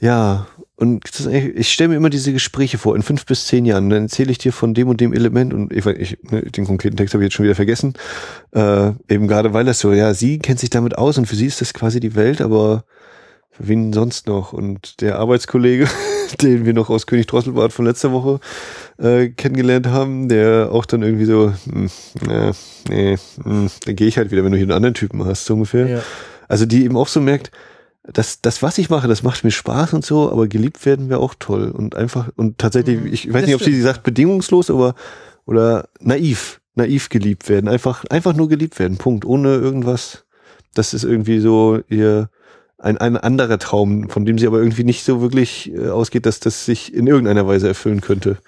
ja, 0.00 0.46
und 0.76 1.04
ich 1.30 1.70
stelle 1.72 1.90
mir 1.90 1.96
immer 1.96 2.10
diese 2.10 2.32
Gespräche 2.32 2.76
vor, 2.76 2.96
in 2.96 3.02
fünf 3.02 3.24
bis 3.24 3.46
zehn 3.46 3.64
Jahren, 3.64 3.88
dann 3.88 4.02
erzähle 4.02 4.32
ich 4.32 4.38
dir 4.38 4.52
von 4.52 4.74
dem 4.74 4.88
und 4.88 5.00
dem 5.00 5.12
Element 5.12 5.54
und 5.54 5.72
ich, 5.72 5.86
ich 5.86 6.18
ne, 6.28 6.42
den 6.42 6.64
konkreten 6.66 6.96
Text 6.96 7.14
habe 7.14 7.22
ich 7.22 7.26
jetzt 7.28 7.34
schon 7.34 7.44
wieder 7.44 7.54
vergessen. 7.54 7.94
Äh, 8.50 8.88
eben 9.08 9.28
gerade 9.28 9.52
weil 9.54 9.64
das 9.64 9.78
so, 9.78 9.92
ja, 9.92 10.12
sie 10.12 10.40
kennt 10.40 10.58
sich 10.58 10.70
damit 10.70 10.98
aus 10.98 11.18
und 11.18 11.26
für 11.26 11.36
sie 11.36 11.46
ist 11.46 11.60
das 11.60 11.72
quasi 11.72 12.00
die 12.00 12.16
Welt, 12.16 12.40
aber 12.40 12.84
für 13.52 13.68
wen 13.68 13.92
sonst 13.92 14.26
noch? 14.26 14.52
Und 14.52 15.00
der 15.02 15.20
Arbeitskollege, 15.20 15.86
den 16.42 16.64
wir 16.64 16.74
noch 16.74 16.90
aus 16.90 17.06
König 17.06 17.26
Drosselbart 17.26 17.72
von 17.72 17.84
letzter 17.84 18.12
Woche 18.12 18.40
äh, 18.98 19.28
kennengelernt 19.28 19.86
haben, 19.86 20.28
der 20.28 20.70
auch 20.72 20.86
dann 20.86 21.02
irgendwie 21.02 21.24
so, 21.24 21.52
hm, 21.70 21.90
ja, 22.28 22.52
nee, 22.88 23.16
hm, 23.42 23.70
dann 23.84 23.96
gehe 23.96 24.08
ich 24.08 24.18
halt 24.18 24.30
wieder, 24.30 24.44
wenn 24.44 24.52
du 24.52 24.58
hier 24.58 24.66
einen 24.66 24.76
anderen 24.76 24.94
Typen 24.94 25.24
hast, 25.24 25.44
so 25.44 25.54
ungefähr. 25.54 26.02
Also 26.48 26.66
die 26.66 26.84
eben 26.84 26.96
auch 26.96 27.08
so 27.08 27.20
merkt, 27.20 27.50
das, 28.04 28.40
das, 28.40 28.62
was 28.62 28.78
ich 28.78 28.90
mache, 28.90 29.06
das 29.06 29.22
macht 29.22 29.44
mir 29.44 29.52
Spaß 29.52 29.92
und 29.94 30.04
so, 30.04 30.30
aber 30.30 30.48
geliebt 30.48 30.84
werden 30.84 31.08
wäre 31.08 31.20
auch 31.20 31.34
toll. 31.38 31.70
Und 31.70 31.94
einfach, 31.94 32.30
und 32.36 32.58
tatsächlich, 32.58 32.98
ich 33.04 33.28
weiß 33.28 33.42
das 33.42 33.46
nicht, 33.46 33.54
ob 33.54 33.62
sie 33.62 33.80
sagt 33.80 34.02
bedingungslos, 34.02 34.70
aber 34.70 34.94
oder 35.46 35.88
naiv, 36.00 36.60
naiv 36.74 37.08
geliebt 37.08 37.48
werden. 37.48 37.68
Einfach, 37.68 38.04
einfach 38.06 38.34
nur 38.34 38.48
geliebt 38.48 38.78
werden. 38.78 38.98
Punkt. 38.98 39.24
Ohne 39.24 39.54
irgendwas. 39.54 40.24
Das 40.74 40.94
ist 40.94 41.04
irgendwie 41.04 41.38
so 41.38 41.80
ihr 41.88 42.28
ein, 42.82 42.98
ein 42.98 43.16
anderer 43.16 43.58
Traum, 43.58 44.08
von 44.08 44.24
dem 44.24 44.38
sie 44.38 44.46
aber 44.46 44.58
irgendwie 44.58 44.82
nicht 44.82 45.04
so 45.04 45.22
wirklich 45.22 45.72
äh, 45.72 45.88
ausgeht, 45.88 46.26
dass 46.26 46.40
das 46.40 46.66
sich 46.66 46.92
in 46.92 47.06
irgendeiner 47.06 47.46
Weise 47.46 47.68
erfüllen 47.68 48.00
könnte. 48.00 48.38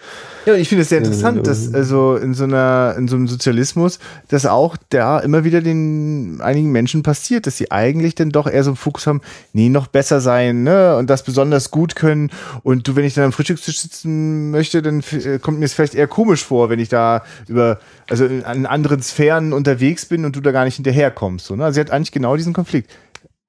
Ja, 0.44 0.54
und 0.54 0.60
ich 0.60 0.68
finde 0.68 0.82
es 0.82 0.88
sehr 0.88 0.98
Ja, 0.98 1.04
interessant, 1.04 1.36
ja. 1.38 1.42
dass 1.44 1.72
also 1.72 2.16
in 2.16 2.34
so 2.34 2.42
einer, 2.42 2.96
in 2.98 3.06
so 3.06 3.14
einem 3.14 3.28
Sozialismus, 3.28 4.00
dass 4.28 4.44
auch 4.44 4.76
da 4.90 5.20
immer 5.20 5.44
wieder 5.44 5.60
den 5.60 6.40
einigen 6.40 6.72
Menschen 6.72 7.04
passiert, 7.04 7.46
dass 7.46 7.56
sie 7.56 7.70
eigentlich 7.70 8.16
dann 8.16 8.30
doch 8.30 8.48
eher 8.48 8.64
so 8.64 8.70
einen 8.70 8.76
Fokus 8.76 9.06
haben, 9.06 9.20
nee, 9.52 9.68
noch 9.68 9.86
besser 9.86 10.20
sein, 10.20 10.64
ne, 10.64 10.96
und 10.96 11.08
das 11.08 11.22
besonders 11.22 11.70
gut 11.70 11.94
können. 11.94 12.30
Und 12.64 12.88
du, 12.88 12.96
wenn 12.96 13.04
ich 13.04 13.14
dann 13.14 13.26
am 13.26 13.32
Frühstückstisch 13.32 13.78
sitzen 13.78 14.50
möchte, 14.50 14.82
dann 14.82 15.04
äh, 15.12 15.38
kommt 15.38 15.60
mir 15.60 15.66
es 15.66 15.74
vielleicht 15.74 15.94
eher 15.94 16.08
komisch 16.08 16.44
vor, 16.44 16.70
wenn 16.70 16.80
ich 16.80 16.88
da 16.88 17.22
über, 17.46 17.78
also 18.10 18.26
in, 18.26 18.44
an 18.44 18.66
anderen 18.66 19.00
Sphären 19.00 19.52
unterwegs 19.52 20.06
bin 20.06 20.24
und 20.24 20.34
du 20.34 20.40
da 20.40 20.50
gar 20.50 20.64
nicht 20.64 20.74
hinterherkommst. 20.74 21.46
So, 21.46 21.54
ne? 21.54 21.64
Also 21.64 21.74
sie 21.76 21.80
hat 21.80 21.92
eigentlich 21.92 22.10
genau 22.10 22.36
diesen 22.36 22.52
Konflikt. 22.52 22.90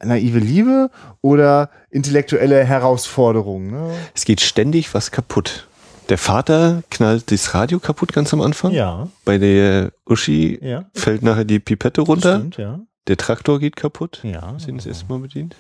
Naive 0.03 0.39
Liebe 0.39 0.89
oder 1.21 1.69
intellektuelle 1.89 2.63
Herausforderung, 2.63 3.71
ne? 3.71 3.91
Es 4.13 4.25
geht 4.25 4.41
ständig 4.41 4.93
was 4.93 5.11
kaputt. 5.11 5.67
Der 6.09 6.17
Vater 6.17 6.83
knallt 6.91 7.31
das 7.31 7.53
Radio 7.53 7.79
kaputt 7.79 8.13
ganz 8.13 8.33
am 8.33 8.41
Anfang. 8.41 8.71
Ja, 8.71 9.07
Bei 9.23 9.37
der 9.37 9.91
Uschi 10.05 10.59
ja. 10.61 10.85
fällt 10.93 11.23
nachher 11.23 11.45
die 11.45 11.59
Pipette 11.59 12.01
runter. 12.01 12.37
Stimmt, 12.37 12.57
ja. 12.57 12.79
Der 13.07 13.17
Traktor 13.17 13.59
geht 13.59 13.75
kaputt. 13.75 14.19
Ja. 14.23 14.55
Ihn 14.67 14.77
das 14.77 14.85
erste 14.85 15.05
Mal 15.07 15.19
bedient? 15.19 15.55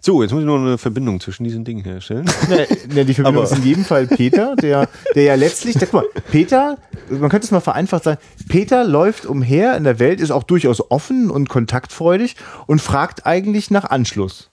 So, 0.00 0.22
jetzt 0.22 0.32
muss 0.32 0.40
ich 0.40 0.46
noch 0.46 0.58
eine 0.58 0.78
Verbindung 0.78 1.20
zwischen 1.20 1.44
diesen 1.44 1.64
Dingen 1.64 1.84
herstellen. 1.84 2.24
Ne, 2.48 2.66
ne, 2.92 3.04
die 3.04 3.14
Verbindung 3.14 3.44
Aber- 3.44 3.52
ist 3.52 3.56
in 3.58 3.64
jedem 3.64 3.84
Fall 3.84 4.06
Peter, 4.06 4.56
der, 4.56 4.88
der 5.14 5.22
ja 5.22 5.34
letztlich, 5.34 5.76
guck 5.78 5.92
mal, 5.92 6.04
Peter, 6.30 6.78
man 7.08 7.28
könnte 7.30 7.44
es 7.44 7.50
mal 7.50 7.60
vereinfacht 7.60 8.04
sagen, 8.04 8.18
Peter 8.48 8.84
läuft 8.84 9.26
umher 9.26 9.76
in 9.76 9.84
der 9.84 9.98
Welt, 9.98 10.20
ist 10.20 10.30
auch 10.30 10.42
durchaus 10.42 10.90
offen 10.90 11.30
und 11.30 11.48
kontaktfreudig 11.48 12.36
und 12.66 12.80
fragt 12.80 13.26
eigentlich 13.26 13.70
nach 13.70 13.84
Anschluss. 13.84 14.49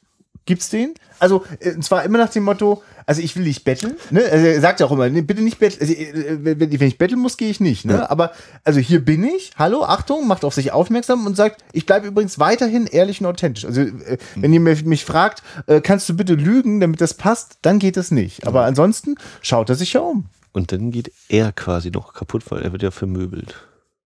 Gibt's 0.48 0.70
den? 0.70 0.93
Also, 1.20 1.43
äh, 1.60 1.76
und 1.76 1.84
zwar 1.84 2.04
immer 2.04 2.18
nach 2.18 2.30
dem 2.30 2.43
Motto, 2.43 2.82
also 3.06 3.22
ich 3.22 3.36
will 3.36 3.43
nicht 3.43 3.66
betteln, 3.66 3.98
ne? 4.12 4.24
Also 4.24 4.45
er 4.45 4.62
sagt 4.62 4.80
ja 4.80 4.86
auch 4.86 4.91
immer, 4.91 5.10
nee, 5.10 5.22
bitte 5.22 5.41
nicht 5.41 5.60
betteln, 5.60 5.82
also, 5.82 5.93
äh, 5.93 6.60
wenn 6.60 6.88
ich 6.88 6.98
betteln 6.98 7.20
muss, 7.20 7.38
gehe 7.38 7.50
ich 7.50 7.60
nicht, 7.60 7.86
ne? 7.86 8.10
Aber, 8.10 8.32
also 8.64 8.80
hier 8.80 9.04
bin 9.04 9.24
ich, 9.26 9.52
hallo, 9.58 9.84
Achtung, 9.84 10.26
macht 10.26 10.45
auf 10.45 10.54
sich 10.54 10.72
aufmerksam 10.72 11.26
und 11.26 11.36
sagt, 11.36 11.64
ich 11.74 11.86
bleibe 11.86 12.08
übrigens 12.08 12.39
weiterhin 12.39 12.88
ehrlich 12.88 13.20
und 13.20 13.28
authentisch. 13.28 13.66
Also, 13.66 13.82
äh, 13.82 14.18
wenn 14.36 14.54
ihr 14.54 14.62
mich 14.62 15.04
fragt, 15.06 15.43
kannst 15.84 16.08
du 16.08 16.16
bitte 16.16 16.34
lügen, 16.34 16.80
damit 16.80 17.02
das 17.02 17.14
passt, 17.14 17.60
dann 17.62 17.78
geht 17.78 17.98
das 17.98 18.10
nicht. 18.10 18.48
Aber 18.48 18.64
ansonsten 18.64 19.16
schaut 19.41 19.70
er 19.70 19.76
sich 19.76 19.93
ja 19.93 20.00
um. 20.00 20.26
Und 20.54 20.72
dann 20.72 20.91
geht 20.91 21.12
er 21.28 21.52
quasi 21.52 21.91
noch 21.91 22.14
kaputt, 22.14 22.43
weil 22.50 22.62
er 22.62 22.72
wird 22.72 22.84
ja 22.84 22.91
vermöbelt. 22.91 23.56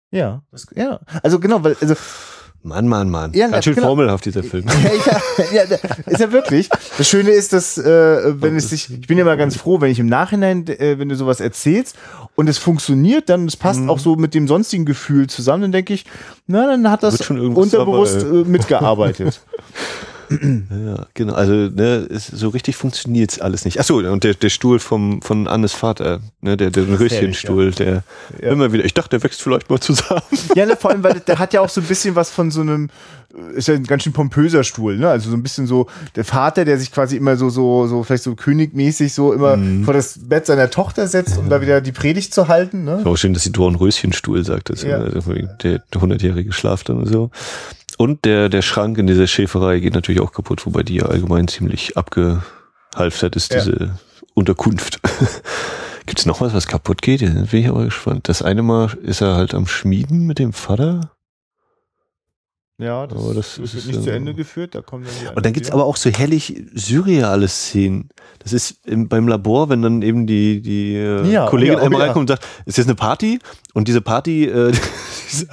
Ja, 0.10 0.42
das, 0.52 0.68
ja. 0.74 1.02
Also 1.22 1.40
genau, 1.40 1.64
weil, 1.64 1.76
also 1.82 1.96
Mann, 2.62 2.88
Mann, 2.89 3.10
Mann. 3.10 3.32
Ja, 3.34 3.47
Ganz 3.47 3.64
schön 3.64 3.76
genau. 3.76 3.88
formelhaft, 3.88 4.26
dieser 4.26 4.43
Film. 4.43 4.66
ja, 5.53 5.64
ja, 5.64 5.78
ist 6.05 6.20
ja 6.20 6.32
wirklich. 6.32 6.70
Das 6.97 7.07
Schöne 7.07 7.30
ist, 7.32 7.53
dass, 7.53 7.78
äh, 7.78 8.41
wenn 8.41 8.55
es 8.57 8.70
sich, 8.70 8.89
ich 8.91 9.07
bin 9.07 9.18
ja 9.18 9.24
mal 9.24 9.38
ganz 9.38 9.55
froh, 9.55 9.80
wenn 9.80 9.89
ich 9.91 9.99
im 9.99 10.07
Nachhinein, 10.07 10.68
äh, 10.68 10.99
wenn 10.99 11.07
du 11.07 11.16
sowas 11.16 11.39
erzählst 11.39 11.95
und 12.36 12.49
es 12.49 12.57
funktioniert, 12.57 13.30
dann 13.30 13.45
es 13.45 13.55
passt 13.55 13.80
Mhm. 13.80 13.89
auch 13.89 13.99
so 13.99 14.16
mit 14.18 14.34
dem 14.34 14.47
sonstigen 14.47 14.84
Gefühl 14.86 15.28
zusammen, 15.28 15.62
dann 15.64 15.72
denke 15.72 15.93
ich, 15.93 16.05
na, 16.47 16.68
dann 16.68 16.89
hat 16.91 17.01
das 17.03 17.30
unterbewusst 17.30 18.24
dabei. 18.24 18.39
äh, 18.41 18.43
mitgearbeitet. 18.43 19.41
Ja, 20.30 21.08
genau. 21.14 21.34
Also, 21.34 21.54
ne, 21.54 22.08
es, 22.10 22.28
so 22.28 22.50
richtig 22.50 22.76
funktioniert's 22.76 23.40
alles 23.40 23.66
nicht. 23.66 23.80
Ach 23.80 23.84
so, 23.84 23.98
und 23.98 24.24
der, 24.24 24.34
der 24.36 24.50
Stuhl 24.50 24.80
vom, 24.80 25.22
von 25.22 25.48
Annes 25.48 25.74
Vater, 25.74 26.20
ne, 26.42 26.56
der, 26.58 26.70
der 26.72 27.00
Röschenstuhl, 27.00 27.72
der 27.72 28.04
Ja. 28.42 28.52
immer 28.52 28.72
wieder, 28.72 28.86
ich 28.86 28.94
dachte, 28.94 29.10
der 29.12 29.24
wächst 29.24 29.42
vielleicht 29.42 29.70
mal 29.70 29.80
zusammen. 29.80 30.22
ja, 30.56 30.66
ne, 30.66 30.76
vor 30.76 30.92
allem, 30.92 31.04
weil 31.04 31.20
der 31.22 31.40
hat 31.40 31.54
ja 31.54 31.62
auch 31.62 31.70
so 31.70 31.82
ein 31.82 31.88
bisschen 31.88 32.16
was 32.16 32.30
von 32.30 32.52
so 32.52 32.62
einem, 32.62 32.90
ist 33.56 33.68
ja 33.68 33.76
ein 33.76 33.84
ganz 33.84 34.04
schön 34.04 34.14
pompöser 34.14 34.64
Stuhl, 34.64 34.98
ne? 34.98 35.08
Also 35.10 35.30
so 35.30 35.36
ein 35.36 35.44
bisschen 35.44 35.68
so 35.68 35.88
der 36.16 36.26
Vater, 36.26 36.66
der 36.66 36.80
sich 36.80 36.92
quasi 36.92 37.16
immer 37.16 37.36
so, 37.36 37.50
so, 37.50 37.86
so 37.88 38.04
vielleicht 38.04 38.24
so 38.24 38.36
königmäßig 38.36 39.14
so 39.14 39.34
immer 39.34 39.56
Mhm. 39.58 39.84
vor 39.84 39.94
das 39.94 40.18
Bett 40.28 40.46
seiner 40.48 40.70
Tochter 40.70 41.08
setzt, 41.08 41.38
um 41.38 41.50
da 41.50 41.62
wieder 41.62 41.82
die 41.82 41.92
Predigt 41.92 42.34
zu 42.34 42.48
halten, 42.48 42.84
ne? 42.86 43.02
Auch 43.06 43.18
schön, 43.18 43.34
dass 43.34 43.44
sie 43.44 43.52
Dornröschenstuhl 43.52 44.44
sagt, 44.46 44.70
das 44.70 44.84
Ja. 44.84 45.00
der 45.04 45.82
hundertjährige 46.00 46.52
Schlaf 46.54 46.84
dann 46.84 46.98
und 46.98 47.08
so. 47.08 47.30
Und 48.02 48.24
der, 48.24 48.47
der 48.47 48.62
Schrank 48.62 48.97
in 48.97 49.08
dieser 49.08 49.28
Schäferei 49.28 49.80
geht 49.82 49.93
natürlich 49.93 50.22
auch 50.22 50.32
kaputt, 50.32 50.66
wobei 50.66 50.84
die 50.84 50.95
ja 50.95 51.08
allgemein 51.08 51.50
ziemlich 51.50 51.97
abgehalftert 51.97 53.36
ist, 53.36 53.54
Ja. 53.54 53.60
diese 53.60 54.00
Unterkunft. 54.34 55.02
Gibt's 56.06 56.26
noch 56.26 56.39
was, 56.39 56.54
was 56.54 56.66
kaputt 56.66 57.02
geht? 57.02 57.22
Da 57.24 57.28
bin 57.28 57.60
ich 57.60 57.68
aber 57.68 57.84
gespannt. 57.84 58.30
Das 58.30 58.41
eine 58.41 58.64
Mal 58.64 58.93
ist 59.04 59.20
er 59.20 59.36
halt 59.36 59.54
am 59.54 59.68
Schmieden 59.68 60.26
mit 60.28 60.39
dem 60.39 60.54
Vater. 60.54 61.12
Ja, 62.78 63.06
das, 63.06 63.20
Aber 63.22 63.34
das 63.34 63.58
wird 63.60 63.74
ist, 63.74 63.88
nicht 63.88 64.02
zu 64.02 64.10
Ende 64.10 64.34
geführt. 64.34 64.74
Da 64.74 64.82
kommen 64.82 65.04
dann 65.04 65.36
Und 65.36 65.45
dann 65.45 65.52
gibt's 65.52 65.70
aber 65.70 65.84
auch 65.84 65.97
so 65.97 66.10
herrlich 66.10 66.64
surreale 66.74 67.50
Szenen. 67.50 68.08
Das 68.39 68.54
ist 68.54 68.88
im, 68.88 69.10
beim 69.10 69.28
Labor, 69.28 69.68
wenn 69.68 69.82
dann 69.82 70.02
eben 70.02 70.26
die, 70.26 70.62
die 70.62 70.95
äh, 70.95 71.30
Ja, 71.30 71.47
Kollegin 71.47 71.74
ja, 71.74 71.82
oh 71.82 71.86
einmal 71.86 72.00
ja. 72.00 72.06
reinkommt 72.06 72.30
und 72.32 72.38
sagt, 72.38 72.47
ist 72.66 72.78
jetzt 72.78 72.88
eine 72.88 72.95
Party 72.95 73.39
und 73.74 73.88
diese 73.88 74.01
Party, 74.01 74.45
äh, 74.45 74.72
dieser, 75.32 75.45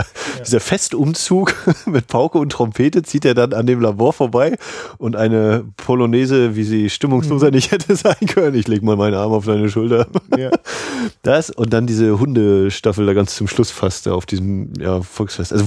dieser 0.44 0.60
Festumzug 0.60 1.54
mit 1.86 2.06
Pauke 2.06 2.38
und 2.38 2.50
Trompete 2.50 3.02
zieht 3.02 3.24
er 3.24 3.34
dann 3.34 3.52
an 3.52 3.66
dem 3.66 3.80
Labor 3.80 4.12
vorbei 4.12 4.56
und 4.98 5.16
eine 5.16 5.64
Polonaise, 5.76 6.56
wie 6.56 6.64
sie 6.64 6.82
Mhm. 6.84 6.88
stimmungsloser 6.88 7.50
nicht 7.50 7.70
hätte 7.72 7.94
sein 7.96 8.26
können. 8.28 8.56
Ich 8.56 8.68
leg 8.68 8.82
mal 8.82 8.96
meinen 8.96 9.14
Arm 9.14 9.32
auf 9.32 9.44
deine 9.46 9.68
Schulter. 9.68 10.06
Ja. 10.36 10.50
Das 11.22 11.50
und 11.50 11.72
dann 11.72 11.86
diese 11.86 12.18
Hundestaffel 12.18 13.06
da 13.06 13.12
ganz 13.12 13.36
zum 13.36 13.46
Schluss 13.48 13.70
fast 13.70 14.08
auf 14.08 14.26
diesem 14.26 14.72
ja, 14.78 15.02
Volksfest. 15.02 15.52
Also 15.52 15.64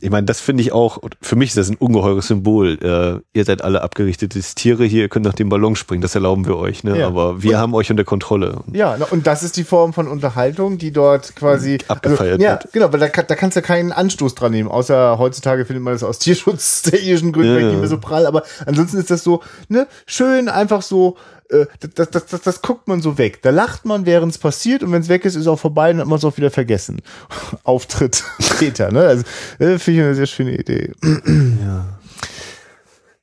ich 0.00 0.10
meine, 0.10 0.26
das 0.26 0.40
finde 0.40 0.62
ich 0.62 0.72
auch, 0.72 0.98
und 0.98 1.16
für 1.22 1.36
mich 1.36 1.50
ist 1.50 1.56
das 1.56 1.70
ein 1.70 1.76
ungeheures 1.76 2.28
Symbol. 2.28 2.78
Äh, 2.82 3.38
ihr 3.38 3.44
seid 3.44 3.62
alle 3.62 3.82
abgerichtete 3.82 4.38
Tiere 4.40 4.84
hier, 4.84 5.02
ihr 5.02 5.08
könnt 5.08 5.24
nach 5.24 5.34
dem 5.34 5.48
Ballon 5.48 5.76
springen, 5.76 6.02
das 6.02 6.14
erlauben 6.14 6.46
wir 6.46 6.56
euch, 6.56 6.84
ne? 6.84 6.98
Ja. 6.98 7.06
Aber 7.06 7.42
wir 7.42 7.58
haben 7.58 7.74
euch 7.74 7.90
unter 7.90 8.04
Kontrolle. 8.04 8.60
Ja, 8.72 8.96
und 9.10 9.26
das 9.26 9.42
ist 9.42 9.56
die 9.56 9.64
Form 9.64 9.92
von 9.94 10.08
Unterhaltung, 10.08 10.76
die 10.76 10.90
dort 10.92 11.34
quasi 11.36 11.75
Abgefeiert 11.88 12.32
also, 12.34 12.42
ja, 12.44 12.50
wird. 12.52 12.72
genau, 12.72 12.92
weil 12.92 13.00
da, 13.00 13.08
da 13.08 13.34
kannst 13.34 13.56
du 13.56 13.62
keinen 13.62 13.92
Anstoß 13.92 14.34
dran 14.34 14.52
nehmen, 14.52 14.68
außer 14.68 15.18
heutzutage 15.18 15.64
findet 15.64 15.82
man 15.84 15.92
das 15.94 16.02
aus 16.02 16.18
tierschutztechnischen 16.20 17.32
Gründen 17.32 17.54
Ja, 17.54 17.60
ja. 17.60 17.68
nicht 17.68 17.78
mehr 17.80 17.88
so 17.88 17.98
prall, 17.98 18.26
aber 18.26 18.42
ansonsten 18.66 18.98
ist 18.98 19.10
das 19.10 19.22
so, 19.22 19.42
ne, 19.68 19.86
schön 20.06 20.48
einfach 20.48 20.82
so, 20.82 21.16
äh, 21.50 21.66
das, 21.94 22.10
das, 22.10 22.26
das, 22.26 22.40
das 22.42 22.62
guckt 22.62 22.88
man 22.88 23.00
so 23.00 23.18
weg. 23.18 23.40
Da 23.42 23.50
lacht 23.50 23.84
man, 23.84 24.04
während 24.06 24.32
es 24.32 24.38
passiert 24.38 24.82
und 24.82 24.90
wenn 24.92 25.02
es 25.02 25.08
weg 25.08 25.24
ist, 25.24 25.36
ist 25.36 25.46
auch 25.46 25.58
vorbei 25.58 25.90
und 25.90 25.98
dann 25.98 26.06
hat 26.06 26.08
man 26.08 26.18
es 26.18 26.24
auch 26.24 26.36
wieder 26.36 26.50
vergessen. 26.50 27.00
Auftritt 27.64 28.24
Peter, 28.58 28.90
ne? 28.90 29.00
Also, 29.06 29.24
äh, 29.58 29.78
finde 29.78 30.00
ich 30.00 30.06
eine 30.06 30.14
sehr 30.14 30.26
schöne 30.26 30.56
Idee. 30.56 30.92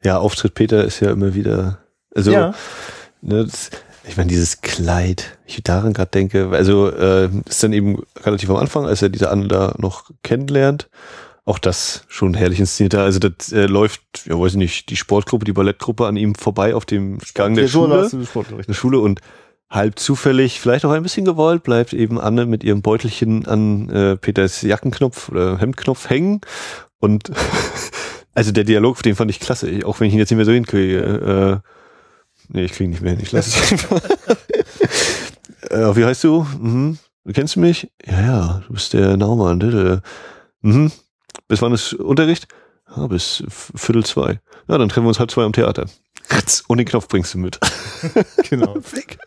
Ja, 0.06 0.18
Auftritt 0.18 0.54
Peter 0.54 0.84
ist 0.84 0.99
ja 0.99 1.12
immer 1.12 1.34
wieder, 1.34 1.80
also, 2.14 2.32
Ja. 2.32 2.54
ne, 3.22 3.45
das, 3.45 3.70
ich 4.06 4.18
meine, 4.18 4.30
dieses 4.30 4.62
Kleid, 4.62 5.38
ich 5.45 5.64
daran 5.64 5.93
gerade 5.93 6.12
denke, 6.12 6.49
also 6.51 6.89
äh, 6.89 7.30
ist 7.47 7.64
dann 7.64 7.74
eben 7.74 8.04
relativ 8.24 8.49
am 8.49 8.58
Anfang, 8.58 8.86
als 8.86 9.01
er 9.01 9.10
diese 9.10 9.30
Anne 9.30 9.47
da 9.47 9.76
noch 9.78 10.10
kennenlernt, 10.24 10.89
auch 11.45 11.60
das 11.60 12.04
schon 12.08 12.34
herrlich 12.34 12.60
inszeniert. 12.60 12.95
Also 12.95 13.20
das 13.20 13.51
äh, 13.51 13.66
läuft, 13.66 14.01
ja 14.26 14.39
weiß 14.39 14.54
ich 14.54 14.58
nicht, 14.58 14.89
die 14.89 14.95
Sportgruppe, 14.95 15.45
die 15.45 15.54
Ballettgruppe 15.54 16.06
an 16.06 16.18
ihm 16.18 16.36
vorbei 16.36 16.76
auf 16.76 16.86
dem 16.86 17.20
Gang 17.34 17.56
der 17.56 17.68
so 17.68 17.86
Schule. 17.86 18.26
Sportunterricht. 18.26 18.70
der 18.70 18.74
Schule 18.74 18.99
und 18.99 19.22
halb 19.70 19.97
zufällig, 19.97 20.60
vielleicht 20.60 20.86
auch 20.86 20.91
ein 20.91 21.04
bisschen 21.04 21.26
gewollt, 21.26 21.64
bleibt 21.64 21.93
eben 21.93 22.20
Anne 22.20 22.45
mit 22.45 22.64
ihrem 22.64 22.82
Beutelchen 22.82 23.45
an 23.47 23.89
äh, 23.89 24.18
Peters 24.18 24.62
Jackenknopf 24.62 25.30
oder 25.30 25.58
Hemdknopf 25.58 26.10
hängen. 26.10 26.41
Und 26.99 27.32
also 28.34 28.51
der 28.51 28.66
Dialog, 28.66 29.01
den 29.01 29.16
fand 29.16 29.32
ich 29.32 29.39
klasse, 29.39 29.80
auch 29.86 29.99
wenn 29.99 30.08
ich 30.08 30.14
ihn 30.14 30.20
jetzt 30.20 30.30
nicht 30.30 30.38
mehr 30.38 30.45
so 30.45 30.51
hinkriege. 30.51 31.62
Äh, 31.64 31.70
nee, 32.50 32.66
ich 32.66 32.72
kriege 32.72 32.86
ihn 32.86 32.89
nicht 32.91 33.02
mehr 33.02 33.14
hin, 33.14 33.22
ich 33.22 33.32
lasse 33.32 33.50
es 33.50 33.72
einfach. 33.72 34.02
äh, 35.70 35.96
wie 35.96 36.06
heißt 36.06 36.24
du? 36.24 36.46
Mhm. 36.60 36.98
Du 37.26 37.34
kennst 37.34 37.56
mich? 37.58 37.89
Ja, 38.06 38.22
ja, 38.22 38.64
du 38.68 38.74
bist 38.74 38.94
der 38.94 39.16
Naumann. 39.16 40.02
Mhm. 40.62 40.91
Bis 41.48 41.62
wann 41.62 41.74
ist 41.74 41.94
Unterricht? 41.94 42.48
Ja, 42.96 43.08
bis 43.08 43.44
Viertel 43.48 44.06
zwei. 44.06 44.39
Ja, 44.68 44.78
dann 44.78 44.89
treffen 44.89 45.06
wir 45.06 45.10
uns 45.10 45.20
halb 45.20 45.32
zwei 45.32 45.44
am 45.44 45.54
Theater. 45.54 45.88
Ratz, 46.30 46.64
Und 46.68 46.78
den 46.78 46.88
Knopf 46.88 47.08
bringst 47.08 47.34
du 47.34 47.38
mit. 47.38 47.60
Genau. 48.50 48.76
Weg. 48.91 49.18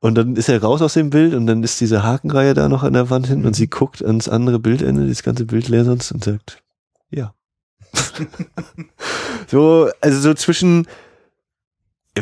Und 0.00 0.16
dann 0.16 0.36
ist 0.36 0.50
er 0.50 0.62
raus 0.62 0.82
aus 0.82 0.92
dem 0.92 1.08
Bild 1.08 1.32
und 1.34 1.46
dann 1.46 1.62
ist 1.62 1.80
diese 1.80 2.02
Hakenreihe 2.02 2.52
da 2.52 2.68
noch 2.68 2.82
an 2.82 2.92
der 2.92 3.08
Wand 3.08 3.26
hinten 3.26 3.46
und 3.46 3.56
sie 3.56 3.68
guckt 3.68 4.04
ans 4.04 4.28
andere 4.28 4.58
Bildende, 4.58 5.08
das 5.08 5.22
ganze 5.22 5.46
Bild 5.46 5.68
leer 5.68 5.86
sonst 5.86 6.12
und 6.12 6.22
sagt, 6.22 6.62
ja. 7.10 7.34
so, 9.50 9.88
also 10.02 10.20
so 10.20 10.34
zwischen, 10.34 10.86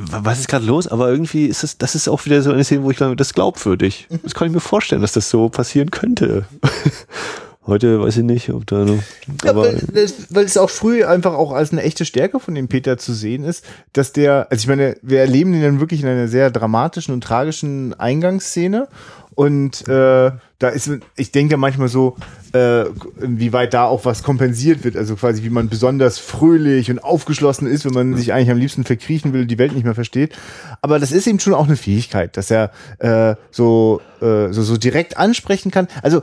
was 0.01 0.41
ist 0.41 0.49
gerade 0.49 0.65
los? 0.65 0.89
Aber 0.89 1.09
irgendwie 1.09 1.47
ist 1.47 1.63
das, 1.63 1.79
das 1.79 1.95
ist 1.95 2.09
auch 2.09 2.25
wieder 2.25 2.43
so 2.43 2.53
eine 2.53 2.65
Szene, 2.65 2.83
wo 2.83 2.91
ich 2.91 2.97
glaube, 2.97 3.17
das 3.17 3.29
ist 3.29 3.35
glaubwürdig. 3.35 4.09
Das 4.23 4.35
kann 4.35 4.49
ich 4.49 4.55
mir 4.55 4.61
vorstellen, 4.61 5.03
dass 5.03 5.13
das 5.13 5.31
so 5.31 5.49
passieren 5.49 5.91
könnte. 5.91 6.47
Heute 7.67 8.01
weiß 8.01 8.19
ich 8.19 8.25
nicht, 8.25 8.51
ob 8.51 8.67
da 8.67 8.85
noch, 8.85 8.99
Ja, 9.43 9.51
aber 9.51 9.62
weil, 9.62 10.12
weil 10.29 10.45
es 10.45 10.59
auch 10.59 10.69
früh 10.69 11.05
einfach 11.05 11.33
auch 11.33 11.53
als 11.53 11.73
eine 11.73 11.83
echte 11.83 12.05
Stärke 12.05 12.39
von 12.39 12.55
dem 12.55 12.69
Peter 12.69 12.99
zu 12.99 13.15
sehen 13.15 13.43
ist, 13.45 13.65
dass 13.95 14.12
der, 14.12 14.49
also 14.51 14.62
ich 14.62 14.69
meine, 14.69 14.97
wir 15.01 15.21
erleben 15.21 15.55
ihn 15.55 15.62
dann 15.62 15.81
wirklich 15.81 16.03
in 16.03 16.09
einer 16.09 16.29
sehr 16.29 16.51
dramatischen 16.51 17.15
und 17.15 17.25
tragischen 17.25 17.99
Eingangsszene 17.99 18.89
und 19.35 19.89
äh, 19.89 20.31
da 20.59 20.69
ist, 20.69 20.91
ich 21.17 21.33
denke 21.33 21.57
manchmal 21.57 21.89
so, 21.89 22.17
äh, 22.53 22.85
inwieweit 23.21 23.75
da 23.75 23.85
auch 23.85 24.05
was 24.05 24.23
kompensiert 24.23 24.85
wird, 24.85 24.97
also 24.97 25.17
quasi 25.17 25.43
wie 25.43 25.51
man 25.51 25.69
besonders 25.69 26.19
fröhlich 26.19 26.91
und 26.91 27.03
aufgeschlossen 27.03 27.67
ist, 27.67 27.85
wenn 27.85 27.95
man 27.95 28.15
sich 28.15 28.33
eigentlich 28.33 28.51
am 28.51 28.59
liebsten 28.59 28.85
verkriechen 28.85 29.33
will, 29.33 29.47
die 29.47 29.59
Welt 29.59 29.73
nicht 29.73 29.85
mehr 29.85 29.95
versteht. 29.95 30.37
Aber 30.83 30.99
das 30.99 31.12
ist 31.12 31.27
eben 31.27 31.41
schon 31.41 31.55
auch 31.55 31.67
eine 31.67 31.77
Fähigkeit, 31.77 32.37
dass 32.37 32.51
er 32.51 32.71
äh, 32.99 33.35
so, 33.51 34.01
äh, 34.21 34.53
so 34.53 34.62
so 34.62 34.77
direkt 34.77 35.17
ansprechen 35.17 35.71
kann. 35.71 35.89
Also 36.03 36.23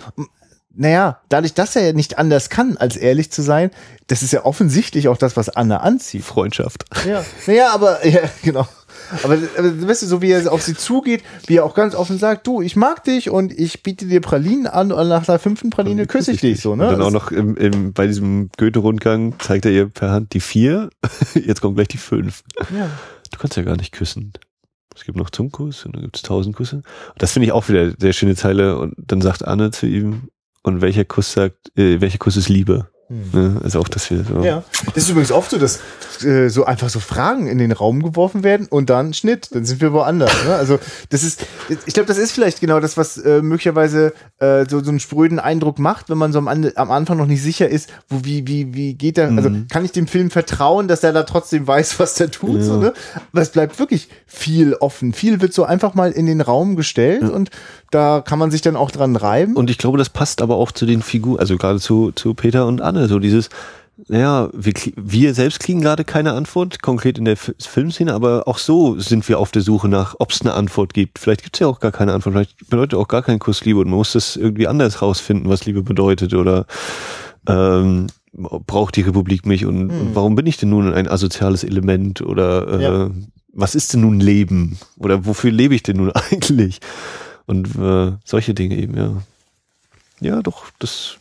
naja, 0.73 1.19
dadurch, 1.29 1.53
dass 1.53 1.75
er 1.75 1.87
ja 1.87 1.93
nicht 1.93 2.17
anders 2.17 2.49
kann, 2.49 2.77
als 2.77 2.95
ehrlich 2.95 3.31
zu 3.31 3.41
sein, 3.41 3.71
das 4.07 4.23
ist 4.23 4.31
ja 4.31 4.45
offensichtlich 4.45 5.07
auch 5.07 5.17
das, 5.17 5.35
was 5.35 5.49
Anne 5.49 5.81
anzieht. 5.81 6.23
Freundschaft. 6.23 6.85
Ja, 7.07 7.25
naja, 7.47 7.73
aber, 7.73 8.05
ja, 8.07 8.21
genau. 8.41 8.67
Aber, 9.23 9.37
aber 9.57 9.87
weißt 9.87 10.03
du, 10.03 10.05
so 10.07 10.21
wie 10.21 10.31
er 10.31 10.51
auf 10.51 10.61
sie 10.61 10.75
zugeht, 10.75 11.23
wie 11.47 11.57
er 11.57 11.65
auch 11.65 11.75
ganz 11.75 11.95
offen 11.95 12.17
sagt, 12.17 12.47
du, 12.47 12.61
ich 12.61 12.75
mag 12.75 13.03
dich 13.03 13.29
und 13.29 13.51
ich 13.51 13.83
biete 13.83 14.05
dir 14.05 14.21
Pralinen 14.21 14.67
an 14.67 14.91
und 14.91 15.09
nach 15.09 15.25
der 15.25 15.39
fünften 15.39 15.69
Praline 15.69 16.07
küsse 16.07 16.31
ich 16.31 16.41
dich 16.41 16.61
so, 16.61 16.75
ne? 16.75 16.87
Und 16.87 16.93
dann 16.93 17.01
auch 17.01 17.11
noch 17.11 17.31
im, 17.31 17.57
im, 17.57 17.93
bei 17.93 18.07
diesem 18.07 18.49
Goethe-Rundgang 18.57 19.35
zeigt 19.39 19.65
er 19.65 19.71
ihr 19.71 19.89
per 19.89 20.11
Hand 20.11 20.33
die 20.33 20.39
vier. 20.39 20.89
Jetzt 21.33 21.61
kommt 21.61 21.75
gleich 21.75 21.89
die 21.89 21.97
fünf. 21.97 22.43
ja. 22.69 22.89
Du 23.31 23.37
kannst 23.39 23.55
ja 23.55 23.63
gar 23.63 23.77
nicht 23.77 23.93
küssen. 23.93 24.33
Es 24.95 25.05
gibt 25.05 25.17
noch 25.17 25.29
Zungenkuss 25.29 25.85
und 25.85 25.95
dann 25.95 26.01
gibt 26.01 26.17
es 26.17 26.21
tausend 26.21 26.55
Küsse. 26.55 26.77
Und 26.77 27.21
das 27.21 27.31
finde 27.31 27.45
ich 27.45 27.53
auch 27.53 27.69
wieder 27.69 27.93
sehr 27.97 28.13
schöne 28.13 28.35
Zeile. 28.35 28.77
Und 28.77 28.93
dann 28.97 29.21
sagt 29.21 29.45
Anne 29.45 29.71
zu 29.71 29.87
ihm, 29.87 30.29
und 30.63 30.81
welcher 30.81 31.05
Kuss 31.05 31.33
sagt, 31.33 31.71
äh, 31.77 32.01
welcher 32.01 32.17
Kuss 32.17 32.37
ist 32.37 32.49
Liebe? 32.49 32.87
Ne? 33.33 33.59
Also 33.61 33.79
auch 33.81 33.89
das 33.89 34.09
wieder 34.09 34.23
so. 34.23 34.41
Ja. 34.41 34.63
Das 34.85 35.03
ist 35.03 35.09
übrigens 35.09 35.33
oft 35.33 35.51
so, 35.51 35.57
dass 35.57 35.79
äh, 36.23 36.47
so 36.47 36.63
einfach 36.63 36.89
so 36.89 37.01
Fragen 37.01 37.47
in 37.47 37.57
den 37.57 37.73
Raum 37.73 38.01
geworfen 38.01 38.43
werden 38.43 38.67
und 38.69 38.89
dann 38.89 39.13
Schnitt, 39.13 39.49
dann 39.53 39.65
sind 39.65 39.81
wir 39.81 39.91
woanders. 39.91 40.31
Ne? 40.45 40.55
Also 40.55 40.79
das 41.09 41.23
ist, 41.23 41.45
ich 41.85 41.93
glaube, 41.93 42.07
das 42.07 42.17
ist 42.17 42.31
vielleicht 42.31 42.61
genau 42.61 42.79
das, 42.79 42.95
was 42.95 43.17
äh, 43.17 43.41
möglicherweise 43.41 44.13
äh, 44.39 44.65
so, 44.69 44.81
so 44.81 44.89
einen 44.89 45.01
spröden 45.01 45.39
Eindruck 45.39 45.77
macht, 45.77 46.09
wenn 46.09 46.17
man 46.17 46.31
so 46.31 46.39
am, 46.39 46.47
am 46.47 46.91
Anfang 46.91 47.17
noch 47.17 47.25
nicht 47.25 47.41
sicher 47.41 47.67
ist, 47.67 47.89
wo 48.07 48.23
wie 48.23 48.47
wie 48.47 48.73
wie 48.73 48.93
geht 48.93 49.17
der, 49.17 49.29
also 49.31 49.51
kann 49.69 49.83
ich 49.83 49.91
dem 49.91 50.07
Film 50.07 50.31
vertrauen, 50.31 50.87
dass 50.87 51.03
er 51.03 51.11
da 51.11 51.23
trotzdem 51.23 51.67
weiß, 51.67 51.99
was 51.99 52.13
der 52.13 52.31
tut, 52.31 52.63
so, 52.63 52.77
ne? 52.77 52.93
Aber 53.33 53.41
es 53.41 53.49
bleibt 53.49 53.77
wirklich 53.77 54.07
viel 54.25 54.73
offen, 54.75 55.11
viel 55.11 55.41
wird 55.41 55.53
so 55.53 55.65
einfach 55.65 55.95
mal 55.95 56.11
in 56.11 56.27
den 56.27 56.39
Raum 56.39 56.77
gestellt 56.77 57.23
und 57.23 57.49
da 57.91 58.21
kann 58.25 58.39
man 58.39 58.49
sich 58.51 58.61
dann 58.61 58.75
auch 58.75 58.89
dran 58.91 59.15
reiben. 59.15 59.55
Und 59.55 59.69
ich 59.69 59.77
glaube, 59.77 59.97
das 59.97 60.09
passt 60.09 60.41
aber 60.41 60.55
auch 60.55 60.71
zu 60.71 60.85
den 60.85 61.01
Figuren, 61.01 61.39
also 61.39 61.57
gerade 61.57 61.79
zu, 61.79 62.11
zu 62.13 62.33
Peter 62.33 62.65
und 62.65 62.81
Anne, 62.81 63.07
so 63.07 63.19
dieses, 63.19 63.49
naja, 64.07 64.49
wir, 64.53 64.73
wir 64.95 65.33
selbst 65.35 65.59
kriegen 65.59 65.81
gerade 65.81 66.03
keine 66.03 66.33
Antwort, 66.33 66.81
konkret 66.81 67.19
in 67.19 67.25
der 67.25 67.33
F 67.33 67.53
Filmszene, 67.59 68.13
aber 68.13 68.47
auch 68.47 68.57
so 68.57 68.97
sind 68.99 69.27
wir 69.29 69.37
auf 69.37 69.51
der 69.51 69.61
Suche 69.61 69.87
nach, 69.89 70.15
ob 70.17 70.31
es 70.31 70.41
eine 70.41 70.53
Antwort 70.53 70.93
gibt. 70.95 71.19
Vielleicht 71.19 71.43
gibt 71.43 71.55
es 71.55 71.59
ja 71.59 71.67
auch 71.67 71.79
gar 71.79 71.91
keine 71.91 72.13
Antwort, 72.13 72.33
vielleicht 72.33 72.69
bedeutet 72.69 72.97
auch 72.97 73.07
gar 73.07 73.21
kein 73.21 73.37
Kuss 73.37 73.63
Liebe 73.63 73.79
und 73.79 73.89
man 73.89 73.97
muss 73.97 74.13
das 74.13 74.35
irgendwie 74.37 74.67
anders 74.67 75.01
rausfinden, 75.03 75.49
was 75.49 75.65
Liebe 75.65 75.83
bedeutet 75.83 76.33
oder 76.33 76.65
ähm, 77.47 78.07
braucht 78.33 78.95
die 78.95 79.01
Republik 79.01 79.45
mich 79.45 79.65
und, 79.65 79.89
und 79.91 80.15
warum 80.15 80.35
bin 80.35 80.47
ich 80.47 80.57
denn 80.57 80.69
nun 80.69 80.93
ein 80.93 81.07
asoziales 81.07 81.63
Element 81.63 82.21
oder 82.21 82.79
äh, 82.79 82.83
Ja. 82.83 83.09
was 83.53 83.75
ist 83.75 83.93
denn 83.93 84.01
nun 84.01 84.19
Leben 84.19 84.77
oder 84.97 85.25
wofür 85.25 85.51
lebe 85.51 85.75
ich 85.75 85.83
denn 85.83 85.97
nun 85.97 86.11
eigentlich? 86.31 86.79
Und 87.45 87.75
äh, 87.75 88.13
solche 88.23 88.53
Dinge 88.53 88.75
eben, 88.77 88.97
ja. 88.97 89.21
Ja, 90.19 90.41
doch, 90.41 90.69
das. 90.79 91.17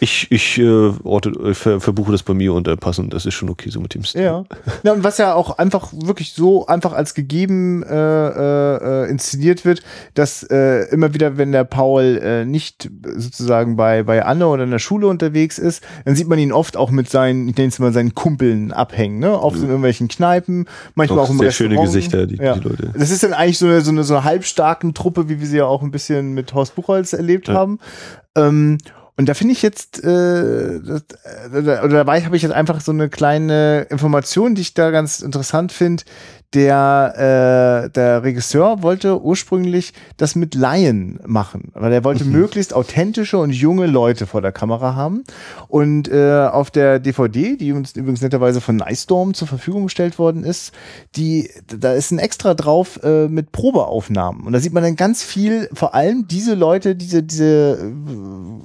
Ich, 0.00 0.26
ich 0.32 0.58
äh, 0.58 0.90
orte, 1.04 1.30
äh, 1.30 1.54
ver, 1.54 1.80
verbuche 1.80 2.10
das 2.12 2.22
bei 2.24 2.34
mir 2.34 2.52
unter 2.52 2.76
passend. 2.76 3.14
Das 3.14 3.26
ist 3.26 3.34
schon 3.34 3.48
okay 3.48 3.70
so 3.70 3.80
mit 3.80 3.94
dem 3.94 4.02
Stil. 4.04 4.22
Ja. 4.22 4.44
ja, 4.82 4.92
und 4.92 5.04
was 5.04 5.18
ja 5.18 5.34
auch 5.34 5.58
einfach 5.58 5.92
wirklich 5.92 6.32
so 6.32 6.66
einfach 6.66 6.92
als 6.92 7.14
gegeben 7.14 7.82
äh, 7.84 7.94
äh, 7.94 9.04
äh, 9.04 9.10
inszeniert 9.10 9.64
wird, 9.64 9.82
dass 10.14 10.42
äh, 10.42 10.88
immer 10.92 11.14
wieder, 11.14 11.36
wenn 11.38 11.52
der 11.52 11.64
Paul 11.64 12.20
äh, 12.22 12.44
nicht 12.44 12.90
sozusagen 13.16 13.76
bei, 13.76 14.02
bei 14.02 14.24
Anne 14.24 14.46
oder 14.48 14.64
in 14.64 14.70
der 14.72 14.78
Schule 14.80 15.06
unterwegs 15.06 15.58
ist, 15.58 15.82
dann 16.04 16.16
sieht 16.16 16.26
man 16.28 16.38
ihn 16.40 16.52
oft 16.52 16.76
auch 16.76 16.90
mit 16.90 17.08
seinen, 17.08 17.48
ich 17.48 17.56
nenne 17.56 17.68
es 17.68 17.78
mal 17.78 17.92
seinen 17.92 18.14
Kumpeln 18.14 18.72
abhängen, 18.72 19.20
ne? 19.20 19.38
Oft 19.40 19.56
in 19.58 19.64
irgendwelchen 19.66 20.08
Kneipen, 20.08 20.66
manchmal 20.96 21.20
Auch 21.20 21.24
auch 21.26 21.30
im 21.30 21.38
sehr 21.38 21.48
Restaurant. 21.48 21.74
schöne 21.74 21.84
Gesichter, 21.86 22.26
die- 22.26 22.36
die 22.38 22.42
ja. 22.42 22.54
Leute. 22.54 22.92
Das 22.98 23.10
ist 23.10 23.22
dann 23.22 23.32
eigentlich 23.32 23.58
so 23.58 23.66
eine, 23.66 23.80
so 23.82 23.90
eine, 23.92 24.02
so 24.02 24.14
eine 24.14 24.24
halbstarken 24.24 24.94
Truppe, 24.94 25.28
wie 25.28 25.38
wir 25.40 25.46
sie 25.46 25.58
ja 25.58 25.66
auch 25.66 25.82
ein 25.82 25.90
bisschen 25.92 26.32
mit 26.34 26.52
Horst 26.54 26.74
Buchholz 26.74 27.12
erlebt 27.12 27.46
Ja. 27.48 27.54
haben. 27.54 27.78
Ähm, 28.34 28.78
und 29.22 29.28
da 29.28 29.34
finde 29.34 29.52
ich 29.52 29.62
jetzt, 29.62 30.02
äh, 30.02 30.80
das, 30.80 31.04
äh, 31.22 31.56
oder 31.84 31.88
dabei 31.88 32.22
habe 32.22 32.34
ich 32.34 32.42
jetzt 32.42 32.50
einfach 32.50 32.80
so 32.80 32.90
eine 32.90 33.08
kleine 33.08 33.86
Information, 33.88 34.56
die 34.56 34.62
ich 34.62 34.74
da 34.74 34.90
ganz 34.90 35.20
interessant 35.20 35.70
finde, 35.70 36.02
der, 36.54 37.86
äh, 37.86 37.90
der 37.90 38.22
Regisseur 38.22 38.82
wollte 38.82 39.22
ursprünglich 39.22 39.94
das 40.16 40.34
mit 40.34 40.54
Laien 40.54 41.18
machen, 41.26 41.72
weil 41.74 41.92
er 41.92 42.04
wollte 42.04 42.24
mhm. 42.24 42.32
möglichst 42.32 42.74
authentische 42.74 43.38
und 43.38 43.50
junge 43.50 43.86
Leute 43.86 44.26
vor 44.26 44.42
der 44.42 44.52
Kamera 44.52 44.94
haben. 44.94 45.24
Und 45.68 46.08
äh, 46.08 46.48
auf 46.50 46.70
der 46.70 46.98
DVD, 46.98 47.56
die 47.56 47.72
uns 47.72 47.96
übrigens 47.96 48.20
netterweise 48.20 48.60
von 48.60 48.76
Nicestorm 48.76 49.32
zur 49.34 49.48
Verfügung 49.48 49.84
gestellt 49.84 50.18
worden 50.18 50.44
ist, 50.44 50.72
die, 51.16 51.50
da 51.66 51.92
ist 51.94 52.10
ein 52.10 52.18
extra 52.18 52.54
drauf 52.54 53.00
äh, 53.02 53.28
mit 53.28 53.52
Probeaufnahmen. 53.52 54.46
Und 54.46 54.52
da 54.52 54.60
sieht 54.60 54.74
man 54.74 54.82
dann 54.82 54.96
ganz 54.96 55.22
viel, 55.22 55.68
vor 55.72 55.94
allem 55.94 56.28
diese 56.28 56.54
Leute, 56.54 56.94
diese, 56.94 57.22
diese, 57.22 57.92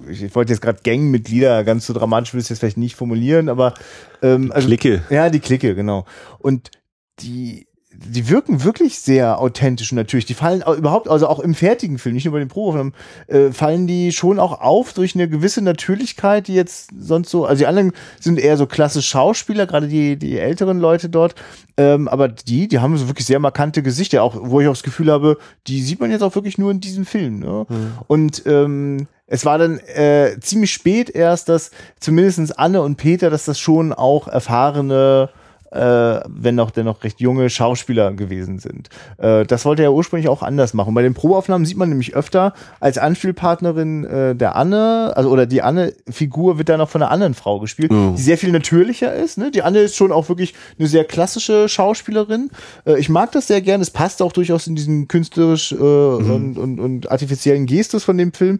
äh, 0.08 0.12
ich 0.12 0.36
wollte 0.36 0.52
jetzt 0.52 0.62
gerade 0.62 0.80
Gangmitglieder, 0.84 1.64
ganz 1.64 1.86
so 1.86 1.94
dramatisch 1.94 2.34
will 2.34 2.42
ich 2.42 2.50
jetzt 2.50 2.60
vielleicht 2.60 2.78
nicht 2.78 2.96
formulieren, 2.96 3.48
aber 3.48 3.74
ähm, 4.22 4.52
also, 4.52 4.68
Clique. 4.68 5.04
Ja, 5.10 5.30
die 5.30 5.40
Clique, 5.40 5.74
genau. 5.74 6.06
Und 6.40 6.72
die 7.20 7.67
die 8.06 8.30
wirken 8.30 8.64
wirklich 8.64 9.00
sehr 9.00 9.40
authentisch 9.40 9.92
natürlich. 9.92 10.26
Die 10.26 10.34
fallen 10.34 10.62
überhaupt, 10.78 11.10
also 11.10 11.28
auch 11.28 11.40
im 11.40 11.56
fertigen 11.56 11.98
Film, 11.98 12.16
nicht 12.16 12.26
nur 12.26 12.34
bei 12.34 12.40
den 12.40 12.48
Probeaufnahmen, 12.48 12.94
äh, 13.28 13.52
fallen 13.52 13.88
die 13.88 14.12
schon 14.12 14.40
auch 14.40 14.62
auf 14.62 14.94
durch 14.94 15.16
eine 15.16 15.28
gewisse 15.28 15.62
Natürlichkeit, 15.62 16.48
die 16.48 16.54
jetzt 16.54 16.92
sonst 17.00 17.30
so, 17.30 17.46
also 17.46 17.60
die 17.60 17.68
anderen 17.68 17.92
sind 18.20 18.40
eher 18.40 18.58
so 18.58 18.68
klasse 18.68 19.02
Schauspieler, 19.02 19.66
gerade 19.66 19.88
die, 19.88 20.18
die 20.18 20.38
älteren 20.38 20.80
Leute 20.80 21.10
dort, 21.10 21.36
ähm, 21.78 22.08
aber 22.08 22.28
die, 22.28 22.68
die 22.68 22.80
haben 22.80 22.98
so 22.98 23.08
wirklich 23.08 23.26
sehr 23.26 23.40
markante 23.40 23.82
Gesichter, 23.82 24.24
auch 24.24 24.36
wo 24.40 24.62
ich 24.62 24.68
auch 24.68 24.74
das 24.74 24.84
Gefühl 24.84 25.12
habe, 25.12 25.38
die 25.68 25.82
sieht 25.82 26.00
man 26.00 26.12
jetzt 26.12 26.22
auch 26.22 26.36
wirklich 26.36 26.58
nur 26.58 26.72
in 26.72 26.80
diesem 26.80 27.06
Film. 27.06 27.40
Ne? 27.40 27.66
Mhm. 27.68 27.92
Und 28.08 28.44
ähm, 28.46 29.08
es 29.26 29.46
war 29.46 29.58
dann 29.58 29.80
äh, 29.80 30.40
ziemlich 30.40 30.72
spät 30.72 31.10
erst, 31.10 31.50
dass 31.50 31.72
zumindestens 32.00 32.52
Anne 32.52 32.82
und 32.82 32.96
Peter, 32.96 33.30
dass 33.30 33.46
das 33.46 33.60
schon 33.60 33.92
auch 33.92 34.28
erfahrene 34.28 35.30
äh, 35.72 36.20
wenn 36.28 36.60
auch 36.60 36.72
dennoch 36.72 37.04
recht 37.04 37.20
junge 37.20 37.50
Schauspieler 37.50 38.14
gewesen 38.14 38.60
sind. 38.60 38.90
Äh, 39.18 39.46
das 39.46 39.66
wollte 39.66 39.84
er 39.84 39.94
ursprünglich 39.94 40.30
auch 40.30 40.44
anders 40.44 40.74
machen. 40.74 40.94
Bei 40.94 41.02
den 41.02 41.14
Probeaufnahmen 41.14 41.66
sieht 41.66 41.78
man 41.78 41.90
nämlich 41.90 42.16
öfter 42.16 42.54
als 42.80 42.98
Anspielpartnerin 42.98 44.06
äh, 44.06 44.36
der 44.36 44.56
Anne, 44.56 45.14
also 45.16 45.30
oder 45.30 45.46
die 45.46 45.62
Anne-Figur 45.62 46.58
wird 46.58 46.70
dann 46.70 46.80
noch 46.80 46.90
von 46.90 47.02
einer 47.02 47.12
anderen 47.12 47.34
Frau 47.34 47.60
gespielt, 47.60 47.92
mhm. 47.92 48.16
die 48.16 48.22
sehr 48.22 48.38
viel 48.38 48.52
natürlicher 48.52 49.14
ist. 49.14 49.38
Ne? 49.38 49.52
Die 49.52 49.62
Anne 49.62 49.80
ist 49.80 49.96
schon 49.96 50.12
auch 50.12 50.30
wirklich 50.30 50.54
eine 50.80 50.88
sehr 50.88 51.04
klassische 51.04 51.68
Schauspielerin. 51.68 52.50
Äh, 52.86 53.00
ich 53.00 53.10
mag 53.10 53.32
das 53.32 53.48
sehr 53.48 53.62
gern. 53.62 53.82
Es 53.82 53.92
passt 53.92 54.22
auch 54.22 54.32
durchaus 54.32 54.68
in 54.68 54.76
diesen 54.76 55.08
künstlerisch 55.08 55.72
äh, 55.72 55.76
mhm. 55.76 56.32
und, 56.32 56.58
und, 56.58 56.80
und 56.80 57.12
artifiziellen 57.12 57.66
Gestus 57.66 58.04
von 58.04 58.18
dem 58.18 58.34
Film. 58.34 58.60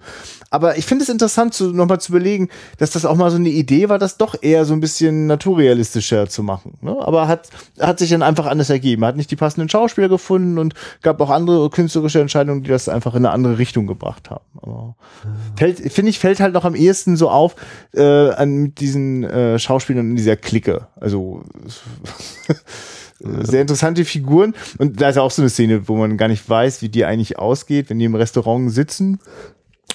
Aber 0.50 0.78
ich 0.78 0.86
finde 0.86 1.04
es 1.04 1.10
interessant, 1.10 1.54
zu, 1.54 1.72
nochmal 1.72 2.00
zu 2.00 2.12
überlegen, 2.12 2.50
dass 2.78 2.92
das 2.92 3.06
auch 3.06 3.16
mal 3.16 3.30
so 3.30 3.38
eine 3.38 3.50
Idee 3.50 3.90
war, 3.90 4.00
das 4.00 4.18
doch 4.18 4.36
eher 4.42 4.66
so 4.66 4.74
ein 4.74 4.80
bisschen 4.80 5.28
naturrealistischer 5.28 6.30
zu 6.30 6.44
machen. 6.44 6.78
Ne? 6.82 6.97
Aber 7.02 7.28
hat, 7.28 7.50
hat 7.80 8.00
sich 8.00 8.10
dann 8.10 8.24
einfach 8.24 8.46
anders 8.46 8.70
ergeben. 8.70 9.06
Hat 9.06 9.16
nicht 9.16 9.32
die 9.32 9.36
passenden 9.36 9.70
Schauspieler 9.70 10.10
gefunden 10.10 10.58
und 10.58 10.74
gab 11.02 11.20
auch 11.22 11.30
andere 11.30 11.70
künstlerische 11.70 12.22
Entscheidungen, 12.22 12.64
die 12.64 12.70
das 12.70 12.90
einfach 12.90 13.14
in 13.14 13.26
eine 13.26 13.32
andere 13.32 13.58
Richtung 13.58 13.88
gebracht 13.88 14.30
haben. 14.30 14.44
Aber 14.62 14.96
fällt, 15.56 15.80
finde 15.92 16.10
ich, 16.10 16.20
fällt 16.20 16.40
halt 16.40 16.54
noch 16.54 16.66
am 16.66 16.76
ehesten 16.76 17.18
so 17.18 17.30
auf 17.30 17.56
äh, 17.94 18.30
an 18.32 18.74
diesen 18.76 19.24
äh, 19.24 19.60
Schauspielern 19.60 20.12
in 20.12 20.16
dieser 20.16 20.36
Clique. 20.36 20.88
Also 21.00 21.44
sehr 23.20 23.62
interessante 23.62 24.06
Figuren. 24.06 24.54
Und 24.78 25.02
da 25.02 25.10
ist 25.10 25.18
auch 25.18 25.32
so 25.32 25.42
eine 25.42 25.50
Szene, 25.50 25.88
wo 25.88 25.96
man 25.96 26.18
gar 26.18 26.28
nicht 26.28 26.48
weiß, 26.48 26.82
wie 26.82 26.90
die 26.90 27.06
eigentlich 27.06 27.40
ausgeht, 27.40 27.90
wenn 27.90 28.00
die 28.00 28.06
im 28.06 28.16
Restaurant 28.16 28.72
sitzen 28.72 29.20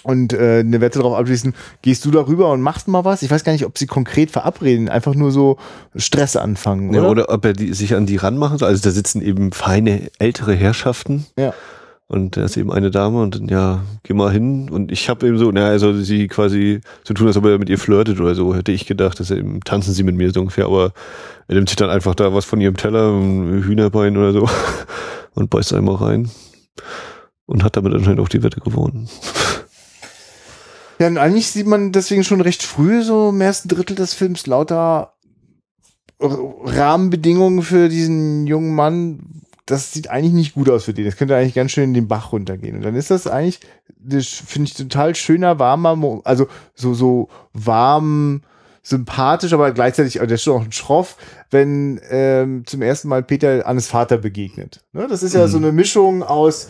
und 0.03 0.33
äh, 0.33 0.61
eine 0.61 0.81
Wette 0.81 0.99
darauf 0.99 1.17
abschließen, 1.17 1.55
gehst 1.83 2.05
du 2.05 2.11
darüber 2.11 2.51
und 2.51 2.61
machst 2.61 2.89
mal 2.89 3.05
was? 3.05 3.23
Ich 3.23 3.31
weiß 3.31 3.45
gar 3.45 3.53
nicht, 3.53 3.67
ob 3.67 3.79
sie 3.79 3.87
konkret 3.87 4.31
verabreden, 4.31 4.89
einfach 4.89 5.15
nur 5.15 5.31
so 5.31 5.59
Stress 5.97 6.37
anfangen. 6.37 6.91
Oder, 6.91 7.03
ja, 7.03 7.09
oder 7.09 7.29
ob 7.29 7.45
er 7.45 7.53
die, 7.53 7.73
sich 7.73 7.95
an 7.95 8.07
die 8.07 8.17
ranmachen 8.17 8.59
soll. 8.59 8.69
Also 8.69 8.83
da 8.83 8.91
sitzen 8.91 9.23
eben 9.23 9.53
feine 9.53 10.11
ältere 10.19 10.55
Herrschaften. 10.55 11.27
Ja. 11.39 11.55
Und 12.13 12.37
da 12.37 12.45
ist 12.45 12.59
eben 12.59 12.71
eine 12.71 12.91
Dame 12.91 13.23
und 13.23 13.37
dann, 13.37 13.49
ja, 13.49 13.81
geh 14.03 14.13
mal 14.13 14.31
hin. 14.31 14.69
Und 14.69 14.93
ich 14.93 15.09
habe 15.09 15.27
eben 15.27 15.39
so, 15.39 15.51
naja, 15.51 15.69
also 15.69 15.95
sie 15.95 16.29
quasi 16.29 16.83
so 17.05 17.15
tun, 17.15 17.27
als 17.27 17.39
ob 17.39 17.47
er 17.47 17.59
mit 17.59 17.71
ihr 17.71 17.79
flirtet 17.79 18.21
oder 18.21 18.35
so, 18.35 18.55
hätte 18.55 18.71
ich 18.71 18.85
gedacht, 18.85 19.19
dass 19.19 19.31
er 19.31 19.39
eben, 19.39 19.61
tanzen 19.63 19.95
sie 19.95 20.03
mit 20.03 20.15
mir 20.17 20.31
so 20.31 20.41
ungefähr, 20.41 20.67
aber 20.67 20.93
er 21.49 21.55
nimmt 21.55 21.71
sich 21.71 21.77
dann 21.77 21.89
einfach 21.89 22.15
da 22.15 22.35
was 22.35 22.45
von 22.45 22.61
ihrem 22.61 22.77
Teller, 22.77 23.13
ein 23.13 23.65
Hühnerbein 23.65 24.19
oder 24.19 24.33
so 24.33 24.47
und 25.35 25.49
beißt 25.49 25.73
einmal 25.73 25.95
rein. 25.95 26.31
Und 27.47 27.65
hat 27.65 27.79
damit 27.79 27.95
anscheinend 27.95 28.21
auch 28.21 28.29
die 28.29 28.43
Wette 28.43 28.61
gewonnen. 28.61 29.09
Ja, 30.99 31.07
und 31.07 31.19
eigentlich 31.19 31.49
sieht 31.49 31.67
man 31.67 31.93
deswegen 31.93 32.25
schon 32.25 32.41
recht 32.41 32.63
früh, 32.63 33.03
so 33.03 33.31
im 33.31 33.41
ersten 33.41 33.69
Drittel 33.69 33.97
des 33.97 34.15
Films, 34.15 34.47
lauter 34.47 35.15
Rahmenbedingungen 36.21 37.63
für 37.63 37.89
diesen 37.89 38.47
jungen 38.47 38.75
Mann. 38.75 39.43
Das 39.67 39.93
sieht 39.93 40.11
eigentlich 40.11 40.33
nicht 40.33 40.55
gut 40.55 40.69
aus 40.69 40.85
für 40.85 40.95
den. 40.95 41.05
Das 41.05 41.17
könnte 41.17 41.37
eigentlich 41.37 41.55
ganz 41.55 41.73
schön 41.73 41.85
in 41.85 41.95
den 41.95 42.09
Bach 42.09 42.33
runtergehen. 42.33 42.77
Und 42.77 42.83
dann 42.83 42.95
ist 42.95 43.11
das 43.11 43.27
eigentlich, 43.27 43.61
das 43.99 44.27
finde 44.27 44.69
ich 44.69 44.75
total 44.75 45.15
schöner, 45.15 45.59
warmer, 45.59 46.21
also 46.25 46.47
so, 46.75 46.95
so 46.95 47.29
warm, 47.53 48.43
sympathisch, 48.83 49.53
aber 49.53 49.71
gleichzeitig, 49.71 50.15
der 50.15 50.31
ist 50.31 50.43
schon 50.43 50.61
auch 50.61 50.65
ein 50.65 50.73
Schroff, 50.73 51.17
wenn 51.51 52.01
ähm, 52.11 52.65
zum 52.67 52.83
ersten 52.83 53.09
Mal 53.09 53.23
Peter 53.23 53.67
Annes 53.67 53.87
Vater 53.87 54.19
begegnet. 54.19 54.85
Ne? 54.93 55.07
Das 55.09 55.23
ist 55.23 55.35
ja 55.35 55.47
mhm. 55.47 55.51
so 55.51 55.57
eine 55.59 55.73
Mischung 55.73 56.23
aus 56.23 56.69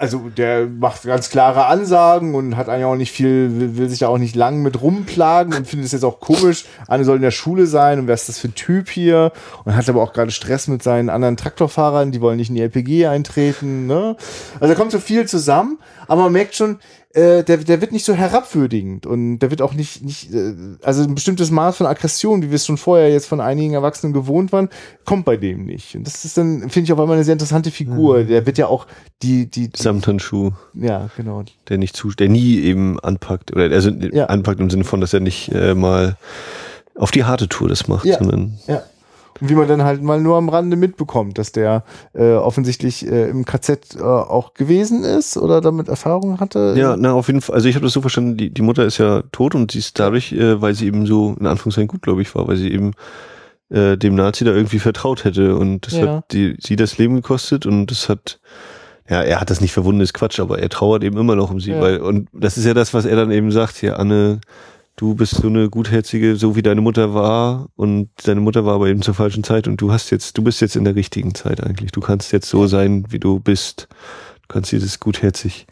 also 0.00 0.30
der 0.34 0.66
macht 0.66 1.02
ganz 1.02 1.28
klare 1.28 1.66
Ansagen 1.66 2.34
und 2.34 2.56
hat 2.56 2.70
eigentlich 2.70 2.86
auch 2.86 2.96
nicht 2.96 3.12
viel, 3.12 3.76
will, 3.76 3.90
sich 3.90 3.98
da 3.98 4.08
auch 4.08 4.16
nicht 4.16 4.34
lang 4.34 4.62
mit 4.62 4.80
rumplagen 4.80 5.52
und 5.52 5.66
findet 5.66 5.84
es 5.84 5.92
jetzt 5.92 6.04
auch 6.04 6.20
komisch. 6.20 6.64
Anne 6.86 7.04
soll 7.04 7.16
in 7.16 7.22
der 7.22 7.30
Schule 7.30 7.66
sein 7.66 7.98
und 7.98 8.06
wer 8.06 8.14
ist 8.14 8.26
das 8.26 8.38
für 8.38 8.48
ein 8.48 8.54
Typ 8.54 8.88
hier? 8.88 9.30
Und 9.66 9.76
hat 9.76 9.86
aber 9.90 10.02
auch 10.02 10.14
gerade 10.14 10.30
Stress 10.30 10.68
mit 10.68 10.82
seinen 10.82 11.10
anderen 11.10 11.36
Traktorfahrern, 11.36 12.12
die 12.12 12.22
wollen 12.22 12.38
nicht 12.38 12.48
in 12.48 12.54
die 12.54 12.62
LPG 12.62 13.08
eintreten. 13.08 13.86
Ne? 13.86 14.16
Also 14.58 14.72
da 14.72 14.74
kommt 14.74 14.90
so 14.90 15.00
viel 15.00 15.28
zusammen, 15.28 15.78
aber 16.08 16.22
man 16.22 16.32
merkt 16.32 16.54
schon, 16.54 16.78
äh, 17.12 17.42
der, 17.42 17.56
der 17.56 17.80
wird 17.80 17.90
nicht 17.90 18.04
so 18.04 18.14
herabwürdigend 18.14 19.04
und 19.04 19.40
der 19.40 19.50
wird 19.50 19.62
auch 19.62 19.74
nicht, 19.74 20.04
nicht 20.04 20.32
äh, 20.32 20.54
also 20.82 21.02
ein 21.02 21.16
bestimmtes 21.16 21.50
Maß 21.50 21.76
von 21.76 21.86
Aggression, 21.86 22.40
wie 22.40 22.50
wir 22.50 22.54
es 22.54 22.66
schon 22.66 22.76
vorher 22.76 23.10
jetzt 23.10 23.26
von 23.26 23.40
einigen 23.40 23.74
Erwachsenen 23.74 24.12
gewohnt 24.12 24.52
waren, 24.52 24.68
kommt 25.04 25.24
bei 25.24 25.36
dem 25.36 25.64
nicht. 25.64 25.96
Und 25.96 26.06
das 26.06 26.24
ist 26.24 26.38
dann, 26.38 26.70
finde 26.70 26.84
ich, 26.84 26.92
auf 26.92 27.00
einmal 27.00 27.16
eine 27.16 27.24
sehr 27.24 27.32
interessante 27.32 27.72
Figur. 27.72 28.20
Mhm. 28.20 28.28
Der 28.28 28.46
wird 28.46 28.58
ja 28.58 28.68
auch 28.68 28.86
die, 29.22 29.50
die, 29.50 29.68
die 29.68 29.82
Samthandschuh. 29.82 30.52
Ja, 30.74 31.10
genau. 31.16 31.42
Der 31.68 31.78
nicht 31.78 31.96
zu, 31.96 32.10
der 32.10 32.28
nie 32.28 32.60
eben 32.60 33.00
anpackt, 33.00 33.52
oder 33.52 33.64
also 33.64 33.90
ja. 33.90 34.26
anpackt 34.26 34.60
im 34.60 34.70
Sinne 34.70 34.84
von, 34.84 35.00
dass 35.00 35.12
er 35.12 35.20
nicht 35.20 35.52
äh, 35.52 35.74
mal 35.74 36.16
auf 36.94 37.10
die 37.10 37.24
harte 37.24 37.48
Tour 37.48 37.68
das 37.68 37.88
macht, 37.88 38.04
ja. 38.04 38.18
sondern 38.18 38.58
ja. 38.68 38.84
Wie 39.40 39.54
man 39.54 39.68
dann 39.68 39.82
halt 39.82 40.02
mal 40.02 40.20
nur 40.20 40.36
am 40.36 40.48
Rande 40.48 40.76
mitbekommt, 40.76 41.38
dass 41.38 41.52
der 41.52 41.84
äh, 42.14 42.34
offensichtlich 42.34 43.06
äh, 43.06 43.28
im 43.30 43.44
KZ 43.44 43.96
äh, 43.96 44.02
auch 44.02 44.54
gewesen 44.54 45.04
ist 45.04 45.36
oder 45.36 45.60
damit 45.60 45.88
Erfahrung 45.88 46.40
hatte. 46.40 46.74
Ja, 46.76 46.96
na 46.96 47.12
auf 47.12 47.28
jeden 47.28 47.40
Fall. 47.40 47.54
Also 47.56 47.68
ich 47.68 47.74
habe 47.74 47.86
das 47.86 47.92
so 47.92 48.00
verstanden, 48.00 48.36
die, 48.36 48.50
die 48.50 48.62
Mutter 48.62 48.84
ist 48.84 48.98
ja 48.98 49.22
tot 49.32 49.54
und 49.54 49.72
sie 49.72 49.78
ist 49.78 49.98
dadurch, 49.98 50.32
äh, 50.32 50.60
weil 50.60 50.74
sie 50.74 50.86
eben 50.86 51.06
so 51.06 51.36
in 51.38 51.46
Anführungszeichen 51.46 51.88
gut, 51.88 52.02
glaube 52.02 52.22
ich, 52.22 52.34
war, 52.34 52.46
weil 52.48 52.56
sie 52.56 52.70
eben 52.70 52.92
äh, 53.70 53.96
dem 53.96 54.14
Nazi 54.14 54.44
da 54.44 54.52
irgendwie 54.52 54.78
vertraut 54.78 55.24
hätte 55.24 55.56
und 55.56 55.86
das 55.86 55.94
ja. 55.94 56.16
hat 56.16 56.32
die, 56.32 56.56
sie 56.60 56.76
das 56.76 56.98
Leben 56.98 57.16
gekostet 57.16 57.66
und 57.66 57.86
das 57.90 58.08
hat 58.08 58.40
ja, 59.08 59.22
er 59.22 59.40
hat 59.40 59.50
das 59.50 59.60
nicht 59.60 59.72
verwunden, 59.72 60.00
ist 60.02 60.14
Quatsch, 60.14 60.38
aber 60.38 60.60
er 60.60 60.68
trauert 60.68 61.02
eben 61.02 61.18
immer 61.18 61.34
noch 61.34 61.50
um 61.50 61.58
sie, 61.58 61.72
ja. 61.72 61.80
weil, 61.80 61.98
und 61.98 62.28
das 62.32 62.56
ist 62.56 62.64
ja 62.64 62.74
das, 62.74 62.94
was 62.94 63.04
er 63.04 63.16
dann 63.16 63.32
eben 63.32 63.50
sagt, 63.50 63.76
hier, 63.76 63.98
Anne, 63.98 64.40
du 65.00 65.14
bist 65.14 65.36
so 65.36 65.48
eine 65.48 65.70
gutherzige, 65.70 66.36
so 66.36 66.56
wie 66.56 66.62
deine 66.62 66.82
Mutter 66.82 67.14
war 67.14 67.68
und 67.74 68.10
deine 68.24 68.42
Mutter 68.42 68.66
war 68.66 68.74
aber 68.74 68.88
eben 68.88 69.00
zur 69.00 69.14
falschen 69.14 69.42
Zeit 69.42 69.66
und 69.66 69.80
du 69.80 69.90
hast 69.90 70.10
jetzt, 70.10 70.36
du 70.36 70.42
bist 70.42 70.60
jetzt 70.60 70.76
in 70.76 70.84
der 70.84 70.94
richtigen 70.94 71.34
Zeit 71.34 71.64
eigentlich. 71.64 71.90
Du 71.90 72.02
kannst 72.02 72.32
jetzt 72.32 72.50
so 72.50 72.66
sein, 72.66 73.06
wie 73.08 73.18
du 73.18 73.40
bist. 73.40 73.88
Du 74.42 74.48
kannst 74.48 74.72
dieses 74.72 75.00
gutherzig, 75.00 75.66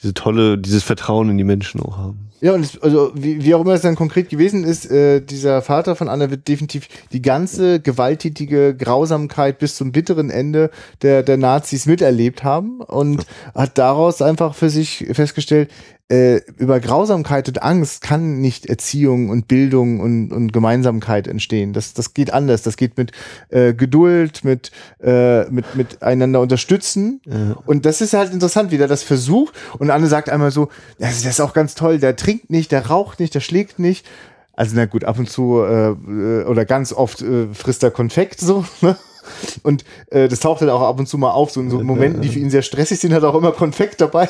diese 0.00 0.14
tolle, 0.14 0.56
dieses 0.56 0.82
Vertrauen 0.82 1.28
in 1.28 1.36
die 1.36 1.44
Menschen 1.44 1.82
auch 1.82 1.98
haben. 1.98 2.30
Ja, 2.40 2.52
und 2.52 2.64
es, 2.64 2.80
also 2.80 3.10
wie, 3.14 3.44
wie 3.44 3.54
auch 3.54 3.60
immer 3.60 3.74
es 3.74 3.82
dann 3.82 3.96
konkret 3.96 4.30
gewesen 4.30 4.64
ist, 4.64 4.90
äh, 4.90 5.20
dieser 5.20 5.60
Vater 5.60 5.96
von 5.96 6.08
Anna 6.08 6.30
wird 6.30 6.46
definitiv 6.48 6.88
die 7.12 7.20
ganze 7.20 7.80
gewalttätige 7.80 8.76
Grausamkeit 8.76 9.58
bis 9.58 9.74
zum 9.74 9.92
bitteren 9.92 10.30
Ende 10.30 10.70
der, 11.02 11.22
der 11.22 11.36
Nazis 11.36 11.84
miterlebt 11.86 12.44
haben 12.44 12.80
und 12.80 13.26
hat 13.54 13.76
daraus 13.76 14.22
einfach 14.22 14.54
für 14.54 14.70
sich 14.70 15.04
festgestellt, 15.12 15.70
äh, 16.10 16.40
über 16.56 16.80
Grausamkeit 16.80 17.48
und 17.48 17.62
Angst 17.62 18.00
kann 18.00 18.40
nicht 18.40 18.66
Erziehung 18.66 19.28
und 19.28 19.46
Bildung 19.46 20.00
und, 20.00 20.32
und 20.32 20.52
Gemeinsamkeit 20.52 21.28
entstehen. 21.28 21.72
Das, 21.74 21.92
das 21.92 22.14
geht 22.14 22.32
anders. 22.32 22.62
Das 22.62 22.76
geht 22.76 22.96
mit 22.96 23.12
äh, 23.50 23.74
Geduld, 23.74 24.42
mit, 24.42 24.70
äh, 25.02 25.44
mit, 25.50 25.74
mit 25.74 26.02
einander 26.02 26.40
unterstützen. 26.40 27.20
Ja. 27.26 27.56
Und 27.66 27.84
das 27.84 28.00
ist 28.00 28.14
halt 28.14 28.32
interessant, 28.32 28.70
wie 28.70 28.78
der 28.78 28.88
das 28.88 29.02
versucht. 29.02 29.54
Und 29.78 29.90
Anne 29.90 30.06
sagt 30.06 30.30
einmal 30.30 30.50
so, 30.50 30.68
das 30.98 31.24
ist 31.24 31.40
auch 31.40 31.52
ganz 31.52 31.74
toll, 31.74 31.98
der 31.98 32.16
trinkt 32.16 32.48
nicht, 32.48 32.72
der 32.72 32.86
raucht 32.86 33.20
nicht, 33.20 33.34
der 33.34 33.40
schlägt 33.40 33.78
nicht. 33.78 34.06
Also 34.54 34.72
na 34.74 34.86
gut, 34.86 35.04
ab 35.04 35.18
und 35.18 35.30
zu 35.30 35.62
äh, 35.62 35.90
äh 35.90 36.44
oder 36.44 36.64
ganz 36.64 36.92
oft 36.92 37.22
äh, 37.22 37.48
frisst 37.52 37.82
er 37.82 37.90
Konfekt 37.90 38.40
so. 38.40 38.64
Ne? 38.80 38.96
Und 39.62 39.84
äh, 40.10 40.26
das 40.26 40.40
taucht 40.40 40.62
halt 40.62 40.70
auch 40.70 40.80
ab 40.80 40.98
und 40.98 41.06
zu 41.06 41.18
mal 41.18 41.32
auf, 41.32 41.50
so 41.50 41.60
in 41.60 41.68
so 41.68 41.82
Momenten, 41.82 42.22
die 42.22 42.30
für 42.30 42.38
ihn 42.38 42.48
sehr 42.48 42.62
stressig 42.62 42.98
sind, 42.98 43.12
hat 43.12 43.22
er 43.22 43.28
auch 43.28 43.34
immer 43.34 43.52
Konfekt 43.52 44.00
dabei. 44.00 44.26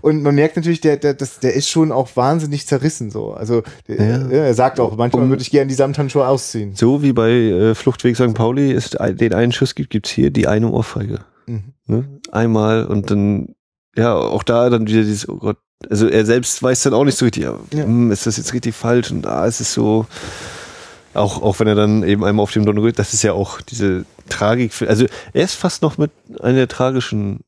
Und 0.00 0.22
man 0.22 0.34
merkt 0.34 0.56
natürlich, 0.56 0.80
der, 0.80 0.96
der, 0.96 1.14
das, 1.14 1.38
der 1.40 1.54
ist 1.54 1.68
schon 1.68 1.92
auch 1.92 2.08
wahnsinnig 2.16 2.66
zerrissen 2.66 3.10
so. 3.10 3.32
Also 3.32 3.62
der, 3.88 3.96
Ja. 3.96 4.28
er 4.28 4.54
sagt 4.54 4.80
auch, 4.80 4.96
manchmal 4.96 5.24
Um- 5.24 5.28
würde 5.30 5.42
ich 5.42 5.50
gerne 5.50 5.66
die 5.68 5.74
Samthandschuhe 5.74 6.26
ausziehen. 6.26 6.74
So 6.74 7.02
wie 7.02 7.12
bei 7.12 7.30
äh, 7.30 7.74
Fluchtweg 7.74 8.16
St. 8.16 8.34
Pauli 8.34 8.72
es 8.72 8.96
ein- 8.96 9.16
den 9.16 9.34
einen 9.34 9.52
Schuss 9.52 9.74
gibt, 9.74 9.90
gibt's 9.90 10.10
hier 10.10 10.30
die 10.30 10.46
eine 10.48 10.70
Ohrfeige. 10.70 11.20
Mhm. 11.46 11.62
Ne? 11.86 12.20
Einmal 12.30 12.86
und 12.86 13.10
dann, 13.10 13.54
ja, 13.96 14.14
auch 14.14 14.42
da 14.42 14.70
dann 14.70 14.86
wieder 14.86 15.02
dieses, 15.02 15.28
oh 15.28 15.36
Gott, 15.36 15.58
also 15.90 16.06
er 16.06 16.24
selbst 16.24 16.62
weiß 16.62 16.82
dann 16.84 16.94
auch 16.94 17.04
nicht 17.04 17.18
so 17.18 17.24
richtig, 17.24 17.42
ja, 17.44 17.58
Ja. 17.74 17.84
hm, 17.84 18.10
ist 18.12 18.24
das 18.26 18.36
jetzt 18.36 18.54
richtig 18.54 18.74
falsch 18.74 19.10
und 19.10 19.26
ah, 19.26 19.46
es 19.46 19.60
ist 19.60 19.72
so, 19.72 20.06
auch, 21.14 21.42
auch 21.42 21.58
wenn 21.60 21.66
er 21.66 21.74
dann 21.74 22.02
eben 22.04 22.24
einmal 22.24 22.42
auf 22.44 22.52
dem 22.52 22.64
Don 22.64 22.78
rührt, 22.78 22.98
das 22.98 23.12
ist 23.12 23.22
ja 23.22 23.32
auch 23.32 23.60
diese 23.60 24.04
Tragik, 24.28 24.72
also 24.88 25.04
er 25.34 25.44
ist 25.44 25.54
fast 25.56 25.82
noch 25.82 25.98
mit 25.98 26.10
einer 26.40 26.54
der 26.54 26.68
tragischen 26.68 27.40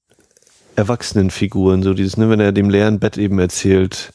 Erwachsenenfiguren, 0.76 1.82
so 1.82 1.94
dieses, 1.94 2.16
ne, 2.16 2.28
wenn 2.30 2.40
er 2.40 2.52
dem 2.52 2.70
leeren 2.70 2.98
Bett 2.98 3.16
eben 3.16 3.38
erzählt, 3.38 4.12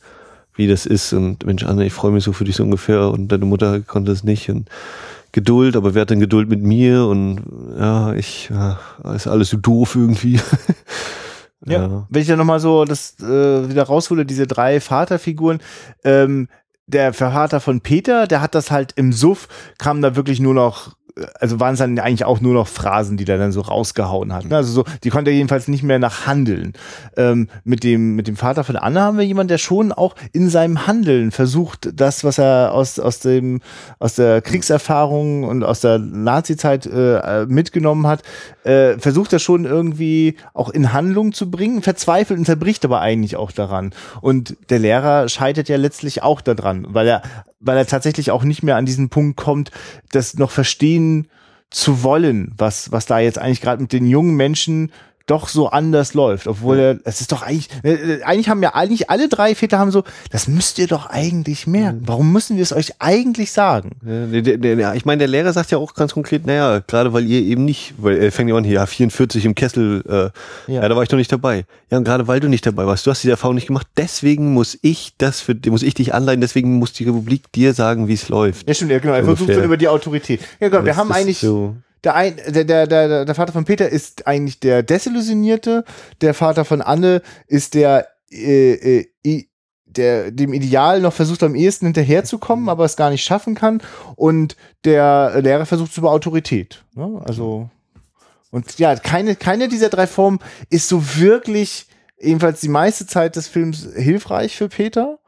wie 0.55 0.67
das 0.67 0.85
ist 0.85 1.13
und 1.13 1.45
Mensch, 1.45 1.63
Anne, 1.63 1.85
ich 1.85 1.93
freue 1.93 2.11
mich 2.11 2.23
so 2.23 2.33
für 2.33 2.43
dich 2.43 2.55
so 2.55 2.63
ungefähr 2.63 3.09
und 3.09 3.29
deine 3.29 3.45
Mutter 3.45 3.79
konnte 3.81 4.11
es 4.11 4.23
nicht 4.23 4.49
und 4.49 4.69
Geduld, 5.31 5.75
aber 5.75 5.93
wer 5.93 6.01
hat 6.01 6.09
denn 6.09 6.19
Geduld 6.19 6.49
mit 6.49 6.63
mir 6.63 7.05
und 7.05 7.41
ja, 7.79 8.13
ich, 8.13 8.49
ja, 8.49 8.79
ist 9.13 9.27
alles 9.27 9.49
so 9.49 9.57
doof 9.57 9.95
irgendwie. 9.95 10.39
Ja. 11.65 12.07
Wenn 12.09 12.21
ich 12.21 12.27
dann 12.27 12.37
nochmal 12.37 12.59
so 12.59 12.85
das 12.85 13.19
äh, 13.19 13.69
wieder 13.69 13.83
raushole, 13.83 14.25
diese 14.25 14.47
drei 14.47 14.79
Vaterfiguren, 14.79 15.59
ähm, 16.03 16.47
der 16.87 17.13
Vater 17.13 17.59
von 17.59 17.81
Peter, 17.81 18.27
der 18.27 18.41
hat 18.41 18.55
das 18.55 18.71
halt 18.71 18.93
im 18.95 19.13
Suff, 19.13 19.47
kam 19.77 20.01
da 20.01 20.15
wirklich 20.15 20.39
nur 20.39 20.53
noch, 20.53 20.95
also 21.39 21.59
waren 21.59 21.73
es 21.73 21.79
dann 21.79 21.99
eigentlich 21.99 22.25
auch 22.25 22.41
nur 22.41 22.53
noch 22.53 22.67
Phrasen, 22.67 23.17
die 23.17 23.25
der 23.25 23.37
dann 23.37 23.51
so 23.51 23.61
rausgehauen 23.61 24.33
hat. 24.33 24.45
Ne? 24.45 24.55
Also 24.55 24.71
so, 24.71 24.83
die 25.03 25.09
konnte 25.09 25.31
er 25.31 25.37
jedenfalls 25.37 25.67
nicht 25.67 25.83
mehr 25.83 25.99
nach 25.99 26.25
Handeln. 26.25 26.73
Ähm, 27.17 27.47
mit 27.63 27.83
dem, 27.83 28.15
mit 28.15 28.27
dem 28.27 28.35
Vater 28.35 28.63
von 28.63 28.75
Anne 28.75 29.01
haben 29.01 29.17
wir 29.17 29.25
jemanden, 29.25 29.49
der 29.49 29.57
schon 29.57 29.91
auch 29.91 30.15
in 30.33 30.49
seinem 30.49 30.87
Handeln 30.87 31.31
versucht, 31.31 31.89
das, 31.93 32.23
was 32.23 32.37
er 32.37 32.73
aus, 32.73 32.99
aus 32.99 33.19
dem, 33.19 33.61
aus 33.99 34.15
der 34.15 34.41
Kriegserfahrung 34.41 35.43
und 35.43 35.63
aus 35.63 35.81
der 35.81 35.99
Nazi-Zeit 35.99 36.85
äh, 36.85 37.45
mitgenommen 37.47 38.07
hat, 38.07 38.23
äh, 38.63 38.97
versucht 38.97 39.33
er 39.33 39.39
schon 39.39 39.65
irgendwie 39.65 40.35
auch 40.53 40.69
in 40.69 40.93
Handlung 40.93 41.33
zu 41.33 41.49
bringen, 41.49 41.81
verzweifelt 41.81 42.39
und 42.39 42.45
zerbricht 42.45 42.85
aber 42.85 43.01
eigentlich 43.01 43.35
auch 43.35 43.51
daran. 43.51 43.91
Und 44.21 44.57
der 44.69 44.79
Lehrer 44.79 45.29
scheitert 45.29 45.69
ja 45.69 45.77
letztlich 45.77 46.23
auch 46.23 46.41
daran, 46.41 46.85
weil 46.89 47.07
er, 47.07 47.21
weil 47.59 47.77
er 47.77 47.87
tatsächlich 47.87 48.31
auch 48.31 48.43
nicht 48.43 48.63
mehr 48.63 48.77
an 48.77 48.85
diesen 48.85 49.09
Punkt 49.09 49.37
kommt, 49.37 49.71
das 50.11 50.35
noch 50.35 50.51
verstehen 50.51 51.27
zu 51.69 52.03
wollen, 52.03 52.53
was, 52.57 52.91
was 52.91 53.05
da 53.05 53.19
jetzt 53.19 53.37
eigentlich 53.37 53.61
gerade 53.61 53.81
mit 53.81 53.93
den 53.93 54.07
jungen 54.07 54.35
Menschen 54.35 54.91
doch 55.29 55.47
so 55.47 55.69
anders 55.69 56.13
läuft, 56.13 56.47
obwohl 56.47 56.79
er, 56.79 56.97
es 57.03 57.21
ist 57.21 57.31
doch 57.31 57.41
eigentlich, 57.41 57.69
äh, 57.83 58.21
eigentlich 58.23 58.49
haben 58.49 58.63
ja 58.63 58.73
eigentlich 58.75 59.09
alle 59.09 59.29
drei 59.29 59.55
Väter 59.55 59.79
haben 59.79 59.91
so, 59.91 60.03
das 60.31 60.47
müsst 60.47 60.79
ihr 60.79 60.87
doch 60.87 61.05
eigentlich 61.07 61.67
merken. 61.67 62.01
Warum 62.05 62.31
müssen 62.33 62.55
wir 62.57 62.63
es 62.63 62.73
euch 62.73 62.93
eigentlich 62.99 63.51
sagen? 63.51 63.91
Ja, 64.05 64.93
ich 64.93 65.05
meine, 65.05 65.19
der 65.19 65.27
Lehrer 65.27 65.53
sagt 65.53 65.71
ja 65.71 65.77
auch 65.77 65.93
ganz 65.93 66.13
konkret, 66.13 66.45
naja, 66.47 66.79
gerade 66.85 67.13
weil 67.13 67.25
ihr 67.25 67.41
eben 67.41 67.65
nicht, 67.65 67.93
weil 67.97 68.17
er 68.17 68.31
fängt 68.31 68.49
ja 68.49 68.55
an 68.55 68.63
hier, 68.63 68.75
ja, 68.75 68.85
44 68.85 69.45
im 69.45 69.55
Kessel, 69.55 70.03
äh, 70.07 70.71
Ja. 70.71 70.81
ja. 70.81 70.89
da 70.89 70.95
war 70.95 71.03
ich 71.03 71.09
doch 71.09 71.17
nicht 71.17 71.31
dabei. 71.31 71.65
Ja, 71.91 71.97
und 71.97 72.03
gerade 72.03 72.27
weil 72.27 72.39
du 72.39 72.47
nicht 72.47 72.65
dabei 72.65 72.85
warst, 72.85 73.05
du 73.05 73.11
hast 73.11 73.21
diese 73.23 73.31
Erfahrung 73.31 73.55
nicht 73.55 73.67
gemacht, 73.67 73.87
deswegen 73.97 74.53
muss 74.53 74.77
ich 74.81 75.13
das 75.17 75.41
für, 75.41 75.55
muss 75.67 75.83
ich 75.83 75.93
dich 75.93 76.13
anleiten, 76.13 76.41
deswegen 76.41 76.77
muss 76.79 76.93
die 76.93 77.03
Republik 77.05 77.51
dir 77.51 77.73
sagen, 77.73 78.07
wie 78.07 78.13
es 78.13 78.29
läuft. 78.29 78.67
Ja, 78.67 78.73
stimmt, 78.73 78.91
ja, 78.91 78.99
genau. 78.99 79.13
Er 79.13 79.23
versucht 79.23 79.49
über 79.49 79.77
die 79.77 79.87
Autorität. 79.87 80.41
Ja, 80.59 80.69
genau. 80.69 80.85
Wir 80.85 80.95
haben 80.95 81.11
eigentlich, 81.11 81.39
So, 81.39 81.75
der, 82.03 82.15
ein, 82.15 82.37
der, 82.47 82.63
der, 82.65 82.87
der, 82.87 83.25
der 83.25 83.35
Vater 83.35 83.53
von 83.53 83.65
Peter 83.65 83.89
ist 83.89 84.27
eigentlich 84.27 84.59
der 84.59 84.83
Desillusionierte. 84.83 85.83
Der 86.21 86.33
Vater 86.33 86.65
von 86.65 86.81
Anne 86.81 87.21
ist 87.47 87.73
der, 87.73 88.07
äh, 88.31 89.05
äh, 89.23 89.45
der 89.85 90.31
dem 90.31 90.53
Ideal 90.53 91.01
noch 91.01 91.13
versucht 91.13 91.43
am 91.43 91.55
ehesten 91.55 91.87
hinterherzukommen, 91.87 92.69
aber 92.69 92.85
es 92.85 92.95
gar 92.95 93.09
nicht 93.09 93.23
schaffen 93.23 93.55
kann. 93.55 93.81
Und 94.15 94.55
der 94.85 95.41
Lehrer 95.41 95.65
versucht 95.65 95.91
es 95.91 95.97
über 95.97 96.11
Autorität. 96.11 96.83
Ne? 96.95 97.21
Also, 97.25 97.69
und 98.51 98.79
ja, 98.79 98.95
keine, 98.95 99.35
keine 99.35 99.67
dieser 99.67 99.89
drei 99.89 100.07
Formen 100.07 100.39
ist 100.69 100.87
so 100.87 101.17
wirklich, 101.17 101.87
jedenfalls 102.21 102.61
die 102.61 102.69
meiste 102.69 103.05
Zeit 103.07 103.35
des 103.35 103.47
Films, 103.47 103.87
hilfreich 103.95 104.55
für 104.55 104.69
Peter. 104.69 105.19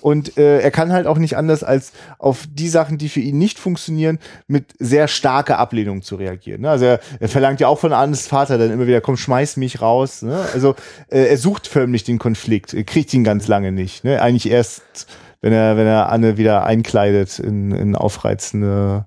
Und 0.00 0.38
äh, 0.38 0.60
er 0.60 0.70
kann 0.70 0.92
halt 0.92 1.06
auch 1.06 1.18
nicht 1.18 1.36
anders, 1.36 1.64
als 1.64 1.92
auf 2.18 2.46
die 2.50 2.68
Sachen, 2.68 2.98
die 2.98 3.08
für 3.08 3.20
ihn 3.20 3.36
nicht 3.36 3.58
funktionieren, 3.58 4.18
mit 4.46 4.72
sehr 4.78 5.08
starker 5.08 5.58
Ablehnung 5.58 6.02
zu 6.02 6.16
reagieren. 6.16 6.62
Ne? 6.62 6.70
Also 6.70 6.84
er, 6.84 7.00
er 7.18 7.28
verlangt 7.28 7.60
ja 7.60 7.68
auch 7.68 7.80
von 7.80 7.92
Annes 7.92 8.28
Vater 8.28 8.58
dann 8.58 8.70
immer 8.70 8.86
wieder, 8.86 9.00
komm, 9.00 9.16
schmeiß 9.16 9.56
mich 9.56 9.82
raus. 9.82 10.22
Ne? 10.22 10.46
Also 10.54 10.76
äh, 11.08 11.26
er 11.26 11.36
sucht 11.36 11.66
förmlich 11.66 12.04
den 12.04 12.18
Konflikt, 12.18 12.74
er 12.74 12.84
kriegt 12.84 13.12
ihn 13.12 13.24
ganz 13.24 13.48
lange 13.48 13.72
nicht. 13.72 14.04
Ne? 14.04 14.22
Eigentlich 14.22 14.48
erst, 14.48 15.08
wenn 15.40 15.52
er, 15.52 15.76
wenn 15.76 15.86
er 15.86 16.10
Anne 16.10 16.36
wieder 16.36 16.64
einkleidet 16.64 17.40
in, 17.40 17.72
in 17.72 17.96
aufreizende 17.96 19.06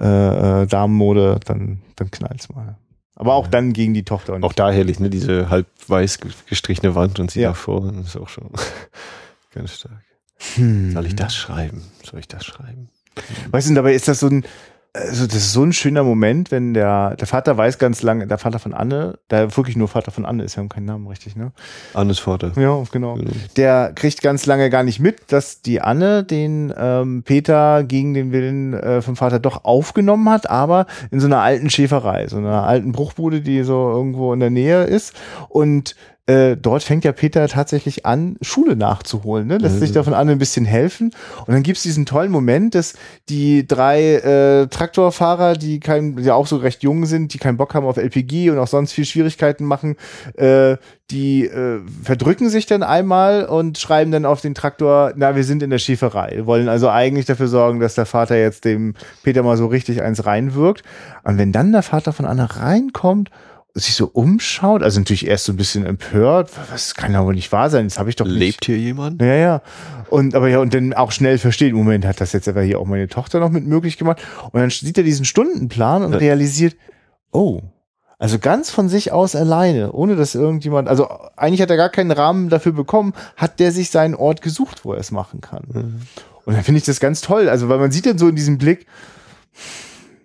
äh, 0.00 0.62
äh, 0.62 0.66
Damenmode, 0.66 1.38
dann, 1.44 1.82
dann 1.96 2.10
knallt's 2.10 2.48
mal. 2.48 2.76
Aber 3.22 3.34
auch 3.34 3.46
dann 3.46 3.72
gegen 3.72 3.94
die 3.94 4.02
Tochter. 4.02 4.32
Und 4.34 4.42
auch 4.42 4.52
da 4.52 4.72
herrlich, 4.72 4.98
ne, 4.98 5.08
diese 5.08 5.48
halb 5.48 5.68
weiß 5.86 6.18
gestrichene 6.48 6.96
Wand 6.96 7.20
und 7.20 7.30
sie 7.30 7.42
Ja. 7.42 7.50
davor, 7.50 7.92
das 7.92 8.06
ist 8.08 8.16
auch 8.16 8.28
schon 8.28 8.50
ganz 9.54 9.74
stark. 9.76 10.02
Hm. 10.56 10.90
Soll 10.90 11.06
ich 11.06 11.14
das 11.14 11.32
schreiben? 11.36 11.84
Soll 12.02 12.18
ich 12.18 12.26
das 12.26 12.44
schreiben? 12.44 12.88
Weißt 13.52 13.70
du, 13.70 13.74
dabei 13.74 13.94
ist 13.94 14.08
das 14.08 14.18
so 14.18 14.26
ein, 14.26 14.44
also 14.94 15.26
das 15.26 15.36
ist 15.36 15.52
so 15.52 15.62
ein 15.64 15.72
schöner 15.72 16.02
Moment, 16.02 16.50
wenn 16.50 16.74
der, 16.74 17.16
der 17.16 17.26
Vater 17.26 17.56
weiß 17.56 17.78
ganz 17.78 18.02
lange, 18.02 18.26
der 18.26 18.36
Vater 18.36 18.58
von 18.58 18.74
Anne, 18.74 19.18
der 19.30 19.56
wirklich 19.56 19.74
nur 19.74 19.88
Vater 19.88 20.10
von 20.10 20.26
Anne 20.26 20.44
ist, 20.44 20.56
wir 20.56 20.60
haben 20.60 20.68
keinen 20.68 20.84
Namen 20.84 21.06
richtig, 21.06 21.34
ne? 21.34 21.52
Annes 21.94 22.18
Vater. 22.18 22.52
Ja, 22.56 22.82
genau. 22.92 23.14
Genau. 23.14 23.30
Der 23.56 23.92
kriegt 23.94 24.20
ganz 24.20 24.44
lange 24.44 24.68
gar 24.68 24.82
nicht 24.82 25.00
mit, 25.00 25.32
dass 25.32 25.62
die 25.62 25.80
Anne 25.80 26.24
den 26.24 26.74
ähm, 26.76 27.22
Peter 27.22 27.84
gegen 27.84 28.12
den 28.12 28.32
Willen 28.32 28.74
äh, 28.74 29.00
vom 29.00 29.16
Vater 29.16 29.38
doch 29.38 29.64
aufgenommen 29.64 30.28
hat, 30.28 30.50
aber 30.50 30.86
in 31.10 31.20
so 31.20 31.26
einer 31.26 31.40
alten 31.40 31.70
Schäferei, 31.70 32.26
so 32.28 32.36
einer 32.36 32.64
alten 32.64 32.92
Bruchbude, 32.92 33.40
die 33.40 33.62
so 33.62 33.90
irgendwo 33.90 34.34
in 34.34 34.40
der 34.40 34.50
Nähe 34.50 34.84
ist. 34.84 35.14
Und 35.48 35.96
äh, 36.26 36.56
dort 36.56 36.84
fängt 36.84 37.04
ja 37.04 37.10
Peter 37.10 37.48
tatsächlich 37.48 38.06
an, 38.06 38.36
Schule 38.42 38.76
nachzuholen, 38.76 39.48
ne? 39.48 39.58
lässt 39.58 39.80
sich 39.80 39.90
davon 39.90 40.14
an 40.14 40.28
ein 40.28 40.38
bisschen 40.38 40.64
helfen. 40.64 41.10
Und 41.46 41.52
dann 41.52 41.64
gibt's 41.64 41.82
diesen 41.82 42.06
tollen 42.06 42.30
Moment, 42.30 42.76
dass 42.76 42.94
die 43.28 43.66
drei 43.66 44.14
äh, 44.14 44.66
Traktorfahrer, 44.68 45.54
die 45.54 45.80
kein, 45.80 46.14
die 46.14 46.30
auch 46.30 46.46
so 46.46 46.58
recht 46.58 46.84
jung 46.84 47.06
sind, 47.06 47.34
die 47.34 47.38
keinen 47.38 47.56
Bock 47.56 47.74
haben 47.74 47.86
auf 47.86 47.96
LPG 47.96 48.50
und 48.50 48.58
auch 48.60 48.68
sonst 48.68 48.92
viel 48.92 49.04
Schwierigkeiten 49.04 49.64
machen, 49.64 49.96
äh, 50.36 50.76
die 51.10 51.44
äh, 51.44 51.80
verdrücken 52.04 52.50
sich 52.50 52.66
dann 52.66 52.84
einmal 52.84 53.44
und 53.44 53.78
schreiben 53.78 54.12
dann 54.12 54.24
auf 54.24 54.40
den 54.40 54.54
Traktor, 54.54 55.12
na, 55.16 55.34
wir 55.34 55.44
sind 55.44 55.62
in 55.64 55.70
der 55.70 55.78
Schäferei. 55.78 56.42
Wollen 56.44 56.68
also 56.68 56.88
eigentlich 56.88 57.26
dafür 57.26 57.48
sorgen, 57.48 57.80
dass 57.80 57.96
der 57.96 58.06
Vater 58.06 58.36
jetzt 58.36 58.64
dem 58.64 58.94
Peter 59.24 59.42
mal 59.42 59.56
so 59.56 59.66
richtig 59.66 60.02
eins 60.02 60.24
reinwirkt. 60.24 60.84
Und 61.24 61.36
wenn 61.36 61.50
dann 61.50 61.72
der 61.72 61.82
Vater 61.82 62.12
von 62.12 62.26
Anna 62.26 62.44
reinkommt, 62.44 63.30
sich 63.74 63.94
so 63.94 64.10
umschaut, 64.12 64.82
also 64.82 65.00
natürlich 65.00 65.26
erst 65.26 65.46
so 65.46 65.52
ein 65.52 65.56
bisschen 65.56 65.86
empört, 65.86 66.50
was 66.70 66.94
kann 66.94 67.12
ja 67.12 67.24
wohl 67.24 67.34
nicht 67.34 67.52
wahr 67.52 67.70
sein, 67.70 67.86
das 67.86 67.98
habe 67.98 68.10
ich 68.10 68.16
doch 68.16 68.26
nicht. 68.26 68.36
Lebt 68.38 68.64
hier 68.66 68.76
jemand? 68.76 69.22
Ja, 69.22 69.34
ja. 69.34 69.62
Und 70.10 70.34
aber 70.34 70.48
ja, 70.48 70.58
und 70.58 70.74
dann 70.74 70.92
auch 70.92 71.10
schnell 71.10 71.38
versteht, 71.38 71.72
Moment, 71.72 72.04
hat 72.04 72.20
das 72.20 72.32
jetzt 72.34 72.48
aber 72.48 72.62
hier 72.62 72.78
auch 72.78 72.84
meine 72.86 73.08
Tochter 73.08 73.40
noch 73.40 73.48
mit 73.48 73.66
möglich 73.66 73.96
gemacht. 73.96 74.20
Und 74.50 74.60
dann 74.60 74.68
sieht 74.68 74.98
er 74.98 75.04
diesen 75.04 75.24
Stundenplan 75.24 76.02
und 76.02 76.12
Ja. 76.12 76.18
realisiert, 76.18 76.76
oh, 77.30 77.60
also 78.18 78.38
ganz 78.38 78.70
von 78.70 78.88
sich 78.90 79.10
aus 79.10 79.34
alleine, 79.34 79.92
ohne 79.92 80.16
dass 80.16 80.34
irgendjemand, 80.34 80.88
also 80.88 81.08
eigentlich 81.36 81.62
hat 81.62 81.70
er 81.70 81.76
gar 81.78 81.88
keinen 81.88 82.10
Rahmen 82.10 82.50
dafür 82.50 82.72
bekommen, 82.72 83.14
hat 83.36 83.58
der 83.58 83.72
sich 83.72 83.90
seinen 83.90 84.14
Ort 84.14 84.42
gesucht, 84.42 84.84
wo 84.84 84.92
er 84.92 85.00
es 85.00 85.10
machen 85.10 85.40
kann. 85.40 85.64
Und 86.44 86.54
dann 86.54 86.62
finde 86.62 86.78
ich 86.78 86.84
das 86.84 87.00
ganz 87.00 87.20
toll, 87.22 87.48
also 87.48 87.68
weil 87.68 87.78
man 87.78 87.90
sieht 87.90 88.04
dann 88.06 88.18
so 88.18 88.28
in 88.28 88.36
diesem 88.36 88.58
Blick, 88.58 88.86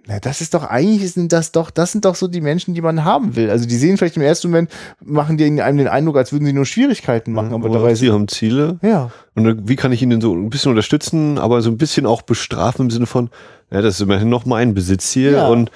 na, 0.08 0.20
das 0.20 0.40
ist 0.42 0.54
doch 0.54 0.64
eigentlich 0.64 1.12
sind 1.14 1.34
das 1.34 1.52
doch, 1.52 1.70
das 1.70 1.92
sind 1.92 2.06
doch 2.06 2.16
so 2.16 2.28
die 2.28 2.40
Menschen, 2.42 2.74
die 2.74 2.82
man 2.82 3.04
haben 3.04 3.36
will. 3.36 3.50
Also 3.50 3.66
die 3.68 3.76
sehen 3.76 3.98
vielleicht 3.98 4.16
im 4.16 4.24
ersten 4.24 4.48
Moment, 4.50 4.72
machen 5.04 5.38
die 5.38 5.44
einem 5.62 5.78
den 5.78 5.88
Eindruck, 5.88 6.16
als 6.18 6.32
würden 6.32 6.46
sie 6.46 6.54
nur 6.54 6.66
Schwierigkeiten 6.66 7.34
machen, 7.34 7.54
aber 7.54 7.70
dabei 7.70 7.94
sie 7.96 8.12
haben 8.12 8.28
Ziele. 8.28 8.78
ja. 8.82 9.12
Und 9.36 9.68
wie 9.70 9.76
kann 9.76 9.92
ich 9.92 10.02
ihn 10.02 10.10
denn 10.10 10.22
so 10.22 10.34
ein 10.34 10.50
bisschen 10.50 10.72
unterstützen, 10.72 11.38
aber 11.38 11.62
so 11.62 11.70
ein 11.70 11.78
bisschen 11.78 12.06
auch 12.08 12.24
bestrafen 12.24 12.86
im 12.86 12.90
Sinne 12.90 13.06
von, 13.06 13.30
ja, 13.70 13.82
das 13.82 13.96
ist 13.96 14.02
immerhin 14.02 14.30
noch 14.30 14.46
mein 14.46 14.74
Besitz 14.74 15.12
hier 15.12 15.32
Ja. 15.32 15.48
und 15.50 15.70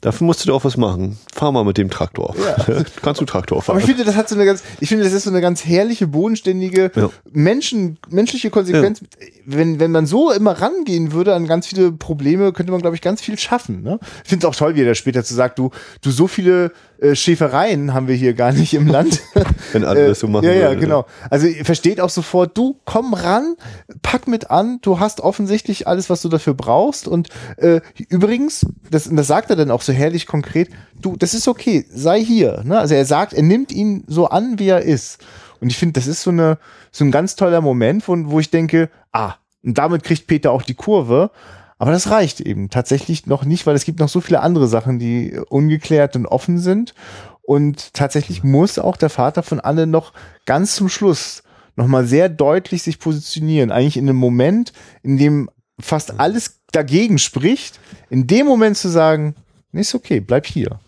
dafür 0.00 0.26
musst 0.26 0.46
du 0.46 0.54
auch 0.54 0.64
was 0.64 0.76
machen. 0.76 1.18
Fahr 1.34 1.52
mal 1.52 1.64
mit 1.64 1.78
dem 1.78 1.90
Traktor. 1.90 2.34
Ja. 2.38 2.84
Kannst 3.02 3.20
du 3.20 3.24
Traktor 3.24 3.56
Aber 3.58 3.64
fahren? 3.64 3.78
ich 3.78 3.86
finde, 3.86 4.04
das 4.04 4.14
hat 4.16 4.28
so 4.28 4.34
eine 4.34 4.44
ganz, 4.44 4.62
ich 4.80 4.88
finde, 4.88 5.04
das 5.04 5.12
ist 5.12 5.24
so 5.24 5.30
eine 5.30 5.40
ganz 5.40 5.64
herrliche, 5.64 6.06
bodenständige, 6.06 6.90
Ja. 6.94 7.10
Menschen, 7.32 7.98
menschliche 8.08 8.50
Konsequenz. 8.50 9.00
Wenn, 9.44 9.80
wenn 9.80 9.90
man 9.90 10.06
so 10.06 10.30
immer 10.32 10.52
rangehen 10.52 11.12
würde 11.12 11.34
an 11.34 11.46
ganz 11.46 11.66
viele 11.66 11.92
Probleme, 11.92 12.52
könnte 12.52 12.72
man, 12.72 12.80
glaube 12.80 12.96
ich, 12.96 13.02
ganz 13.02 13.20
viel 13.20 13.38
schaffen. 13.38 13.82
Ne? 13.82 13.98
Ich 14.24 14.28
finde 14.28 14.46
es 14.46 14.50
auch 14.50 14.56
toll, 14.56 14.74
wie 14.74 14.82
er 14.82 14.86
da 14.86 14.94
später 14.94 15.24
zu 15.24 15.34
sagt, 15.34 15.58
du, 15.58 15.70
du, 16.02 16.10
so 16.10 16.26
viele 16.26 16.72
äh, 17.00 17.14
Schäfereien 17.14 17.94
haben 17.94 18.08
wir 18.08 18.14
hier 18.14 18.34
gar 18.34 18.52
nicht 18.52 18.74
im 18.74 18.86
Land. 18.86 19.20
Wenn 19.72 19.84
alle 19.84 20.08
das 20.08 20.20
so 20.20 20.28
machen 20.28 20.44
Ja, 20.44 20.52
ja, 20.52 20.68
würden, 20.68 20.80
genau. 20.80 21.06
Also 21.30 21.46
ihr 21.46 21.64
versteht 21.64 22.00
auch 22.00 22.10
sofort, 22.10 22.56
du 22.56 22.80
komm 22.84 23.14
ran, 23.14 23.56
pack 24.02 24.28
mit 24.28 24.50
an, 24.50 24.78
du 24.82 24.98
hast 25.00 25.20
offensichtlich 25.20 25.86
alles, 25.86 26.10
was 26.10 26.22
du 26.22 26.28
dafür 26.28 26.54
brauchst. 26.54 27.08
Und 27.08 27.28
äh, 27.56 27.80
übrigens, 28.08 28.66
das, 28.90 29.08
das 29.10 29.26
sagt 29.26 29.50
er 29.50 29.56
dann 29.56 29.70
auch 29.70 29.82
so 29.82 29.92
herrlich 29.92 30.26
konkret, 30.26 30.70
du, 31.00 31.16
das 31.16 31.34
ist 31.34 31.48
okay, 31.48 31.86
sei 31.90 32.22
hier. 32.22 32.62
Ne? 32.64 32.78
Also 32.78 32.94
er 32.94 33.04
sagt, 33.04 33.32
er 33.32 33.42
nimmt 33.42 33.72
ihn 33.72 34.04
so 34.06 34.28
an, 34.28 34.58
wie 34.58 34.68
er 34.68 34.82
ist. 34.82 35.18
Und 35.60 35.70
ich 35.70 35.76
finde, 35.76 35.94
das 35.94 36.06
ist 36.06 36.22
so 36.22 36.30
eine, 36.30 36.58
so 36.92 37.04
ein 37.04 37.10
ganz 37.10 37.36
toller 37.36 37.60
Moment, 37.60 38.06
wo, 38.08 38.16
wo 38.26 38.40
ich 38.40 38.50
denke, 38.50 38.90
ah, 39.12 39.34
und 39.62 39.78
damit 39.78 40.04
kriegt 40.04 40.26
Peter 40.26 40.52
auch 40.52 40.62
die 40.62 40.74
Kurve. 40.74 41.30
Aber 41.78 41.90
das 41.90 42.10
reicht 42.10 42.40
eben 42.40 42.70
tatsächlich 42.70 43.26
noch 43.26 43.44
nicht, 43.44 43.66
weil 43.66 43.74
es 43.74 43.84
gibt 43.84 44.00
noch 44.00 44.08
so 44.08 44.20
viele 44.20 44.40
andere 44.40 44.66
Sachen, 44.66 44.98
die 44.98 45.38
ungeklärt 45.48 46.16
und 46.16 46.26
offen 46.26 46.58
sind. 46.58 46.94
Und 47.42 47.92
tatsächlich 47.94 48.42
muss 48.42 48.78
auch 48.78 48.96
der 48.96 49.10
Vater 49.10 49.42
von 49.42 49.60
Anne 49.60 49.86
noch 49.86 50.12
ganz 50.46 50.74
zum 50.74 50.88
Schluss 50.88 51.42
nochmal 51.76 52.06
sehr 52.06 52.28
deutlich 52.28 52.82
sich 52.82 52.98
positionieren. 52.98 53.70
Eigentlich 53.70 53.98
in 53.98 54.08
einem 54.08 54.18
Moment, 54.18 54.72
in 55.02 55.18
dem 55.18 55.50
fast 55.78 56.18
alles 56.18 56.60
dagegen 56.72 57.18
spricht, 57.18 57.78
in 58.08 58.26
dem 58.26 58.46
Moment 58.46 58.78
zu 58.78 58.88
sagen, 58.88 59.34
nee, 59.72 59.82
ist 59.82 59.94
okay, 59.94 60.20
bleib 60.20 60.46
hier. 60.46 60.80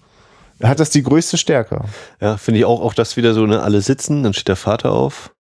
Er 0.58 0.70
hat 0.70 0.80
das 0.80 0.90
die 0.90 1.02
größte 1.02 1.36
Stärke. 1.36 1.84
Ja, 2.20 2.36
finde 2.36 2.60
ich 2.60 2.64
auch, 2.64 2.80
auch 2.80 2.94
das 2.94 3.16
wieder 3.16 3.34
so, 3.34 3.46
ne, 3.46 3.62
alle 3.62 3.80
sitzen, 3.80 4.22
dann 4.22 4.32
steht 4.32 4.48
der 4.48 4.56
Vater 4.56 4.92
auf 4.92 5.34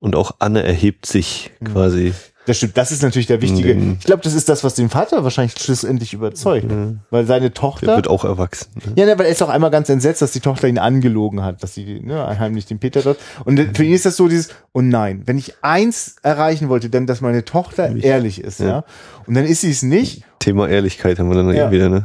und 0.00 0.16
auch 0.16 0.32
Anne 0.40 0.62
erhebt 0.62 1.06
sich 1.06 1.52
mhm. 1.60 1.66
quasi. 1.66 2.14
Das 2.48 2.56
stimmt, 2.56 2.78
das 2.78 2.92
ist 2.92 3.02
natürlich 3.02 3.26
der 3.26 3.42
wichtige. 3.42 3.74
Ich 3.74 4.06
glaube, 4.06 4.22
das 4.22 4.32
ist 4.32 4.48
das, 4.48 4.64
was 4.64 4.72
den 4.72 4.88
Vater 4.88 5.22
wahrscheinlich 5.22 5.52
schlussendlich 5.58 6.14
überzeugt. 6.14 6.70
Mhm. 6.70 7.00
Weil 7.10 7.26
seine 7.26 7.52
Tochter. 7.52 7.84
Der 7.84 7.96
wird 7.96 8.08
auch 8.08 8.24
erwachsen. 8.24 8.70
Ne? 8.74 8.92
Ja, 8.96 9.04
ne, 9.04 9.18
weil 9.18 9.26
er 9.26 9.32
ist 9.32 9.42
auch 9.42 9.50
einmal 9.50 9.70
ganz 9.70 9.90
entsetzt, 9.90 10.22
dass 10.22 10.32
die 10.32 10.40
Tochter 10.40 10.66
ihn 10.66 10.78
angelogen 10.78 11.44
hat, 11.44 11.62
dass 11.62 11.74
sie 11.74 12.00
ne, 12.00 12.38
heimlich 12.38 12.64
den 12.64 12.78
Peter 12.78 13.02
dort. 13.02 13.18
Und 13.44 13.76
für 13.76 13.84
ihn 13.84 13.92
ist 13.92 14.06
das 14.06 14.16
so 14.16 14.28
dieses, 14.28 14.48
oh 14.72 14.80
nein, 14.80 15.24
wenn 15.26 15.36
ich 15.36 15.56
eins 15.60 16.16
erreichen 16.22 16.70
wollte, 16.70 16.88
dann, 16.88 17.06
dass 17.06 17.20
meine 17.20 17.44
Tochter 17.44 17.94
ich, 17.94 18.02
ehrlich 18.02 18.42
ist, 18.42 18.60
ja. 18.60 18.66
ja. 18.66 18.84
Und 19.26 19.34
dann 19.34 19.44
ist 19.44 19.60
sie 19.60 19.70
es 19.70 19.82
nicht. 19.82 20.24
Thema 20.38 20.70
Ehrlichkeit 20.70 21.18
haben 21.18 21.28
wir 21.28 21.36
dann 21.36 21.54
ja. 21.54 21.70
wieder, 21.70 21.90
ne? 21.90 22.04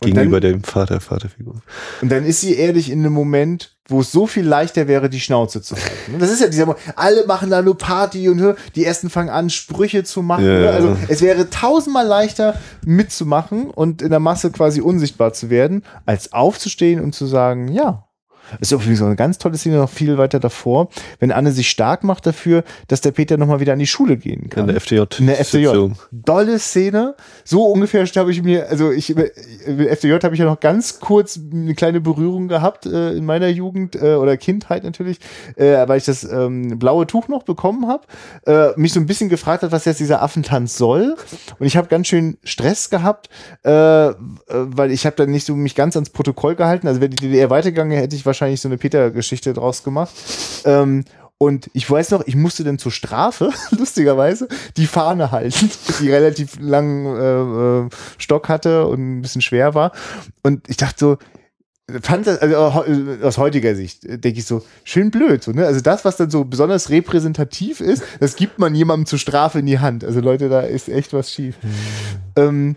Gegenüber 0.00 0.40
dann, 0.40 0.52
dem 0.52 0.64
Vater, 0.64 1.00
Vaterfigur. 1.00 1.62
Und 2.00 2.10
dann 2.10 2.24
ist 2.24 2.40
sie 2.40 2.54
ehrlich 2.54 2.90
in 2.90 3.00
einem 3.00 3.12
Moment, 3.12 3.76
wo 3.86 4.00
es 4.00 4.12
so 4.12 4.26
viel 4.26 4.46
leichter 4.46 4.88
wäre, 4.88 5.10
die 5.10 5.20
Schnauze 5.20 5.60
zu 5.62 5.74
halten. 5.76 5.90
Das 6.18 6.30
ist 6.30 6.40
ja 6.40 6.48
dieser, 6.48 6.76
alle 6.96 7.26
machen 7.26 7.50
da 7.50 7.60
nur 7.60 7.76
Party 7.76 8.28
und 8.28 8.56
die 8.74 8.84
ersten 8.84 9.10
fangen 9.10 9.30
an, 9.30 9.50
Sprüche 9.50 10.04
zu 10.04 10.22
machen. 10.22 10.44
Ja, 10.44 10.60
ne? 10.60 10.70
Also 10.70 10.96
es 11.08 11.22
wäre 11.22 11.50
tausendmal 11.50 12.06
leichter 12.06 12.54
mitzumachen 12.84 13.70
und 13.70 14.02
in 14.02 14.10
der 14.10 14.20
Masse 14.20 14.50
quasi 14.50 14.80
unsichtbar 14.80 15.32
zu 15.32 15.50
werden, 15.50 15.82
als 16.06 16.32
aufzustehen 16.32 17.00
und 17.00 17.14
zu 17.14 17.26
sagen, 17.26 17.68
ja, 17.68 18.06
das 18.58 18.68
ist 18.68 18.72
übrigens 18.72 19.02
eine 19.02 19.16
ganz 19.16 19.38
tolle 19.38 19.56
Szene 19.56 19.76
noch 19.76 19.90
viel 19.90 20.18
weiter 20.18 20.40
davor, 20.40 20.88
wenn 21.18 21.32
Anne 21.32 21.52
sich 21.52 21.70
stark 21.70 22.04
macht 22.04 22.26
dafür, 22.26 22.64
dass 22.88 23.00
der 23.00 23.12
Peter 23.12 23.36
nochmal 23.36 23.60
wieder 23.60 23.72
an 23.72 23.78
die 23.78 23.86
Schule 23.86 24.16
gehen 24.16 24.50
kann. 24.50 24.62
In 24.62 24.66
der 24.68 24.76
FDJ. 24.76 25.02
In 25.18 25.26
der 25.26 25.40
FDJ. 25.40 25.68
Dolle 26.10 26.58
Szene. 26.58 27.14
So 27.44 27.66
ungefähr 27.66 28.04
habe 28.04 28.30
ich 28.30 28.42
mir, 28.42 28.68
also 28.68 28.90
ich, 28.90 29.14
mit 29.14 29.32
FDJ 29.66 30.14
habe 30.22 30.34
ich 30.34 30.40
ja 30.40 30.46
noch 30.46 30.60
ganz 30.60 31.00
kurz 31.00 31.38
eine 31.52 31.74
kleine 31.74 32.00
Berührung 32.00 32.48
gehabt 32.48 32.86
äh, 32.86 33.12
in 33.12 33.24
meiner 33.24 33.48
Jugend 33.48 33.96
äh, 33.96 34.14
oder 34.14 34.36
Kindheit 34.36 34.84
natürlich, 34.84 35.20
äh, 35.56 35.86
weil 35.86 35.98
ich 35.98 36.04
das 36.04 36.24
ähm, 36.24 36.78
blaue 36.78 37.06
Tuch 37.06 37.28
noch 37.28 37.42
bekommen 37.42 37.86
habe. 37.88 38.06
Äh, 38.46 38.78
mich 38.78 38.92
so 38.92 39.00
ein 39.00 39.06
bisschen 39.06 39.28
gefragt 39.28 39.62
hat, 39.62 39.72
was 39.72 39.84
jetzt 39.84 40.00
dieser 40.00 40.22
Affentanz 40.22 40.76
soll. 40.76 41.16
Und 41.58 41.66
ich 41.66 41.76
habe 41.76 41.88
ganz 41.88 42.08
schön 42.08 42.38
Stress 42.42 42.90
gehabt, 42.90 43.28
äh, 43.64 43.70
äh 43.70 44.14
weil 44.48 44.90
ich 44.90 45.06
habe 45.06 45.16
dann 45.16 45.30
nicht 45.30 45.46
so 45.46 45.54
mich 45.54 45.74
ganz 45.74 45.96
ans 45.96 46.10
Protokoll 46.10 46.54
gehalten. 46.54 46.88
Also 46.88 47.00
wenn 47.00 47.10
die 47.10 47.16
DDR 47.16 47.50
weitergegangen 47.50 47.96
hätte 47.96 48.16
ich 48.16 48.26
wahrscheinlich 48.26 48.39
wahrscheinlich 48.40 48.60
so 48.60 48.68
eine 48.68 48.78
Peter-Geschichte 48.78 49.52
draus 49.52 49.84
gemacht. 49.84 50.14
Ähm, 50.64 51.04
und 51.36 51.70
ich 51.72 51.90
weiß 51.90 52.10
noch, 52.10 52.26
ich 52.26 52.36
musste 52.36 52.64
dann 52.64 52.78
zur 52.78 52.92
Strafe, 52.92 53.50
lustigerweise, 53.70 54.48
die 54.76 54.86
Fahne 54.86 55.30
halten, 55.30 55.70
die 56.00 56.10
relativ 56.10 56.58
langen 56.60 57.06
äh, 57.06 57.86
äh, 57.86 57.88
Stock 58.18 58.48
hatte 58.48 58.86
und 58.86 59.18
ein 59.18 59.22
bisschen 59.22 59.42
schwer 59.42 59.74
war. 59.74 59.92
Und 60.42 60.68
ich 60.68 60.76
dachte 60.76 60.98
so, 60.98 61.18
fand 62.02 62.26
das, 62.26 62.38
also 62.38 62.56
aus 62.56 63.38
heutiger 63.38 63.74
Sicht, 63.74 64.04
denke 64.04 64.38
ich 64.38 64.44
so, 64.44 64.62
schön 64.84 65.10
blöd. 65.10 65.42
So, 65.42 65.52
ne? 65.52 65.66
Also 65.66 65.80
das, 65.80 66.04
was 66.04 66.16
dann 66.16 66.30
so 66.30 66.44
besonders 66.44 66.90
repräsentativ 66.90 67.80
ist, 67.80 68.02
das 68.20 68.36
gibt 68.36 68.58
man 68.58 68.74
jemandem 68.74 69.06
zur 69.06 69.18
Strafe 69.18 69.58
in 69.58 69.66
die 69.66 69.80
Hand. 69.80 70.04
Also 70.04 70.20
Leute, 70.20 70.48
da 70.48 70.60
ist 70.60 70.88
echt 70.88 71.12
was 71.12 71.32
schief. 71.32 71.56
Mhm. 71.62 71.70
Ähm, 72.36 72.76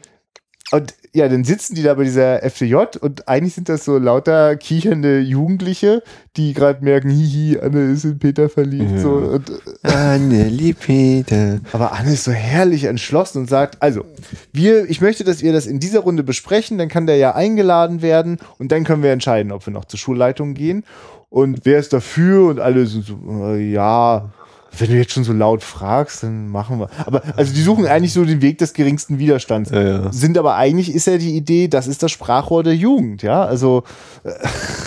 und 0.72 0.96
ja, 1.14 1.28
dann 1.30 1.44
sitzen 1.44 1.76
die 1.76 1.84
da 1.84 1.94
bei 1.94 2.04
dieser 2.04 2.42
FDJ 2.42 2.76
und 3.00 3.28
eigentlich 3.28 3.54
sind 3.54 3.70
das 3.70 3.86
so 3.86 4.00
lauter 4.00 4.56
kichernde 4.56 5.20
Jugendliche, 5.20 6.02
die 6.36 6.54
gerade 6.54 6.84
merken, 6.84 7.10
hihi, 7.10 7.60
Anne 7.60 7.92
ist 7.92 8.06
in 8.06 8.18
Peter 8.18 8.50
verliebt. 8.50 8.92
Ja. 8.92 8.98
So, 8.98 9.12
und, 9.12 9.50
äh, 9.50 9.88
Anne 9.88 10.48
liebt 10.48 10.80
Peter. 10.80 11.60
Aber 11.74 11.92
Anne 11.94 12.14
ist 12.14 12.24
so 12.24 12.32
herrlich 12.32 12.86
entschlossen 12.86 13.40
und 13.40 13.50
sagt, 13.50 13.84
also, 13.84 14.06
wir, 14.52 14.90
ich 14.90 15.02
möchte, 15.02 15.24
dass 15.24 15.44
wir 15.44 15.54
das 15.54 15.68
in 15.68 15.80
dieser 15.80 16.00
Runde 16.00 16.24
besprechen, 16.24 16.80
dann 16.80 16.90
kann 16.90 17.06
der 17.06 17.18
ja 17.18 17.36
eingeladen 17.36 18.02
werden 18.02 18.40
und 18.58 18.72
dann 18.72 18.84
können 18.84 19.04
wir 19.04 19.12
entscheiden, 19.12 19.52
ob 19.52 19.68
wir 19.68 19.74
noch 19.74 19.86
zur 19.86 20.00
Schulleitung 20.00 20.56
gehen. 20.56 20.84
Und 21.30 21.62
wer 21.64 21.80
ist 21.80 21.94
dafür? 21.94 22.48
Und 22.48 22.60
alle 22.60 22.88
sind 22.88 23.06
so, 23.06 23.18
äh, 23.30 23.72
ja, 23.72 24.32
wenn 24.78 24.90
du 24.90 24.98
jetzt 24.98 25.12
schon 25.12 25.24
so 25.24 25.34
laut 25.34 25.64
fragst, 25.64 26.24
dann 26.24 26.48
machen 26.48 26.80
wir. 26.80 26.90
Aber 27.06 27.22
also 27.36 27.54
die 27.54 27.62
suchen 27.62 27.86
eigentlich 27.86 28.14
so 28.14 28.26
den 28.26 28.42
Weg 28.42 28.58
des 28.58 28.74
geringsten 28.74 29.20
Widerstands. 29.20 29.70
Ja, 29.70 29.82
ja. 29.82 30.12
Sind 30.12 30.38
aber 30.38 30.56
eigentlich 30.56 30.94
ist 30.94 31.08
ja 31.08 31.18
die 31.18 31.36
Idee, 31.36 31.68
das 31.68 31.88
ist 31.88 32.04
das 32.04 32.12
Sprachrohr 32.12 32.64
der 32.64 32.76
Jugend, 32.76 33.22
ja. 33.22 33.44
Also 33.44 33.84
äh, 34.24 34.32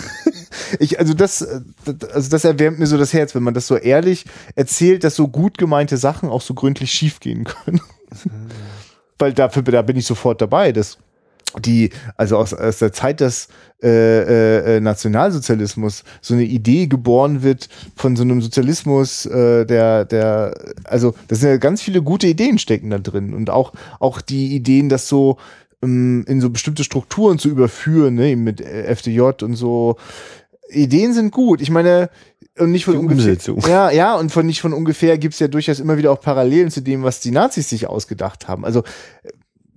ich, 0.79 0.99
also 0.99 1.13
das, 1.13 1.47
also 2.13 2.29
das 2.29 2.43
erwärmt 2.43 2.79
mir 2.79 2.87
so 2.87 2.97
das 2.97 3.13
Herz, 3.13 3.33
wenn 3.35 3.43
man 3.43 3.53
das 3.53 3.67
so 3.67 3.77
ehrlich 3.77 4.25
erzählt, 4.55 5.03
dass 5.03 5.15
so 5.15 5.27
gut 5.27 5.57
gemeinte 5.57 5.97
Sachen 5.97 6.29
auch 6.29 6.41
so 6.41 6.53
gründlich 6.53 6.91
schiefgehen 6.91 7.45
können. 7.45 7.81
Mhm. 8.25 8.31
Weil 9.19 9.33
dafür, 9.33 9.63
da 9.63 9.81
bin 9.81 9.97
ich 9.97 10.05
sofort 10.05 10.41
dabei. 10.41 10.71
Das 10.71 10.99
die, 11.59 11.89
also 12.15 12.37
aus, 12.37 12.53
aus 12.53 12.79
der 12.79 12.93
Zeit 12.93 13.19
des 13.19 13.47
äh, 13.83 13.87
äh, 13.89 14.77
äh, 14.77 14.79
Nationalsozialismus, 14.79 16.03
so 16.21 16.33
eine 16.33 16.43
Idee 16.43 16.87
geboren 16.87 17.43
wird 17.43 17.69
von 17.95 18.15
so 18.15 18.23
einem 18.23 18.41
Sozialismus, 18.41 19.25
äh, 19.25 19.65
der, 19.65 20.05
der, 20.05 20.55
also 20.83 21.13
das 21.27 21.39
sind 21.39 21.49
ja 21.49 21.57
ganz 21.57 21.81
viele 21.81 22.01
gute 22.01 22.27
Ideen 22.27 22.57
stecken 22.57 22.89
da 22.89 22.99
drin 22.99 23.33
und 23.33 23.49
auch, 23.49 23.73
auch 23.99 24.21
die 24.21 24.55
Ideen, 24.55 24.89
das 24.89 25.07
so 25.07 25.37
ähm, 25.83 26.25
in 26.27 26.41
so 26.41 26.49
bestimmte 26.49 26.83
Strukturen 26.83 27.37
zu 27.37 27.49
überführen, 27.49 28.15
ne, 28.15 28.35
mit 28.35 28.61
FDJ 28.61 29.43
und 29.43 29.55
so. 29.55 29.97
Ideen 30.69 31.13
sind 31.13 31.31
gut. 31.31 31.61
Ich 31.61 31.69
meine, 31.69 32.09
und 32.57 32.71
nicht 32.71 32.85
von 32.85 32.95
die 32.95 32.99
ungefähr. 32.99 33.25
Umsetzung. 33.25 33.63
Ja, 33.67 33.91
ja, 33.91 34.15
und 34.15 34.31
von 34.31 34.45
nicht 34.45 34.61
von 34.61 34.73
ungefähr 34.73 35.17
gibt's 35.17 35.39
ja 35.39 35.47
durchaus 35.47 35.79
immer 35.79 35.97
wieder 35.97 36.11
auch 36.11 36.19
Parallelen 36.19 36.71
zu 36.71 36.81
dem, 36.81 37.03
was 37.03 37.19
die 37.19 37.31
Nazis 37.31 37.69
sich 37.69 37.87
ausgedacht 37.87 38.47
haben. 38.47 38.65
Also 38.65 38.83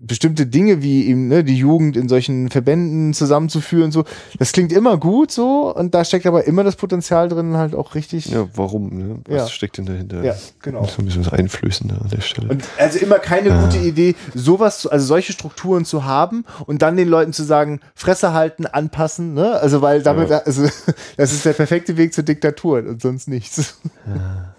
bestimmte 0.01 0.47
Dinge 0.47 0.83
wie 0.83 1.07
eben 1.07 1.29
ne, 1.29 1.45
die 1.45 1.57
Jugend 1.57 1.97
in 1.97 2.09
solchen 2.09 2.49
Verbänden 2.49 3.13
zusammenzuführen 3.13 3.93
so. 3.93 4.05
Das 4.39 4.53
klingt 4.53 4.73
immer 4.73 4.97
gut 4.97 5.31
so. 5.31 5.75
Und 5.75 5.95
da 5.95 6.05
steckt 6.05 6.27
aber 6.27 6.45
immer 6.47 6.65
das 6.65 6.77
Potenzial 6.77 7.29
drin 7.29 7.57
halt 7.57 7.75
auch 7.75 7.95
richtig. 7.95 8.27
Ja 8.27 8.49
warum 8.55 8.89
ne? 8.89 9.21
was 9.27 9.37
ja. 9.37 9.49
steckt 9.49 9.77
denn 9.77 9.85
dahinter? 9.85 10.25
Ja 10.25 10.35
genau. 10.63 10.87
So 10.87 11.03
ein 11.03 11.05
bisschen 11.05 11.27
was 11.27 11.33
einflößender 11.33 12.01
an 12.01 12.09
der 12.09 12.23
Stelle. 12.23 12.49
Und 12.49 12.65
also 12.79 12.99
immer 12.99 13.19
keine 13.19 13.53
ah. 13.53 13.65
gute 13.65 13.79
Idee 13.79 14.15
sowas 14.35 14.87
also 14.87 15.07
solche 15.07 15.35
Strukturen 15.35 15.85
zu 15.85 16.05
haben 16.05 16.45
und 16.67 16.81
dann 16.81 16.97
den 16.97 17.09
Leuten 17.09 17.35
zu 17.35 17.45
sagen 17.45 17.81
Fresse 17.95 18.33
halten 18.33 18.65
anpassen 18.65 19.35
ne? 19.35 19.61
Also 19.61 19.83
weil 19.83 20.03
damit 20.03 20.31
ja. 20.31 20.39
also 20.39 20.63
das 21.19 21.33
ist 21.33 21.45
der 21.45 21.53
perfekte 21.53 21.99
Weg 21.99 22.15
zur 22.15 22.25
Diktatur 22.25 22.79
und 22.79 23.03
sonst 23.03 23.29
nichts. 23.29 23.79
Ja, 24.07 24.55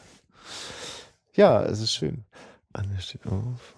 ja 1.34 1.64
es 1.64 1.82
ist 1.82 1.94
schön. 1.94 2.26
Anne 2.74 2.96
steht 3.00 3.26
auf 3.26 3.76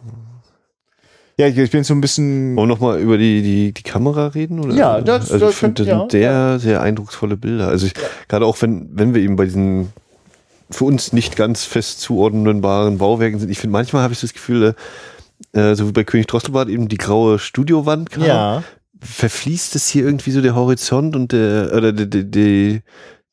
ja, 1.37 1.47
ich 1.47 1.71
bin 1.71 1.83
so 1.83 1.93
ein 1.93 2.01
bisschen. 2.01 2.55
Wollen 2.55 2.69
wir 2.69 2.75
nochmal 2.75 2.99
über 2.99 3.17
die, 3.17 3.41
die, 3.41 3.73
die 3.73 3.83
Kamera 3.83 4.27
reden? 4.27 4.59
Oder? 4.59 4.75
Ja, 4.75 5.01
das, 5.01 5.31
also 5.31 5.49
ich 5.49 5.55
finde, 5.55 5.83
das 5.83 5.87
ja, 5.87 5.99
sind 5.99 6.11
sehr, 6.11 6.31
ja. 6.31 6.59
sehr 6.59 6.81
eindrucksvolle 6.81 7.37
Bilder. 7.37 7.69
Also 7.69 7.87
ich, 7.87 7.93
ja. 7.95 8.03
gerade 8.27 8.45
auch 8.45 8.61
wenn, 8.61 8.89
wenn 8.93 9.13
wir 9.13 9.21
eben 9.21 9.35
bei 9.35 9.45
diesen 9.45 9.91
für 10.69 10.85
uns 10.85 11.13
nicht 11.13 11.35
ganz 11.35 11.65
fest 11.65 12.01
zuordnenbaren 12.01 12.97
Bauwerken 12.97 13.39
sind, 13.39 13.49
ich 13.49 13.59
finde, 13.59 13.73
manchmal 13.73 14.03
habe 14.03 14.13
ich 14.13 14.21
das 14.21 14.33
Gefühl, 14.33 14.75
äh, 15.53 15.75
so 15.75 15.87
wie 15.87 15.91
bei 15.91 16.03
König 16.03 16.27
Drosselbart 16.27 16.69
eben 16.69 16.87
die 16.87 16.97
graue 16.97 17.39
Studiowand 17.39 18.11
kam, 18.11 18.23
ja. 18.23 18.63
verfließt 18.99 19.75
es 19.75 19.87
hier 19.87 20.05
irgendwie 20.05 20.31
so 20.31 20.41
der 20.41 20.55
Horizont 20.55 21.15
und 21.15 21.31
der, 21.31 21.73
oder 21.75 21.91
die, 21.91 22.09
die, 22.09 22.29
die, 22.29 22.81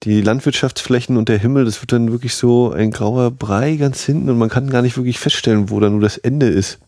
die 0.03 0.23
Landwirtschaftsflächen 0.23 1.17
und 1.17 1.29
der 1.29 1.39
Himmel, 1.39 1.65
das 1.65 1.81
wird 1.83 1.93
dann 1.93 2.13
wirklich 2.13 2.35
so 2.35 2.73
ein 2.73 2.91
grauer 2.91 3.31
Brei 3.31 3.77
ganz 3.77 4.03
hinten 4.05 4.29
und 4.31 4.39
man 4.39 4.49
kann 4.49 4.71
gar 4.71 4.83
nicht 4.83 4.97
wirklich 4.97 5.19
feststellen, 5.19 5.71
wo 5.71 5.81
da 5.81 5.89
nur 5.91 6.01
das 6.01 6.19
Ende 6.19 6.49
ist. 6.49 6.79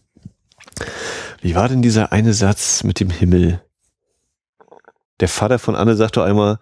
Wie 1.41 1.55
war 1.55 1.69
denn 1.69 1.83
dieser 1.83 2.13
eine 2.13 2.33
Satz 2.35 2.85
mit 2.85 3.01
dem 3.01 3.11
Himmel? 3.11 3.61
Der 5.21 5.29
Vater 5.29 5.59
von 5.59 5.77
Anne 5.77 5.97
sagt 5.97 6.17
doch 6.17 6.25
einmal, 6.25 6.59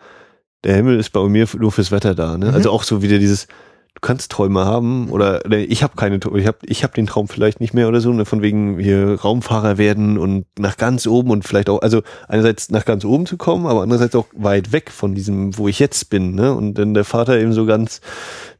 der 0.65 0.75
Himmel 0.77 0.99
ist 0.99 1.11
bei 1.11 1.23
mir 1.29 1.47
nur 1.59 1.73
fürs 1.73 1.91
Wetter 1.91 2.15
da. 2.15 2.37
Ne? 2.37 2.47
Mhm. 2.47 2.55
Also 2.55 2.71
auch 2.71 2.83
so 2.83 3.03
wieder 3.03 3.19
dieses, 3.19 3.47
du 3.95 4.01
kannst 4.01 4.31
Träume 4.31 4.65
haben 4.65 5.09
oder 5.11 5.41
ne, 5.49 5.65
ich 5.65 5.83
habe 5.83 5.97
keine 5.97 6.21
ich 6.35 6.47
habe 6.47 6.59
ich 6.63 6.85
hab 6.85 6.95
den 6.95 7.07
Traum 7.07 7.29
vielleicht 7.29 7.61
nicht 7.61 7.75
mehr 7.75 7.89
oder 7.89 8.01
so, 8.01 8.13
ne, 8.13 8.25
von 8.25 8.43
wegen 8.43 8.79
hier 8.79 9.19
Raumfahrer 9.21 9.79
werden 9.79 10.19
und 10.19 10.47
nach 10.59 10.77
ganz 10.77 11.07
oben 11.07 11.31
und 11.31 11.45
vielleicht 11.45 11.69
auch, 11.69 11.83
also 11.83 12.03
einerseits 12.29 12.71
nach 12.71 12.85
ganz 12.85 13.05
oben 13.05 13.27
zu 13.27 13.37
kommen, 13.37 13.67
aber 13.67 13.83
andererseits 13.83 14.15
auch 14.15 14.27
weit 14.33 14.73
weg 14.73 14.91
von 14.91 15.15
diesem, 15.15 15.57
wo 15.57 15.69
ich 15.69 15.79
jetzt 15.79 16.11
bin. 16.11 16.35
Ne? 16.35 16.55
Und 16.55 16.75
dann 16.75 16.95
der 16.95 17.05
Vater 17.05 17.39
eben 17.39 17.53
so 17.53 17.67
ganz 17.67 18.01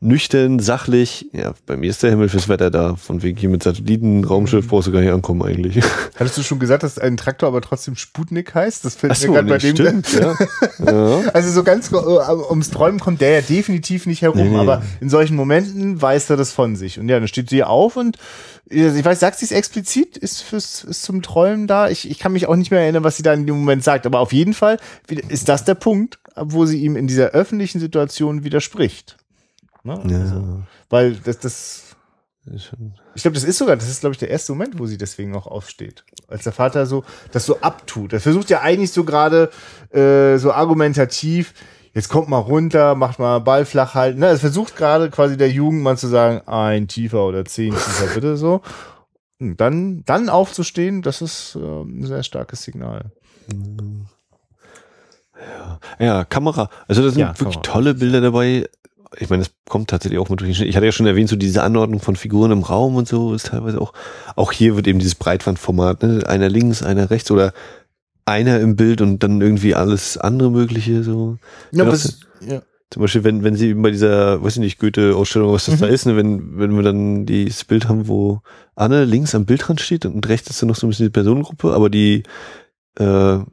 nüchtern, 0.01 0.59
sachlich. 0.59 1.27
Ja, 1.33 1.53
bei 1.67 1.77
mir 1.77 1.91
ist 1.91 2.03
der 2.03 2.11
Himmel 2.11 2.29
fürs 2.29 2.49
Wetter 2.49 2.71
da. 2.71 2.97
Von 2.97 3.23
wegen 3.23 3.39
hier 3.39 3.51
mit 3.51 3.63
Satelliten, 3.63 4.25
Raumschiff 4.25 4.69
brauchst 4.69 4.89
du 4.89 4.93
gar 4.93 5.01
nicht 5.01 5.13
ankommen 5.13 5.43
eigentlich. 5.43 5.85
Hattest 6.19 6.39
du 6.39 6.43
schon 6.43 6.59
gesagt, 6.59 6.83
dass 6.83 6.99
ein 6.99 7.17
Traktor 7.19 7.49
aber 7.49 7.61
trotzdem 7.61 7.97
Sputnik 7.97 8.55
heißt? 8.55 8.85
Das 8.85 8.95
fällt 8.95 9.17
so, 9.17 9.29
mir 9.29 9.35
gerade 9.35 9.49
bei 9.49 9.59
dem. 9.59 9.77
stimmt, 9.77 10.13
ja. 10.15 10.35
ja. 10.87 11.21
Also 11.35 11.51
so 11.51 11.63
ganz 11.63 11.93
äh, 11.93 11.97
ums 11.97 12.71
Träumen 12.71 12.99
kommt 12.99 13.21
der 13.21 13.31
ja 13.31 13.41
definitiv 13.43 14.07
nicht 14.07 14.23
herum, 14.23 14.39
Nee, 14.39 14.49
nee. 14.49 14.57
aber 14.57 14.83
in 15.01 15.11
solchen 15.11 15.37
Momenten 15.37 16.01
weiß 16.01 16.31
er 16.31 16.37
das 16.39 16.53
von 16.53 16.77
sich. 16.77 16.99
Und 16.99 17.09
ja, 17.09 17.19
dann 17.19 17.29
steht 17.29 17.51
sie 17.51 17.63
auf 17.63 17.97
und 17.97 18.17
ich 18.73 19.05
weiß, 19.05 19.19
sagt 19.19 19.39
sie 19.39 19.45
es 19.45 19.53
explizit? 19.53 20.17
Ist 20.17 20.43
fürs 20.43 20.85
ist 20.85 21.03
zum 21.03 21.23
Träumen 21.23 21.67
da? 21.67 21.91
Ich, 21.91 22.09
ich 22.09 22.21
kann 22.21 22.33
mich 22.33 22.47
auch 22.47 22.55
nicht 22.55 22.71
mehr 22.71 22.81
erinnern, 22.81 23.03
was 23.03 23.17
sie 23.17 23.25
da 23.25 23.33
in 23.35 23.45
dem 23.45 23.57
Moment 23.59 23.83
sagt, 23.83 24.07
aber 24.07 24.21
auf 24.21 24.33
jeden 24.33 24.55
Fall 24.55 24.79
ist 25.29 25.49
das 25.49 25.65
der 25.65 25.75
Punkt, 25.75 26.21
wo 26.37 26.67
sie 26.67 26.79
ihm 26.85 26.95
in 26.97 27.09
dieser 27.09 27.31
öffentlichen 27.31 27.81
Situation 27.81 28.45
widerspricht. 28.45 29.17
Ne? 29.85 29.99
Also, 30.21 30.63
weil 30.89 31.17
das, 31.17 31.39
das 31.39 31.97
ich 33.15 33.23
glaube, 33.23 33.35
das 33.35 33.45
ist 33.45 33.59
sogar, 33.59 33.77
das 33.77 33.89
ist, 33.89 34.01
glaube 34.01 34.15
ich, 34.15 34.19
der 34.19 34.31
erste 34.31 34.53
Moment, 34.53 34.79
wo 34.79 34.87
sie 34.87 34.97
deswegen 34.99 35.37
auch 35.37 35.47
aufsteht. 35.47 36.05
Als 36.27 36.45
der 36.45 36.53
Vater 36.53 36.87
so 36.87 37.05
das 37.33 37.45
so 37.47 37.61
abtut. 37.61 38.13
Er 38.13 38.21
versucht 38.21 38.51
ja 38.51 38.61
eigentlich 38.61 38.93
so 38.93 39.05
gerade 39.05 39.51
äh, 39.91 40.39
so 40.39 40.53
argumentativ, 40.53 41.53
jetzt 41.93 42.09
kommt 42.09 42.29
mal 42.29 42.39
runter, 42.39 42.95
macht 42.95 43.19
mal 43.19 43.41
Ball 43.41 43.65
flach 43.67 43.95
halten. 43.95 44.21
Ne? 44.21 44.27
Er 44.29 44.39
versucht 44.39 44.75
gerade 44.77 45.11
quasi 45.11 45.37
der 45.37 45.51
Jugend 45.51 45.83
mal 45.83 45.99
zu 45.99 46.09
sagen, 46.09 46.41
ein 46.49 46.89
tiefer 46.89 47.25
oder 47.27 47.45
zehn 47.45 47.73
tiefer 47.73 48.07
bitte 48.15 48.37
so. 48.37 48.63
Und 49.39 49.59
dann, 49.61 50.03
dann 50.05 50.29
aufzustehen, 50.29 51.03
das 51.03 51.23
ist 51.23 51.57
äh, 51.57 51.61
ein 51.61 52.05
sehr 52.05 52.23
starkes 52.23 52.63
Signal. 52.63 53.11
Ja, 55.99 56.25
Kamera. 56.25 56.69
Also 56.89 57.03
da 57.03 57.11
sind 57.11 57.21
Ja, 57.21 57.29
wirklich 57.29 57.57
Kamera. 57.57 57.63
tolle 57.63 57.95
Bilder 57.95 58.21
dabei. 58.21 58.69
Ich 59.19 59.29
meine, 59.29 59.43
das 59.43 59.53
kommt 59.69 59.91
tatsächlich 59.91 60.21
auch 60.21 60.29
mit 60.29 60.41
durch 60.41 60.57
den. 60.57 60.69
Ich 60.69 60.77
hatte 60.77 60.87
ja 60.87 60.93
schon 60.93 61.07
erwähnt, 61.07 61.29
so 61.29 61.37
diese 61.37 61.63
Anordnung 61.63 62.01
von 62.01 62.15
Figuren 62.15 62.53
im 62.53 62.63
Raum 62.63 62.95
und 62.95 63.09
so 63.09 63.35
ist 63.35 63.47
teilweise 63.47 63.81
auch. 63.81 63.93
Auch 64.37 64.53
hier 64.53 64.77
wird 64.77 64.87
eben 64.87 65.01
dieses 65.01 65.17
Breitbandformat, 65.17 66.03
ne? 66.03 66.23
Einer 66.27 66.49
links, 66.49 66.83
einer 66.83 67.11
rechts 67.11 67.31
oder 67.31 67.53
einer 68.25 68.61
im 68.61 68.77
Bild 68.77 69.01
und 69.01 69.23
dann 69.23 69.41
irgendwie 69.41 69.75
alles 69.75 70.17
andere 70.17 70.51
Mögliche 70.53 71.03
so. 71.03 71.39
Ja, 71.73 71.85
das, 71.85 72.21
ja. 72.41 72.63
Zum 72.91 73.03
Beispiel, 73.03 73.25
wenn, 73.25 73.43
wenn 73.45 73.55
sie 73.57 73.69
eben 73.69 73.83
bei 73.83 73.91
dieser, 73.91 74.43
weiß 74.43 74.55
ich 74.57 74.61
nicht, 74.61 74.79
Goethe-Ausstellung, 74.81 75.53
was 75.53 75.67
das 75.67 75.77
Mhm. 75.77 75.81
da 75.81 75.87
ist, 75.87 76.07
ne, 76.07 76.17
wenn, 76.17 76.59
wenn 76.59 76.75
wir 76.75 76.83
dann 76.83 77.25
dieses 77.25 77.65
Bild 77.65 77.89
haben, 77.89 78.09
wo 78.09 78.41
Anne 78.75 79.05
links 79.05 79.35
am 79.35 79.45
Bildrand 79.47 79.81
steht 79.81 80.07
und 80.07 80.29
rechts 80.29 80.51
ist 80.51 80.61
dann 80.63 80.69
noch 80.69 80.77
so 80.77 80.87
ein 80.87 80.91
bisschen 80.91 81.07
die 81.07 81.11
Personengruppe, 81.11 81.73
aber 81.73 81.89
die 81.89 82.25
äh, 82.99 83.35
äh, 83.35 83.45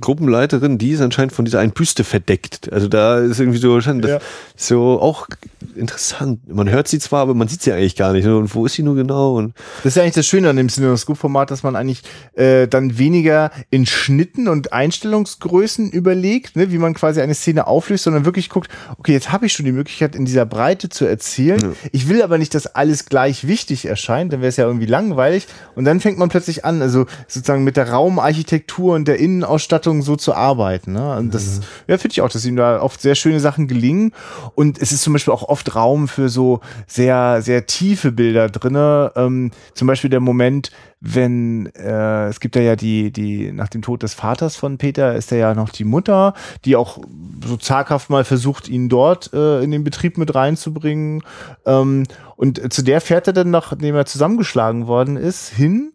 Gruppenleiterin, 0.00 0.78
die 0.78 0.90
ist 0.90 1.00
anscheinend 1.00 1.32
von 1.32 1.44
dieser 1.44 1.58
einen 1.60 1.72
Büste 1.72 2.04
verdeckt. 2.04 2.72
Also 2.72 2.88
da 2.88 3.18
ist 3.18 3.40
irgendwie 3.40 3.58
so, 3.58 3.78
Ja. 3.78 4.18
so 4.56 5.00
auch 5.00 5.26
interessant. 5.74 6.40
Man 6.48 6.70
hört 6.70 6.86
sie 6.88 6.98
zwar, 6.98 7.22
aber 7.22 7.34
man 7.34 7.48
sieht 7.48 7.62
sie 7.62 7.72
eigentlich 7.72 7.96
gar 7.96 8.12
nicht. 8.12 8.26
Und 8.26 8.54
wo 8.54 8.66
ist 8.66 8.74
sie 8.74 8.82
nur 8.82 8.94
genau? 8.94 9.36
Und 9.36 9.54
Das 9.78 9.92
ist 9.92 9.96
ja 9.96 10.02
eigentlich 10.02 10.14
das 10.14 10.26
Schöne 10.26 10.48
an 10.50 10.56
dem 10.56 10.68
Cinemascope-Format, 10.68 11.50
dass 11.50 11.62
man 11.62 11.74
eigentlich 11.74 12.02
äh, 12.34 12.68
dann 12.68 12.98
weniger 12.98 13.50
in 13.70 13.86
Schnitten 13.86 14.46
und 14.46 14.72
Einstellungsgrößen 14.72 15.90
überlegt, 15.90 16.56
ne, 16.56 16.70
wie 16.70 16.78
man 16.78 16.94
quasi 16.94 17.20
eine 17.20 17.34
Szene 17.34 17.66
auflöst, 17.66 18.04
sondern 18.04 18.24
wirklich 18.24 18.50
guckt, 18.50 18.70
okay, 18.98 19.12
jetzt 19.12 19.32
habe 19.32 19.46
ich 19.46 19.52
schon 19.52 19.66
die 19.66 19.72
Möglichkeit, 19.72 20.14
in 20.14 20.24
dieser 20.24 20.46
Breite 20.46 20.88
zu 20.88 21.04
erzählen. 21.04 21.60
Ja. 21.60 21.70
Ich 21.92 22.08
will 22.08 22.22
aber 22.22 22.38
nicht, 22.38 22.54
dass 22.54 22.66
alles 22.66 23.06
gleich 23.06 23.46
wichtig 23.48 23.86
erscheint, 23.86 24.32
dann 24.32 24.40
wäre 24.40 24.48
es 24.50 24.56
ja 24.56 24.66
irgendwie 24.66 24.86
langweilig. 24.86 25.46
Und 25.74 25.84
dann 25.84 26.00
fängt 26.00 26.18
man 26.18 26.28
plötzlich 26.28 26.64
an, 26.64 26.80
also 26.82 27.06
sozusagen 27.26 27.64
mit 27.64 27.76
der 27.76 27.90
Raumarchitektur 27.90 28.94
und 28.94 29.08
der 29.08 29.18
Innenausstattung 29.18 29.63
so 30.02 30.16
zu 30.16 30.34
arbeiten. 30.34 30.92
Ne? 30.92 31.16
Und 31.16 31.34
das, 31.34 31.60
ja, 31.86 31.98
finde 31.98 32.12
ich 32.12 32.20
auch, 32.20 32.28
dass 32.28 32.44
ihm 32.44 32.56
da 32.56 32.80
oft 32.80 33.00
sehr 33.00 33.14
schöne 33.14 33.40
Sachen 33.40 33.68
gelingen. 33.68 34.12
Und 34.54 34.80
es 34.80 34.92
ist 34.92 35.02
zum 35.02 35.12
Beispiel 35.12 35.32
auch 35.32 35.42
oft 35.42 35.74
Raum 35.74 36.08
für 36.08 36.28
so 36.28 36.60
sehr, 36.86 37.42
sehr 37.42 37.66
tiefe 37.66 38.12
Bilder 38.12 38.48
drinne. 38.48 39.12
Ähm, 39.16 39.50
zum 39.74 39.88
Beispiel 39.88 40.10
der 40.10 40.20
Moment, 40.20 40.70
wenn 41.00 41.66
äh, 41.76 42.28
es 42.28 42.40
gibt 42.40 42.56
ja 42.56 42.62
ja 42.62 42.76
die, 42.76 43.10
die 43.12 43.52
nach 43.52 43.68
dem 43.68 43.82
Tod 43.82 44.02
des 44.02 44.14
Vaters 44.14 44.56
von 44.56 44.78
Peter 44.78 45.14
ist 45.14 45.30
ja 45.30 45.36
ja 45.36 45.54
noch 45.54 45.68
die 45.68 45.84
Mutter, 45.84 46.32
die 46.64 46.76
auch 46.76 46.98
so 47.44 47.56
zaghaft 47.58 48.08
mal 48.08 48.24
versucht, 48.24 48.68
ihn 48.68 48.88
dort 48.88 49.32
äh, 49.34 49.62
in 49.62 49.70
den 49.70 49.84
Betrieb 49.84 50.16
mit 50.16 50.34
reinzubringen. 50.34 51.22
Ähm, 51.66 52.04
und 52.36 52.72
zu 52.72 52.82
der 52.82 53.00
fährt 53.00 53.26
er 53.26 53.32
dann, 53.32 53.50
nachdem 53.50 53.94
er 53.94 54.06
zusammengeschlagen 54.06 54.86
worden 54.86 55.16
ist, 55.16 55.50
hin. 55.50 55.93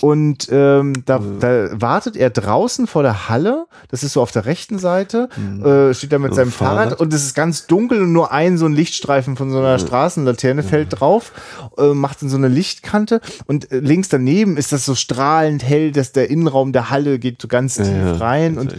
Und 0.00 0.48
ähm, 0.50 0.92
da, 1.06 1.20
da 1.40 1.80
wartet 1.80 2.16
er 2.16 2.30
draußen 2.30 2.86
vor 2.86 3.02
der 3.02 3.28
Halle, 3.28 3.66
das 3.88 4.02
ist 4.02 4.12
so 4.12 4.22
auf 4.22 4.32
der 4.32 4.46
rechten 4.46 4.78
Seite, 4.78 5.28
äh, 5.64 5.94
steht 5.94 6.12
da 6.12 6.18
mit 6.18 6.32
So, 6.32 6.36
seinem 6.36 6.52
Fahrrad. 6.52 6.84
Fahrrad. 6.90 7.00
und 7.00 7.12
es 7.12 7.24
ist 7.24 7.34
ganz 7.34 7.66
dunkel 7.66 8.02
und 8.02 8.12
nur 8.12 8.32
ein 8.32 8.58
so 8.58 8.66
ein 8.66 8.72
Lichtstreifen 8.72 9.36
von 9.36 9.50
so 9.50 9.58
einer 9.58 9.78
Straßenlaterne 9.78 10.62
fällt 10.62 11.00
drauf, 11.00 11.32
äh, 11.78 11.94
macht 11.94 12.22
in 12.22 12.28
so 12.28 12.36
eine 12.36 12.48
Lichtkante 12.48 13.20
und 13.46 13.70
äh, 13.72 13.78
links 13.80 14.08
daneben 14.08 14.56
ist 14.56 14.72
das 14.72 14.84
so 14.84 14.94
strahlend 14.94 15.62
hell, 15.62 15.92
dass 15.92 16.12
der 16.12 16.30
Innenraum 16.30 16.72
der 16.72 16.90
Halle 16.90 17.18
geht 17.18 17.40
so 17.40 17.48
ganz 17.48 17.76
tief 17.76 17.86
ja. 17.86 18.16
rein 18.16 18.58
und 18.58 18.76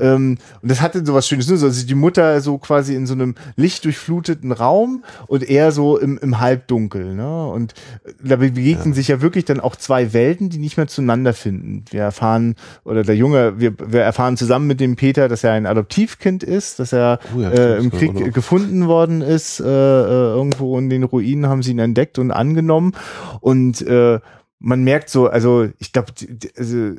ähm, 0.00 0.38
und 0.62 0.70
das 0.70 0.80
hatte 0.80 1.04
so 1.04 1.14
was 1.14 1.28
Schönes, 1.28 1.48
ne? 1.48 1.56
so, 1.56 1.66
also 1.66 1.86
die 1.86 1.94
Mutter 1.94 2.40
so 2.40 2.58
quasi 2.58 2.94
in 2.94 3.06
so 3.06 3.14
einem 3.14 3.34
lichtdurchfluteten 3.56 4.52
Raum 4.52 5.04
und 5.26 5.48
er 5.48 5.72
so 5.72 5.98
im, 5.98 6.18
im 6.18 6.40
Halbdunkel. 6.40 7.14
Ne? 7.14 7.46
Und 7.48 7.74
äh, 8.04 8.12
da 8.22 8.36
begegnen 8.36 8.94
sich 8.94 9.08
ja 9.08 9.20
wirklich 9.20 9.44
dann 9.44 9.60
auch 9.60 9.76
zwei 9.76 10.12
Welten, 10.12 10.48
die 10.54 10.58
nicht 10.60 10.76
mehr 10.76 10.86
zueinander 10.86 11.34
finden. 11.34 11.84
Wir 11.90 12.00
erfahren, 12.02 12.54
oder 12.84 13.02
der 13.02 13.16
Junge, 13.16 13.60
wir, 13.60 13.74
wir 13.78 14.00
erfahren 14.00 14.36
zusammen 14.36 14.66
mit 14.66 14.80
dem 14.80 14.96
Peter, 14.96 15.28
dass 15.28 15.44
er 15.44 15.52
ein 15.52 15.66
Adoptivkind 15.66 16.42
ist, 16.42 16.78
dass 16.78 16.92
er 16.92 17.18
Oh 17.36 17.40
ja, 17.40 17.50
äh, 17.50 17.78
im 17.78 17.90
das 17.90 17.98
Krieg 18.00 18.14
noch. 18.14 18.32
gefunden 18.32 18.86
worden 18.86 19.20
ist. 19.20 19.60
Äh, 19.60 19.64
äh, 19.64 20.34
irgendwo 20.34 20.78
in 20.78 20.88
den 20.88 21.02
Ruinen 21.04 21.46
haben 21.48 21.62
sie 21.62 21.72
ihn 21.72 21.78
entdeckt 21.78 22.18
und 22.18 22.30
angenommen. 22.30 22.92
Und 23.40 23.82
äh, 23.82 24.20
man 24.60 24.82
merkt 24.84 25.10
so, 25.10 25.28
also 25.28 25.68
ich 25.78 25.92
glaube, 25.92 26.12
also, 26.56 26.92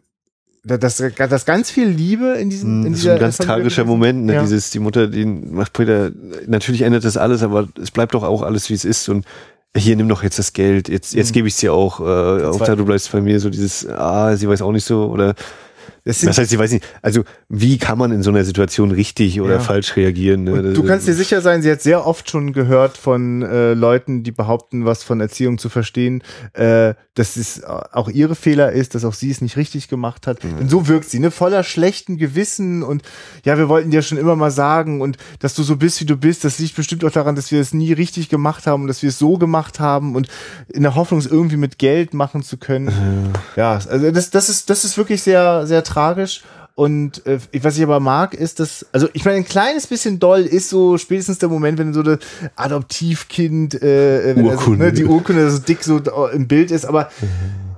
da- 0.63 0.77
dass, 0.77 0.97
dass 0.97 1.45
ganz 1.45 1.69
viel 1.71 1.87
Liebe 1.87 2.33
in 2.39 2.49
diesem 2.49 2.85
in 2.85 2.91
das 2.93 3.01
ist 3.01 3.07
ein 3.09 3.19
ganz 3.19 3.37
Familie 3.37 3.55
tragischer 3.55 3.85
Moment, 3.85 4.25
ne? 4.25 4.33
Ja. 4.35 4.41
dieses, 4.41 4.71
die 4.71 4.79
Mutter, 4.79 5.07
die 5.07 5.25
macht 5.25 5.73
Peter, 5.73 6.11
natürlich 6.47 6.81
ändert 6.81 7.05
das 7.05 7.17
alles, 7.17 7.43
aber 7.43 7.67
es 7.81 7.91
bleibt 7.91 8.13
doch 8.15 8.23
auch 8.23 8.41
alles, 8.41 8.69
wie 8.69 8.73
es 8.73 8.83
ist 8.85 9.07
und 9.09 9.25
hier, 9.75 9.95
nimm 9.95 10.07
doch 10.09 10.23
jetzt 10.23 10.39
das 10.39 10.53
Geld, 10.53 10.89
jetzt, 10.89 11.13
jetzt 11.13 11.29
Mhm. 11.29 11.33
gebe 11.33 11.47
ich 11.47 11.53
es 11.55 11.59
dir 11.59 11.73
auch, 11.73 11.99
äh, 11.99 12.43
Hauptsache 12.45 12.75
du 12.77 12.85
bleibst 12.85 13.11
bei 13.11 13.21
mir, 13.21 13.39
so 13.39 13.49
dieses, 13.49 13.87
ah, 13.87 14.35
sie 14.35 14.47
weiß 14.47 14.61
auch 14.61 14.71
nicht 14.71 14.85
so, 14.85 15.05
oder, 15.07 15.35
Das 16.05 16.21
das 16.21 16.37
heißt, 16.37 16.51
sie 16.51 16.59
weiß 16.59 16.71
nicht, 16.71 16.85
also, 17.01 17.23
wie 17.49 17.79
kann 17.79 17.97
man 17.97 18.11
in 18.11 18.21
so 18.21 18.29
einer 18.29 18.43
Situation 18.43 18.91
richtig 18.91 19.41
oder 19.41 19.55
Ja. 19.55 19.59
falsch 19.59 19.95
reagieren? 19.95 20.43
Ne? 20.43 20.73
Du 20.73 20.83
kannst 20.83 21.07
dir 21.07 21.15
sicher 21.15 21.41
sein, 21.41 21.63
sie 21.63 21.71
hat 21.71 21.81
sehr 21.81 22.05
oft 22.05 22.29
schon 22.29 22.53
gehört 22.53 22.95
von 22.95 23.41
äh, 23.41 23.73
Leuten, 23.73 24.21
die 24.21 24.31
behaupten, 24.31 24.85
was 24.85 25.03
von 25.03 25.19
Erziehung 25.19 25.57
zu 25.57 25.67
verstehen, 25.67 26.21
äh, 26.53 26.93
dass 27.15 27.37
es 27.37 27.63
auch 27.63 28.07
ihre 28.09 28.35
Fehler 28.35 28.71
ist, 28.71 28.93
dass 28.93 29.03
auch 29.03 29.13
sie 29.15 29.31
es 29.31 29.41
nicht 29.41 29.57
richtig 29.57 29.87
gemacht 29.87 30.27
hat. 30.27 30.43
Mhm. 30.43 30.59
Und 30.59 30.69
so 30.69 30.87
wirkt 30.87 31.09
sie, 31.09 31.17
ne? 31.17 31.31
Voller 31.31 31.63
schlechten 31.63 32.17
Gewissen 32.17 32.83
und 32.83 33.01
ja, 33.43 33.57
wir 33.57 33.67
wollten 33.67 33.89
dir 33.89 34.03
schon 34.03 34.19
immer 34.19 34.35
mal 34.35 34.51
sagen 34.51 35.01
und 35.01 35.17
dass 35.39 35.55
du 35.55 35.63
so 35.63 35.75
bist, 35.75 35.99
wie 36.01 36.05
du 36.05 36.17
bist, 36.17 36.43
das 36.43 36.59
liegt 36.59 36.75
bestimmt 36.75 37.03
auch 37.03 37.11
daran, 37.11 37.35
dass 37.35 37.51
wir 37.51 37.59
es 37.59 37.73
nie 37.73 37.93
richtig 37.93 38.29
gemacht 38.29 38.67
haben 38.67 38.83
und 38.83 38.87
dass 38.89 39.01
wir 39.01 39.09
es 39.09 39.17
so 39.17 39.37
gemacht 39.39 39.79
haben 39.79 40.15
und 40.15 40.27
in 40.71 40.83
der 40.83 40.93
Hoffnung, 40.93 41.19
es 41.19 41.25
irgendwie 41.25 41.57
mit 41.57 41.79
Geld 41.79 42.13
machen 42.13 42.43
zu 42.43 42.57
können. 42.57 43.33
Ja, 43.55 43.79
also 43.89 44.11
das, 44.11 44.29
das 44.29 44.49
ist, 44.49 44.69
das 44.69 44.85
ist 44.85 44.97
wirklich 44.97 45.23
sehr, 45.23 45.65
sehr 45.65 45.83
tragisch. 45.95 46.43
Und 46.77 47.25
äh, 47.25 47.39
was 47.61 47.77
ich 47.77 47.83
aber 47.83 48.01
mag, 48.01 48.33
ist, 48.33 48.59
dass, 48.59 48.85
also 48.91 49.07
ich 49.13 49.23
meine, 49.23 49.37
ein 49.37 49.45
kleines 49.45 49.87
bisschen 49.87 50.19
doll 50.19 50.41
ist 50.41 50.69
so 50.69 50.97
spätestens 50.97 51.39
der 51.39 51.47
Moment, 51.47 51.79
wenn 51.79 51.93
so 51.93 52.01
eine 52.01 52.19
Adoptivkind, 52.57 53.81
äh, 53.81 54.31
äh, 54.31 54.35
wenn 54.35 54.49
also, 54.49 54.59
Urkunde. 54.59 54.85
ne, 54.85 54.91
die 54.91 55.05
Urkunde 55.05 55.49
so 55.49 55.59
dick 55.59 55.83
so 55.83 55.99
im 56.33 56.49
Bild 56.49 56.71
ist, 56.71 56.85
aber 56.85 57.09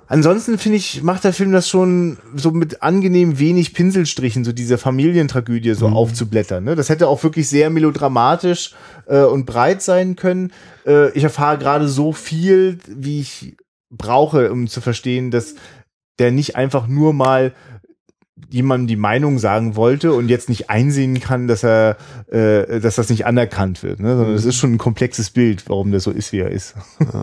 ansonsten 0.08 0.58
finde 0.58 0.78
ich, 0.78 1.04
macht 1.04 1.26
der 1.26 1.34
Film 1.34 1.52
das 1.52 1.70
schon 1.70 2.18
so 2.36 2.50
mit 2.50 2.82
angenehm 2.82 3.38
wenig 3.38 3.76
Pinselstrichen, 3.76 4.44
so 4.44 4.52
diese 4.52 4.80
Familientragödie 4.80 5.76
so 5.76 5.90
aufzublättern. 5.90 6.64
Ne? 6.64 6.76
Das 6.76 6.90
hätte 6.90 7.08
auch 7.08 7.22
wirklich 7.22 7.48
sehr 7.48 7.70
melodramatisch 7.70 8.74
äh, 9.06 9.22
und 9.22 9.46
breit 9.46 9.84
sein 9.84 10.16
können. 10.16 10.52
Äh, 10.88 11.12
ich 11.12 11.24
erfahre 11.24 11.60
gerade 11.60 11.88
so 11.88 12.14
viel, 12.14 12.80
wie 12.88 13.20
ich 13.20 13.58
brauche, 13.92 14.52
um 14.52 14.68
zu 14.68 14.82
verstehen, 14.82 15.30
dass 15.30 15.54
der 16.18 16.32
nicht 16.32 16.56
einfach 16.56 16.88
nur 16.88 17.14
mal 17.14 17.54
jemandem 18.50 18.88
die 18.88 18.96
Meinung 18.96 19.40
sagen 19.40 19.76
wollte 19.76 20.14
und 20.14 20.30
jetzt 20.30 20.48
nicht 20.50 20.70
einsehen 20.70 21.20
kann, 21.20 21.48
dass 21.48 21.64
er, 21.64 21.98
äh, 22.32 22.80
dass 22.80 22.96
das 22.96 23.10
nicht 23.10 23.26
anerkannt 23.26 23.84
wird, 23.84 24.00
ne? 24.00 24.16
sondern 24.16 24.36
es 24.36 24.46
ist 24.46 24.56
schon 24.56 24.74
ein 24.74 24.78
komplexes 24.78 25.32
Bild, 25.32 25.64
warum 25.68 25.92
der 25.92 26.00
so 26.00 26.12
ist, 26.12 26.32
wie 26.32 26.40
er 26.40 26.52
ist. 26.52 26.76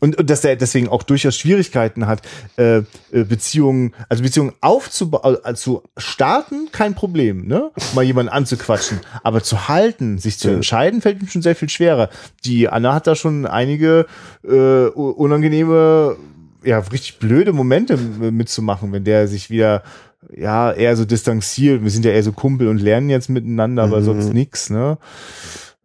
Und, 0.00 0.18
und 0.18 0.28
dass 0.28 0.44
er 0.44 0.56
deswegen 0.56 0.88
auch 0.88 1.04
durchaus 1.04 1.36
Schwierigkeiten 1.36 2.08
hat, 2.08 2.22
äh, 2.56 2.78
äh, 2.78 2.82
Beziehungen, 3.12 3.94
also 4.08 4.24
Beziehungen 4.24 4.52
aufzubauen, 4.60 5.36
also 5.44 5.54
zu 5.54 5.82
starten, 5.96 6.68
kein 6.72 6.96
Problem, 6.96 7.46
ne? 7.46 7.70
Mal 7.94 8.02
jemanden 8.02 8.32
anzuquatschen. 8.32 8.98
Aber 9.22 9.40
zu 9.44 9.68
halten, 9.68 10.18
sich 10.18 10.40
zu 10.40 10.48
Ja. 10.48 10.54
entscheiden, 10.54 11.00
fällt 11.00 11.22
ihm 11.22 11.28
schon 11.28 11.42
sehr 11.42 11.54
viel 11.54 11.68
schwerer. 11.68 12.10
Die 12.44 12.68
Anna 12.68 12.92
hat 12.92 13.06
da 13.06 13.14
schon 13.14 13.46
einige 13.46 14.06
äh, 14.42 14.86
unangenehme, 14.88 16.16
ja, 16.64 16.78
richtig 16.80 17.18
blöde 17.20 17.52
Momente 17.52 17.96
mitzumachen, 17.96 18.92
wenn 18.92 19.04
der 19.04 19.28
sich 19.28 19.48
wieder 19.48 19.82
ja, 20.36 20.72
eher 20.72 20.96
so 20.96 21.04
distanziert. 21.04 21.82
Wir 21.82 21.90
sind 21.90 22.04
ja 22.04 22.12
eher 22.12 22.22
so 22.22 22.32
Kumpel 22.32 22.68
und 22.68 22.80
lernen 22.80 23.10
jetzt 23.10 23.28
miteinander, 23.28 23.82
aber 23.84 24.00
Mhm. 24.00 24.04
sonst 24.04 24.32
nix, 24.32 24.70
ne? 24.70 24.98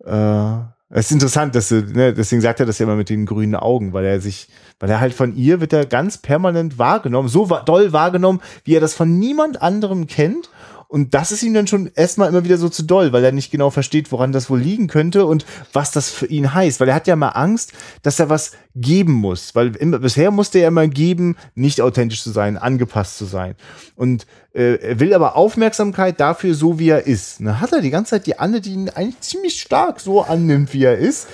Äh, 0.06 0.54
es 0.92 1.06
ist 1.06 1.12
interessant, 1.12 1.54
dass 1.54 1.70
du, 1.70 1.82
ne, 1.84 2.14
deswegen 2.14 2.42
sagt 2.42 2.60
er 2.60 2.66
das 2.66 2.80
ja 2.80 2.86
immer 2.86 2.96
mit 2.96 3.10
den 3.10 3.26
grünen 3.28 3.54
Augen, 3.56 3.94
weil 3.94 4.06
er 4.06 4.20
sich, 4.22 4.48
weil 4.80 4.90
er 4.90 5.00
halt 5.00 5.14
von 5.14 5.36
ihr 5.36 5.62
wird 5.62 5.72
er 5.72 5.86
ganz 5.86 6.18
permanent 6.18 6.80
wahrgenommen, 6.80 7.30
so 7.30 7.46
doll 7.66 7.94
wahrgenommen, 7.94 8.42
wie 8.64 8.76
er 8.76 8.82
das 8.82 8.96
von 8.96 9.20
niemand 9.20 9.62
anderem 9.62 10.08
kennt. 10.08 10.50
Und 10.92 11.14
das 11.14 11.32
ist 11.32 11.44
ihm 11.44 11.54
dann 11.54 11.68
schon 11.68 11.92
erstmal 11.94 12.30
immer 12.30 12.44
wieder 12.44 12.58
so 12.58 12.68
zu 12.68 12.82
doll, 12.82 13.14
weil 13.14 13.24
er 13.24 13.32
nicht 13.32 13.52
genau 13.52 13.70
versteht, 13.70 14.12
woran 14.12 14.32
das 14.32 14.50
wohl 14.50 14.60
liegen 14.60 14.88
könnte 14.88 15.28
und 15.28 15.46
was 15.72 15.92
das 15.92 16.10
für 16.10 16.26
ihn 16.26 16.52
heißt. 16.52 16.80
Weil 16.80 16.90
er 16.90 16.96
hat 16.96 17.06
ja 17.06 17.16
mal 17.16 17.30
Angst, 17.30 17.74
dass 18.02 18.20
er 18.20 18.30
was 18.30 18.54
geben 18.74 19.14
muss. 19.14 19.54
Weil 19.54 19.76
immer, 19.76 20.00
bisher 20.00 20.32
musste 20.32 20.58
er 20.58 20.70
immer 20.70 20.88
geben, 20.88 21.38
nicht 21.54 21.80
authentisch 21.82 22.24
zu 22.24 22.32
sein, 22.32 22.58
angepasst 22.58 23.20
zu 23.20 23.26
sein. 23.26 23.54
Und 23.96 24.26
äh, 24.52 24.78
er 24.78 25.00
will 25.00 25.14
aber 25.14 25.36
Aufmerksamkeit 25.36 26.20
dafür, 26.20 26.56
so 26.56 26.80
wie 26.80 26.90
er 26.90 27.06
ist. 27.06 27.40
Dann 27.40 27.60
hat 27.60 27.72
er 27.72 27.82
die 27.82 27.92
ganze 27.92 28.12
Zeit 28.12 28.26
die 28.26 28.40
Anne, 28.40 28.60
die 28.60 28.74
ihn 28.74 28.90
eigentlich 28.90 29.20
ziemlich 29.20 29.62
stark 29.62 30.00
so 30.00 30.24
annimmt, 30.24 30.74
wie 30.74 30.86
er 30.86 30.98
ist. 30.98 31.28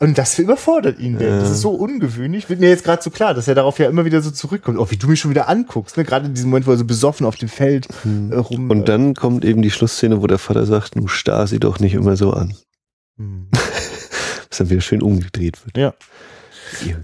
Und 0.00 0.16
das 0.16 0.38
überfordert 0.38 1.00
ihn 1.00 1.18
denn. 1.18 1.40
Das 1.40 1.50
ist 1.50 1.60
so 1.60 1.70
ungewöhnlich. 1.70 2.48
Wird 2.48 2.60
mir 2.60 2.68
jetzt 2.68 2.84
gerade 2.84 3.02
so 3.02 3.10
klar, 3.10 3.34
dass 3.34 3.48
er 3.48 3.56
darauf 3.56 3.80
ja 3.80 3.88
immer 3.88 4.04
wieder 4.04 4.22
so 4.22 4.30
zurückkommt. 4.30 4.78
Oh, 4.78 4.86
wie 4.90 4.96
du 4.96 5.08
mich 5.08 5.18
schon 5.18 5.32
wieder 5.32 5.48
anguckst. 5.48 5.96
Ne? 5.96 6.04
Gerade 6.04 6.26
in 6.26 6.34
diesem 6.34 6.50
Moment, 6.50 6.68
wo 6.68 6.70
er 6.70 6.76
so 6.76 6.84
besoffen 6.84 7.26
auf 7.26 7.34
dem 7.34 7.48
Feld 7.48 7.88
äh, 8.30 8.36
rum. 8.36 8.70
Und 8.70 8.88
dann 8.88 9.14
kommt 9.14 9.44
eben 9.44 9.60
die 9.60 9.72
Schlussszene, 9.72 10.22
wo 10.22 10.28
der 10.28 10.38
Vater 10.38 10.66
sagt, 10.66 10.94
du 10.94 11.08
starr 11.08 11.48
sie 11.48 11.58
doch 11.58 11.80
nicht 11.80 11.94
immer 11.94 12.16
so 12.16 12.32
an. 12.32 12.54
Hm. 13.16 13.48
Was 14.48 14.58
dann 14.58 14.70
wieder 14.70 14.80
schön 14.80 15.02
umgedreht 15.02 15.58
wird. 15.64 15.76
Ja. 15.76 15.94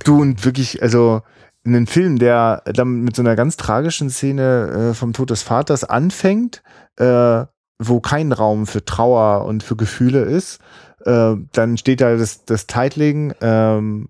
Du 0.05 0.21
und 0.21 0.45
wirklich, 0.45 0.81
also 0.83 1.23
einen 1.65 1.89
Film, 1.89 2.19
der 2.19 2.62
dann 2.66 3.01
mit 3.01 3.16
so 3.16 3.23
einer 3.23 3.35
ganz 3.35 3.57
tragischen 3.57 4.11
Szene 4.11 4.91
äh, 4.91 4.95
vom 4.95 5.12
Tod 5.12 5.31
des 5.31 5.43
Vaters 5.43 5.83
anfängt, 5.83 6.62
äh, 6.97 7.45
wo 7.79 8.01
kein 8.01 8.33
Raum 8.33 8.66
für 8.66 8.85
Trauer 8.85 9.47
und 9.47 9.62
für 9.62 9.75
Gefühle 9.75 10.23
ist, 10.23 10.61
äh, 11.05 11.35
dann 11.52 11.76
steht 11.76 12.01
da 12.01 12.16
das, 12.16 12.44
das 12.44 12.66
Titling, 12.66 13.35
ähm, 13.40 14.09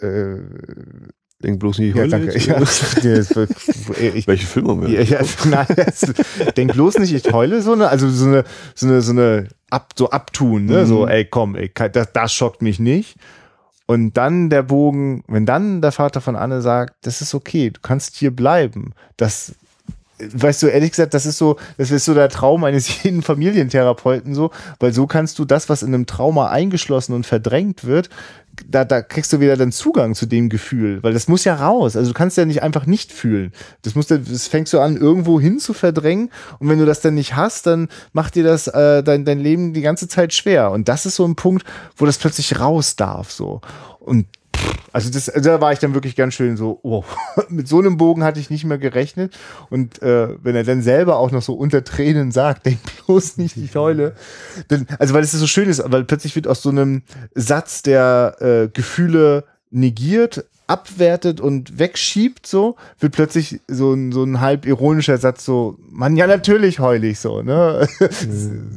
äh, 0.00 0.38
Denk 1.42 1.60
bloß 1.60 1.78
nicht, 1.80 1.94
ja, 1.94 2.02
heule 2.02 2.10
danke. 2.10 2.38
Ja, 2.38 2.60
ich, 2.62 4.14
ich, 4.14 4.26
Welche 4.26 4.46
Filme 4.46 4.70
haben 4.70 4.86
wir? 4.86 5.02
ja, 5.02 5.20
ja, 5.20 5.26
nein, 5.44 5.66
das, 5.76 6.00
denk 6.56 6.72
bloß 6.72 6.98
nicht, 6.98 7.12
ich 7.12 7.30
heule 7.30 7.60
so 7.60 7.74
eine, 7.74 7.88
also 7.90 8.08
so 8.08 8.24
eine, 8.24 8.44
so 8.74 8.86
eine, 8.86 9.02
so 9.02 9.12
eine 9.12 9.48
ab, 9.68 9.92
so 9.96 10.08
abtun, 10.10 10.64
ne, 10.64 10.82
Mhm. 10.82 10.86
so, 10.86 11.06
ey, 11.06 11.26
komm, 11.26 11.54
ey, 11.54 11.70
das, 11.92 12.12
das 12.12 12.32
schockt 12.32 12.62
mich 12.62 12.78
nicht. 12.78 13.16
Und 13.84 14.14
dann 14.16 14.48
der 14.48 14.62
Bogen, 14.62 15.24
wenn 15.28 15.44
dann 15.44 15.82
der 15.82 15.92
Vater 15.92 16.20
von 16.22 16.36
Anne 16.36 16.62
sagt, 16.62 16.94
das 17.06 17.20
ist 17.20 17.34
okay, 17.34 17.70
du 17.70 17.80
kannst 17.82 18.16
hier 18.16 18.34
bleiben, 18.34 18.94
das, 19.18 19.54
weißt 20.18 20.62
du, 20.62 20.66
ehrlich 20.68 20.90
gesagt, 20.90 21.14
das 21.14 21.26
ist 21.26 21.38
so, 21.38 21.56
das 21.78 21.90
ist 21.90 22.04
so 22.04 22.14
der 22.14 22.28
Traum 22.28 22.64
eines 22.64 23.02
jeden 23.02 23.22
Familientherapeuten 23.22 24.34
so, 24.34 24.50
weil 24.80 24.92
so 24.92 25.06
kannst 25.06 25.38
du 25.38 25.44
das, 25.44 25.68
was 25.68 25.82
in 25.82 25.94
einem 25.94 26.06
Trauma 26.06 26.48
eingeschlossen 26.50 27.12
und 27.14 27.26
verdrängt 27.26 27.84
wird, 27.84 28.08
da, 28.66 28.86
da 28.86 29.02
kriegst 29.02 29.32
du 29.34 29.40
wieder 29.40 29.56
dann 29.58 29.70
Zugang 29.70 30.14
zu 30.14 30.24
dem 30.24 30.48
Gefühl, 30.48 31.02
weil 31.02 31.12
das 31.12 31.28
muss 31.28 31.44
ja 31.44 31.54
raus. 31.56 31.94
Also 31.94 32.10
du 32.10 32.14
kannst 32.14 32.38
ja 32.38 32.46
nicht 32.46 32.62
einfach 32.62 32.86
nicht 32.86 33.12
fühlen. 33.12 33.52
Das 33.82 33.94
muss, 33.94 34.06
dann- 34.06 34.24
das 34.24 34.46
fängst 34.48 34.72
du 34.72 34.80
an, 34.80 34.96
irgendwo 34.96 35.38
hin 35.38 35.58
zu 35.58 35.74
verdrängen. 35.74 36.30
Und 36.58 36.70
wenn 36.70 36.78
du 36.78 36.86
das 36.86 37.02
dann 37.02 37.14
nicht 37.14 37.36
hast, 37.36 37.66
dann 37.66 37.88
macht 38.14 38.34
dir 38.34 38.44
das 38.44 38.66
äh, 38.68 39.02
dein, 39.02 39.26
dein 39.26 39.40
Leben 39.40 39.74
die 39.74 39.82
ganze 39.82 40.08
Zeit 40.08 40.32
schwer. 40.32 40.70
Und 40.70 40.88
das 40.88 41.04
ist 41.04 41.16
so 41.16 41.26
ein 41.26 41.36
Punkt, 41.36 41.66
wo 41.98 42.06
das 42.06 42.16
plötzlich 42.16 42.58
raus 42.58 42.96
darf. 42.96 43.30
So. 43.30 43.60
Und 44.00 44.26
also 44.92 45.10
das, 45.10 45.26
da 45.26 45.60
war 45.60 45.72
ich 45.72 45.78
dann 45.78 45.94
wirklich 45.94 46.16
ganz 46.16 46.34
schön 46.34 46.56
so, 46.56 46.80
oh, 46.82 47.04
mit 47.48 47.68
so 47.68 47.78
einem 47.78 47.96
Bogen 47.96 48.24
hatte 48.24 48.40
ich 48.40 48.50
nicht 48.50 48.64
mehr 48.64 48.78
gerechnet. 48.78 49.36
Und 49.70 50.02
äh, 50.02 50.28
wenn 50.42 50.56
er 50.56 50.64
dann 50.64 50.82
selber 50.82 51.18
auch 51.18 51.30
noch 51.30 51.42
so 51.42 51.54
unter 51.54 51.84
Tränen 51.84 52.32
sagt, 52.32 52.66
denk 52.66 52.78
bloß 53.06 53.36
nicht, 53.36 53.56
ich 53.56 53.76
heule. 53.76 54.14
Denn, 54.70 54.86
also 54.98 55.14
weil 55.14 55.22
es 55.22 55.32
so 55.32 55.46
schön 55.46 55.68
ist, 55.68 55.82
weil 55.84 56.04
plötzlich 56.04 56.34
wird 56.36 56.48
aus 56.48 56.62
so 56.62 56.70
einem 56.70 57.02
Satz, 57.34 57.82
der 57.82 58.36
äh, 58.40 58.68
Gefühle 58.72 59.44
negiert, 59.70 60.44
abwertet 60.66 61.40
und 61.40 61.78
wegschiebt, 61.78 62.46
so, 62.46 62.76
wird 62.98 63.14
plötzlich 63.14 63.60
so 63.68 63.92
ein, 63.92 64.12
so 64.12 64.24
ein 64.24 64.40
halb 64.40 64.66
ironischer 64.66 65.18
Satz, 65.18 65.44
so, 65.44 65.78
man, 65.90 66.16
ja, 66.16 66.26
natürlich 66.26 66.80
heul 66.80 67.04
ich 67.04 67.20
so, 67.20 67.42
ne? 67.42 67.86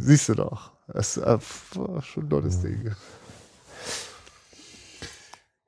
Siehst 0.01 0.30
du 0.30 0.35
doch. 0.35 0.71
Das 0.88 1.17
ist 1.17 1.23
äh, 1.23 1.38
schon 2.01 2.23
ein 2.23 2.30
tolles 2.30 2.61
Ding. 2.61 2.91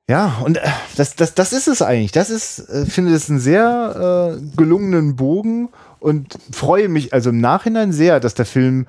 Ja, 0.08 0.42
und 0.44 0.58
äh, 0.58 0.68
das, 0.96 1.14
das, 1.16 1.34
das 1.34 1.52
ist 1.52 1.68
es 1.68 1.80
eigentlich. 1.80 2.12
Das 2.12 2.30
ist, 2.30 2.68
äh, 2.68 2.86
finde 2.86 3.14
ich, 3.14 3.28
einen 3.28 3.38
sehr 3.38 4.36
äh, 4.36 4.56
gelungenen 4.56 5.16
Bogen 5.16 5.68
und 6.00 6.36
freue 6.50 6.88
mich 6.88 7.12
also 7.12 7.30
im 7.30 7.40
Nachhinein 7.40 7.92
sehr, 7.92 8.18
dass 8.20 8.34
der 8.34 8.46
Film 8.46 8.86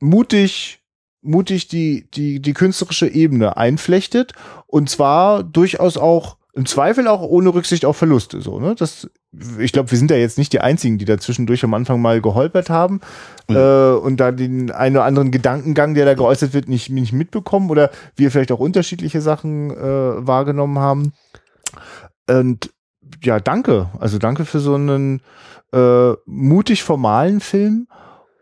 mutig, 0.00 0.80
mutig 1.22 1.68
die, 1.68 2.08
die, 2.10 2.40
die 2.40 2.52
künstlerische 2.52 3.08
Ebene 3.08 3.56
einflechtet 3.56 4.32
und 4.66 4.88
zwar 4.88 5.42
durchaus 5.42 5.96
auch 5.96 6.36
im 6.52 6.66
Zweifel 6.66 7.08
auch 7.08 7.22
ohne 7.22 7.52
Rücksicht 7.52 7.84
auf 7.84 7.96
Verluste. 7.96 8.40
So, 8.40 8.60
ne? 8.60 8.76
das, 8.76 9.10
ich 9.58 9.72
glaube, 9.72 9.90
wir 9.90 9.98
sind 9.98 10.10
ja 10.10 10.16
jetzt 10.16 10.38
nicht 10.38 10.52
die 10.52 10.60
Einzigen, 10.60 10.98
die 10.98 11.04
da 11.04 11.18
zwischendurch 11.18 11.64
am 11.64 11.74
Anfang 11.74 12.00
mal 12.00 12.20
geholpert 12.20 12.70
haben 12.70 13.00
äh, 13.48 13.54
und 13.54 14.18
da 14.18 14.32
den 14.32 14.70
einen 14.70 14.96
oder 14.96 15.04
anderen 15.04 15.30
Gedankengang, 15.30 15.94
der 15.94 16.04
da 16.04 16.14
geäußert 16.14 16.54
wird, 16.54 16.68
nicht, 16.68 16.90
nicht 16.90 17.12
mitbekommen 17.12 17.70
oder 17.70 17.90
wir 18.16 18.30
vielleicht 18.30 18.52
auch 18.52 18.60
unterschiedliche 18.60 19.20
Sachen 19.20 19.70
äh, 19.70 20.26
wahrgenommen 20.26 20.78
haben. 20.78 21.12
Und 22.28 22.70
ja, 23.22 23.40
danke. 23.40 23.90
Also 23.98 24.18
danke 24.18 24.44
für 24.44 24.60
so 24.60 24.74
einen 24.74 25.20
äh, 25.72 26.12
mutig 26.26 26.82
formalen 26.82 27.40
Film. 27.40 27.88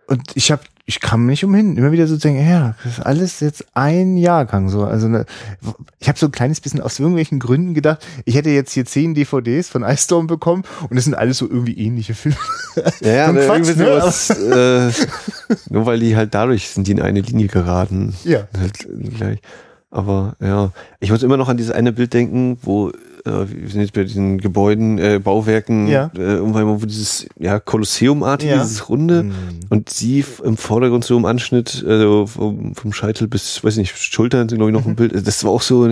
Und 0.06 0.36
ich 0.36 0.52
habe, 0.52 0.62
ich 0.84 1.00
kam 1.00 1.26
nicht 1.26 1.44
umhin, 1.44 1.76
immer 1.76 1.92
wieder 1.92 2.06
so 2.08 2.16
zu 2.16 2.28
denken, 2.28 2.48
ja, 2.48 2.74
das 2.82 2.98
ist 2.98 3.06
alles 3.06 3.40
jetzt 3.40 3.64
ein 3.74 4.16
Jahrgang 4.16 4.68
so. 4.68 4.84
Also 4.84 5.06
ne, 5.06 5.26
ich 6.00 6.08
habe 6.08 6.18
so 6.18 6.26
ein 6.26 6.32
kleines 6.32 6.60
bisschen 6.60 6.80
aus 6.80 6.98
irgendwelchen 6.98 7.38
Gründen 7.38 7.72
gedacht, 7.72 8.04
ich 8.24 8.34
hätte 8.34 8.50
jetzt 8.50 8.72
hier 8.72 8.84
zehn 8.84 9.14
DVDs 9.14 9.68
von 9.68 9.84
Ice 9.84 10.04
Storm 10.04 10.26
bekommen 10.26 10.64
und 10.88 10.96
das 10.96 11.04
sind 11.04 11.14
alles 11.14 11.38
so 11.38 11.48
irgendwie 11.48 11.78
ähnliche 11.78 12.14
Filme. 12.14 12.36
Ja, 13.00 13.12
ja, 13.12 13.26
aber 13.28 13.44
Quatsch, 13.46 13.68
ne? 13.68 13.74
sowas, 13.74 14.30
äh, 14.30 14.90
nur 15.70 15.86
weil 15.86 16.00
die 16.00 16.16
halt 16.16 16.34
dadurch 16.34 16.68
sind 16.68 16.88
die 16.88 16.92
in 16.92 17.02
eine 17.02 17.20
Linie 17.20 17.46
geraten. 17.46 18.14
Ja. 18.24 18.48
Halt 18.58 18.88
gleich. 19.16 19.38
Aber 19.90 20.36
ja, 20.40 20.72
ich 21.00 21.10
muss 21.10 21.22
immer 21.22 21.36
noch 21.36 21.48
an 21.48 21.58
dieses 21.58 21.72
eine 21.72 21.92
Bild 21.92 22.12
denken, 22.12 22.58
wo 22.62 22.88
äh, 22.88 22.92
wir 23.24 23.68
sind 23.70 23.80
jetzt 23.80 23.92
bei 23.92 24.04
diesen 24.04 24.38
Gebäuden, 24.38 24.98
äh, 24.98 25.20
Bauwerken, 25.22 25.86
Ja. 25.86 26.10
äh, 26.16 26.20
irgendwann 26.20 26.66
wo 26.80 26.84
dieses 26.86 27.26
ja 27.38 27.60
Kolosseum-artige, 27.60 28.52
Ja. 28.52 28.62
dieses 28.62 28.88
Runde 28.88 29.24
Mhm. 29.24 29.32
und 29.70 29.90
sie 29.90 30.24
im 30.44 30.56
Vordergrund 30.56 31.04
so 31.04 31.16
im 31.16 31.24
Anschnitt, 31.24 31.84
also 31.86 32.26
vom, 32.26 32.74
vom 32.74 32.92
Scheitel 32.92 33.28
bis, 33.28 33.62
weiß 33.62 33.76
nicht, 33.76 33.96
Schultern 33.96 34.48
sind 34.48 34.58
glaube 34.58 34.70
ich 34.70 34.76
noch 34.76 34.84
Mhm. 34.84 34.92
ein 34.92 34.96
Bild. 34.96 35.26
Das 35.26 35.44
war 35.44 35.52
auch 35.52 35.62
so. 35.62 35.88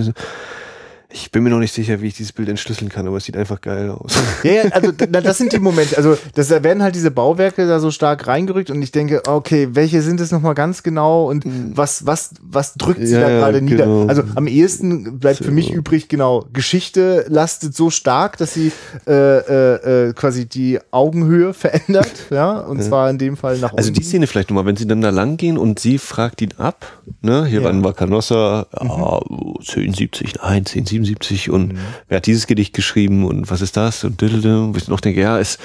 Ich 1.12 1.32
bin 1.32 1.43
mir 1.43 1.51
noch 1.51 1.59
nicht 1.59 1.73
sicher, 1.74 2.01
wie 2.01 2.07
ich 2.07 2.15
dieses 2.15 2.32
Bild 2.32 2.49
entschlüsseln 2.49 2.89
kann, 2.89 3.07
aber 3.07 3.16
es 3.16 3.24
sieht 3.24 3.37
einfach 3.37 3.61
geil 3.61 3.91
aus. 3.91 4.12
Ja, 4.45 4.53
ja, 4.53 4.62
also 4.70 4.93
na, 5.11 5.20
das 5.20 5.39
sind 5.39 5.53
die 5.53 5.59
Momente. 5.59 5.97
Also 5.97 6.16
das, 6.35 6.49
da 6.49 6.62
werden 6.62 6.82
halt 6.82 6.95
diese 6.95 7.11
Bauwerke 7.11 7.66
da 7.66 7.78
so 7.81 7.91
stark 7.91 8.27
reingerückt 8.27 8.70
und 8.70 8.81
ich 8.81 8.93
denke, 8.93 9.23
okay, 9.27 9.69
welche 9.73 10.03
sind 10.03 10.20
es 10.20 10.31
nochmal 10.31 10.55
ganz 10.55 10.82
genau 10.82 11.28
und 11.28 11.45
was, 11.77 12.07
was, 12.07 12.31
was 12.41 12.74
drückt 12.74 13.05
sie 13.07 13.15
Ja, 13.15 13.20
da 13.23 13.31
ja, 13.31 13.39
gerade 13.41 13.61
nieder? 13.61 13.85
genau. 13.85 14.07
Also 14.07 14.23
am 14.35 14.47
ehesten 14.47 15.19
bleibt 15.19 15.45
für 15.45 15.51
mich 15.51 15.73
übrig, 15.73 16.09
genau, 16.09 16.47
Geschichte 16.53 17.24
lastet 17.28 17.74
so 17.74 17.91
stark, 17.91 18.37
dass 18.39 18.55
sie 18.55 18.73
äh, 19.07 19.12
äh, 19.12 20.09
äh, 20.09 20.12
quasi 20.15 20.47
die 20.47 20.78
Augenhöhe 20.91 21.53
verändert, 21.55 22.12
ja, 22.31 22.61
und 22.61 22.82
zwar 22.82 23.11
in 23.11 23.19
dem 23.19 23.37
Fall 23.37 23.59
nach 23.59 23.74
Also 23.74 23.91
die. 23.91 24.03
Szene 24.03 24.27
vielleicht 24.27 24.51
nochmal, 24.51 24.65
wenn 24.66 24.77
sie 24.77 24.87
dann 24.87 25.01
da 25.03 25.11
lang 25.11 25.37
gehen 25.37 25.59
und 25.59 25.78
sie 25.81 25.99
fragt 25.99 26.41
ihn 26.41 26.55
ab, 26.57 26.87
ne, 27.20 27.45
hier 27.45 27.61
Ja. 27.62 27.82
war 27.85 27.93
Canossa, 27.95 28.66
ja, 28.73 29.20
1070, 29.61 30.35
nein, 30.43 30.65
1077 31.01 31.51
und 31.51 31.78
wer 32.09 32.16
hat 32.16 32.27
dieses 32.27 32.47
Gedicht 32.47 32.74
geschrieben 32.74 33.24
und 33.24 33.51
was 33.51 33.60
ist 33.60 33.77
das 33.77 34.05
und 34.05 34.20
wo 34.22 34.77
ich 34.77 34.89
noch 34.89 35.01
denke, 35.01 35.20
ja, 35.20 35.39
es, 35.39 35.59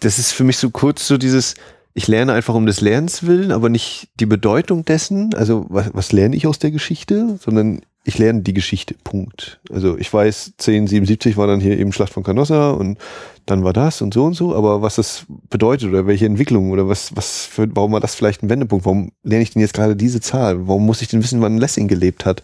das 0.00 0.18
ist 0.18 0.32
für 0.32 0.44
mich 0.44 0.58
so 0.58 0.70
kurz 0.70 1.06
so 1.06 1.16
dieses, 1.16 1.54
ich 1.94 2.08
lerne 2.08 2.32
einfach 2.32 2.54
um 2.54 2.66
des 2.66 2.80
Lernens 2.80 3.24
willen, 3.24 3.52
aber 3.52 3.68
nicht 3.68 4.08
die 4.18 4.26
Bedeutung 4.26 4.84
dessen, 4.84 5.32
also 5.34 5.66
was, 5.68 5.90
was 5.92 6.12
lerne 6.12 6.36
ich 6.36 6.46
aus 6.46 6.58
der 6.58 6.72
Geschichte, 6.72 7.38
sondern 7.40 7.80
ich 8.06 8.18
lerne 8.18 8.42
die 8.42 8.52
Geschichte, 8.52 8.94
Punkt. 9.02 9.60
Also 9.72 9.96
ich 9.96 10.12
weiß, 10.12 10.52
1077 10.58 11.36
war 11.38 11.46
dann 11.46 11.60
hier 11.60 11.78
eben 11.78 11.92
Schlacht 11.92 12.12
von 12.12 12.22
Canossa 12.22 12.72
und 12.72 12.98
dann 13.46 13.64
war 13.64 13.72
das 13.72 14.02
und 14.02 14.12
so 14.12 14.24
und 14.24 14.34
so, 14.34 14.54
aber 14.54 14.82
was 14.82 14.96
das 14.96 15.24
bedeutet 15.48 15.88
oder 15.88 16.06
welche 16.06 16.26
Entwicklung 16.26 16.70
oder 16.70 16.86
was, 16.86 17.16
was 17.16 17.46
für, 17.46 17.66
warum 17.74 17.92
war 17.92 18.00
das 18.00 18.14
vielleicht 18.14 18.42
ein 18.42 18.50
Wendepunkt? 18.50 18.84
Warum 18.84 19.12
lerne 19.22 19.42
ich 19.42 19.52
denn 19.52 19.62
jetzt 19.62 19.74
gerade 19.74 19.96
diese 19.96 20.20
Zahl? 20.20 20.68
Warum 20.68 20.84
muss 20.84 21.00
ich 21.00 21.08
denn 21.08 21.22
wissen, 21.22 21.40
wann 21.40 21.58
Lessing 21.58 21.88
gelebt 21.88 22.26
hat? 22.26 22.42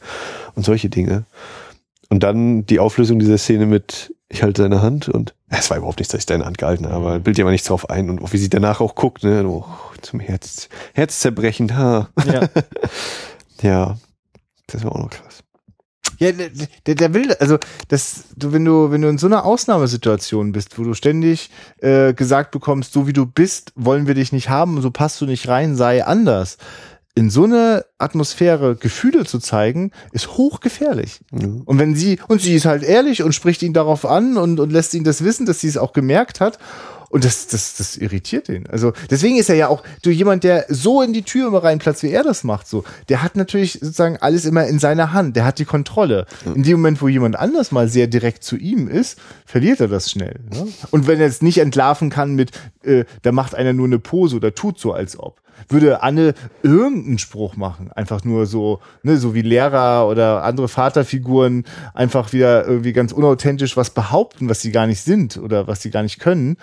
Und 0.54 0.64
solche 0.64 0.88
Dinge. 0.88 1.24
Und 2.10 2.22
dann 2.22 2.66
die 2.66 2.80
Auflösung 2.80 3.20
dieser 3.20 3.38
Szene 3.38 3.66
mit, 3.66 4.14
ich 4.28 4.42
halte 4.42 4.62
seine 4.62 4.82
Hand 4.82 5.08
und 5.08 5.34
es 5.48 5.70
war 5.70 5.78
überhaupt 5.78 6.00
nicht, 6.00 6.12
dass 6.12 6.20
ich 6.20 6.26
deine 6.26 6.44
Hand 6.44 6.58
gehalten 6.58 6.86
habe, 6.86 6.96
aber 6.96 7.18
bild 7.20 7.38
dir 7.38 7.44
mal 7.44 7.52
nichts 7.52 7.68
drauf 7.68 7.88
ein 7.88 8.10
und 8.10 8.32
wie 8.32 8.36
sie 8.36 8.50
danach 8.50 8.80
auch 8.80 8.96
guckt, 8.96 9.24
ne, 9.24 9.46
oh, 9.46 9.64
zum 10.02 10.20
Herz, 10.20 10.68
herzzerbrechend, 10.92 11.74
ha. 11.74 12.10
Ja. 12.26 12.48
Ja, 13.62 13.98
das 14.68 14.84
war 14.84 14.92
auch 14.92 15.00
noch 15.00 15.10
krass. 15.10 15.42
Ja, 16.18 16.32
der, 16.32 16.50
der, 16.86 16.94
der 16.94 17.14
will, 17.14 17.32
also 17.34 17.58
das, 17.88 18.24
du, 18.36 18.52
wenn 18.52 18.64
du, 18.64 18.90
wenn 18.90 19.00
du 19.00 19.08
in 19.08 19.18
so 19.18 19.26
einer 19.26 19.44
Ausnahmesituation 19.44 20.52
bist, 20.52 20.78
wo 20.78 20.84
du 20.84 20.94
ständig 20.94 21.50
äh, 21.78 22.12
gesagt 22.12 22.50
bekommst, 22.50 22.92
so 22.92 23.06
wie 23.06 23.12
du 23.12 23.24
bist, 23.26 23.72
wollen 23.74 24.06
wir 24.06 24.14
dich 24.14 24.32
nicht 24.32 24.50
haben, 24.50 24.80
so 24.82 24.90
passt 24.90 25.20
du 25.20 25.26
nicht 25.26 25.48
rein, 25.48 25.76
sei 25.76 26.04
anders. 26.04 26.58
In 27.20 27.28
so 27.28 27.44
eine 27.44 27.84
Atmosphäre 27.98 28.76
Gefühle 28.76 29.26
zu 29.26 29.38
zeigen, 29.40 29.92
ist 30.12 30.38
hochgefährlich. 30.38 31.20
Mhm. 31.30 31.60
Und 31.66 31.78
wenn 31.78 31.94
sie, 31.94 32.18
und 32.28 32.40
sie 32.40 32.54
ist 32.54 32.64
halt 32.64 32.82
ehrlich 32.82 33.22
und 33.22 33.34
spricht 33.34 33.62
ihn 33.62 33.74
darauf 33.74 34.06
an 34.06 34.38
und, 34.38 34.58
und 34.58 34.72
lässt 34.72 34.94
ihn 34.94 35.04
das 35.04 35.22
wissen, 35.22 35.44
dass 35.44 35.60
sie 35.60 35.68
es 35.68 35.76
auch 35.76 35.92
gemerkt 35.92 36.40
hat. 36.40 36.58
Und 37.10 37.26
das, 37.26 37.48
das, 37.48 37.76
das 37.76 37.98
irritiert 37.98 38.48
ihn. 38.48 38.66
Also 38.68 38.92
deswegen 39.10 39.36
ist 39.36 39.50
er 39.50 39.56
ja 39.56 39.68
auch 39.68 39.82
du 40.00 40.10
jemand, 40.10 40.44
der 40.44 40.64
so 40.68 41.02
in 41.02 41.12
die 41.12 41.22
Tür 41.22 41.48
immer 41.48 41.62
reinplatzt, 41.62 42.02
wie 42.04 42.10
er 42.10 42.22
das 42.22 42.42
macht. 42.42 42.66
So, 42.68 42.84
der 43.10 43.22
hat 43.22 43.36
natürlich 43.36 43.72
sozusagen 43.74 44.16
alles 44.16 44.46
immer 44.46 44.66
in 44.66 44.78
seiner 44.78 45.12
Hand. 45.12 45.36
Der 45.36 45.44
hat 45.44 45.58
die 45.58 45.64
Kontrolle. 45.66 46.24
In 46.54 46.62
dem 46.62 46.78
Moment, 46.78 47.02
wo 47.02 47.08
jemand 47.08 47.36
anders 47.36 47.70
mal 47.70 47.88
sehr 47.88 48.06
direkt 48.06 48.44
zu 48.44 48.56
ihm 48.56 48.88
ist, 48.88 49.18
verliert 49.44 49.80
er 49.80 49.88
das 49.88 50.10
schnell. 50.10 50.36
Ne? 50.50 50.68
Und 50.90 51.06
wenn 51.06 51.20
er 51.20 51.26
es 51.26 51.42
nicht 51.42 51.58
entlarven 51.58 52.08
kann 52.08 52.34
mit, 52.34 52.52
äh, 52.82 53.04
da 53.20 53.32
macht 53.32 53.54
einer 53.54 53.74
nur 53.74 53.86
eine 53.86 53.98
Pose 53.98 54.36
oder 54.36 54.54
tut 54.54 54.78
so, 54.78 54.94
als 54.94 55.18
ob 55.18 55.42
würde 55.68 56.02
Anne 56.02 56.34
irgendeinen 56.62 57.18
Spruch 57.18 57.56
machen. 57.56 57.92
Einfach 57.92 58.24
nur 58.24 58.46
so, 58.46 58.80
ne, 59.02 59.16
so 59.16 59.34
wie 59.34 59.42
Lehrer 59.42 60.08
oder 60.08 60.42
andere 60.44 60.68
Vaterfiguren 60.68 61.64
einfach 61.94 62.32
wieder 62.32 62.66
irgendwie 62.66 62.92
ganz 62.92 63.12
unauthentisch 63.12 63.76
was 63.76 63.90
behaupten, 63.90 64.48
was 64.48 64.60
sie 64.60 64.72
gar 64.72 64.86
nicht 64.86 65.02
sind 65.02 65.36
oder 65.36 65.66
was 65.66 65.82
sie 65.82 65.90
gar 65.90 66.02
nicht 66.02 66.18
können, 66.18 66.56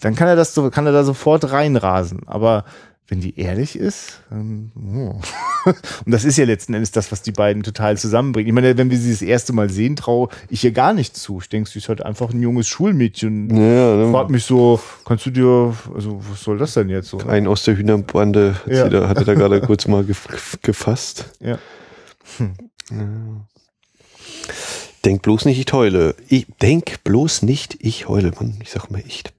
dann 0.00 0.14
kann 0.14 0.28
er 0.28 0.36
das 0.36 0.54
so, 0.54 0.70
kann 0.70 0.86
er 0.86 0.92
da 0.92 1.04
sofort 1.04 1.50
reinrasen. 1.50 2.22
Aber 2.26 2.64
wenn 3.06 3.20
die 3.20 3.38
ehrlich 3.38 3.76
ist, 3.78 4.22
dann, 4.30 4.72
oh. 4.76 5.20
und 6.04 6.10
das 6.12 6.24
ist 6.24 6.38
ja 6.38 6.46
letzten 6.46 6.72
Endes 6.72 6.90
das, 6.90 7.12
was 7.12 7.20
die 7.20 7.32
beiden 7.32 7.62
total 7.62 7.98
zusammenbringt. 7.98 8.48
Ich 8.48 8.54
meine, 8.54 8.78
wenn 8.78 8.90
wir 8.90 8.96
sie 8.96 9.10
das 9.10 9.20
erste 9.20 9.52
Mal 9.52 9.68
sehen, 9.68 9.94
traue 9.96 10.28
ich 10.48 10.64
ihr 10.64 10.72
gar 10.72 10.94
nicht 10.94 11.14
zu. 11.16 11.38
Ich 11.40 11.50
denke, 11.50 11.68
sie 11.68 11.80
ist 11.80 11.88
halt 11.90 12.02
einfach 12.02 12.30
ein 12.32 12.40
junges 12.40 12.66
Schulmädchen. 12.66 13.50
Ja, 13.50 13.96
ne? 13.96 14.10
Fragt 14.10 14.30
mich 14.30 14.44
so, 14.44 14.80
kannst 15.04 15.26
du 15.26 15.30
dir, 15.30 15.76
also 15.94 16.20
was 16.30 16.42
soll 16.42 16.56
das 16.56 16.74
denn 16.74 16.88
jetzt 16.88 17.08
so? 17.08 17.18
Ein 17.18 17.46
aus 17.46 17.64
der 17.64 17.76
Hühnerbande 17.76 18.54
hat, 18.64 18.72
Ja. 18.72 18.88
da, 18.88 19.08
hat 19.08 19.18
er 19.18 19.24
da 19.24 19.34
gerade 19.34 19.60
kurz 19.60 19.86
mal 19.86 20.02
gef 20.04 20.58
gefasst. 20.62 21.30
Ja. 21.40 21.58
Denk 25.04 25.20
bloß 25.22 25.44
nicht, 25.44 25.58
ich 25.58 25.72
heule. 25.74 26.14
Ich 26.28 26.46
denk 26.62 27.04
bloß 27.04 27.42
nicht, 27.42 27.76
ich 27.80 28.08
heule. 28.08 28.32
Mann, 28.38 28.58
ich 28.62 28.70
sag 28.70 28.90
mal 28.90 29.02
echt. 29.06 29.34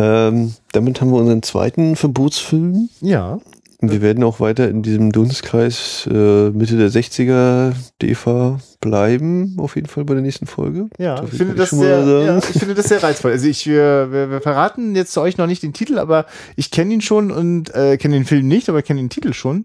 Ähm, 0.00 0.54
damit 0.72 1.00
haben 1.00 1.10
wir 1.10 1.18
unseren 1.18 1.42
zweiten 1.42 1.96
Verbotsfilm. 1.96 2.88
Ja. 3.00 3.40
Wir 3.80 4.02
werden 4.02 4.24
auch 4.24 4.40
weiter 4.40 4.68
in 4.68 4.82
diesem 4.82 5.12
Dunstkreis 5.12 6.08
äh, 6.10 6.50
Mitte 6.50 6.76
der 6.76 6.90
60er 6.90 7.74
DEFA 8.02 8.58
bleiben, 8.80 9.54
auf 9.58 9.76
jeden 9.76 9.86
Fall 9.86 10.04
bei 10.04 10.14
der 10.14 10.22
nächsten 10.22 10.46
Folge. 10.46 10.88
Ja, 10.98 11.22
ich 11.22 11.32
ich 11.32 11.38
finde, 11.38 11.64
schon 11.64 11.78
sehr, 11.78 12.00
ja, 12.24 12.38
ich 12.38 12.58
finde 12.58 12.74
das 12.74 12.88
sehr 12.88 13.00
reizvoll. 13.00 13.30
Also 13.30 13.46
ich, 13.46 13.68
wir, 13.68 14.10
wir, 14.10 14.30
wir 14.30 14.40
verraten 14.40 14.96
jetzt 14.96 15.12
zu 15.12 15.20
euch 15.20 15.36
noch 15.36 15.46
nicht 15.46 15.62
den 15.62 15.74
Titel, 15.74 15.98
aber 15.98 16.26
ich 16.56 16.72
kenne 16.72 16.92
ihn 16.92 17.00
schon 17.00 17.30
und 17.30 17.72
äh, 17.72 17.96
kenne 17.98 18.14
den 18.14 18.24
Film 18.24 18.48
nicht, 18.48 18.68
aber 18.68 18.82
kenne 18.82 19.00
den 19.00 19.10
Titel 19.10 19.32
schon. 19.32 19.64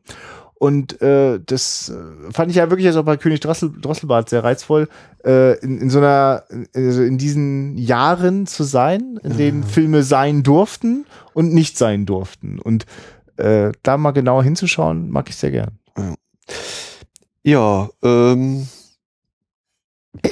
Und 0.64 1.02
äh, 1.02 1.41
das 1.45 1.90
äh, 1.90 2.31
fand 2.31 2.49
ich 2.49 2.56
ja 2.56 2.69
wirklich 2.69 2.88
also 2.88 3.02
auch 3.02 3.06
bei 3.06 3.18
König 3.18 3.41
Drossel, 3.41 3.69
Drosselbart 3.81 4.30
sehr 4.30 4.45
reizvoll, 4.45 4.88
äh, 5.26 5.60
in, 5.60 5.77
in 5.77 5.90
so 5.90 5.98
einer, 5.98 6.45
also 6.73 7.03
in 7.03 7.18
diesen 7.18 7.77
Jahren 7.77 8.48
zu 8.48 8.64
sein, 8.64 9.19
in 9.23 9.35
denen 9.35 9.64
Filme 9.65 10.03
sein 10.03 10.41
durften 10.41 11.06
und 11.34 11.53
nicht 11.53 11.77
sein 11.77 12.06
durften. 12.06 12.60
Und 12.60 12.85
äh, 13.35 13.73
da 13.84 13.98
mal 13.98 14.11
genauer 14.11 14.45
hinzuschauen, 14.45 15.10
mag 15.10 15.27
ich 15.27 15.35
sehr 15.35 15.52
gern. 15.52 15.80
Ja, 17.44 17.90
ähm. 18.02 18.69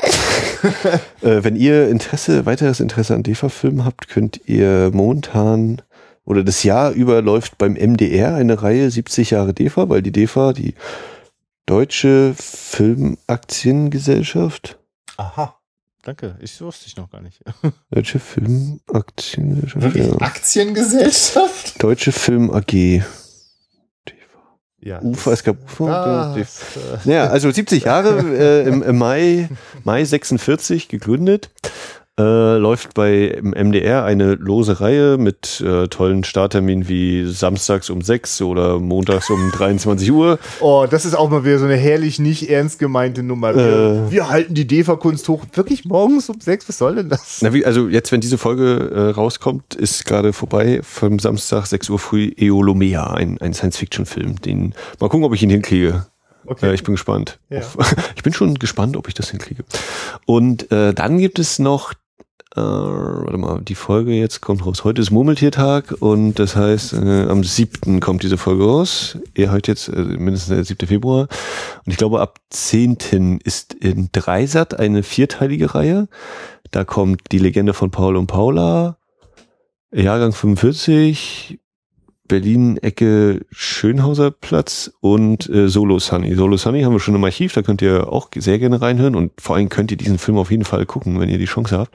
äh, 1.24 1.44
wenn 1.44 1.58
ihr 1.58 1.90
Interesse, 1.90 2.45
weiteres 2.45 2.80
Interesse 2.80 3.16
an 3.16 3.24
DEFA-Filmen 3.24 3.84
habt, 3.84 4.08
könnt 4.08 4.40
ihr 4.45 4.91
momentan 4.94 5.82
oder 6.26 6.43
das 6.43 6.64
Jahr 6.64 6.91
über 6.91 7.22
läuft 7.22 7.57
beim 7.57 7.73
MDR 7.73 8.35
eine 8.35 8.61
Reihe 8.61 8.91
70 8.91 9.31
Jahre 9.31 9.53
DEFA, 9.53 9.88
weil 9.89 10.02
die 10.02 10.11
DEFA, 10.11 10.52
die 10.53 10.76
Deutsche 11.65 12.34
Filmaktiengesellschaft, 12.38 14.77
Aha. 15.18 15.56
Danke, 16.03 16.35
ich 16.41 16.60
wusste 16.61 16.88
ich 16.88 16.98
noch 16.98 17.11
gar 17.11 17.22
nicht. 17.22 17.41
Deutsche 17.91 18.18
Filmaktiengesellschaft, 18.19 19.95
ja. 19.95 20.15
Aktiengesellschaft? 20.19 21.84
Deutsche 21.84 22.11
Film 22.11 22.49
AG. 22.49 23.03
Ja. 24.84 24.99
UFA, 25.03 25.34
es 25.34 25.43
gab 25.43 25.57
UFA. 25.80 26.38
Äh, 26.38 26.43
Ja, 27.06 27.27
also 27.27 27.52
70 27.52 27.84
Jahre 27.84 28.18
äh, 28.35 28.68
im, 28.68 28.81
im 28.81 28.98
Mai, 28.98 29.48
Mai 29.84 30.03
46 30.03 30.88
gegründet. 30.88 31.52
Äh, 32.22 32.57
läuft 32.57 32.93
bei 32.93 33.39
MDR 33.41 34.03
eine 34.06 34.35
lose 34.35 34.80
Reihe 34.80 35.18
mit 35.18 35.60
äh, 35.65 35.88
tollen 35.88 36.23
Startterminen 36.23 36.88
wie 36.88 37.26
samstags 37.26 37.89
um 37.89 38.02
6 38.02 38.41
oder 38.43 38.80
montags 38.80 39.30
um 39.31 39.52
23 39.56 40.11
Uhr. 40.11 40.38
Oh, 40.60 40.85
das 40.89 41.06
ist 41.06 41.15
auch 41.15 41.30
mal 41.31 41.43
wieder 41.43 41.57
so 41.57 41.65
eine 41.65 41.76
herrlich 41.77 42.19
nicht 42.19 42.49
ernst 42.49 42.77
gemeinte 42.80 43.23
Nummer. 43.23 43.56
Wir, 43.56 44.07
Äh. 44.07 44.11
wir 44.11 44.30
halten 44.30 44.53
die 44.53 44.68
DEFA-Kunst 44.68 45.27
hoch. 45.30 45.45
Wirklich 45.53 45.85
morgens 45.85 46.30
um 46.30 46.39
sechs? 46.39 46.69
Was 46.69 46.77
soll 46.77 46.95
denn 46.95 47.10
das? 47.10 47.39
Na, 47.41 47.53
wie, 47.53 47.65
also 47.65 47.88
jetzt, 47.88 48.11
wenn 48.11 48.22
diese 48.22 48.38
Folge 48.38 48.91
äh, 48.93 49.10
rauskommt, 49.11 49.73
ist 49.73 50.06
gerade 50.06 50.31
vorbei 50.34 50.81
vom 50.84 51.18
Samstag 51.18 51.65
6 51.65 51.89
Uhr 51.89 51.98
früh 51.99 52.31
Eolomea, 52.38 53.14
ein, 53.14 53.39
ein 53.41 53.53
Science-Fiction-Film. 53.53 54.41
Den 54.41 54.76
mal 54.99 55.10
gucken, 55.10 55.23
ob 55.23 55.34
ich 55.34 55.41
ihn 55.41 55.49
hinkriege. 55.49 56.06
Äh, 56.61 56.73
ich 56.73 56.84
bin 56.84 56.93
gespannt. 56.95 57.39
Ja. 57.49 57.61
Ich 58.15 58.23
bin 58.23 58.34
schon 58.34 58.56
gespannt, 58.56 58.98
ob 58.98 59.07
ich 59.07 59.14
das 59.15 59.31
hinkriege. 59.31 59.64
Und 60.27 60.72
äh, 60.72 60.93
dann 60.93 61.18
gibt 61.18 61.39
es 61.39 61.57
noch, 61.57 61.93
äh, 62.56 62.60
warte 62.60 63.38
mal, 63.38 63.61
die 63.61 63.76
Folge 63.76 64.11
jetzt 64.11 64.41
kommt 64.41 64.65
raus. 64.65 64.84
Heute 64.84 65.02
ist 65.02 65.10
Murmeltiertag 65.10 65.95
und 65.99 66.38
das 66.38 66.56
heißt, 66.56 66.94
äh, 66.94 67.28
am 67.30 67.44
7. 67.44 68.02
kommt 68.02 68.23
diese 68.23 68.38
Folge 68.38 68.65
raus. 68.65 69.18
Ihr 69.36 69.52
hört 69.52 69.69
jetzt 69.69 69.88
äh, 69.88 70.02
mindestens 70.02 70.56
der 70.56 70.65
7. 70.65 70.88
Februar. 70.88 71.28
Und 71.86 71.91
ich 71.91 71.98
glaube, 71.98 72.19
ab 72.19 72.40
10. 72.49 73.40
ist 73.44 73.73
in 73.73 74.10
Dreisat 74.11 74.78
eine 74.78 75.03
vierteilige 75.03 75.73
Reihe. 75.76 76.10
Da 76.72 76.84
kommt 76.84 77.32
die 77.32 77.40
Legende 77.40 77.73
von 77.73 77.90
Paul 77.90 78.18
und 78.18 78.28
Paula, 78.28 78.98
Jahrgang 79.94 80.34
45, 80.34 81.60
Berlin 82.32 82.78
Ecke 82.78 83.45
Schönhauser 83.52 84.32
Platz 84.32 84.90
und 85.02 85.49
äh, 85.49 85.68
Solo 85.68 85.99
Sunny. 85.99 86.34
Solo 86.34 86.56
Sunny 86.56 86.84
haben 86.84 86.94
wir 86.94 87.02
schon 87.02 87.15
im 87.15 87.23
Archiv, 87.26 87.52
da 87.52 87.61
könnt 87.61 87.82
ihr 87.82 88.07
auch 88.07 88.30
sehr 88.34 88.57
gerne 88.57 88.82
reinhören 88.82 89.18
und 89.18 89.34
vor 89.41 89.57
allem 89.57 89.68
könnt 89.68 89.91
ihr 89.91 89.98
diesen 89.98 90.18
Film 90.18 90.38
auf 90.38 90.49
jeden 90.49 90.64
Fall 90.64 90.86
gucken, 90.86 91.19
wenn 91.19 91.28
ihr 91.28 91.38
die 91.38 91.44
Chance 91.44 91.78
habt. 91.78 91.91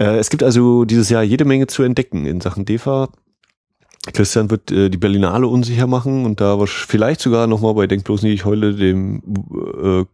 Äh, 0.00 0.16
es 0.18 0.30
gibt 0.30 0.42
also 0.42 0.84
dieses 0.84 1.10
Jahr 1.10 1.22
jede 1.22 1.44
Menge 1.44 1.66
zu 1.66 1.82
entdecken 1.82 2.26
in 2.26 2.40
Sachen 2.40 2.64
DEFA. 2.64 3.10
Christian 4.14 4.50
wird 4.50 4.70
äh, 4.70 4.88
die 4.88 4.96
Berlinale 4.96 5.46
unsicher 5.46 5.86
machen 5.86 6.24
und 6.24 6.40
da 6.40 6.58
vielleicht 6.66 7.20
sogar 7.20 7.46
nochmal 7.46 7.74
bei 7.74 7.86
Denk 7.86 8.04
bloß 8.04 8.22
nicht, 8.22 8.32
ich 8.32 8.44
heule 8.46 8.74
dem 8.74 9.22
äh, 9.82 10.04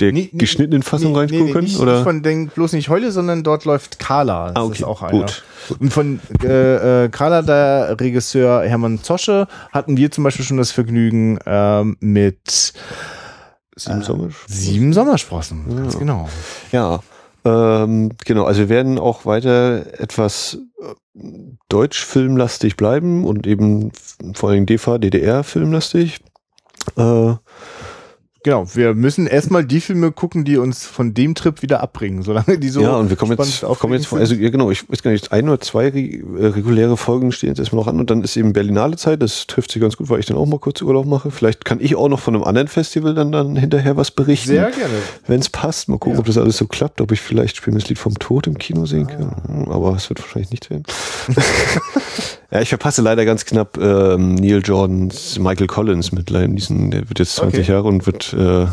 der 0.00 0.12
Nee, 0.12 0.30
nee, 0.32 0.38
geschnittenen 0.38 0.82
Fassung 0.82 1.14
reingucken 1.14 1.52
können? 1.52 1.64
nicht, 1.66 1.78
oder? 1.78 1.96
nicht 1.96 2.04
von 2.04 2.22
Denk 2.22 2.54
bloß 2.54 2.72
nicht 2.72 2.88
heule, 2.88 3.10
sondern 3.12 3.42
dort 3.42 3.66
läuft 3.66 3.98
Carla. 3.98 4.46
Das 4.48 4.56
Ah, 4.56 4.64
okay, 4.64 4.72
ist 4.78 4.84
auch 4.84 5.02
einer. 5.02 5.18
gut. 5.20 5.44
Und 5.78 5.92
von 5.92 6.20
äh, 6.42 7.04
äh, 7.04 7.08
Carla, 7.10 7.42
der 7.42 8.00
Regisseur 8.00 8.62
Hermann 8.62 9.02
Zosche, 9.02 9.46
hatten 9.72 9.98
wir 9.98 10.10
zum 10.10 10.24
Beispiel 10.24 10.46
schon 10.46 10.56
das 10.56 10.70
Vergnügen 10.70 11.38
ähm, 11.44 11.98
mit 12.00 12.72
Sieben 13.76 14.02
Sommer? 14.02 14.28
Sieben 14.46 14.92
Sommersprossen. 14.94 15.64
Ganz 15.76 15.92
Ja. 15.94 15.98
genau. 15.98 16.28
Ja, 16.72 17.00
ähm, 17.44 18.12
genau. 18.24 18.44
Also 18.44 18.60
wir 18.60 18.68
werden 18.68 18.98
auch 18.98 19.26
weiter 19.26 20.00
etwas 20.00 20.58
äh, 20.80 21.20
deutsch-filmlastig 21.68 22.76
bleiben 22.76 23.24
und 23.24 23.46
eben 23.46 23.92
vor 24.34 24.50
allem 24.50 24.66
DV, 24.66 24.98
DDR-filmlastig. 24.98 26.20
Äh, 26.96 27.34
Genau, 28.44 28.66
wir 28.74 28.94
müssen 28.94 29.26
erstmal 29.26 29.64
die 29.64 29.80
Filme 29.80 30.12
gucken, 30.12 30.44
die 30.44 30.58
uns 30.58 30.84
von 30.84 31.14
dem 31.14 31.34
Trip 31.34 31.62
wieder 31.62 31.80
abbringen, 31.80 32.22
solange 32.22 32.58
die 32.58 32.68
so 32.68 32.82
ja, 32.82 32.94
und 32.96 33.08
wir 33.08 33.16
kommen 33.16 33.38
jetzt, 33.38 33.62
kommen 33.62 33.94
jetzt, 33.94 34.12
also 34.12 34.34
ja, 34.34 34.50
genau, 34.50 34.70
ich 34.70 34.86
weiß 34.86 35.02
gar 35.02 35.12
nicht, 35.12 35.32
ein 35.32 35.48
oder 35.48 35.60
zwei 35.60 35.86
äh, 35.86 36.22
reguläre 36.38 36.98
Folgen 36.98 37.32
stehen 37.32 37.48
jetzt 37.48 37.58
erstmal 37.58 37.82
noch 37.82 37.90
an 37.90 37.98
und 37.98 38.10
dann 38.10 38.22
ist 38.22 38.36
eben 38.36 38.52
Berlinale 38.52 38.96
Zeit, 38.96 39.22
das 39.22 39.46
trifft 39.46 39.70
sich 39.70 39.80
ganz 39.80 39.96
gut, 39.96 40.10
weil 40.10 40.20
ich 40.20 40.26
dann 40.26 40.36
auch 40.36 40.44
mal 40.44 40.58
kurz 40.58 40.82
Urlaub 40.82 41.06
mache. 41.06 41.30
Vielleicht 41.30 41.64
kann 41.64 41.80
ich 41.80 41.96
auch 41.96 42.08
noch 42.08 42.20
von 42.20 42.34
einem 42.34 42.44
anderen 42.44 42.68
Festival 42.68 43.14
dann, 43.14 43.32
dann 43.32 43.56
hinterher 43.56 43.96
was 43.96 44.10
berichten. 44.10 44.48
Sehr 44.48 44.70
gerne. 44.70 44.92
wenn 45.26 45.40
es 45.40 45.48
passt. 45.48 45.88
Mal 45.88 45.96
gucken, 45.96 46.12
Ja. 46.16 46.18
ob 46.20 46.26
das 46.26 46.36
alles 46.36 46.58
so 46.58 46.66
klappt, 46.66 47.00
ob 47.00 47.12
ich 47.12 47.22
vielleicht 47.22 47.56
Spielen 47.56 47.78
das 47.78 47.88
Lied 47.88 47.98
vom 47.98 48.18
Tod 48.18 48.46
im 48.46 48.58
Kino 48.58 48.84
sehen 48.84 49.06
kann. 49.06 49.68
Aber 49.70 49.94
es 49.96 50.10
wird 50.10 50.20
wahrscheinlich 50.20 50.50
nicht 50.50 50.68
werden. 50.68 50.82
ja, 52.54 52.60
ich 52.60 52.68
verpasse 52.68 53.02
leider 53.02 53.24
ganz 53.24 53.44
knapp 53.44 53.76
ähm, 53.78 54.36
Neil 54.36 54.62
Jordans 54.64 55.38
Michael 55.38 55.66
Collins 55.66 56.12
mit 56.12 56.30
Neeson. 56.30 56.90
Der 56.92 57.08
wird 57.08 57.18
jetzt 57.18 57.34
20 57.36 57.60
Okay. 57.60 57.72
Jahre 57.72 57.88
und 57.88 58.06
wird 58.06 58.32
äh, 58.32 58.66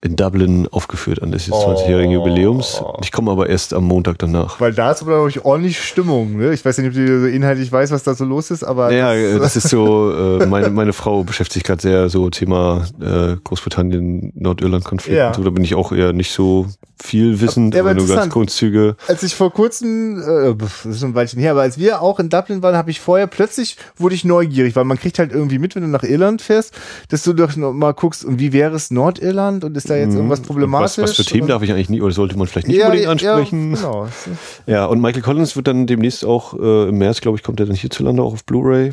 in 0.00 0.14
Dublin 0.14 0.68
aufgeführt 0.70 1.20
an 1.22 1.32
des 1.32 1.50
20-jährigen 1.50 2.10
Oh. 2.16 2.24
Jubiläums. 2.24 2.80
Ich 3.02 3.10
komme 3.10 3.32
aber 3.32 3.48
erst 3.48 3.74
am 3.74 3.82
Montag 3.84 4.18
danach. 4.18 4.60
Weil 4.60 4.72
da 4.72 4.92
ist 4.92 5.02
aber, 5.02 5.12
glaube 5.14 5.28
ich, 5.30 5.44
ordentlich 5.44 5.80
Stimmung. 5.80 6.36
Ne? 6.36 6.52
Ich 6.52 6.64
weiß 6.64 6.78
nicht, 6.78 6.86
ob 6.88 6.94
du 6.94 7.20
so 7.20 7.26
inhaltlich 7.26 7.72
weißt, 7.72 7.90
was 7.92 8.04
da 8.04 8.14
so 8.14 8.24
los 8.24 8.52
ist, 8.52 8.62
aber 8.62 8.92
Ja, 8.92 9.12
das, 9.12 9.22
äh, 9.22 9.38
das 9.40 9.56
ist 9.56 9.68
so, 9.70 10.12
äh, 10.40 10.46
meine, 10.46 10.70
meine 10.70 10.92
Frau 10.92 11.24
beschäftigt 11.24 11.54
sich 11.54 11.64
gerade 11.64 11.82
sehr 11.82 12.08
so 12.10 12.30
Thema 12.30 12.84
äh, 13.00 13.36
Großbritannien, 13.42 14.32
Nordirland-Konflikt. 14.36 15.16
Ja. 15.18 15.28
und 15.28 15.34
So, 15.36 15.42
da 15.42 15.50
bin 15.50 15.64
ich 15.64 15.74
auch 15.74 15.90
eher 15.90 16.12
nicht 16.12 16.30
so 16.30 16.66
viel 17.02 17.40
wissend, 17.40 17.74
Ja, 17.74 17.82
nur 17.82 18.06
ganz. 18.06 18.32
Grundzüge. 18.32 18.96
Als 19.06 19.22
ich 19.22 19.34
vor 19.34 19.52
kurzem, 19.52 20.20
äh, 20.20 20.54
das 20.54 20.84
ist 20.84 21.00
schon 21.00 21.10
ein 21.10 21.14
Weilchen 21.14 21.40
her, 21.40 21.52
aber 21.52 21.62
als 21.62 21.78
wir 21.78 22.02
auch 22.02 22.18
in 22.20 22.28
Dublin 22.28 22.62
waren, 22.62 22.76
habe 22.76 22.90
ich 22.90 23.00
vorher 23.00 23.26
plötzlich 23.26 23.76
wurde 23.96 24.14
ich 24.14 24.24
neugierig, 24.24 24.76
weil 24.76 24.84
man 24.84 24.98
kriegt 24.98 25.18
halt 25.18 25.32
irgendwie 25.32 25.58
mit, 25.58 25.74
wenn 25.74 25.82
du 25.82 25.88
nach 25.88 26.02
Irland 26.02 26.42
fährst, 26.42 26.74
dass 27.08 27.22
du 27.22 27.32
doch 27.32 27.54
noch 27.56 27.72
mal 27.72 27.92
guckst, 27.92 28.24
und 28.24 28.38
wie 28.38 28.52
wäre 28.52 28.74
es 28.74 28.90
Nordirland 28.90 29.64
und 29.64 29.76
ist 29.76 29.90
da 29.90 29.96
jetzt 29.96 30.14
irgendwas 30.14 30.40
Mhm. 30.40 30.44
Und 30.44 30.48
problematisch? 30.48 30.98
Was, 30.98 31.10
was 31.10 31.16
für 31.16 31.24
Themen 31.24 31.48
darf 31.48 31.62
ich 31.62 31.70
eigentlich 31.72 31.90
nie 31.90 32.00
oder 32.00 32.12
sollte 32.12 32.36
man 32.36 32.46
vielleicht 32.46 32.68
nicht 32.68 32.78
ja, 32.78 32.86
unbedingt 32.86 33.08
ansprechen? 33.08 33.74
Ja, 33.74 33.76
genau. 33.76 34.08
Ja, 34.66 34.86
und 34.86 35.00
Michael 35.00 35.22
Collins 35.22 35.56
wird 35.56 35.66
dann 35.66 35.86
demnächst 35.86 36.24
auch 36.24 36.54
äh, 36.58 36.88
im 36.88 36.98
März, 36.98 37.20
glaube 37.20 37.38
ich, 37.38 37.42
kommt 37.42 37.60
er 37.60 37.66
dann 37.66 37.76
hierzulande 37.76 38.22
auch 38.22 38.32
auf 38.32 38.44
Blu-ray. 38.44 38.90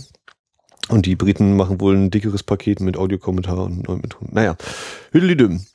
Und 0.90 1.06
die 1.08 1.16
Briten 1.16 1.56
machen 1.56 1.82
wohl 1.82 1.96
ein 1.96 2.12
dickeres 2.12 2.44
Paket 2.44 2.80
mit 2.80 2.96
Audiokommentar 2.96 3.58
und 3.58 3.88
neuen 3.88 4.02
Methoden. 4.02 4.30
Naja, 4.32 4.56
hüdelidüm. 5.12 5.66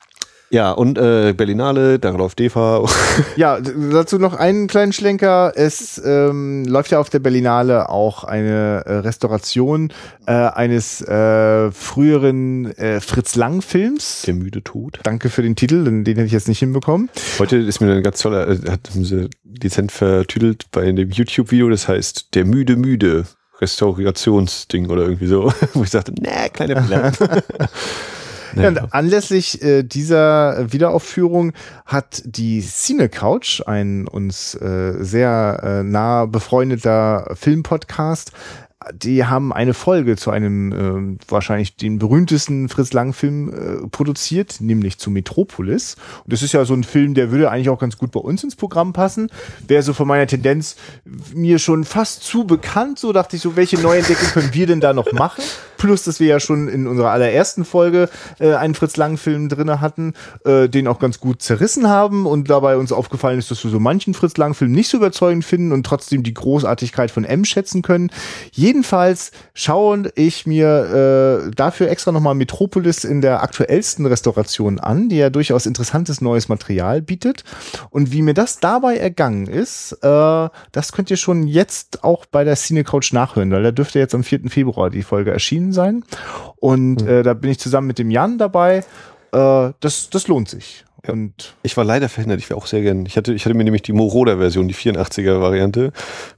Ja, 0.51 0.71
und 0.71 0.97
äh, 0.97 1.33
Berlinale, 1.33 1.97
da 1.97 2.09
läuft 2.09 2.39
DEFA. 2.39 2.85
Ja, 3.37 3.59
dazu 3.59 4.17
noch 4.17 4.33
einen 4.33 4.67
kleinen 4.67 4.91
Schlenker. 4.91 5.53
Es 5.55 6.01
ähm, 6.03 6.65
läuft 6.65 6.91
ja 6.91 6.99
auf 6.99 7.09
der 7.09 7.19
Berlinale 7.19 7.89
auch 7.89 8.25
eine 8.25 8.83
äh, 8.85 8.93
Restauration 8.95 9.93
äh, 10.25 10.31
eines 10.31 11.01
äh, 11.01 11.71
früheren 11.71 12.65
äh, 12.77 12.99
Fritz 12.99 13.35
Lang-Films. 13.35 14.23
Der 14.23 14.33
müde 14.33 14.61
Tod. 14.61 14.99
Danke 15.03 15.29
für 15.29 15.41
den 15.41 15.55
Titel, 15.55 15.85
den, 15.85 16.03
den 16.03 16.15
hätte 16.15 16.27
ich 16.27 16.33
jetzt 16.33 16.49
nicht 16.49 16.59
hinbekommen. 16.59 17.09
Heute 17.39 17.57
ist 17.57 17.79
mir 17.79 17.93
ein 17.93 18.03
ganz 18.03 18.19
toller, 18.21 18.49
äh, 18.49 18.57
hat 18.69 18.89
sie 18.91 19.29
dezent 19.43 19.93
vertüdelt 19.93 20.65
bei 20.71 20.91
dem 20.91 21.11
YouTube-Video, 21.11 21.69
das 21.69 21.87
heißt 21.87 22.35
Der 22.35 22.45
müde 22.45 22.75
Müde 22.75 23.25
Restaurationsding 23.61 24.89
oder 24.89 25.03
irgendwie 25.03 25.27
so, 25.27 25.53
wo 25.73 25.83
ich 25.83 25.91
sagte, 25.91 26.13
nee, 26.19 26.49
kleine 26.51 26.81
Fehler. 26.81 27.11
Ja, 28.55 28.67
und 28.67 28.93
anlässlich 28.93 29.61
äh, 29.61 29.83
dieser 29.83 30.71
Wiederaufführung 30.71 31.53
hat 31.85 32.21
die 32.25 32.61
Cine 32.61 33.09
Couch, 33.09 33.61
ein 33.65 34.07
uns 34.07 34.55
äh, 34.55 34.93
sehr 34.99 35.61
äh, 35.63 35.83
nah 35.83 36.25
befreundeter 36.25 37.31
Filmpodcast, 37.35 38.31
die 38.93 39.25
haben 39.25 39.53
eine 39.53 39.73
Folge 39.73 40.15
zu 40.17 40.31
einem 40.31 40.71
ähm, 40.71 41.19
wahrscheinlich 41.27 41.75
den 41.75 41.99
berühmtesten 41.99 42.67
Fritz 42.67 42.93
Lang 42.93 43.13
Film 43.13 43.49
äh, 43.49 43.87
produziert, 43.87 44.59
nämlich 44.59 44.97
zu 44.97 45.11
Metropolis. 45.11 45.95
Und 46.23 46.33
das 46.33 46.41
ist 46.41 46.53
ja 46.53 46.65
so 46.65 46.73
ein 46.73 46.83
Film, 46.83 47.13
der 47.13 47.31
würde 47.31 47.51
eigentlich 47.51 47.69
auch 47.69 47.79
ganz 47.79 47.97
gut 47.97 48.11
bei 48.11 48.19
uns 48.19 48.43
ins 48.43 48.55
Programm 48.55 48.93
passen. 48.93 49.29
Wäre 49.67 49.83
so 49.83 49.93
von 49.93 50.07
meiner 50.07 50.25
Tendenz 50.25 50.77
mir 51.33 51.59
schon 51.59 51.83
fast 51.83 52.23
zu 52.23 52.45
bekannt. 52.45 52.97
So 52.97 53.13
dachte 53.13 53.35
ich 53.35 53.41
so, 53.41 53.55
welche 53.55 53.79
Neuentdeckung 53.79 54.29
können 54.29 54.53
wir 54.53 54.67
denn 54.67 54.81
da 54.81 54.93
noch 54.93 55.11
machen? 55.11 55.43
Plus, 55.81 56.03
dass 56.03 56.19
wir 56.19 56.27
ja 56.27 56.39
schon 56.39 56.67
in 56.67 56.85
unserer 56.85 57.09
allerersten 57.09 57.65
Folge 57.65 58.07
äh, 58.37 58.53
einen 58.53 58.75
Fritz 58.75 58.97
Lang 58.97 59.17
Film 59.17 59.49
drinne 59.49 59.81
hatten, 59.81 60.13
äh, 60.45 60.69
den 60.69 60.87
auch 60.87 60.99
ganz 60.99 61.19
gut 61.19 61.41
zerrissen 61.41 61.89
haben 61.89 62.27
und 62.27 62.51
dabei 62.51 62.77
uns 62.77 62.91
aufgefallen 62.91 63.39
ist, 63.39 63.49
dass 63.49 63.63
wir 63.63 63.71
so 63.71 63.79
manchen 63.79 64.13
Fritz 64.13 64.37
Lang 64.37 64.53
Film 64.53 64.73
nicht 64.73 64.89
so 64.89 64.97
überzeugend 64.97 65.43
finden 65.43 65.71
und 65.71 65.83
trotzdem 65.83 66.21
die 66.21 66.35
Großartigkeit 66.35 67.09
von 67.09 67.23
M 67.23 67.45
schätzen 67.45 67.81
können. 67.81 68.11
Jedenfalls 68.51 69.31
schaue 69.55 70.11
ich 70.13 70.45
mir 70.45 71.47
äh, 71.47 71.55
dafür 71.55 71.89
extra 71.89 72.11
nochmal 72.11 72.35
Metropolis 72.35 73.03
in 73.03 73.21
der 73.21 73.41
aktuellsten 73.41 74.05
Restauration 74.05 74.79
an, 74.79 75.09
die 75.09 75.17
ja 75.17 75.31
durchaus 75.31 75.65
interessantes 75.65 76.21
neues 76.21 76.47
Material 76.47 77.01
bietet. 77.01 77.43
Und 77.89 78.11
wie 78.11 78.21
mir 78.21 78.35
das 78.35 78.59
dabei 78.59 78.97
ergangen 78.97 79.47
ist, 79.47 79.93
äh, 80.03 80.49
das 80.71 80.91
könnt 80.91 81.09
ihr 81.09 81.17
schon 81.17 81.47
jetzt 81.47 82.03
auch 82.03 82.27
bei 82.27 82.43
der 82.43 82.55
Cine 82.55 82.83
Couch 82.83 83.13
nachhören, 83.13 83.49
weil 83.49 83.63
da 83.63 83.71
dürfte 83.71 83.97
jetzt 83.97 84.13
am 84.13 84.23
4. 84.23 84.41
Februar 84.47 84.91
die 84.91 85.01
Folge 85.01 85.31
erschienen 85.31 85.70
sein. 85.73 86.03
Und 86.57 87.01
äh, 87.01 87.23
da 87.23 87.33
bin 87.33 87.49
ich 87.51 87.59
zusammen 87.59 87.87
mit 87.87 87.99
dem 87.99 88.11
Jan 88.11 88.37
dabei. 88.37 88.83
Äh, 89.31 89.71
das, 89.79 90.09
das 90.09 90.27
lohnt 90.27 90.49
sich. 90.49 90.85
Und 91.07 91.55
Ich 91.63 91.77
war 91.77 91.83
leider 91.83 92.09
verhindert, 92.09 92.39
ich 92.39 92.49
wäre 92.49 92.59
auch 92.59 92.67
sehr 92.67 92.81
gern. 92.81 93.05
Ich 93.05 93.17
hatte, 93.17 93.33
ich 93.33 93.45
hatte 93.45 93.55
mir 93.55 93.63
nämlich 93.63 93.81
die 93.81 93.93
Moroder-Version, 93.93 94.67
die 94.67 94.75
84er-Variante, 94.75 95.91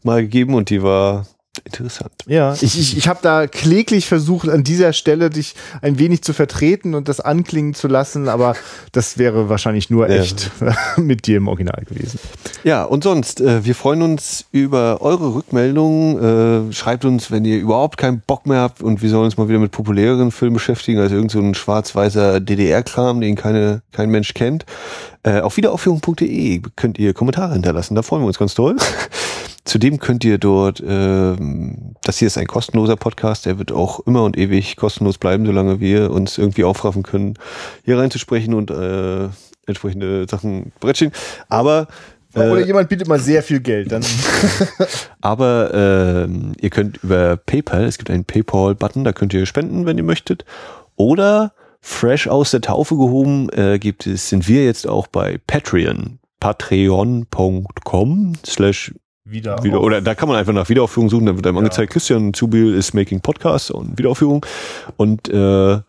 mal 0.03 0.21
gegeben 0.21 0.53
und 0.55 0.69
die 0.69 0.81
war 0.81 1.25
interessant. 1.65 2.11
Ja, 2.25 2.53
ich, 2.53 2.77
ich, 2.79 2.97
ich 2.97 3.07
habe 3.07 3.19
da 3.21 3.47
kläglich 3.47 4.07
versucht, 4.07 4.49
an 4.49 4.63
dieser 4.63 4.91
Stelle 4.91 5.29
dich 5.29 5.53
ein 5.81 5.99
wenig 5.99 6.23
zu 6.23 6.33
vertreten 6.33 6.95
und 6.95 7.07
das 7.07 7.19
anklingen 7.19 7.73
zu 7.75 7.87
lassen, 7.87 8.27
aber 8.27 8.55
das 8.91 9.17
wäre 9.17 9.49
wahrscheinlich 9.49 9.89
nur 9.89 10.09
Ja. 10.09 10.15
echt 10.15 10.49
mit 10.97 11.27
dir 11.27 11.37
im 11.37 11.47
Original 11.47 11.83
gewesen. 11.85 12.19
Ja, 12.63 12.83
und 12.83 13.03
sonst, 13.03 13.39
äh, 13.39 13.63
wir 13.65 13.75
freuen 13.75 14.01
uns 14.01 14.45
über 14.51 15.01
eure 15.01 15.35
Rückmeldungen. 15.35 16.69
Äh, 16.69 16.73
schreibt 16.73 17.05
uns, 17.05 17.29
wenn 17.29 17.45
ihr 17.45 17.59
überhaupt 17.59 17.97
keinen 17.97 18.21
Bock 18.25 18.45
mehr 18.47 18.59
habt 18.61 18.81
und 18.81 19.01
wir 19.01 19.09
sollen 19.09 19.25
uns 19.25 19.37
mal 19.37 19.47
wieder 19.47 19.59
mit 19.59 19.71
populäreren 19.71 20.31
Filmen 20.31 20.55
beschäftigen, 20.55 20.99
als 20.99 21.11
irgend 21.11 21.31
so 21.31 21.39
ein 21.39 21.53
schwarz-weißer 21.53 22.39
DDR-Kram, 22.39 23.21
den 23.21 23.35
keine, 23.35 23.81
kein 23.91 24.09
Mensch 24.09 24.33
kennt. 24.33 24.65
Äh, 25.21 25.39
auf 25.41 25.55
wiederaufführung.de 25.55 26.61
könnt 26.75 26.97
ihr 26.97 27.13
Kommentare 27.13 27.53
hinterlassen, 27.53 27.95
da 27.95 28.01
freuen 28.01 28.23
wir 28.23 28.27
uns 28.27 28.39
ganz 28.39 28.55
toll. 28.55 28.75
Zudem 29.65 29.99
könnt 29.99 30.25
ihr 30.25 30.37
dort, 30.37 30.83
ähm, 30.85 31.95
das 32.03 32.17
hier 32.17 32.27
ist 32.27 32.37
ein 32.37 32.47
kostenloser 32.47 32.97
Podcast, 32.97 33.45
der 33.45 33.57
wird 33.59 33.71
auch 33.71 34.01
immer 34.01 34.23
und 34.23 34.37
ewig 34.37 34.75
kostenlos 34.75 35.17
bleiben, 35.17 35.45
solange 35.45 35.79
wir 35.79 36.11
uns 36.11 36.37
irgendwie 36.37 36.65
aufraffen 36.65 37.03
können, 37.03 37.35
hier 37.85 37.97
reinzusprechen 37.97 38.53
und 38.53 38.71
äh, 38.71 39.29
entsprechende 39.65 40.27
Sachen 40.29 40.73
bretschen. 40.81 41.13
Aber 41.47 41.87
Oder 42.35 42.57
äh, 42.57 42.65
jemand 42.65 42.89
bietet 42.89 43.07
mal 43.07 43.19
sehr 43.19 43.41
viel 43.41 43.61
Geld, 43.61 43.93
dann 43.93 44.03
aber 45.21 45.71
ähm, 45.73 46.51
ihr 46.59 46.69
könnt 46.69 47.01
über 47.01 47.37
PayPal, 47.37 47.85
es 47.85 47.97
gibt 47.97 48.09
einen 48.09 48.25
PayPal-Button, 48.25 49.05
da 49.05 49.13
könnt 49.13 49.33
ihr 49.33 49.45
spenden, 49.45 49.85
wenn 49.85 49.97
ihr 49.97 50.03
möchtet. 50.03 50.43
Oder 50.97 51.53
fresh 51.79 52.27
aus 52.27 52.51
der 52.51 52.61
Taufe 52.61 52.95
gehoben 52.95 53.49
äh, 53.49 53.79
gibt 53.79 54.07
es, 54.07 54.27
sind 54.27 54.47
wir 54.49 54.65
jetzt 54.65 54.87
auch 54.87 55.07
bei 55.07 55.39
Patreon. 55.47 56.19
Patreon.com 56.41 58.33
slash 58.45 58.93
wieder. 59.25 59.63
wieder, 59.63 59.81
oder 59.81 60.01
da 60.01 60.15
kann 60.15 60.27
man 60.27 60.37
einfach 60.37 60.53
nach 60.53 60.69
Wiederaufführung 60.69 61.09
suchen, 61.09 61.25
dann 61.25 61.35
wird 61.35 61.47
einem 61.47 61.55
Ja. 61.55 61.59
angezeigt, 61.63 61.93
Christian 61.93 62.33
Zubil 62.33 62.73
ist 62.73 62.93
making 62.93 63.21
Podcasts 63.21 63.71
und 63.71 63.97
Wiederaufführung. 63.97 64.45
Und 64.97 65.29
äh, 65.29 65.79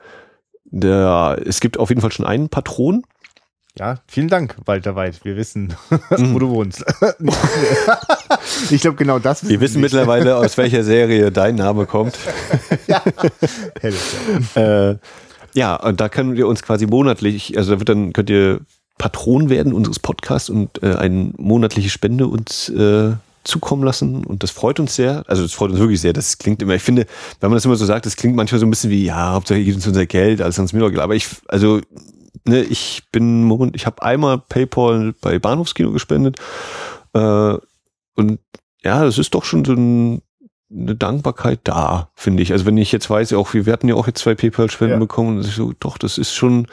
der, 0.66 1.39
es 1.44 1.61
gibt 1.61 1.78
auf 1.78 1.89
jeden 1.90 2.01
Fall 2.01 2.12
schon 2.12 2.27
einen 2.27 2.48
Patron. 2.48 3.02
Ja, 3.77 3.97
vielen 4.06 4.28
Dank, 4.28 4.56
Walter 4.66 4.94
Weid. 4.94 5.24
Wir 5.24 5.36
wissen, 5.36 5.74
Mhm. 5.90 5.98
wo 6.35 6.39
du 6.39 6.48
wohnst. 6.51 6.85
ich 8.70 8.81
glaube, 8.82 8.97
genau 8.97 9.19
das 9.19 9.48
Wir 9.48 9.61
wissen 9.61 9.81
nicht. 9.81 9.93
mittlerweile, 9.93 10.36
aus 10.36 10.56
welcher 10.59 10.85
Serie 10.85 11.32
dein 11.32 11.56
Name 11.56 11.86
kommt. 11.86 12.16
Hell, 13.81 13.94
äh, 14.55 14.97
ja, 15.59 15.77
und 15.77 16.01
da 16.01 16.09
könnt 16.09 16.36
ihr 16.39 16.47
uns 16.48 16.62
quasi 16.62 16.86
monatlich, 16.86 17.56
also 17.56 17.73
da 17.73 17.78
wird 17.81 17.89
dann, 17.89 18.12
könnt 18.12 18.31
ihr 18.31 18.61
Patron 18.98 19.51
werden 19.51 19.73
unseres 19.73 19.98
Podcasts 19.98 20.48
und 20.51 20.82
äh, 20.82 20.94
eine 20.94 21.32
monatliche 21.36 21.90
Spende 21.90 22.27
uns 22.28 22.69
äh, 22.69 23.12
zukommen 23.45 23.85
lassen 23.85 24.25
und 24.25 24.43
das 24.43 24.51
freut 24.51 24.81
uns 24.81 24.95
sehr. 24.95 25.23
Also 25.27 25.43
das 25.43 25.53
freut 25.53 25.71
uns 25.71 25.79
wirklich 25.79 26.01
sehr. 26.01 26.12
Das 26.12 26.39
klingt 26.39 26.62
immer, 26.62 26.75
ich 26.75 26.83
finde, 26.83 27.07
wenn 27.41 27.51
man 27.51 27.57
das 27.57 27.65
immer 27.65 27.77
so 27.77 27.85
sagt, 27.85 28.07
das 28.07 28.16
klingt 28.16 28.37
manchmal 28.37 28.59
so 28.59 28.66
ein 28.66 28.71
bisschen 28.71 28.91
wie, 28.91 29.05
ja, 29.05 29.33
Hauptsache 29.33 29.59
ihr 29.59 29.65
gebt 29.65 29.77
uns 29.77 29.87
unser 29.87 30.07
Geld, 30.07 30.41
alles 30.41 30.59
ans 30.59 30.73
egal. 30.73 31.01
Aber 31.01 31.15
ich, 31.15 31.29
also, 31.49 31.81
ne, 32.47 32.62
ich 32.62 33.03
bin, 33.12 33.45
moment- 33.45 33.77
ich 33.77 33.87
habe 33.87 34.03
einmal 34.03 34.39
PayPal 34.39 35.15
bei 35.21 35.39
Bahnhofskino 35.39 35.93
gespendet 35.93 36.39
äh, 37.12 37.55
und 38.16 38.39
ja, 38.83 39.05
das 39.05 39.19
ist 39.19 39.35
doch 39.35 39.45
schon 39.45 39.65
so 39.65 39.73
ein, 39.73 40.23
eine 40.71 40.95
Dankbarkeit 40.97 41.61
da, 41.65 42.11
finde 42.15 42.43
ich. 42.43 42.53
Also 42.53 42.66
wenn 42.66 42.77
ich 42.77 42.93
jetzt 42.93 43.09
weiß, 43.09 43.33
auch 43.35 43.55
wir, 43.55 43.66
wir 43.66 43.73
hatten 43.73 43.89
ja 43.89 43.95
auch 43.95 44.07
jetzt 44.07 44.21
zwei 44.21 44.35
PayPal-Spenden 44.35 44.95
Ja. 44.95 44.99
bekommen, 44.99 45.39
und 45.39 45.47
ich 45.47 45.55
so, 45.55 45.73
doch, 45.79 45.99
das 45.99 46.19
ist 46.19 46.35
schon, 46.35 46.66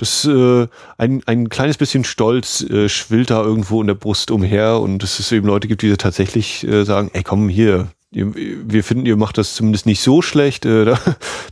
das 0.00 0.24
äh, 0.24 0.66
ein, 0.96 1.22
ein 1.26 1.48
kleines 1.48 1.76
bisschen 1.76 2.04
Stolz 2.04 2.62
äh, 2.62 2.88
schwillt 2.88 3.30
da 3.30 3.42
irgendwo 3.42 3.80
in 3.80 3.86
der 3.86 3.94
Brust 3.94 4.30
umher 4.30 4.80
und 4.80 5.02
dass 5.02 5.18
es 5.18 5.30
eben 5.30 5.46
Leute 5.46 5.68
gibt, 5.68 5.82
die 5.82 5.94
tatsächlich 5.96 6.66
äh, 6.66 6.84
sagen, 6.84 7.10
ey 7.12 7.22
komm 7.22 7.48
hier, 7.48 7.88
ihr, 8.12 8.32
wir 8.34 8.82
finden, 8.82 9.04
ihr 9.04 9.16
macht 9.16 9.36
das 9.36 9.54
zumindest 9.54 9.84
nicht 9.84 10.00
so 10.00 10.22
schlecht, 10.22 10.64
äh, 10.64 10.84
da, 10.86 10.98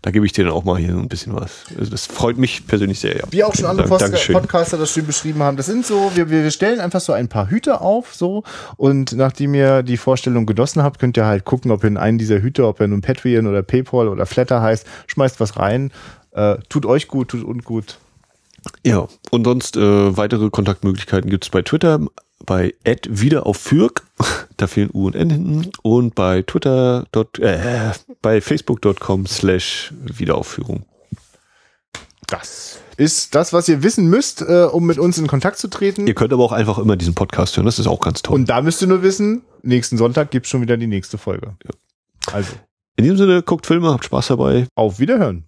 da 0.00 0.10
gebe 0.10 0.24
ich 0.24 0.32
dir 0.32 0.44
dann 0.44 0.54
auch 0.54 0.64
mal 0.64 0.78
hier 0.78 0.94
ein 0.94 1.08
bisschen 1.08 1.34
was. 1.34 1.64
Also 1.78 1.90
das 1.90 2.06
freut 2.06 2.38
mich 2.38 2.66
persönlich 2.66 3.00
sehr, 3.00 3.18
ja. 3.18 3.24
Wie 3.30 3.44
auch 3.44 3.54
schon 3.54 3.66
andere 3.66 3.86
Post. 3.86 4.32
Podcaster 4.32 4.78
das 4.78 4.90
schön 4.92 5.06
beschrieben 5.06 5.42
haben. 5.42 5.56
Das 5.58 5.66
sind 5.66 5.84
so, 5.84 6.10
wir, 6.14 6.30
wir 6.30 6.42
wir 6.42 6.50
stellen 6.50 6.80
einfach 6.80 7.00
so 7.00 7.12
ein 7.12 7.28
paar 7.28 7.50
Hüte 7.50 7.82
auf, 7.82 8.14
so. 8.14 8.44
Und 8.76 9.12
nachdem 9.12 9.54
ihr 9.54 9.82
die 9.82 9.98
Vorstellung 9.98 10.46
genossen 10.46 10.82
habt, 10.82 10.98
könnt 10.98 11.18
ihr 11.18 11.26
halt 11.26 11.44
gucken, 11.44 11.70
ob 11.70 11.84
ihr 11.84 11.88
in 11.88 11.98
einen 11.98 12.16
dieser 12.16 12.40
Hüte, 12.40 12.66
ob 12.66 12.80
er 12.80 12.88
nun 12.88 13.02
Patreon 13.02 13.46
oder 13.46 13.62
PayPal 13.62 14.08
oder 14.08 14.24
Flatter 14.24 14.62
heißt, 14.62 14.86
schmeißt 15.06 15.38
was 15.38 15.58
rein. 15.58 15.92
Äh, 16.32 16.56
tut 16.68 16.86
euch 16.86 17.08
gut, 17.08 17.28
tut 17.28 17.44
uns 17.44 17.64
gut. 17.64 17.98
Ja, 18.84 19.08
und 19.30 19.44
sonst 19.44 19.76
äh, 19.76 20.16
weitere 20.16 20.50
Kontaktmöglichkeiten 20.50 21.30
gibt's 21.30 21.48
bei 21.50 21.62
Twitter, 21.62 22.00
bei 22.44 22.74
wieder 23.08 23.46
auf 23.46 23.56
Fürk, 23.58 24.02
da 24.56 24.66
fehlen 24.66 24.90
U 24.92 25.06
und 25.06 25.16
N 25.16 25.30
hinten, 25.30 25.70
und 25.82 26.14
bei 26.14 26.42
Twitter, 26.42 27.06
dot, 27.12 27.38
äh, 27.38 27.92
bei 28.22 28.40
facebook.com 28.40 29.26
slash 29.26 29.92
Wiederaufführung. 30.00 30.84
Das 32.26 32.78
ist 32.96 33.34
das, 33.34 33.52
was 33.52 33.68
ihr 33.68 33.82
wissen 33.82 34.08
müsst, 34.08 34.42
äh, 34.42 34.64
um 34.70 34.84
mit 34.86 34.98
uns 34.98 35.18
in 35.18 35.26
Kontakt 35.26 35.58
zu 35.58 35.68
treten. 35.68 36.06
Ihr 36.06 36.14
könnt 36.14 36.32
aber 36.32 36.44
auch 36.44 36.52
einfach 36.52 36.78
immer 36.78 36.96
diesen 36.96 37.14
Podcast 37.14 37.56
hören, 37.56 37.66
das 37.66 37.78
ist 37.78 37.86
auch 37.86 38.00
ganz 38.00 38.22
toll. 38.22 38.34
Und 38.34 38.48
da 38.50 38.60
müsst 38.60 38.82
ihr 38.82 38.88
nur 38.88 39.02
wissen, 39.02 39.42
nächsten 39.62 39.96
Sonntag 39.96 40.30
gibt's 40.30 40.48
schon 40.50 40.60
wieder 40.60 40.76
die 40.76 40.86
nächste 40.86 41.16
Folge. 41.16 41.56
Also, 42.32 42.52
In 42.96 43.04
diesem 43.04 43.16
Sinne, 43.16 43.42
guckt 43.42 43.66
Filme, 43.66 43.90
habt 43.92 44.04
Spaß 44.04 44.28
dabei. 44.28 44.66
auf 44.74 44.98
Wiederhören. 44.98 45.44